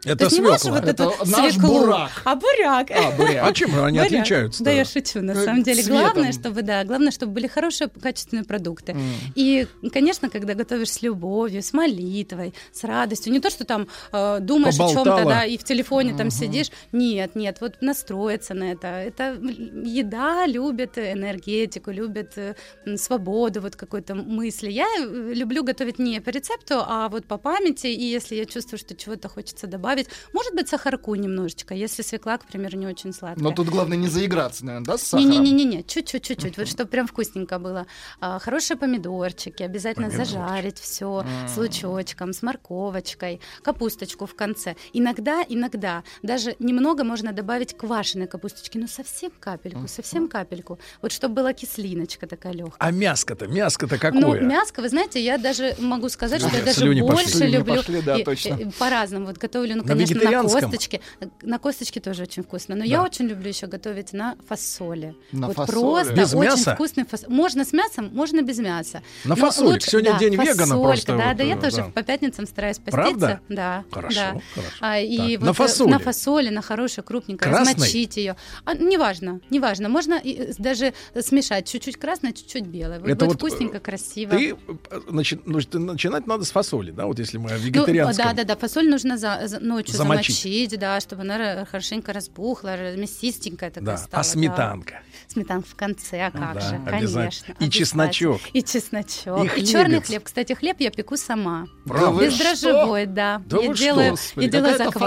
Это 0.05 0.25
То 0.25 0.31
свекла. 0.31 0.59
вот 0.65 0.85
Это 0.85 1.11
наш 1.27 1.53
свеклу. 1.53 1.69
бурак. 1.81 2.11
А 2.25 2.35
буряк. 2.35 2.91
А, 2.91 3.11
буряк. 3.17 3.49
А 3.49 3.53
чем 3.53 3.71
они 3.85 3.99
Буряк. 3.99 4.13
отличаются-то? 4.13 4.65
Да, 4.65 4.71
я 4.73 4.85
шучу, 4.85 5.21
на 5.21 5.35
самом 5.35 5.63
деле. 5.63 5.83
цветом. 5.83 6.01
Главное, 6.01 6.33
чтобы, 6.33 6.63
да, 6.63 6.83
главное, 6.85 7.13
чтобы 7.13 7.33
были 7.33 7.47
хорошие, 7.47 7.89
качественные 7.89 8.45
продукты. 8.45 8.93
М. 8.93 9.01
И, 9.37 9.67
конечно, 9.93 10.29
когда 10.29 10.55
готовишь 10.55 10.91
с 10.91 11.03
любовью, 11.03 11.63
с 11.63 11.73
молитвой, 11.73 12.53
с 12.73 12.83
радостью, 12.85 13.33
не 13.33 13.39
то, 13.41 13.49
что 13.51 13.65
там 13.65 13.87
э, 14.13 14.39
думаешь 14.41 14.75
о 14.75 14.89
чем-то, 14.89 14.95
Поболтала. 15.05 15.31
да, 15.31 15.45
и 15.45 15.57
в 15.57 15.63
телефоне 15.65 16.17
там 16.17 16.31
сидишь. 16.31 16.71
Нет, 16.91 17.37
нет, 17.37 17.59
вот 17.61 17.77
настроиться 17.81 18.55
на 18.55 18.73
это. 18.73 18.89
Это 18.89 19.35
еда 19.35 20.47
любит 20.47 20.99
энергетику, 20.99 21.91
любит 21.93 22.33
э, 22.37 22.55
свободу, 22.97 23.61
вот 23.61 23.77
какой-то 23.77 24.15
мысли. 24.17 24.71
Я 24.71 24.87
э, 24.99 25.33
люблю 25.35 25.63
готовить 25.65 25.99
не 25.99 26.21
по 26.21 26.31
рецепту, 26.31 26.77
а 26.85 27.09
вот 27.09 27.27
по 27.27 27.39
памяти, 27.39 27.87
и 27.87 28.05
если 28.05 28.35
я 28.35 28.45
чувствую, 28.47 28.79
что 28.79 28.95
чего-то 28.97 29.29
хочется 29.29 29.67
добавить, 29.67 29.92
может 30.33 30.55
быть, 30.55 30.69
сахарку 30.69 31.15
немножечко, 31.15 31.75
если 31.75 32.03
свекла, 32.03 32.39
к 32.39 32.47
примеру, 32.47 32.77
не 32.79 32.87
очень 32.87 33.13
сладкая. 33.13 33.43
Но 33.43 33.51
тут 33.53 33.69
главное 33.69 33.97
не 33.97 34.09
заиграться, 34.09 34.65
наверное, 34.65 34.87
да, 34.87 34.99
с 34.99 35.03
сахаром? 35.03 35.31
Не-не-не-не, 35.31 35.83
чуть-чуть, 35.85 36.23
чуть-чуть, 36.25 36.57
вот 36.59 36.69
чтобы 36.69 36.91
прям 36.91 37.07
вкусненько 37.07 37.59
было. 37.59 37.87
А, 38.21 38.39
хорошие 38.39 38.77
помидорчики, 38.77 39.63
обязательно 39.63 40.09
Помидорчики. 40.09 40.35
зажарить 40.39 40.79
все 40.79 41.25
с 41.49 41.57
М. 41.57 41.63
лучочком, 41.63 42.33
с 42.33 42.43
морковочкой, 42.43 43.41
капусточку 43.63 44.27
в 44.27 44.35
конце. 44.35 44.77
Иногда, 44.93 45.43
иногда 45.49 46.03
даже 46.23 46.57
немного 46.59 47.05
можно 47.05 47.33
добавить 47.33 47.77
квашеной 47.77 48.27
капусточки, 48.27 48.79
ну 48.79 48.87
совсем 48.89 49.31
капельку, 49.39 49.89
совсем 49.89 50.29
капельку, 50.29 50.79
вот 51.01 51.13
чтобы 51.13 51.35
была 51.37 51.53
кислиночка 51.53 52.27
такая 52.27 52.53
легкая. 52.53 52.77
А 52.79 52.91
мяско-то, 52.91 53.47
мяско-то 53.47 53.95
Ну, 53.95 54.21
какое? 54.21 54.41
мяско, 54.41 54.81
вы 54.81 54.89
знаете, 54.89 55.23
я 55.23 55.39
даже 55.39 55.75
могу 55.79 56.09
сказать, 56.09 56.41
что 56.41 56.57
я 56.57 56.63
даже 56.65 56.85
больше 57.03 57.45
люблю. 57.47 57.77
пошли, 57.77 58.03
да, 58.03 58.19
и- 58.19 58.25
точно. 58.25 58.55
и 58.55 58.65
по-разному. 58.79 59.27
Вот 59.27 59.39
готовлю, 59.39 59.82
ну, 59.83 59.89
На 59.89 59.95
конечно, 59.95 60.15
на 60.15 60.19
вегетарианском? 60.21 60.61
косточке. 60.71 61.01
На 61.43 61.59
косточке 61.59 62.01
тоже 62.01 62.23
очень 62.23 62.43
вкусно. 62.43 62.75
Но 62.75 62.85
я 62.85 63.03
очень 63.03 63.27
люблю 63.27 63.49
еще 63.49 63.67
готовить 63.67 64.13
на 64.13 64.37
фасоли. 64.49 65.15
На 65.33 65.49
вот 65.49 65.57
фасоли? 65.57 65.75
просто 65.75 66.13
Без 66.15 66.35
очень 66.35 66.51
мяса? 66.51 66.75
вкусный 66.75 67.05
фасоль. 67.05 67.29
Можно 67.31 67.65
с 67.65 67.73
мясом, 67.73 68.11
можно 68.13 68.43
без 68.43 68.59
мяса. 68.59 69.03
На 69.25 69.31
Но 69.31 69.37
фасолик. 69.37 69.83
Сегодня 69.83 70.13
да, 70.13 70.19
день 70.19 70.33
вегана 70.35 70.57
фасолька, 70.57 70.83
просто 70.83 71.17
Да, 71.17 71.29
вот, 71.29 71.37
да, 71.37 71.45
я 71.45 71.57
э, 71.57 71.61
тоже 71.61 71.77
да. 71.77 71.83
по 71.95 72.03
пятницам 72.03 72.47
стараюсь 72.47 72.79
поститься. 72.79 73.03
Правда? 73.03 73.41
Да. 73.49 73.85
Хорошо, 73.91 74.15
да. 74.21 74.41
хорошо. 74.55 74.77
А, 74.81 74.99
и 75.01 75.37
вот 75.37 75.47
на 75.47 75.51
э, 75.51 75.55
фасоли? 75.55 75.91
На 75.91 75.99
фасоли, 75.99 76.49
на 76.51 76.63
хорошей, 76.63 77.03
крупненькой, 77.05 77.51
Красной? 77.51 77.75
размочить 77.75 78.17
ее. 78.17 78.37
А, 78.65 78.75
неважно, 78.75 79.41
неважно. 79.51 79.89
Можно 79.89 80.15
и, 80.15 80.35
э, 80.35 80.53
даже 80.59 80.93
смешать 81.21 81.69
чуть-чуть 81.69 81.97
красное, 81.97 82.33
чуть-чуть 82.33 82.67
белое. 82.67 83.01
Вот 83.01 83.09
Это 83.09 83.25
будет 83.27 83.41
вот, 83.43 83.51
вкусненько, 83.51 83.79
э, 83.79 83.81
красиво. 83.81 84.31
Ты, 84.33 84.51
э, 84.91 85.01
значит, 85.09 85.47
ну, 85.47 85.61
что 85.61 85.79
начинать 85.79 86.27
надо 86.27 86.45
с 86.45 86.51
фасоли, 86.51 86.91
да, 86.91 87.07
вот 87.07 87.19
если 87.19 87.39
мы 87.39 87.51
о 87.51 87.55
Ну, 87.59 87.59
вегетарианском. 87.61 88.27
да, 88.27 88.33
да, 88.35 88.45
да, 88.45 88.57
фасоль 88.57 88.89
нужно 88.89 89.17
за, 89.19 89.43
за- 89.47 89.61
ночью 89.73 89.97
Замочить. 89.97 90.37
замочить. 90.43 90.79
да, 90.79 91.01
чтобы 91.01 91.23
она 91.23 91.65
хорошенько 91.65 92.13
разбухла, 92.13 92.77
ра- 92.77 92.97
мясистенькая 92.97 93.71
такая 93.71 93.85
Да. 93.87 93.97
стала. 93.99 94.11
А 94.13 94.17
да. 94.17 94.25
сметанка? 94.25 95.01
Сметанка 95.29 95.69
в 95.69 95.75
конце, 95.75 96.27
а 96.27 96.31
как 96.31 96.55
Да, 96.55 96.61
же, 96.61 96.81
конечно. 96.85 97.55
И 97.59 97.71
чесночок. 97.71 98.41
И 98.53 98.63
чесночок. 98.63 99.57
И 99.57 99.61
И, 99.61 99.67
черный 99.67 100.01
хлеб. 100.03 100.25
Кстати, 100.25 100.53
хлеб 100.53 100.77
я 100.81 100.91
пеку 100.91 101.17
сама. 101.17 101.67
Да 101.87 102.11
вы 102.11 102.27
Бездрожжевой, 102.27 103.07
да. 103.07 103.41
Да 103.47 103.59
я 103.59 103.75
что? 103.75 103.85
делаю, 103.85 104.11
Господи, 104.13 104.45
я 104.45 104.51
делаю 104.51 104.77
заквасочку, 104.79 104.99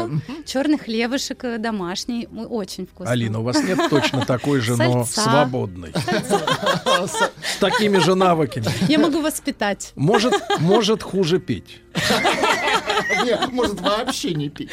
фантастика. 0.00 0.10
черный 0.46 0.78
хлебушек 0.78 1.44
э, 1.44 1.58
домашний, 1.58 2.26
очень 2.48 2.86
вкусный. 2.86 3.12
Алина, 3.12 3.40
у 3.40 3.42
вас 3.42 3.62
нет 3.62 3.78
точно 3.90 4.24
такой 4.26 4.60
же, 4.60 4.76
но 4.76 5.04
свободной. 5.04 5.92
С 7.06 7.56
такими 7.58 7.98
же 7.98 8.14
навыками. 8.14 8.66
Я 8.88 8.98
могу 8.98 9.20
воспитать. 9.20 9.92
Может, 9.94 10.34
может 10.60 11.02
хуже 11.02 11.38
петь. 11.38 11.80
Нет, 13.24 13.52
может 13.52 13.80
вообще 13.80 14.34
не 14.34 14.48
пить. 14.48 14.70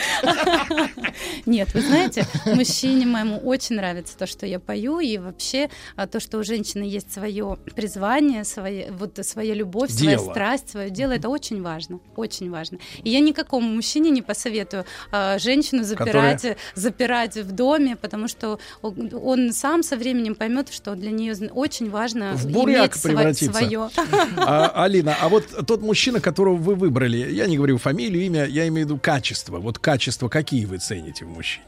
Нет, 1.45 1.73
вы 1.73 1.81
знаете, 1.81 2.25
мужчине 2.45 3.05
моему 3.05 3.37
очень 3.37 3.75
нравится 3.75 4.17
то, 4.17 4.27
что 4.27 4.45
я 4.45 4.59
пою, 4.59 4.99
и 4.99 5.17
вообще 5.17 5.69
а, 5.95 6.07
то, 6.07 6.19
что 6.19 6.39
у 6.39 6.43
женщины 6.43 6.83
есть 6.83 7.11
свое 7.11 7.57
призвание, 7.75 8.43
свое, 8.43 8.91
вот 8.91 9.19
своя 9.23 9.53
любовь, 9.53 9.91
своя 9.91 10.17
Дело. 10.17 10.31
страсть, 10.31 10.69
свое 10.69 10.89
дело, 10.89 11.11
это 11.13 11.29
очень 11.29 11.61
важно, 11.61 11.99
очень 12.15 12.49
важно. 12.49 12.79
И 13.03 13.09
я 13.09 13.19
никакому 13.19 13.67
мужчине 13.67 14.09
не 14.09 14.21
посоветую 14.21 14.85
а, 15.11 15.37
женщину 15.39 15.83
запирать, 15.83 16.57
запирать 16.75 17.37
в 17.37 17.51
доме, 17.51 17.95
потому 17.95 18.27
что 18.27 18.59
он, 18.81 19.11
он 19.13 19.53
сам 19.53 19.83
со 19.83 19.97
временем 19.97 20.35
поймет, 20.35 20.71
что 20.71 20.95
для 20.95 21.11
нее 21.11 21.35
очень 21.51 21.89
важно 21.89 22.33
В 22.35 22.49
буряк 22.51 22.93
иметь 22.93 23.03
превратиться. 23.03 23.53
свое. 23.53 23.89
А, 24.37 24.83
Алина, 24.83 25.15
а 25.21 25.29
вот 25.29 25.45
тот 25.65 25.81
мужчина, 25.81 26.19
которого 26.19 26.55
вы 26.55 26.75
выбрали, 26.75 27.31
я 27.31 27.47
не 27.47 27.57
говорю 27.57 27.77
фамилию, 27.77 28.10
имя, 28.19 28.45
я 28.45 28.67
имею 28.67 28.87
в 28.87 28.89
виду 28.91 28.99
качество. 28.99 29.59
Вот 29.59 29.79
качество 29.79 30.29
какие 30.29 30.65
вы 30.65 30.77
цените 30.77 31.25
в 31.25 31.29
мужчине? 31.29 31.65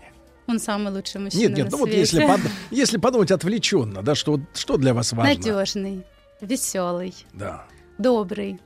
Он 0.48 0.60
самый 0.60 0.92
лучший 0.94 1.22
мужчина 1.22 1.42
Нет, 1.42 1.58
нет, 1.58 1.72
ну 1.72 1.78
вот 1.78 1.86
свете. 1.88 2.00
если, 2.02 2.26
под- 2.28 2.42
если 2.72 2.98
подумать 2.98 3.32
отвлеченно, 3.32 4.02
да, 4.04 4.14
что, 4.16 4.34
вот 4.34 4.42
что 4.56 4.78
для 4.78 4.94
вас 4.94 5.14
важно? 5.14 5.34
Надежный, 5.34 6.04
веселый, 6.42 7.14
Да. 7.34 7.66
добрый, 7.98 8.60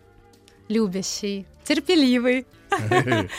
любящий, 0.69 1.45
терпеливый. 1.63 2.45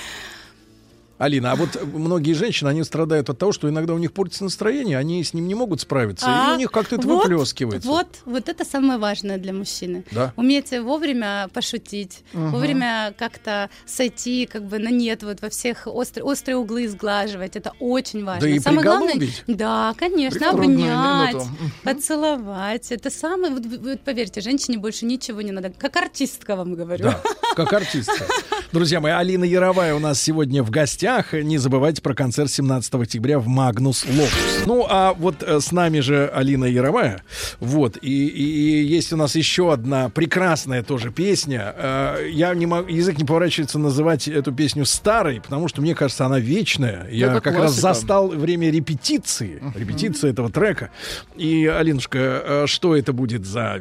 Алина, 1.19 1.53
а 1.53 1.57
вот 1.57 1.71
многие 1.95 2.33
женщины, 2.33 2.69
они 2.69 2.85
страдают 2.85 3.29
от 3.29 3.39
того, 3.39 3.51
что 3.53 3.69
иногда 3.69 3.93
у 3.93 3.99
них 3.99 4.13
портится 4.13 4.45
настроение, 4.45 4.97
они 4.99 5.23
с 5.25 5.35
ним 5.35 5.49
не 5.49 5.55
могут 5.55 5.81
справиться, 5.81 6.27
и 6.27 6.31
А, 6.33 6.55
у 6.55 6.59
них 6.59 6.71
как-то 6.71 6.95
это 6.97 7.07
вот, 7.09 7.25
выплескивается. 7.25 7.89
Вот, 7.89 8.07
вот 8.25 8.49
это 8.49 8.65
самое 8.65 8.99
важное 9.01 9.37
для 9.39 9.53
мужчины. 9.53 10.05
Да. 10.13 10.33
Уметь 10.37 10.71
вовремя 10.79 11.49
пошутить, 11.53 12.23
Мгм. 12.33 12.51
вовремя 12.53 13.13
как-то 13.19 13.69
сойти 13.85 14.47
как 14.47 14.65
бы 14.65 14.79
на 14.79 14.91
нет, 14.91 15.25
вот 15.25 15.43
во 15.43 15.49
всех 15.51 15.87
острые, 15.87 16.25
острые 16.25 16.57
углы 16.57 16.89
сглаживать. 16.89 17.57
Это 17.57 17.73
очень 17.81 18.25
важно. 18.25 18.43
Да 18.43 18.49
и 18.49 18.61
самое 18.61 18.83
главное, 18.83 19.29
да, 19.49 19.95
конечно, 19.99 20.51
обнять, 20.51 21.35
минуту. 21.35 21.49
поцеловать. 21.83 22.93
Это 22.93 23.11
самое, 23.11 23.53
вот, 23.53 23.67
вот 23.67 24.01
поверьте, 24.03 24.41
женщине 24.41 24.79
больше 24.79 25.05
ничего 25.05 25.43
не 25.43 25.51
надо. 25.53 25.73
Как 25.77 25.97
артистка 25.97 26.55
вам 26.57 26.75
говорю. 26.75 27.05
Да, 27.05 27.21
как 27.57 27.73
артистка. 27.73 28.25
Друзья 28.73 29.01
мои, 29.01 29.13
Алина 29.13 29.45
Яровая 29.45 29.95
у 29.95 29.99
нас 29.99 30.21
сегодня 30.23 30.63
в 30.63 30.71
гостях. 30.71 31.08
Не 31.33 31.57
забывайте 31.59 32.03
про 32.03 32.15
концерт 32.15 32.51
17 32.51 32.95
октября 32.95 33.39
в 33.39 33.47
Магнус 33.47 34.05
Локус. 34.07 34.62
Ну, 34.67 34.87
а 34.89 35.15
вот 35.15 35.43
э, 35.43 35.59
с 35.61 35.73
нами 35.73 36.01
же 36.01 36.28
Алина 36.35 36.67
Яровая. 36.67 37.23
Вот, 37.61 37.97
и, 38.03 38.27
и- 38.28 38.83
и 38.83 38.85
есть 38.85 39.12
у 39.12 39.17
нас 39.17 39.35
еще 39.35 39.73
одна 39.73 40.11
прекрасная 40.11 40.83
тоже 40.83 41.11
песня. 41.11 41.75
Э, 41.77 42.28
Я 42.31 42.55
не 42.55 42.67
могу, 42.67 42.89
язык 42.91 43.17
не 43.19 43.25
поворачивается 43.25 43.78
называть 43.78 44.28
эту 44.28 44.53
песню 44.53 44.85
старой, 44.85 45.41
потому 45.41 45.69
что 45.69 45.81
мне 45.81 45.95
кажется, 45.95 46.27
она 46.27 46.39
вечная. 46.41 47.09
Я 47.11 47.28
Это 47.33 47.41
как 47.41 47.55
раз 47.55 47.62
классика. 47.62 47.81
застал 47.81 48.28
время 48.28 48.70
репетиции, 48.70 49.62
репетиции 49.75 50.28
этого 50.31 50.51
трека. 50.51 50.91
И, 51.37 51.67
Алинушка, 51.67 52.19
э, 52.45 52.65
что 52.67 52.95
это 52.95 53.15
будет 53.15 53.47
за, 53.47 53.81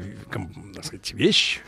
так 0.76 0.86
сказать, 0.86 1.12
вещь? 1.14 1.60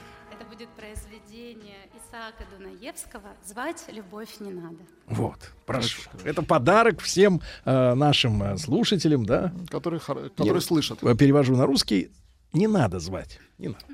Дунаевского 2.80 3.36
«Звать 3.46 3.84
любовь 3.90 4.40
не 4.40 4.52
надо». 4.52 4.78
Вот, 5.08 5.52
прошу. 5.66 6.02
Это 6.24 6.42
подарок 6.42 7.02
всем 7.02 7.42
э, 7.66 7.94
нашим 7.94 8.42
э, 8.42 8.58
слушателям, 8.58 9.26
да? 9.26 9.52
Которые, 9.70 10.00
которые 10.00 10.32
Я 10.38 10.62
слышат. 10.62 11.00
Перевожу 11.00 11.58
на 11.58 11.66
русский. 11.66 12.10
Не 12.54 12.68
надо 12.68 13.00
звать. 13.00 13.38
Не 13.58 13.68
надо. 13.68 13.86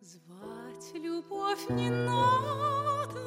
Звать 0.00 0.94
любовь 0.94 1.68
не 1.70 1.90
надо, 1.90 3.18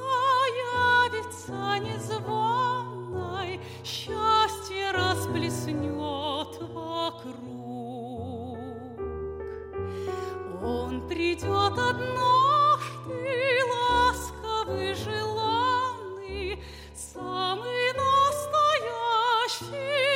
явится 1.11 1.80
незваной, 1.80 3.59
счастье 3.83 4.91
расплеснет 4.91 6.61
вокруг. 6.61 7.59
Он 10.62 11.08
придет 11.08 11.78
однажды, 11.78 13.62
ласковый, 13.72 14.94
желанный, 14.94 16.62
самый 16.94 17.94
настоящий 17.94 20.09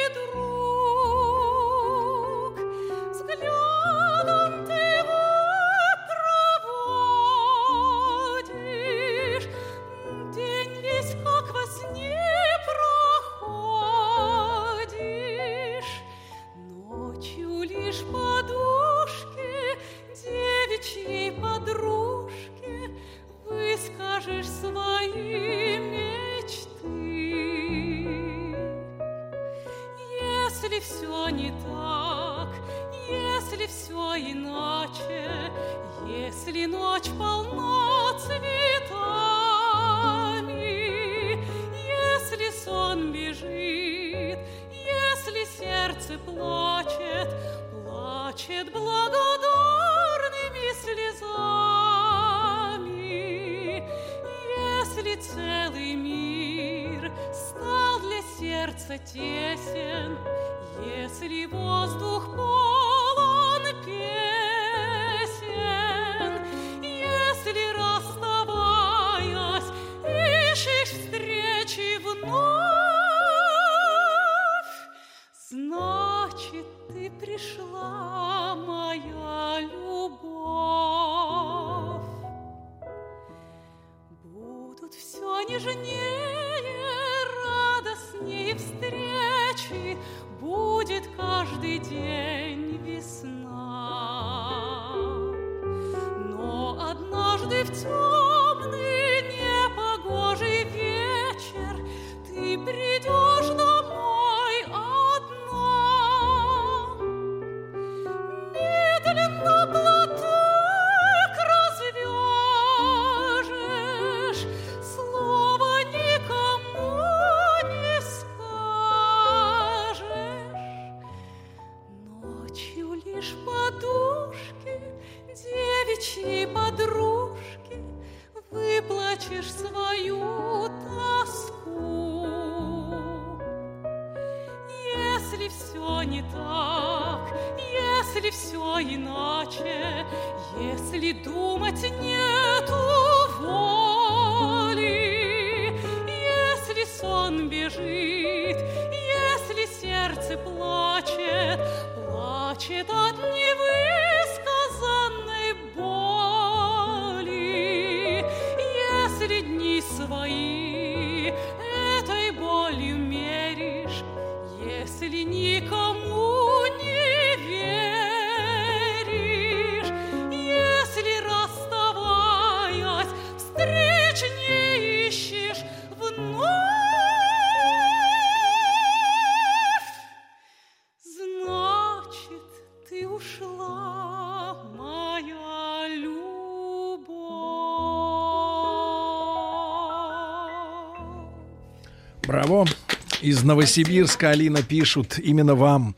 Из 193.24 193.42
Новосибирска 193.42 194.32
Алина 194.32 194.62
пишут 194.62 195.18
именно 195.18 195.56
вам. 195.56 195.96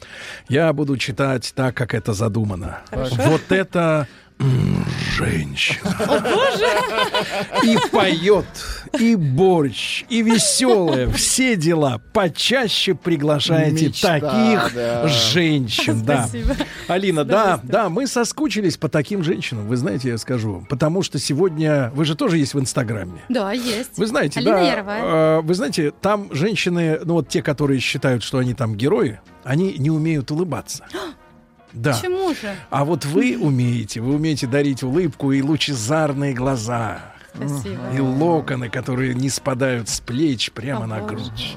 Я 0.48 0.72
буду 0.74 0.95
читать 0.95 1.54
так, 1.56 1.76
как 1.76 1.95
это 1.95 2.14
задумано. 2.14 2.84
Хорошо. 2.92 3.16
Вот 3.18 3.52
это 3.52 4.08
женщина. 5.18 5.95
О, 6.08 6.20
боже! 6.20 6.68
И 7.64 7.78
поет, 7.92 8.45
и 9.00 9.16
борщ, 9.16 10.04
и 10.10 10.22
веселая, 10.22 11.10
все 11.10 11.56
дела. 11.56 12.02
Почаще 12.14 12.94
приглашайте 12.96 13.88
Мечта, 13.88 14.20
таких 14.20 14.74
да. 14.76 15.08
женщин. 15.08 16.04
Да. 16.06 16.28
Спасибо. 16.28 16.56
Алина, 16.88 17.24
да, 17.24 17.60
да, 17.64 17.90
мы 17.90 18.08
соскучились 18.08 18.78
по 18.78 18.90
таким 18.90 19.24
женщинам. 19.24 19.68
Вы 19.68 19.78
знаете, 19.78 20.10
я 20.10 20.18
скажу. 20.18 20.66
Потому 20.70 21.04
что 21.04 21.20
сегодня... 21.20 21.92
Вы 21.96 22.06
же 22.06 22.16
тоже 22.16 22.38
есть 22.38 22.54
в 22.54 22.60
Инстаграме. 22.60 23.22
Да, 23.30 23.52
есть. 23.52 23.98
Вы 23.98 24.08
знаете, 24.08 24.40
Алина 24.40 24.56
да, 24.56 24.62
Яровая. 24.62 25.02
э, 25.04 25.42
вы 25.42 25.54
знаете, 25.54 25.92
там 26.02 26.30
женщины, 26.32 27.00
ну 27.04 27.16
вот 27.16 27.30
те, 27.30 27.42
которые 27.42 27.80
считают, 27.80 28.24
что 28.24 28.38
они 28.38 28.54
там 28.54 28.76
герои, 28.76 29.20
они 29.44 29.76
не 29.78 29.90
умеют 29.90 30.32
улыбаться. 30.32 30.86
Да. 31.74 31.94
Почему 31.94 32.30
же? 32.30 32.56
А 32.70 32.86
вот 32.86 33.04
вы 33.04 33.38
умеете, 33.38 34.00
вы 34.00 34.16
умеете 34.16 34.48
дарить 34.48 34.82
улыбку 34.82 35.34
и 35.34 35.42
лучезарные 35.42 36.34
глаза. 36.34 37.15
Спасибо. 37.36 37.80
И 37.96 38.00
локоны, 38.00 38.70
которые 38.70 39.14
не 39.14 39.30
спадают 39.30 39.90
с 39.90 40.00
плеч 40.00 40.52
прямо 40.52 40.86
на 40.86 41.02
грудь. 41.02 41.56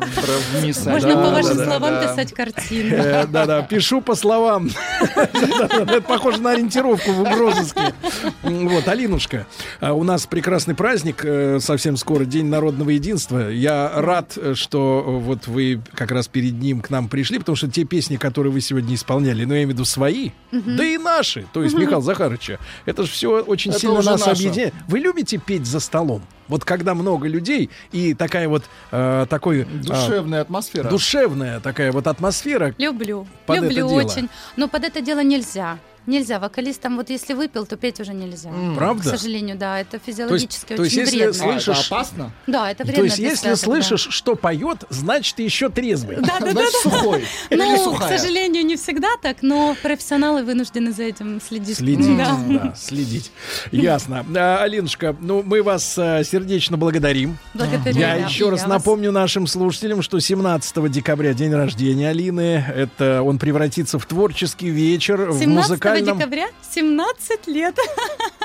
Можно 0.84 1.14
по 1.14 1.30
вашим 1.30 1.54
словам 1.56 1.80
да. 1.80 2.02
писать 2.06 2.32
картину. 2.32 2.96
Э, 2.96 3.26
Да-да, 3.26 3.62
пишу 3.62 4.00
по 4.00 4.14
словам. 4.14 4.70
Это 5.14 6.00
похоже 6.00 6.40
на 6.40 6.52
ориентировку 6.52 7.12
в 7.12 7.20
угрозыске. 7.20 7.94
Вот, 8.42 8.88
Алинушка, 8.88 9.46
а 9.80 9.92
у 9.92 10.04
нас 10.04 10.26
прекрасный 10.26 10.74
праздник, 10.74 11.24
э, 11.24 11.58
совсем 11.60 11.96
скоро, 11.96 12.24
День 12.24 12.46
народного 12.46 12.90
единства. 12.90 13.48
Я 13.48 13.90
рад, 13.94 14.36
что 14.54 15.02
вот 15.06 15.46
вы 15.46 15.80
как 15.94 16.10
раз 16.12 16.28
перед 16.28 16.54
ним 16.60 16.80
к 16.80 16.90
нам 16.90 17.08
пришли, 17.08 17.38
потому 17.38 17.56
что 17.56 17.68
те 17.68 17.84
песни, 17.84 18.16
которые 18.16 18.52
вы 18.52 18.60
сегодня 18.60 18.94
исполняли, 18.94 19.44
ну, 19.44 19.54
я 19.54 19.58
имею 19.60 19.68
в 19.68 19.72
виду 19.72 19.84
свои, 19.84 20.30
да 20.52 20.84
и 20.84 20.98
наши, 20.98 21.46
то 21.52 21.62
есть 21.62 21.74
Мгм. 21.74 21.82
Михаила 21.82 22.02
Захаровича, 22.02 22.58
это 22.86 23.02
же 23.04 23.10
все 23.10 23.40
очень 23.42 23.72
сильно 23.72 24.02
нас 24.02 24.20
наше. 24.26 24.30
объединяет. 24.30 24.74
Вы 24.88 24.98
любите 25.00 25.38
петь 25.38 25.66
за 25.68 25.80
столом? 25.80 26.22
Вот 26.48 26.64
когда 26.64 26.94
много 26.94 27.28
людей 27.28 27.70
и 27.92 28.14
такая 28.14 28.48
вот 28.48 28.64
э, 28.90 29.26
такой... 29.28 29.60
э, 29.60 29.64
Душевная 29.64 30.40
атмосфера. 30.40 30.88
Душевная 30.88 31.60
такая 31.60 31.92
вот 31.92 32.06
атмосфера. 32.06 32.74
Люблю. 32.78 33.26
Под 33.46 33.58
это 33.58 33.66
Люблю 33.66 33.88
дело. 33.88 34.08
очень. 34.10 34.28
Но 34.56 34.66
под 34.68 34.84
это 34.84 35.00
дело 35.00 35.22
нельзя. 35.22 35.78
Нельзя. 36.08 36.38
Вокалистам 36.38 36.96
вот 36.96 37.10
если 37.10 37.34
выпил, 37.34 37.66
то 37.66 37.76
петь 37.76 38.00
уже 38.00 38.14
нельзя. 38.14 38.48
М. 38.48 38.74
Правда? 38.74 39.02
К 39.02 39.18
сожалению, 39.18 39.56
да. 39.58 39.78
Это 39.80 39.98
физиологически 40.04 40.74
то 40.74 40.82
есть 40.82 40.94
очень 40.96 41.02
если 41.04 41.16
вредно. 41.18 41.34
слышишь- 41.34 41.68
А, 41.68 41.72
Это 41.72 41.94
опасно? 41.94 42.30
Да, 42.46 42.70
это 42.70 42.78
То 42.84 42.88
вредно 42.88 43.04
есть, 43.04 43.16
для 43.16 43.28
если 43.28 43.42
связок, 43.48 43.66
да. 43.66 43.82
слышишь, 43.82 44.08
что 44.14 44.34
поет, 44.34 44.84
значит, 44.88 45.36
ты 45.36 45.42
еще 45.42 45.68
трезвый. 45.68 46.16
Да, 46.16 46.38
да, 46.40 46.46
да, 46.46 46.52
да. 46.54 46.66
сухой. 46.82 47.24
Ну, 47.50 47.94
к 47.94 48.02
сожалению, 48.08 48.64
не 48.64 48.76
всегда 48.76 49.08
так, 49.20 49.38
но 49.42 49.76
профессионалы 49.82 50.42
вынуждены 50.44 50.92
за 50.92 51.02
этим 51.04 51.40
следить. 51.46 51.76
Следить, 51.76 52.16
Да. 52.16 52.38
да, 52.48 52.74
следить. 52.74 53.30
Ясно. 53.70 54.24
А, 54.34 54.62
Алинушка, 54.62 55.14
ну 55.20 55.42
мы 55.44 55.62
вас 55.62 55.94
а, 55.98 56.24
сердечно 56.24 56.78
благодарим. 56.78 57.36
Благодарю, 57.52 57.98
Я 57.98 58.14
да, 58.18 58.26
еще 58.26 58.48
раз 58.48 58.66
напомню 58.66 59.12
нашим 59.12 59.46
слушателям, 59.46 60.00
что 60.00 60.18
17 60.20 60.88
декабря 60.88 61.34
день 61.34 61.52
рождения 61.52 62.08
Алины. 62.08 62.64
Это 62.74 63.22
он 63.22 63.38
превратится 63.38 63.98
в 63.98 64.06
творческий 64.06 64.70
вечер 64.70 65.30
в 65.30 65.38
17 65.38 65.48
музыкальном. 65.48 65.97
Декабря 66.00 66.48
17 66.72 67.46
лет. 67.46 67.78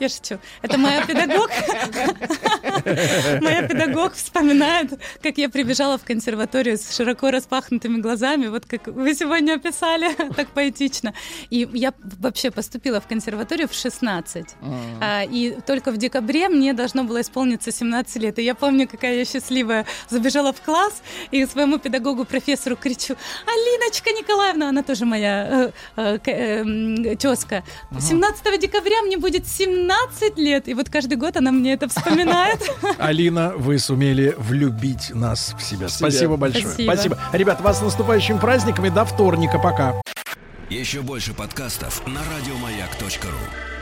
Я 0.00 0.08
шучу. 0.08 0.38
Это 0.62 0.78
моя 0.78 1.04
педагог. 1.04 1.50
Моя 3.40 3.62
педагог 3.62 4.14
вспоминает, 4.14 4.92
как 5.22 5.38
я 5.38 5.48
прибежала 5.48 5.98
в 5.98 6.04
консерваторию 6.04 6.76
с 6.78 6.94
широко 6.94 7.30
распахнутыми 7.30 8.00
глазами, 8.00 8.46
вот 8.48 8.66
как 8.66 8.86
вы 8.86 9.14
сегодня 9.14 9.54
описали, 9.54 10.14
так 10.36 10.48
поэтично. 10.48 11.14
И 11.50 11.68
я 11.72 11.92
вообще 12.20 12.50
поступила 12.50 13.00
в 13.00 13.06
консерваторию 13.06 13.68
в 13.68 13.74
16. 13.74 14.46
А, 15.00 15.22
И 15.24 15.56
только 15.66 15.90
в 15.90 15.96
декабре 15.96 16.48
мне 16.48 16.72
должно 16.72 17.04
было 17.04 17.20
исполниться 17.20 17.72
17 17.72 18.16
лет. 18.22 18.38
И 18.38 18.42
я 18.42 18.54
помню, 18.54 18.88
какая 18.88 19.16
я 19.16 19.24
счастливая. 19.24 19.86
Забежала 20.08 20.52
в 20.52 20.60
класс 20.60 21.02
и 21.30 21.46
своему 21.46 21.78
педагогу, 21.78 22.24
профессору 22.24 22.76
кричу, 22.76 23.16
Алиночка 23.46 24.10
Николаевна, 24.10 24.68
она 24.68 24.82
тоже 24.82 25.04
моя 25.04 25.72
э, 25.96 26.18
э, 26.26 26.64
э, 27.12 27.16
тезка, 27.16 27.64
17 27.98 28.60
декабря 28.60 29.02
мне 29.02 29.16
будет 29.16 29.46
17 29.46 29.65
17 29.66 30.38
лет, 30.38 30.68
и 30.68 30.74
вот 30.74 30.88
каждый 30.88 31.16
год 31.16 31.36
она 31.36 31.50
мне 31.50 31.72
это 31.72 31.88
вспоминает. 31.88 32.60
Алина, 32.98 33.52
вы 33.56 33.78
сумели 33.78 34.34
влюбить 34.38 35.12
нас 35.14 35.54
в 35.58 35.62
себя. 35.62 35.88
Спасибо 35.88 36.36
большое. 36.36 36.68
Спасибо. 36.68 37.18
Ребят, 37.32 37.60
вас 37.60 37.80
с 37.80 37.82
наступающим 37.82 38.38
праздником 38.38 38.86
и 38.86 38.90
до 38.90 39.04
вторника. 39.04 39.58
Пока. 39.58 40.00
Еще 40.70 41.02
больше 41.02 41.34
подкастов 41.34 42.06
на 42.06 42.20
радиомаяк.ру. 42.20 43.75